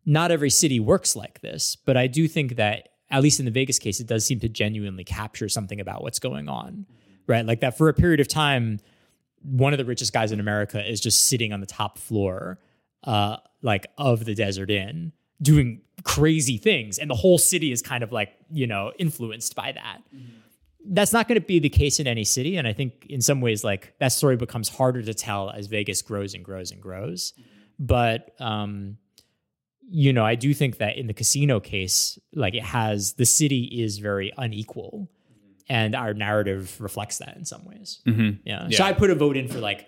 not 0.06 0.30
every 0.30 0.50
city 0.50 0.78
works 0.78 1.16
like 1.16 1.40
this, 1.40 1.78
but 1.78 1.96
I 1.96 2.08
do 2.08 2.28
think 2.28 2.58
that 2.58 2.90
at 3.10 3.22
least 3.22 3.40
in 3.40 3.46
the 3.46 3.52
Vegas 3.52 3.80
case, 3.80 4.02
it 4.02 4.08
does 4.08 4.26
seem 4.26 4.42
to 4.42 4.50
genuinely 4.50 5.06
capture 5.06 5.48
something 5.48 5.80
about 5.80 6.04
what's 6.04 6.20
going 6.20 6.50
on, 6.50 6.86
right? 7.28 7.46
Like 7.46 7.62
that 7.62 7.78
for 7.78 7.88
a 7.88 7.94
period 7.94 8.20
of 8.20 8.28
time, 8.28 8.80
one 9.42 9.74
of 9.74 9.78
the 9.78 9.86
richest 9.86 10.12
guys 10.12 10.34
in 10.34 10.40
America 10.42 10.86
is 10.86 11.00
just 11.00 11.28
sitting 11.28 11.54
on 11.54 11.62
the 11.62 11.66
top 11.66 11.98
floor, 11.98 12.60
uh, 13.06 13.38
like 13.62 13.88
of 13.98 14.26
the 14.26 14.36
Desert 14.36 14.70
Inn, 14.70 15.14
doing 15.42 15.82
crazy 16.04 16.58
things, 16.58 16.98
and 16.98 17.10
the 17.10 17.16
whole 17.16 17.38
city 17.38 17.72
is 17.72 17.82
kind 17.82 18.04
of 18.04 18.12
like 18.12 18.34
you 18.52 18.68
know 18.68 18.92
influenced 18.98 19.56
by 19.56 19.72
that. 19.72 20.00
That's 20.86 21.14
not 21.14 21.28
going 21.28 21.40
to 21.40 21.46
be 21.46 21.60
the 21.60 21.70
case 21.70 22.00
in 22.00 22.08
any 22.08 22.26
city, 22.26 22.58
and 22.58 22.68
I 22.68 22.74
think 22.74 23.06
in 23.10 23.22
some 23.22 23.40
ways, 23.42 23.64
like 23.64 23.94
that 24.00 24.10
story 24.10 24.36
becomes 24.36 24.70
harder 24.70 25.02
to 25.02 25.14
tell 25.14 25.50
as 25.50 25.68
Vegas 25.68 26.02
grows 26.02 26.34
and 26.34 26.44
grows 26.44 26.72
and 26.72 26.82
grows. 26.82 27.34
But 27.80 28.32
um, 28.40 28.98
you 29.90 30.12
know, 30.12 30.26
I 30.26 30.36
do 30.36 30.54
think 30.54 30.78
that 30.78 30.98
in 30.98 31.08
the 31.08 31.14
casino 31.14 31.60
case, 31.60 32.18
like 32.34 32.56
it 32.56 32.64
has 32.64 33.14
the 33.14 33.26
city 33.26 33.64
is 33.64 34.00
very 34.00 34.34
unequal, 34.38 35.10
and 35.70 35.96
our 35.96 36.14
narrative 36.14 36.80
reflects 36.80 37.20
that 37.20 37.38
in 37.38 37.46
some 37.46 37.66
ways. 37.66 38.02
Mm-hmm. 38.06 38.42
Yeah. 38.46 38.68
Yeah. 38.70 38.78
So 38.78 38.84
I 38.84 38.94
put 38.94 39.10
a 39.10 39.16
vote 39.16 39.38
in 39.38 39.48
for 39.48 39.60
like, 39.60 39.88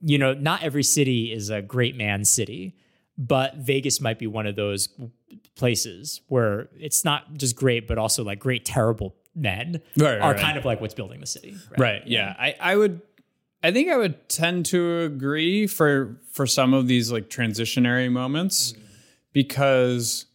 you 0.00 0.18
know, 0.18 0.34
not 0.34 0.62
every 0.62 0.82
city 0.82 1.32
is 1.32 1.50
a 1.50 1.60
great 1.62 1.96
man 1.96 2.24
city, 2.24 2.76
but 3.18 3.56
Vegas 3.56 4.00
might 4.00 4.18
be 4.18 4.26
one 4.26 4.46
of 4.46 4.56
those 4.56 4.88
places 5.54 6.22
where 6.28 6.68
it's 6.78 7.04
not 7.04 7.34
just 7.34 7.56
great, 7.56 7.86
but 7.86 7.98
also 7.98 8.24
like 8.24 8.38
great, 8.38 8.64
terrible 8.64 9.14
men 9.34 9.80
Right, 9.96 10.12
right, 10.12 10.20
are 10.20 10.32
right. 10.32 10.40
kind 10.40 10.58
of 10.58 10.64
like 10.64 10.80
what's 10.80 10.94
building 10.94 11.20
the 11.20 11.26
city. 11.26 11.56
Right. 11.78 12.02
Yeah. 12.06 12.34
I, 12.38 12.54
I 12.60 12.76
would 12.76 13.00
I 13.62 13.72
think 13.72 13.90
I 13.90 13.96
would 13.96 14.28
tend 14.28 14.66
to 14.66 15.00
agree 15.00 15.66
for 15.66 16.18
for 16.32 16.46
some 16.46 16.72
of 16.74 16.86
these 16.88 17.12
like 17.12 17.28
transitionary 17.28 18.10
moments 18.10 18.74
because 19.32 20.26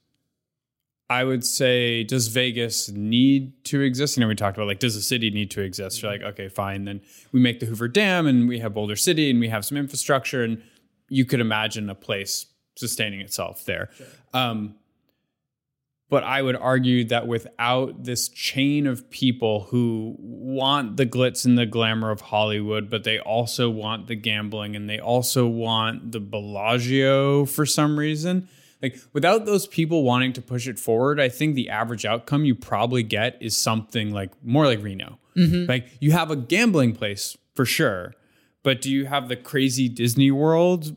I 1.09 1.23
would 1.23 1.43
say 1.43 2.03
does 2.03 2.27
Vegas 2.27 2.89
need 2.89 3.63
to 3.65 3.81
exist? 3.81 4.17
You 4.17 4.22
know, 4.22 4.27
we 4.27 4.35
talked 4.35 4.57
about 4.57 4.67
like 4.67 4.80
does 4.80 4.95
the 4.95 5.01
city 5.01 5.30
need 5.30 5.51
to 5.51 5.61
exist? 5.61 6.01
You're 6.01 6.11
like, 6.11 6.22
okay, 6.22 6.47
fine, 6.49 6.85
then 6.85 7.01
we 7.31 7.39
make 7.39 7.59
the 7.59 7.65
Hoover 7.65 7.88
Dam 7.88 8.26
and 8.27 8.47
we 8.47 8.59
have 8.59 8.73
Boulder 8.73 8.95
City 8.95 9.30
and 9.30 9.39
we 9.39 9.49
have 9.49 9.65
some 9.65 9.77
infrastructure 9.77 10.43
and 10.43 10.61
you 11.09 11.26
could 11.26 11.39
imagine 11.39 11.89
a 11.89 11.95
place 11.95 12.47
sustaining 12.76 13.22
itself 13.22 13.65
there. 13.65 13.89
Um 14.34 14.76
but 16.10 16.23
I 16.23 16.41
would 16.41 16.56
argue 16.56 17.03
that 17.06 17.27
without 17.27 18.03
this 18.03 18.30
chain 18.30 18.86
of 18.86 19.10
people 19.10 19.61
who 19.72 20.15
want 20.19 20.98
the 20.98 21.06
glitz 21.06 21.45
and 21.45 21.57
the 21.57 21.65
glamour 21.65 22.11
of 22.11 22.22
Hollywood, 22.22 22.90
but 22.90 23.03
they 23.03 23.18
also 23.19 23.69
want 23.69 24.07
the 24.07 24.15
gambling 24.15 24.76
and 24.76 24.88
they 24.90 24.99
also 24.99 25.48
want 25.48 26.11
the 26.11 26.19
Bellagio 26.19 27.45
for 27.45 27.65
some 27.65 27.98
reason, 27.98 28.48
like 28.82 28.98
without 29.14 29.45
those 29.45 29.65
people 29.68 30.03
wanting 30.03 30.34
to 30.34 30.41
push 30.41 30.68
it 30.68 30.77
forward, 30.80 31.19
I 31.19 31.30
think 31.30 31.56
the 31.56 31.69
average 31.69 32.06
outcome 32.06 32.45
you 32.45 32.56
probably 32.56 33.03
get 33.03 33.38
is 33.41 33.57
something 33.57 34.11
like 34.11 34.32
more 34.44 34.65
like 34.65 34.84
Reno. 34.84 35.18
Mm-hmm. 35.36 35.68
Like 35.69 35.88
you 35.99 36.11
have 36.11 36.30
a 36.32 36.36
gambling 36.36 36.94
place 36.94 37.36
for 37.56 37.65
sure, 37.65 38.14
but 38.64 38.82
do 38.82 38.91
you 38.91 39.06
have 39.06 39.27
the 39.27 39.36
crazy 39.36 39.90
Disney 39.90 40.30
World 40.32 40.95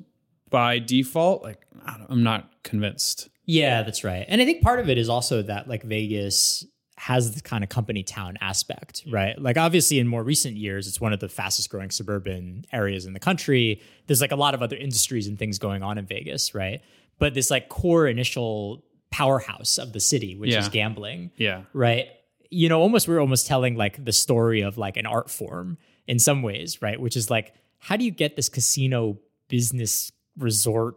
by 0.51 0.79
default? 0.79 1.43
Like 1.43 1.65
I 1.87 1.97
don't- 1.97 2.11
I'm 2.11 2.23
not 2.23 2.63
convinced. 2.63 3.31
Yeah, 3.49 3.83
that's 3.83 4.05
right. 4.05 4.27
And 4.29 4.43
I 4.43 4.45
think 4.45 4.63
part 4.63 4.79
of 4.79 4.91
it 4.91 4.99
is 4.99 5.09
also 5.09 5.41
that 5.43 5.69
like 5.69 5.83
Vegas 5.83 6.67
has 6.99 7.35
the 7.35 7.41
kind 7.41 7.65
of 7.65 7.71
company 7.71 8.03
town 8.03 8.37
aspect, 8.43 9.07
mm. 9.07 9.13
right? 9.15 9.41
Like 9.41 9.57
obviously 9.57 9.99
in 9.99 10.07
more 10.07 10.23
recent 10.23 10.57
years, 10.57 10.87
it's 10.87 11.01
one 11.01 11.15
of 11.15 11.21
the 11.21 11.29
fastest 11.31 11.71
growing 11.71 11.91
suburban 11.91 12.67
areas 12.73 13.07
in 13.07 13.15
the 13.15 13.21
country. 13.21 13.81
There's 14.07 14.21
like 14.21 14.33
a 14.33 14.37
lot 14.37 14.53
of 14.53 14.63
other 14.63 14.77
industries 14.77 15.27
and 15.29 15.39
things 15.39 15.59
going 15.59 15.83
on 15.83 15.97
in 15.97 16.05
Vegas, 16.05 16.55
right? 16.55 16.83
But 17.19 17.33
this 17.33 17.51
like 17.51 17.71
core 17.71 18.07
initial 18.07 18.85
powerhouse 19.11 19.79
of 19.79 19.95
the 19.95 20.01
city, 20.01 20.37
which 20.37 20.51
Yeah. 20.53 20.59
is 20.59 20.69
gambling, 20.69 21.31
Yeah. 21.39 21.63
right? 21.73 22.09
You 22.51 22.69
know, 22.69 22.81
almost 22.83 23.09
we're 23.09 23.21
almost 23.21 23.47
telling 23.47 23.77
like 23.77 24.05
the 24.05 24.13
story 24.13 24.61
of 24.61 24.77
like 24.77 24.99
an 24.99 25.07
art 25.07 25.31
form 25.31 25.79
in 26.07 26.19
some 26.19 26.43
ways, 26.43 26.83
right? 26.83 27.01
Which 27.01 27.17
is 27.17 27.31
like, 27.31 27.55
how 27.79 27.97
do 27.97 28.05
you 28.05 28.11
get 28.11 28.37
this 28.37 28.51
casino 28.51 29.19
business 29.49 30.13
resort 30.37 30.97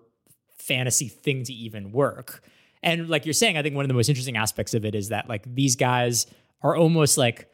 fantasy 0.61 1.07
thing 1.07 1.43
to 1.43 1.53
even 1.53 1.91
work? 1.91 2.43
And 2.83 3.09
like 3.09 3.25
you're 3.25 3.33
saying, 3.33 3.57
I 3.57 3.61
think 3.61 3.75
one 3.75 3.85
of 3.85 3.89
the 3.89 3.93
most 3.93 4.09
interesting 4.09 4.37
aspects 4.37 4.73
of 4.73 4.85
it 4.85 4.95
is 4.95 5.09
that 5.09 5.29
like 5.29 5.43
these 5.53 5.75
guys 5.75 6.25
are 6.61 6.75
almost 6.75 7.17
like 7.17 7.49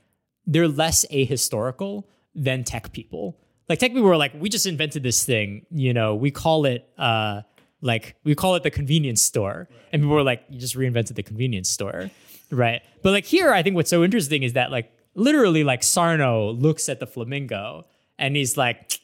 they're 0.46 0.68
less 0.68 1.06
ahistorical 1.12 2.04
than 2.34 2.64
tech 2.64 2.94
people. 2.94 3.38
Like 3.68 3.80
tech 3.80 3.92
people 3.92 4.08
were 4.08 4.18
like, 4.18 4.34
we 4.36 4.50
just 4.50 4.66
invented 4.66 5.04
this 5.04 5.26
thing, 5.26 5.66
you 5.70 5.94
know, 5.94 6.16
we 6.16 6.32
call 6.32 6.66
it 6.66 6.88
uh 6.98 7.42
like 7.82 8.16
we 8.24 8.36
call 8.36 8.56
it 8.56 8.64
the 8.64 8.72
convenience 8.72 9.22
store. 9.22 9.68
And 9.92 10.02
people 10.02 10.16
were 10.16 10.24
like, 10.24 10.44
you 10.50 10.60
just 10.60 10.76
reinvented 10.76 11.16
the 11.16 11.24
convenience 11.24 11.70
store. 11.70 12.10
Right. 12.50 12.82
But 13.04 13.12
like 13.12 13.26
here, 13.26 13.52
I 13.52 13.62
think 13.62 13.76
what's 13.76 13.90
so 13.90 14.04
interesting 14.04 14.44
is 14.44 14.54
that 14.54 14.72
like 14.72 14.92
literally 15.16 15.64
like 15.64 15.84
Sarno 15.84 16.52
looks 16.52 16.88
at 16.88 17.00
the 17.00 17.08
flamingo 17.08 17.86
and 18.18 18.36
he's 18.36 18.56
like, 18.56 19.00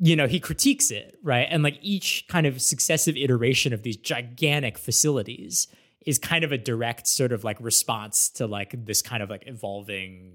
you 0.00 0.16
know, 0.16 0.26
he 0.26 0.40
critiques 0.40 0.90
it, 0.90 1.18
right? 1.22 1.46
And 1.50 1.62
like 1.62 1.78
each 1.82 2.24
kind 2.28 2.46
of 2.46 2.60
successive 2.60 3.16
iteration 3.16 3.72
of 3.72 3.82
these 3.82 3.96
gigantic 3.96 4.78
facilities 4.78 5.68
is 6.06 6.18
kind 6.18 6.42
of 6.42 6.52
a 6.52 6.58
direct 6.58 7.06
sort 7.06 7.32
of 7.32 7.44
like 7.44 7.58
response 7.60 8.30
to 8.30 8.46
like 8.46 8.86
this 8.86 9.02
kind 9.02 9.22
of 9.22 9.28
like 9.28 9.44
evolving 9.46 10.32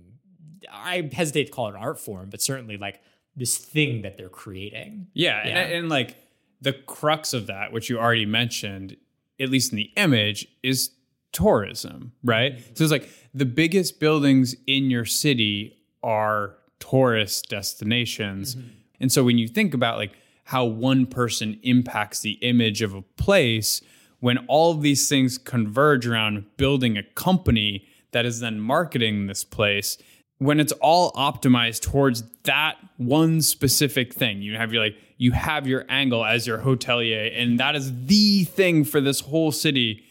I 0.72 1.10
hesitate 1.14 1.46
to 1.46 1.52
call 1.52 1.68
it 1.68 1.76
an 1.76 1.82
art 1.82 2.00
form, 2.00 2.30
but 2.30 2.42
certainly 2.42 2.78
like 2.78 3.02
this 3.36 3.58
thing 3.58 4.02
that 4.02 4.18
they're 4.18 4.30
creating. 4.30 5.08
Yeah, 5.14 5.46
Yeah. 5.46 5.60
And, 5.60 5.74
and 5.74 5.90
like 5.90 6.18
the 6.62 6.74
crux 6.74 7.34
of 7.34 7.48
that, 7.48 7.72
which 7.72 7.90
you 7.90 8.00
already 8.00 8.26
mentioned, 8.26 8.98
at 9.40 9.50
least 9.50 9.72
in 9.72 9.78
the 9.78 9.92
image, 9.96 10.48
is 10.64 10.92
tourism, 11.32 12.14
right? 12.24 12.56
Mm-hmm. 12.56 12.76
So 12.76 12.84
it's 12.84 12.92
like 12.92 13.10
the 13.34 13.46
biggest 13.46 14.00
buildings 14.00 14.56
in 14.68 14.90
your 14.90 15.06
city 15.06 15.78
are 16.02 16.56
tourist 16.80 17.50
destinations. 17.50 18.56
Mm-hmm. 18.56 18.68
And 19.00 19.12
so 19.12 19.24
when 19.24 19.38
you 19.38 19.48
think 19.48 19.74
about 19.74 19.98
like 19.98 20.14
how 20.46 20.66
one 20.66 21.06
person 21.06 21.60
impacts 21.64 22.20
the 22.22 22.34
image 22.42 22.82
of 22.82 22.94
a 22.94 23.02
place, 23.02 23.82
when 24.20 24.38
all 24.48 24.72
of 24.72 24.82
these 24.82 25.08
things 25.10 25.38
converge 25.38 26.08
around 26.08 26.46
building 26.58 26.98
a 26.98 27.04
company 27.04 27.86
that 28.12 28.26
is 28.26 28.40
then 28.40 28.60
marketing 28.60 29.28
this 29.28 29.44
place, 29.44 29.98
when 30.38 30.60
it's 30.60 30.74
all 30.74 31.12
optimized 31.14 31.82
towards 31.82 32.24
that 32.44 32.78
one 32.98 33.42
specific 33.42 34.14
thing, 34.14 34.42
you 34.42 34.56
have 34.56 34.74
your 34.74 34.84
like 34.84 34.98
you 35.18 35.32
have 35.32 35.66
your 35.66 35.86
angle 35.88 36.26
as 36.26 36.46
your 36.46 36.60
hotelier, 36.60 37.32
and 37.40 37.60
that 37.60 37.76
is 37.76 38.06
the 38.06 38.44
thing 38.44 38.84
for 38.84 39.00
this 39.00 39.22
whole 39.22 39.52
city. 39.52 40.04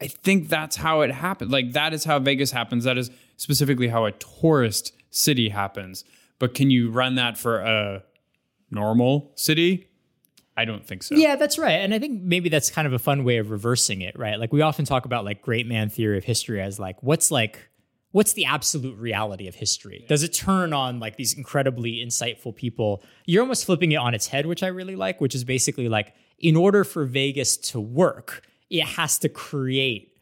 I 0.00 0.06
think 0.06 0.48
that's 0.48 0.76
how 0.76 1.02
it 1.02 1.10
happens. 1.10 1.50
Like 1.52 1.72
that 1.72 1.92
is 1.92 2.04
how 2.04 2.18
Vegas 2.18 2.50
happens. 2.50 2.84
That 2.84 2.98
is 2.98 3.10
specifically 3.36 3.88
how 3.88 4.06
a 4.06 4.12
tourist 4.12 4.92
city 5.10 5.50
happens. 5.50 6.04
But 6.38 6.54
can 6.54 6.70
you 6.70 6.90
run 6.90 7.14
that 7.16 7.38
for 7.38 7.58
a 7.60 8.02
normal 8.70 9.32
city? 9.34 9.88
I 10.56 10.64
don't 10.64 10.86
think 10.86 11.02
so. 11.02 11.14
Yeah, 11.16 11.36
that's 11.36 11.58
right. 11.58 11.80
And 11.80 11.92
I 11.92 11.98
think 11.98 12.22
maybe 12.22 12.48
that's 12.48 12.70
kind 12.70 12.86
of 12.86 12.92
a 12.92 12.98
fun 12.98 13.24
way 13.24 13.38
of 13.38 13.50
reversing 13.50 14.02
it, 14.02 14.16
right? 14.18 14.38
Like 14.38 14.52
we 14.52 14.62
often 14.62 14.84
talk 14.84 15.04
about 15.04 15.24
like 15.24 15.42
great 15.42 15.66
man 15.66 15.88
theory 15.90 16.16
of 16.16 16.24
history 16.24 16.60
as 16.60 16.78
like 16.78 17.02
what's 17.02 17.30
like 17.30 17.68
what's 18.12 18.34
the 18.34 18.44
absolute 18.44 18.96
reality 18.96 19.48
of 19.48 19.56
history? 19.56 20.04
Does 20.08 20.22
it 20.22 20.28
turn 20.28 20.72
on 20.72 21.00
like 21.00 21.16
these 21.16 21.34
incredibly 21.34 21.94
insightful 21.94 22.54
people? 22.54 23.02
You're 23.26 23.42
almost 23.42 23.64
flipping 23.64 23.90
it 23.90 23.96
on 23.96 24.14
its 24.14 24.28
head, 24.28 24.46
which 24.46 24.62
I 24.62 24.68
really 24.68 24.94
like, 24.94 25.20
which 25.20 25.34
is 25.34 25.42
basically 25.42 25.88
like 25.88 26.14
in 26.38 26.54
order 26.54 26.84
for 26.84 27.04
Vegas 27.04 27.56
to 27.56 27.80
work, 27.80 28.46
it 28.70 28.84
has 28.84 29.18
to 29.18 29.28
create 29.28 30.13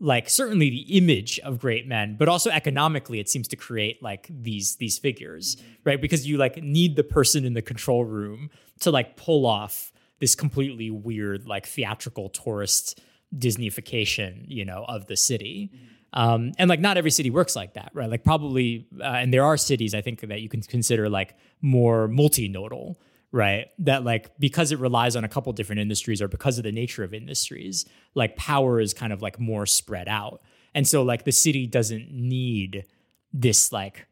like 0.00 0.30
certainly 0.30 0.70
the 0.70 0.96
image 0.96 1.38
of 1.40 1.58
great 1.58 1.86
men 1.86 2.16
but 2.18 2.26
also 2.26 2.50
economically 2.50 3.20
it 3.20 3.28
seems 3.28 3.46
to 3.46 3.56
create 3.56 4.02
like 4.02 4.26
these 4.30 4.76
these 4.76 4.98
figures 4.98 5.56
right? 5.84 6.00
Because 6.00 6.26
you 6.26 6.38
like 6.38 6.62
need 6.62 6.96
the 6.96 7.04
person 7.04 7.44
in 7.44 7.54
the 7.54 7.62
control 7.62 8.04
room 8.04 8.50
to 8.80 8.90
like 8.90 9.16
pull 9.16 9.46
off 9.46 9.92
this 10.18 10.34
completely 10.34 10.90
weird 10.90 11.46
like 11.46 11.66
theatrical 11.66 12.30
tourist 12.30 13.00
disneyfication 13.36 14.44
you 14.48 14.64
know 14.64 14.84
of 14.88 15.06
the 15.06 15.16
city. 15.16 15.70
Um, 16.12 16.52
and 16.58 16.68
like 16.68 16.80
not 16.80 16.96
every 16.96 17.12
city 17.12 17.30
works 17.30 17.54
like 17.54 17.74
that 17.74 17.90
right? 17.94 18.10
Like 18.10 18.24
probably 18.24 18.88
uh, 19.00 19.04
and 19.04 19.32
there 19.32 19.44
are 19.44 19.56
cities 19.56 19.94
i 19.94 20.00
think 20.00 20.20
that 20.20 20.40
you 20.40 20.48
can 20.48 20.62
consider 20.62 21.08
like 21.08 21.36
more 21.60 22.08
multinodal 22.08 22.96
right 23.32 23.68
that 23.78 24.04
like 24.04 24.36
because 24.38 24.72
it 24.72 24.78
relies 24.78 25.14
on 25.14 25.22
a 25.22 25.28
couple 25.28 25.52
different 25.52 25.80
industries 25.80 26.20
or 26.20 26.28
because 26.28 26.58
of 26.58 26.64
the 26.64 26.72
nature 26.72 27.04
of 27.04 27.14
industries 27.14 27.86
like 28.14 28.36
power 28.36 28.80
is 28.80 28.92
kind 28.92 29.12
of 29.12 29.22
like 29.22 29.38
more 29.38 29.66
spread 29.66 30.08
out. 30.08 30.42
And 30.74 30.86
so 30.86 31.02
like 31.02 31.24
the 31.24 31.32
city 31.32 31.66
doesn't 31.66 32.10
need 32.12 32.86
this 33.32 33.72
like 33.72 34.06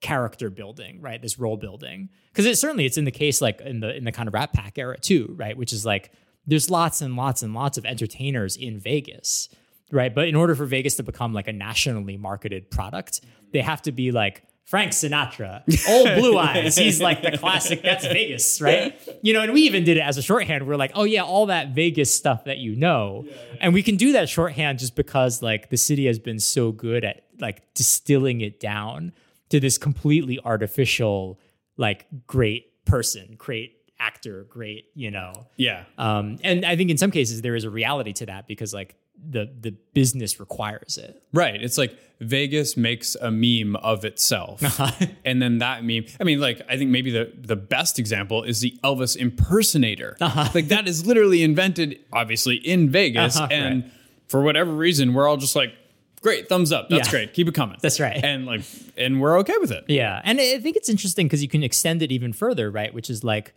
character 0.00 0.50
building 0.50 1.00
right 1.00 1.22
this 1.22 1.38
role 1.38 1.56
building. 1.56 2.08
Because 2.32 2.46
it 2.46 2.58
certainly 2.58 2.84
it's 2.84 2.98
in 2.98 3.04
the 3.04 3.12
case 3.12 3.40
like 3.40 3.60
in 3.60 3.80
the 3.80 3.94
in 3.94 4.04
the 4.04 4.12
kind 4.12 4.26
of 4.26 4.34
rat 4.34 4.52
pack 4.52 4.76
era 4.76 4.98
too 4.98 5.34
right 5.38 5.56
which 5.56 5.72
is 5.72 5.86
like 5.86 6.10
there's 6.46 6.68
lots 6.68 7.00
and 7.00 7.16
lots 7.16 7.42
and 7.42 7.54
lots 7.54 7.78
of 7.78 7.86
entertainers 7.86 8.56
in 8.56 8.78
vegas 8.80 9.48
right? 9.92 10.14
But 10.14 10.26
in 10.26 10.34
order 10.34 10.56
for 10.56 10.64
vegas 10.64 10.96
to 10.96 11.04
become 11.04 11.32
like 11.32 11.46
a 11.46 11.52
nationally 11.52 12.16
marketed 12.16 12.70
product 12.72 13.20
they 13.52 13.60
have 13.60 13.82
to 13.82 13.92
be 13.92 14.10
like 14.10 14.42
Frank 14.64 14.92
Sinatra, 14.92 15.62
old 15.88 16.18
blue 16.18 16.38
eyes. 16.38 16.76
He's 16.76 17.00
like 17.00 17.22
the 17.22 17.36
classic. 17.36 17.82
That's 17.82 18.06
Vegas, 18.06 18.60
right? 18.60 18.98
You 19.22 19.34
know, 19.34 19.42
and 19.42 19.52
we 19.52 19.62
even 19.62 19.84
did 19.84 19.98
it 19.98 20.00
as 20.00 20.16
a 20.16 20.22
shorthand. 20.22 20.66
We're 20.66 20.76
like, 20.76 20.92
oh 20.94 21.04
yeah, 21.04 21.22
all 21.22 21.46
that 21.46 21.74
Vegas 21.74 22.14
stuff 22.14 22.44
that 22.44 22.58
you 22.58 22.74
know, 22.74 23.26
and 23.60 23.74
we 23.74 23.82
can 23.82 23.96
do 23.96 24.12
that 24.12 24.28
shorthand 24.28 24.78
just 24.78 24.96
because 24.96 25.42
like 25.42 25.68
the 25.68 25.76
city 25.76 26.06
has 26.06 26.18
been 26.18 26.38
so 26.38 26.72
good 26.72 27.04
at 27.04 27.24
like 27.38 27.74
distilling 27.74 28.40
it 28.40 28.58
down 28.58 29.12
to 29.50 29.60
this 29.60 29.76
completely 29.76 30.40
artificial, 30.44 31.38
like 31.76 32.06
great 32.26 32.84
person, 32.86 33.34
great 33.36 33.76
actor, 34.00 34.46
great, 34.48 34.86
you 34.94 35.10
know. 35.10 35.46
Yeah. 35.56 35.84
Um, 35.98 36.38
and 36.42 36.64
I 36.64 36.76
think 36.76 36.90
in 36.90 36.98
some 36.98 37.10
cases 37.10 37.42
there 37.42 37.54
is 37.54 37.64
a 37.64 37.70
reality 37.70 38.12
to 38.14 38.26
that 38.26 38.46
because 38.46 38.72
like 38.72 38.96
the 39.28 39.50
the 39.60 39.70
business 39.94 40.38
requires 40.40 40.98
it. 40.98 41.22
Right. 41.32 41.60
It's 41.62 41.78
like 41.78 41.96
Vegas 42.20 42.76
makes 42.76 43.14
a 43.16 43.30
meme 43.30 43.76
of 43.76 44.04
itself. 44.04 44.62
And 45.24 45.40
then 45.40 45.58
that 45.58 45.82
meme, 45.84 46.04
I 46.20 46.24
mean, 46.24 46.38
like, 46.40 46.60
I 46.68 46.76
think 46.76 46.90
maybe 46.90 47.10
the, 47.10 47.32
the 47.34 47.56
best 47.56 47.98
example 47.98 48.42
is 48.42 48.60
the 48.60 48.78
Elvis 48.84 49.16
impersonator. 49.16 50.16
Uh-huh. 50.20 50.50
Like, 50.54 50.68
that 50.68 50.86
is 50.86 51.06
literally 51.06 51.42
invented, 51.42 51.98
obviously, 52.12 52.56
in 52.56 52.90
Vegas. 52.90 53.36
Uh-huh, 53.36 53.48
and 53.50 53.82
right. 53.84 53.92
for 54.28 54.42
whatever 54.42 54.70
reason, 54.72 55.14
we're 55.14 55.26
all 55.26 55.38
just 55.38 55.56
like, 55.56 55.72
great, 56.20 56.48
thumbs 56.48 56.72
up. 56.72 56.88
That's 56.90 57.08
Yeah. 57.08 57.10
great. 57.10 57.34
Keep 57.34 57.48
it 57.48 57.54
coming. 57.54 57.78
That's 57.80 58.00
right. 58.00 58.22
And 58.22 58.44
like, 58.46 58.62
and 58.96 59.20
we're 59.20 59.38
okay 59.40 59.56
with 59.60 59.70
it. 59.72 59.84
Yeah. 59.88 60.20
And 60.24 60.38
I 60.40 60.58
think 60.60 60.76
it's 60.76 60.88
interesting 60.88 61.26
because 61.26 61.42
you 61.42 61.48
can 61.48 61.62
extend 61.62 62.02
it 62.02 62.12
even 62.12 62.32
further, 62.32 62.70
right? 62.70 62.92
Which 62.92 63.08
is 63.10 63.24
like, 63.24 63.54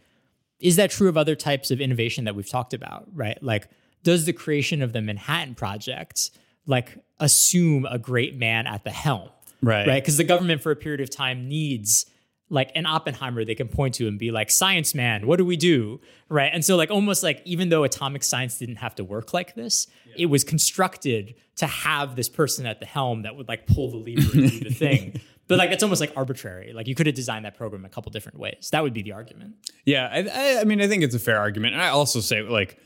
is 0.60 0.76
that 0.77 0.89
true 0.89 1.07
of 1.10 1.18
other 1.18 1.35
types 1.35 1.69
of 1.69 1.80
innovation 1.81 2.26
that 2.26 2.35
we've 2.35 2.49
talked 2.49 2.73
about, 2.73 3.07
right? 3.14 3.41
Like, 3.44 3.68
does 4.03 4.26
the 4.26 4.34
creation 4.34 4.82
of 4.82 4.94
the 4.94 5.02
Manhattan 5.02 5.56
Project 5.56 6.32
like 6.65 6.98
assume 7.19 7.86
a 7.86 7.98
great 7.98 8.36
man 8.36 8.68
at 8.68 8.84
the 8.84 8.91
helm? 8.91 9.30
Right. 9.61 9.88
Right. 9.88 10.02
Because 10.02 10.18
the 10.18 10.24
government 10.24 10.61
for 10.61 10.72
a 10.72 10.76
period 10.76 11.02
of 11.02 11.10
time 11.10 11.48
needs 11.48 12.06
like 12.49 12.72
an 12.76 12.86
Oppenheimer 12.86 13.44
they 13.44 13.56
can 13.56 13.68
point 13.68 13.95
to 13.95 14.07
and 14.07 14.18
be 14.18 14.32
like, 14.32 14.49
science 14.49 14.95
man, 14.95 15.28
what 15.28 15.38
do 15.38 15.45
we 15.45 15.57
do? 15.57 15.99
Right. 16.30 16.49
And 16.53 16.64
so, 16.64 16.76
like, 16.78 16.90
almost 16.91 17.24
like 17.24 17.41
even 17.45 17.69
though 17.69 17.84
atomic 17.84 18.24
science 18.24 18.57
didn't 18.57 18.78
have 18.78 18.95
to 18.95 19.03
work 19.03 19.34
like 19.34 19.56
this, 19.56 19.88
it 20.15 20.28
was 20.28 20.44
constructed 20.44 21.36
to 21.57 21.68
have 21.68 22.15
this 22.15 22.30
person 22.30 22.65
at 22.65 22.80
the 22.80 22.86
helm 22.86 23.24
that 23.24 23.36
would 23.36 23.48
like 23.48 23.68
pull 23.68 23.91
the 23.91 23.98
lever 23.98 24.38
and 24.38 24.52
do 24.52 24.60
the 24.61 24.74
thing. 24.74 25.19
But 25.48 25.60
like, 25.60 25.72
it's 25.72 25.82
almost 25.82 26.02
like 26.02 26.11
arbitrary. 26.18 26.74
Like, 26.74 26.88
you 26.88 26.95
could 26.95 27.06
have 27.06 27.15
designed 27.15 27.45
that 27.45 27.56
program 27.56 27.86
a 27.86 27.88
couple 27.90 28.11
different 28.11 28.38
ways. 28.38 28.68
That 28.74 28.84
would 28.84 28.94
be 28.94 29.02
the 29.02 29.14
argument. 29.14 29.56
Yeah, 29.86 30.10
I, 30.11 30.57
I, 30.57 30.60
I 30.60 30.64
mean, 30.65 30.82
I 30.82 30.90
think 30.90 31.03
it's 31.03 31.15
a 31.15 31.19
fair 31.19 31.40
argument, 31.40 31.74
and 31.74 31.82
I 31.82 31.88
also 31.88 32.19
say 32.19 32.41
like 32.41 32.78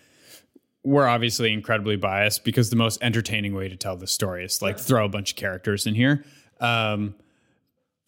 we're 0.83 1.07
obviously 1.07 1.53
incredibly 1.53 1.95
biased 1.95 2.43
because 2.43 2.69
the 2.69 2.75
most 2.75 3.01
entertaining 3.01 3.53
way 3.53 3.69
to 3.69 3.75
tell 3.75 3.95
the 3.95 4.07
story 4.07 4.43
is 4.43 4.57
to, 4.57 4.65
like 4.65 4.79
throw 4.79 5.05
a 5.05 5.09
bunch 5.09 5.31
of 5.31 5.37
characters 5.37 5.85
in 5.85 5.95
here. 5.95 6.23
Um, 6.59 7.15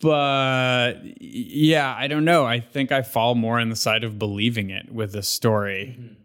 but 0.02 0.96
yeah, 1.22 1.96
I 1.98 2.08
don't 2.08 2.26
know. 2.26 2.46
I 2.46 2.60
think 2.60 2.92
I 2.92 3.04
fall 3.04 3.36
more 3.36 3.60
on 3.60 3.70
the 3.70 3.76
side 3.76 4.04
of 4.04 4.20
believing 4.20 4.70
it 4.70 4.92
with 4.92 5.14
this 5.14 5.30
story. 5.30 6.18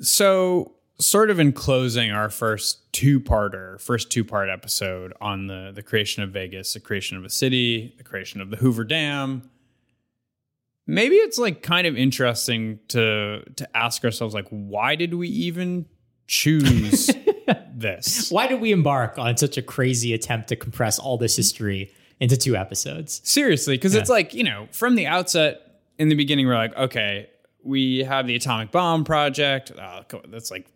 So, 0.00 0.72
sort 1.00 1.30
of 1.30 1.40
in 1.40 1.52
closing 1.52 2.12
our 2.12 2.30
first 2.30 2.92
two-parter, 2.92 3.80
first 3.80 4.12
two-part 4.12 4.48
episode 4.48 5.12
on 5.20 5.48
the 5.48 5.72
the 5.74 5.82
creation 5.82 6.22
of 6.22 6.30
Vegas, 6.30 6.74
the 6.74 6.80
creation 6.80 7.16
of 7.16 7.24
a 7.24 7.30
city, 7.30 7.94
the 7.96 8.04
creation 8.04 8.40
of 8.40 8.50
the 8.50 8.56
Hoover 8.56 8.84
Dam 8.84 9.50
maybe 10.86 11.16
it's 11.16 11.38
like 11.38 11.62
kind 11.62 11.86
of 11.86 11.96
interesting 11.96 12.80
to 12.88 13.42
to 13.56 13.76
ask 13.76 14.04
ourselves 14.04 14.34
like 14.34 14.48
why 14.48 14.94
did 14.94 15.14
we 15.14 15.28
even 15.28 15.86
choose 16.26 17.10
this. 17.74 18.30
Why 18.30 18.46
did 18.46 18.60
we 18.60 18.72
embark 18.72 19.18
on 19.18 19.36
such 19.36 19.56
a 19.56 19.62
crazy 19.62 20.12
attempt 20.14 20.48
to 20.48 20.56
compress 20.56 20.98
all 20.98 21.18
this 21.18 21.36
history 21.36 21.92
into 22.20 22.36
two 22.36 22.56
episodes? 22.56 23.20
Seriously, 23.24 23.76
because 23.76 23.94
it's 23.94 24.10
like, 24.10 24.34
you 24.34 24.44
know, 24.44 24.68
from 24.72 24.94
the 24.94 25.06
outset, 25.06 25.60
in 25.98 26.08
the 26.08 26.14
beginning, 26.14 26.46
we're 26.46 26.56
like, 26.56 26.76
okay, 26.76 27.28
we 27.62 28.00
have 28.00 28.26
the 28.26 28.34
atomic 28.34 28.70
bomb 28.70 29.04
project. 29.04 29.70
Uh, 29.70 30.02
that's 30.28 30.50
like 30.50 30.66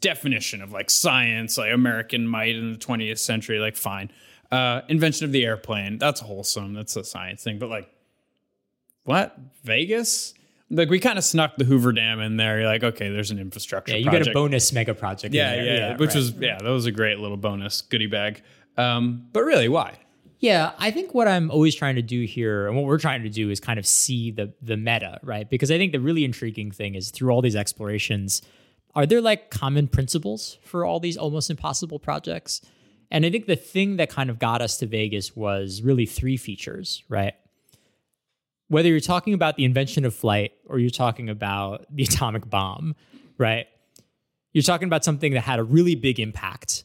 definition 0.00 0.62
of 0.62 0.72
like 0.72 0.88
science, 0.88 1.58
like 1.58 1.72
American 1.72 2.26
might 2.26 2.54
in 2.54 2.72
the 2.72 2.78
20th 2.78 3.18
century. 3.18 3.58
Like, 3.58 3.76
fine. 3.76 4.10
Uh, 4.50 4.82
invention 4.88 5.24
of 5.24 5.32
the 5.32 5.44
airplane. 5.44 5.98
That's 5.98 6.20
wholesome. 6.20 6.74
That's 6.74 6.94
a 6.96 7.04
science 7.04 7.42
thing. 7.42 7.58
But 7.58 7.68
like, 7.68 7.90
what? 9.06 9.36
Vegas? 9.64 10.34
Like, 10.68 10.90
we 10.90 10.98
kind 10.98 11.16
of 11.16 11.24
snuck 11.24 11.56
the 11.56 11.64
Hoover 11.64 11.92
Dam 11.92 12.20
in 12.20 12.36
there. 12.36 12.58
You're 12.60 12.68
like, 12.68 12.82
okay, 12.82 13.08
there's 13.08 13.30
an 13.30 13.38
infrastructure 13.38 13.92
Yeah, 13.92 13.98
you 13.98 14.04
project. 14.06 14.24
get 14.26 14.30
a 14.32 14.34
bonus 14.34 14.72
mega 14.72 14.94
project. 14.94 15.32
in 15.32 15.38
yeah, 15.38 15.54
there. 15.54 15.64
yeah, 15.64 15.96
which 15.96 16.08
right. 16.08 16.16
was, 16.16 16.32
yeah, 16.32 16.58
that 16.58 16.68
was 16.68 16.86
a 16.86 16.92
great 16.92 17.18
little 17.18 17.36
bonus 17.36 17.80
goodie 17.82 18.06
bag. 18.06 18.42
Um, 18.76 19.26
but 19.32 19.44
really, 19.44 19.68
why? 19.68 19.94
Yeah, 20.38 20.72
I 20.78 20.90
think 20.90 21.14
what 21.14 21.28
I'm 21.28 21.50
always 21.50 21.74
trying 21.74 21.94
to 21.96 22.02
do 22.02 22.24
here, 22.24 22.66
and 22.66 22.76
what 22.76 22.84
we're 22.84 22.98
trying 22.98 23.22
to 23.22 23.30
do, 23.30 23.48
is 23.48 23.58
kind 23.58 23.78
of 23.78 23.86
see 23.86 24.30
the 24.30 24.52
the 24.60 24.76
meta, 24.76 25.18
right? 25.22 25.48
Because 25.48 25.70
I 25.70 25.78
think 25.78 25.92
the 25.92 26.00
really 26.00 26.24
intriguing 26.24 26.70
thing 26.72 26.94
is 26.94 27.10
through 27.10 27.30
all 27.30 27.40
these 27.40 27.56
explorations, 27.56 28.42
are 28.94 29.06
there 29.06 29.22
like 29.22 29.50
common 29.50 29.88
principles 29.88 30.58
for 30.62 30.84
all 30.84 31.00
these 31.00 31.16
almost 31.16 31.48
impossible 31.48 31.98
projects? 31.98 32.60
And 33.10 33.24
I 33.24 33.30
think 33.30 33.46
the 33.46 33.56
thing 33.56 33.96
that 33.96 34.10
kind 34.10 34.28
of 34.28 34.38
got 34.38 34.60
us 34.60 34.76
to 34.78 34.86
Vegas 34.86 35.34
was 35.34 35.80
really 35.80 36.06
three 36.06 36.36
features, 36.36 37.02
right? 37.08 37.34
Whether 38.68 38.88
you're 38.88 39.00
talking 39.00 39.34
about 39.34 39.56
the 39.56 39.64
invention 39.64 40.04
of 40.04 40.14
flight 40.14 40.52
or 40.66 40.78
you're 40.78 40.90
talking 40.90 41.28
about 41.28 41.86
the 41.94 42.02
atomic 42.10 42.48
bomb, 42.48 42.94
right? 43.38 43.66
You're 44.52 44.62
talking 44.62 44.88
about 44.88 45.04
something 45.04 45.32
that 45.32 45.42
had 45.42 45.58
a 45.58 45.64
really 45.64 45.94
big 45.94 46.18
impact. 46.18 46.84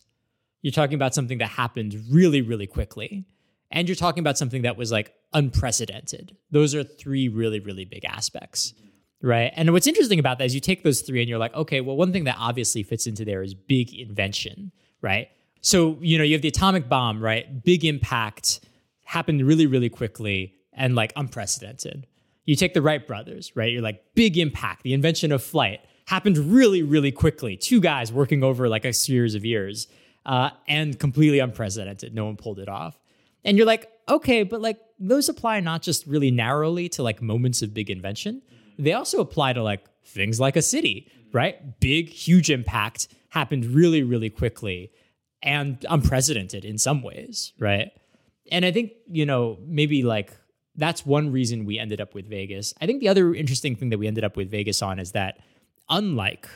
You're 0.62 0.74
talking 0.74 0.96
about 0.96 1.16
something 1.16 1.40
that 1.40 1.48
happened 1.48 1.96
really, 2.10 2.42
really 2.42 2.68
quickly 2.68 3.26
and 3.72 3.88
you're 3.88 3.96
talking 3.96 4.20
about 4.20 4.38
something 4.38 4.64
that 4.64 4.78
was 4.78 4.92
like 4.92 5.14
unprecedented. 5.34 6.36
Those 6.52 6.76
are 6.76 6.84
three 6.84 7.30
really, 7.30 7.60
really 7.60 7.86
big 7.86 8.06
aspects, 8.06 8.74
right? 9.22 9.52
And 9.56 9.72
what's 9.72 9.88
interesting 9.88 10.20
about 10.20 10.38
that 10.40 10.46
is 10.46 10.56
you 10.56 10.62
take 10.62 10.84
those 10.84 11.02
three 11.02 11.22
and 11.22 11.30
you're 11.30 11.40
like, 11.40 11.54
okay, 11.56 11.82
well, 11.82 11.96
one 11.96 12.12
thing 12.12 12.26
that 12.26 12.36
obviously 12.38 12.84
fits 12.84 13.08
into 13.08 13.24
there 13.24 13.42
is 13.42 13.54
big 13.54 13.94
invention, 13.94 14.72
right? 15.02 15.30
So, 15.62 15.98
you 16.02 16.18
know, 16.18 16.24
you 16.24 16.34
have 16.34 16.42
the 16.42 16.50
atomic 16.50 16.90
bomb, 16.90 17.24
right? 17.24 17.64
Big 17.64 17.86
impact, 17.86 18.60
happened 19.06 19.42
really, 19.42 19.68
really 19.68 19.90
quickly 19.90 20.56
and 20.74 20.96
like 20.96 21.14
unprecedented. 21.16 22.08
You 22.46 22.56
take 22.56 22.74
the 22.74 22.82
Wright 22.82 23.06
brothers, 23.06 23.52
right? 23.56 23.72
You're 23.72 23.82
like, 23.82 24.04
big 24.16 24.38
impact, 24.38 24.84
the 24.84 24.94
invention 24.94 25.32
of 25.32 25.44
flight 25.44 25.80
happened 26.06 26.38
really, 26.38 26.84
really 26.84 27.12
quickly. 27.12 27.56
Two 27.56 27.80
guys 27.80 28.12
working 28.12 28.44
over 28.44 28.68
like 28.68 28.86
a 28.86 28.94
series 28.94 29.36
of 29.36 29.46
years 29.46 29.88
uh, 30.26 30.50
and 30.68 31.00
completely 31.00 31.40
unprecedented. 31.40 32.14
No 32.14 32.26
one 32.26 32.38
pulled 32.38 32.60
it 32.60 32.70
off. 32.70 33.00
And 33.44 33.58
you're 33.58 33.68
like, 33.68 33.90
okay, 34.10 34.44
but 34.44 34.62
like 34.62 34.80
those 35.00 35.30
apply 35.30 35.60
not 35.62 35.82
just 35.82 36.06
really 36.06 36.32
narrowly 36.32 36.90
to 36.90 37.04
like 37.04 37.22
moments 37.22 37.62
of 37.62 37.74
big 37.74 37.90
invention, 37.90 38.42
they 38.78 38.94
also 38.94 39.20
apply 39.20 39.54
to 39.54 39.64
like 39.64 39.86
things 40.06 40.40
like 40.40 40.56
a 40.56 40.62
city, 40.62 41.10
right? 41.32 41.80
Big, 41.80 42.10
huge 42.10 42.50
impact 42.50 43.08
happened 43.30 43.66
really, 43.66 44.04
really 44.04 44.30
quickly 44.30 44.92
and 45.42 45.86
unprecedented 45.90 46.66
in 46.66 46.78
some 46.78 47.02
ways, 47.02 47.54
right? 47.58 47.92
And 48.52 48.66
I 48.66 48.72
think, 48.72 48.92
you 49.08 49.26
know, 49.26 49.58
maybe 49.66 50.04
like 50.04 50.34
that's 50.76 51.06
one 51.06 51.32
reason 51.32 51.66
we 51.66 51.78
ended 51.78 52.00
up 52.00 52.14
with 52.14 52.28
Vegas. 52.28 52.74
I 52.80 52.86
think 52.86 53.02
the 53.02 53.10
other 53.10 53.34
interesting 53.36 53.76
thing 53.76 53.90
that 53.90 53.98
we 53.98 54.08
ended 54.08 54.24
up 54.24 54.38
with 54.38 54.50
Vegas 54.50 54.82
on 54.82 55.00
is 55.00 55.12
that 55.12 55.40
unlike 55.90 56.48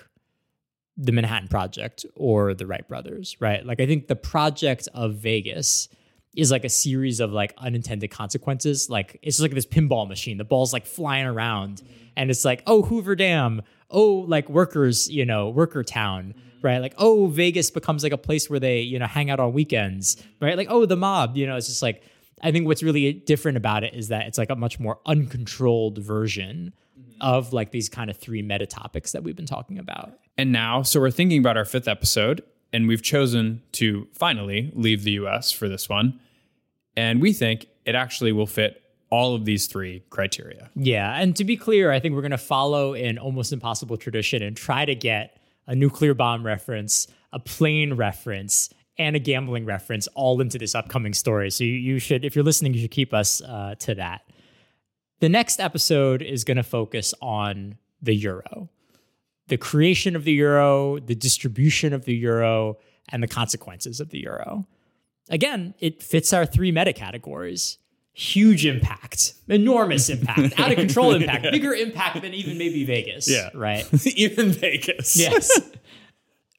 the 0.97 1.11
Manhattan 1.11 1.49
Project 1.49 2.05
or 2.15 2.53
the 2.53 2.65
Wright 2.65 2.87
brothers, 2.87 3.35
right? 3.39 3.65
Like 3.65 3.81
I 3.81 3.85
think 3.85 4.07
the 4.07 4.15
project 4.15 4.87
of 4.93 5.15
Vegas 5.15 5.89
is 6.35 6.51
like 6.51 6.65
a 6.65 6.69
series 6.69 7.19
of 7.19 7.31
like 7.31 7.53
unintended 7.57 8.11
consequences. 8.11 8.89
Like 8.89 9.19
it's 9.21 9.37
just 9.37 9.41
like 9.41 9.51
this 9.51 9.65
pinball 9.65 10.07
machine. 10.07 10.37
The 10.37 10.43
ball's 10.43 10.73
like 10.73 10.85
flying 10.85 11.25
around 11.25 11.77
mm-hmm. 11.77 11.93
and 12.15 12.29
it's 12.29 12.45
like, 12.45 12.63
oh, 12.67 12.83
Hoover 12.83 13.15
Dam. 13.15 13.61
Oh, 13.89 14.25
like 14.27 14.49
workers, 14.49 15.09
you 15.09 15.25
know, 15.25 15.49
worker 15.49 15.83
town, 15.83 16.33
mm-hmm. 16.37 16.65
right? 16.65 16.79
Like, 16.79 16.95
oh, 16.97 17.27
Vegas 17.27 17.69
becomes 17.71 18.03
like 18.03 18.11
a 18.11 18.17
place 18.17 18.49
where 18.49 18.59
they, 18.59 18.81
you 18.81 18.99
know, 18.99 19.05
hang 19.05 19.29
out 19.29 19.39
on 19.39 19.53
weekends, 19.53 20.21
right? 20.41 20.57
Like, 20.57 20.67
oh, 20.69 20.85
the 20.85 20.97
mob, 20.97 21.37
you 21.37 21.45
know, 21.45 21.55
it's 21.55 21.67
just 21.67 21.81
like, 21.81 22.03
I 22.41 22.51
think 22.51 22.67
what's 22.67 22.83
really 22.83 23.13
different 23.13 23.57
about 23.57 23.83
it 23.83 23.93
is 23.93 24.09
that 24.09 24.27
it's 24.27 24.37
like 24.37 24.49
a 24.49 24.55
much 24.55 24.79
more 24.79 24.99
uncontrolled 25.05 25.97
version 25.99 26.73
mm-hmm. 26.99 27.21
of 27.21 27.53
like 27.53 27.71
these 27.71 27.89
kind 27.89 28.09
of 28.09 28.17
three 28.17 28.41
meta 28.41 28.65
topics 28.65 29.11
that 29.13 29.23
we've 29.23 29.35
been 29.35 29.45
talking 29.45 29.79
about. 29.79 30.19
And 30.37 30.51
now, 30.51 30.81
so 30.81 30.99
we're 30.99 31.11
thinking 31.11 31.39
about 31.39 31.57
our 31.57 31.65
fifth 31.65 31.87
episode, 31.87 32.43
and 32.73 32.87
we've 32.87 33.01
chosen 33.01 33.61
to 33.73 34.07
finally 34.13 34.71
leave 34.75 35.03
the 35.03 35.11
US 35.11 35.51
for 35.51 35.69
this 35.69 35.87
one. 35.87 36.19
And 36.97 37.21
we 37.21 37.33
think 37.33 37.67
it 37.85 37.95
actually 37.95 38.31
will 38.31 38.47
fit 38.47 38.81
all 39.09 39.35
of 39.35 39.45
these 39.45 39.67
three 39.67 40.03
criteria. 40.09 40.69
Yeah. 40.75 41.13
And 41.17 41.35
to 41.37 41.43
be 41.43 41.55
clear, 41.55 41.91
I 41.91 41.99
think 41.99 42.15
we're 42.15 42.21
going 42.21 42.31
to 42.31 42.37
follow 42.37 42.93
an 42.95 43.17
almost 43.17 43.53
impossible 43.53 43.97
tradition 43.97 44.41
and 44.41 44.57
try 44.57 44.83
to 44.83 44.95
get 44.95 45.37
a 45.67 45.75
nuclear 45.75 46.13
bomb 46.13 46.45
reference, 46.45 47.07
a 47.31 47.39
plane 47.39 47.93
reference, 47.93 48.69
and 48.97 49.15
a 49.15 49.19
gambling 49.19 49.65
reference 49.65 50.07
all 50.15 50.41
into 50.41 50.57
this 50.57 50.75
upcoming 50.75 51.13
story. 51.13 51.51
So 51.51 51.63
you, 51.63 51.73
you 51.73 51.99
should, 51.99 52.23
if 52.23 52.35
you're 52.35 52.45
listening, 52.45 52.73
you 52.73 52.81
should 52.81 52.91
keep 52.91 53.13
us 53.13 53.41
uh, 53.41 53.75
to 53.79 53.95
that. 53.95 54.21
The 55.19 55.29
next 55.29 55.59
episode 55.59 56.21
is 56.21 56.43
going 56.43 56.57
to 56.57 56.63
focus 56.63 57.13
on 57.21 57.77
the 58.01 58.15
euro, 58.15 58.69
the 59.47 59.57
creation 59.57 60.15
of 60.15 60.23
the 60.23 60.33
euro, 60.33 60.99
the 60.99 61.15
distribution 61.15 61.93
of 61.93 62.05
the 62.05 62.15
euro, 62.15 62.77
and 63.09 63.21
the 63.21 63.27
consequences 63.27 63.99
of 63.99 64.09
the 64.09 64.19
euro. 64.19 64.67
Again, 65.29 65.73
it 65.79 66.03
fits 66.03 66.33
our 66.33 66.45
three 66.45 66.71
meta 66.71 66.93
categories 66.93 67.77
huge 68.15 68.65
impact, 68.65 69.33
enormous 69.49 70.09
impact, 70.09 70.57
out 70.57 70.71
of 70.71 70.77
control 70.77 71.13
impact, 71.15 71.43
bigger 71.51 71.73
impact 71.73 72.21
than 72.21 72.33
even 72.33 72.57
maybe 72.57 72.85
Vegas. 72.85 73.29
Yeah. 73.29 73.49
Right. 73.53 73.85
Even 74.17 74.51
Vegas. 74.51 75.17
yes. 75.17 75.51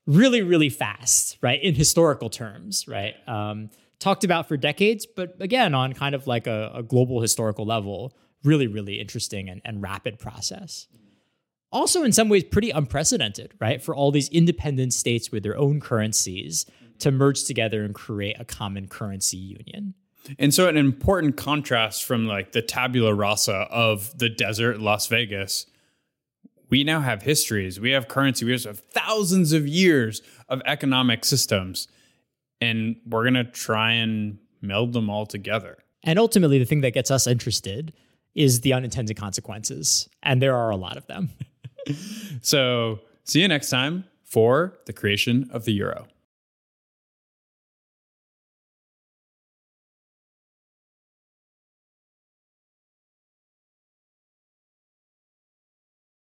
Really, 0.06 0.42
really 0.42 0.68
fast, 0.68 1.38
right? 1.42 1.62
In 1.62 1.74
historical 1.74 2.30
terms, 2.30 2.86
right? 2.88 3.14
Um, 3.26 3.70
talked 3.98 4.24
about 4.24 4.48
for 4.48 4.56
decades, 4.56 5.06
but 5.06 5.36
again, 5.40 5.74
on 5.74 5.92
kind 5.92 6.14
of 6.14 6.26
like 6.26 6.46
a, 6.46 6.72
a 6.74 6.82
global 6.82 7.20
historical 7.20 7.66
level, 7.66 8.16
really, 8.44 8.66
really 8.66 9.00
interesting 9.00 9.48
and, 9.48 9.60
and 9.64 9.82
rapid 9.82 10.18
process. 10.18 10.86
Also, 11.72 12.04
in 12.04 12.12
some 12.12 12.28
ways, 12.28 12.44
pretty 12.44 12.70
unprecedented, 12.70 13.52
right? 13.60 13.82
For 13.82 13.94
all 13.94 14.12
these 14.12 14.28
independent 14.28 14.92
states 14.92 15.32
with 15.32 15.42
their 15.42 15.56
own 15.56 15.80
currencies 15.80 16.64
to 17.00 17.10
merge 17.10 17.44
together 17.44 17.84
and 17.84 17.94
create 17.94 18.36
a 18.38 18.44
common 18.44 18.88
currency 18.88 19.36
union. 19.36 19.94
And 20.38 20.54
so, 20.54 20.68
an 20.68 20.76
important 20.76 21.36
contrast 21.36 22.04
from 22.04 22.26
like 22.26 22.52
the 22.52 22.62
tabula 22.62 23.14
rasa 23.14 23.66
of 23.70 24.16
the 24.16 24.28
desert 24.28 24.80
Las 24.80 25.06
Vegas, 25.08 25.66
we 26.68 26.84
now 26.84 27.01
have 27.01 27.22
histories, 27.22 27.78
we 27.78 27.90
have 27.93 28.09
currency, 28.09 28.44
we 28.44 28.52
have 28.52 28.80
thousands 28.90 29.52
of 29.52 29.66
years 29.66 30.22
of 30.48 30.60
economic 30.66 31.24
systems, 31.24 31.88
and 32.60 32.97
we're 33.06 33.22
going 33.22 33.34
to 33.34 33.44
try 33.44 33.93
and 33.93 34.38
meld 34.60 34.93
them 34.93 35.09
all 35.09 35.26
together. 35.26 35.78
And 36.02 36.18
ultimately, 36.18 36.59
the 36.59 36.64
thing 36.64 36.80
that 36.82 36.93
gets 36.93 37.10
us 37.10 37.26
interested 37.26 37.93
is 38.34 38.60
the 38.60 38.72
unintended 38.72 39.16
consequences. 39.16 40.09
And 40.22 40.40
there 40.40 40.55
are 40.55 40.70
a 40.70 40.76
lot 40.76 40.97
of 40.97 41.06
them. 41.06 41.30
So, 42.43 42.98
see 43.22 43.43
you 43.43 43.47
next 43.47 43.70
time 43.70 44.06
for 44.24 44.76
the 44.86 44.93
creation 44.93 45.48
of 45.52 45.64
the 45.64 45.72
euro. 45.72 46.09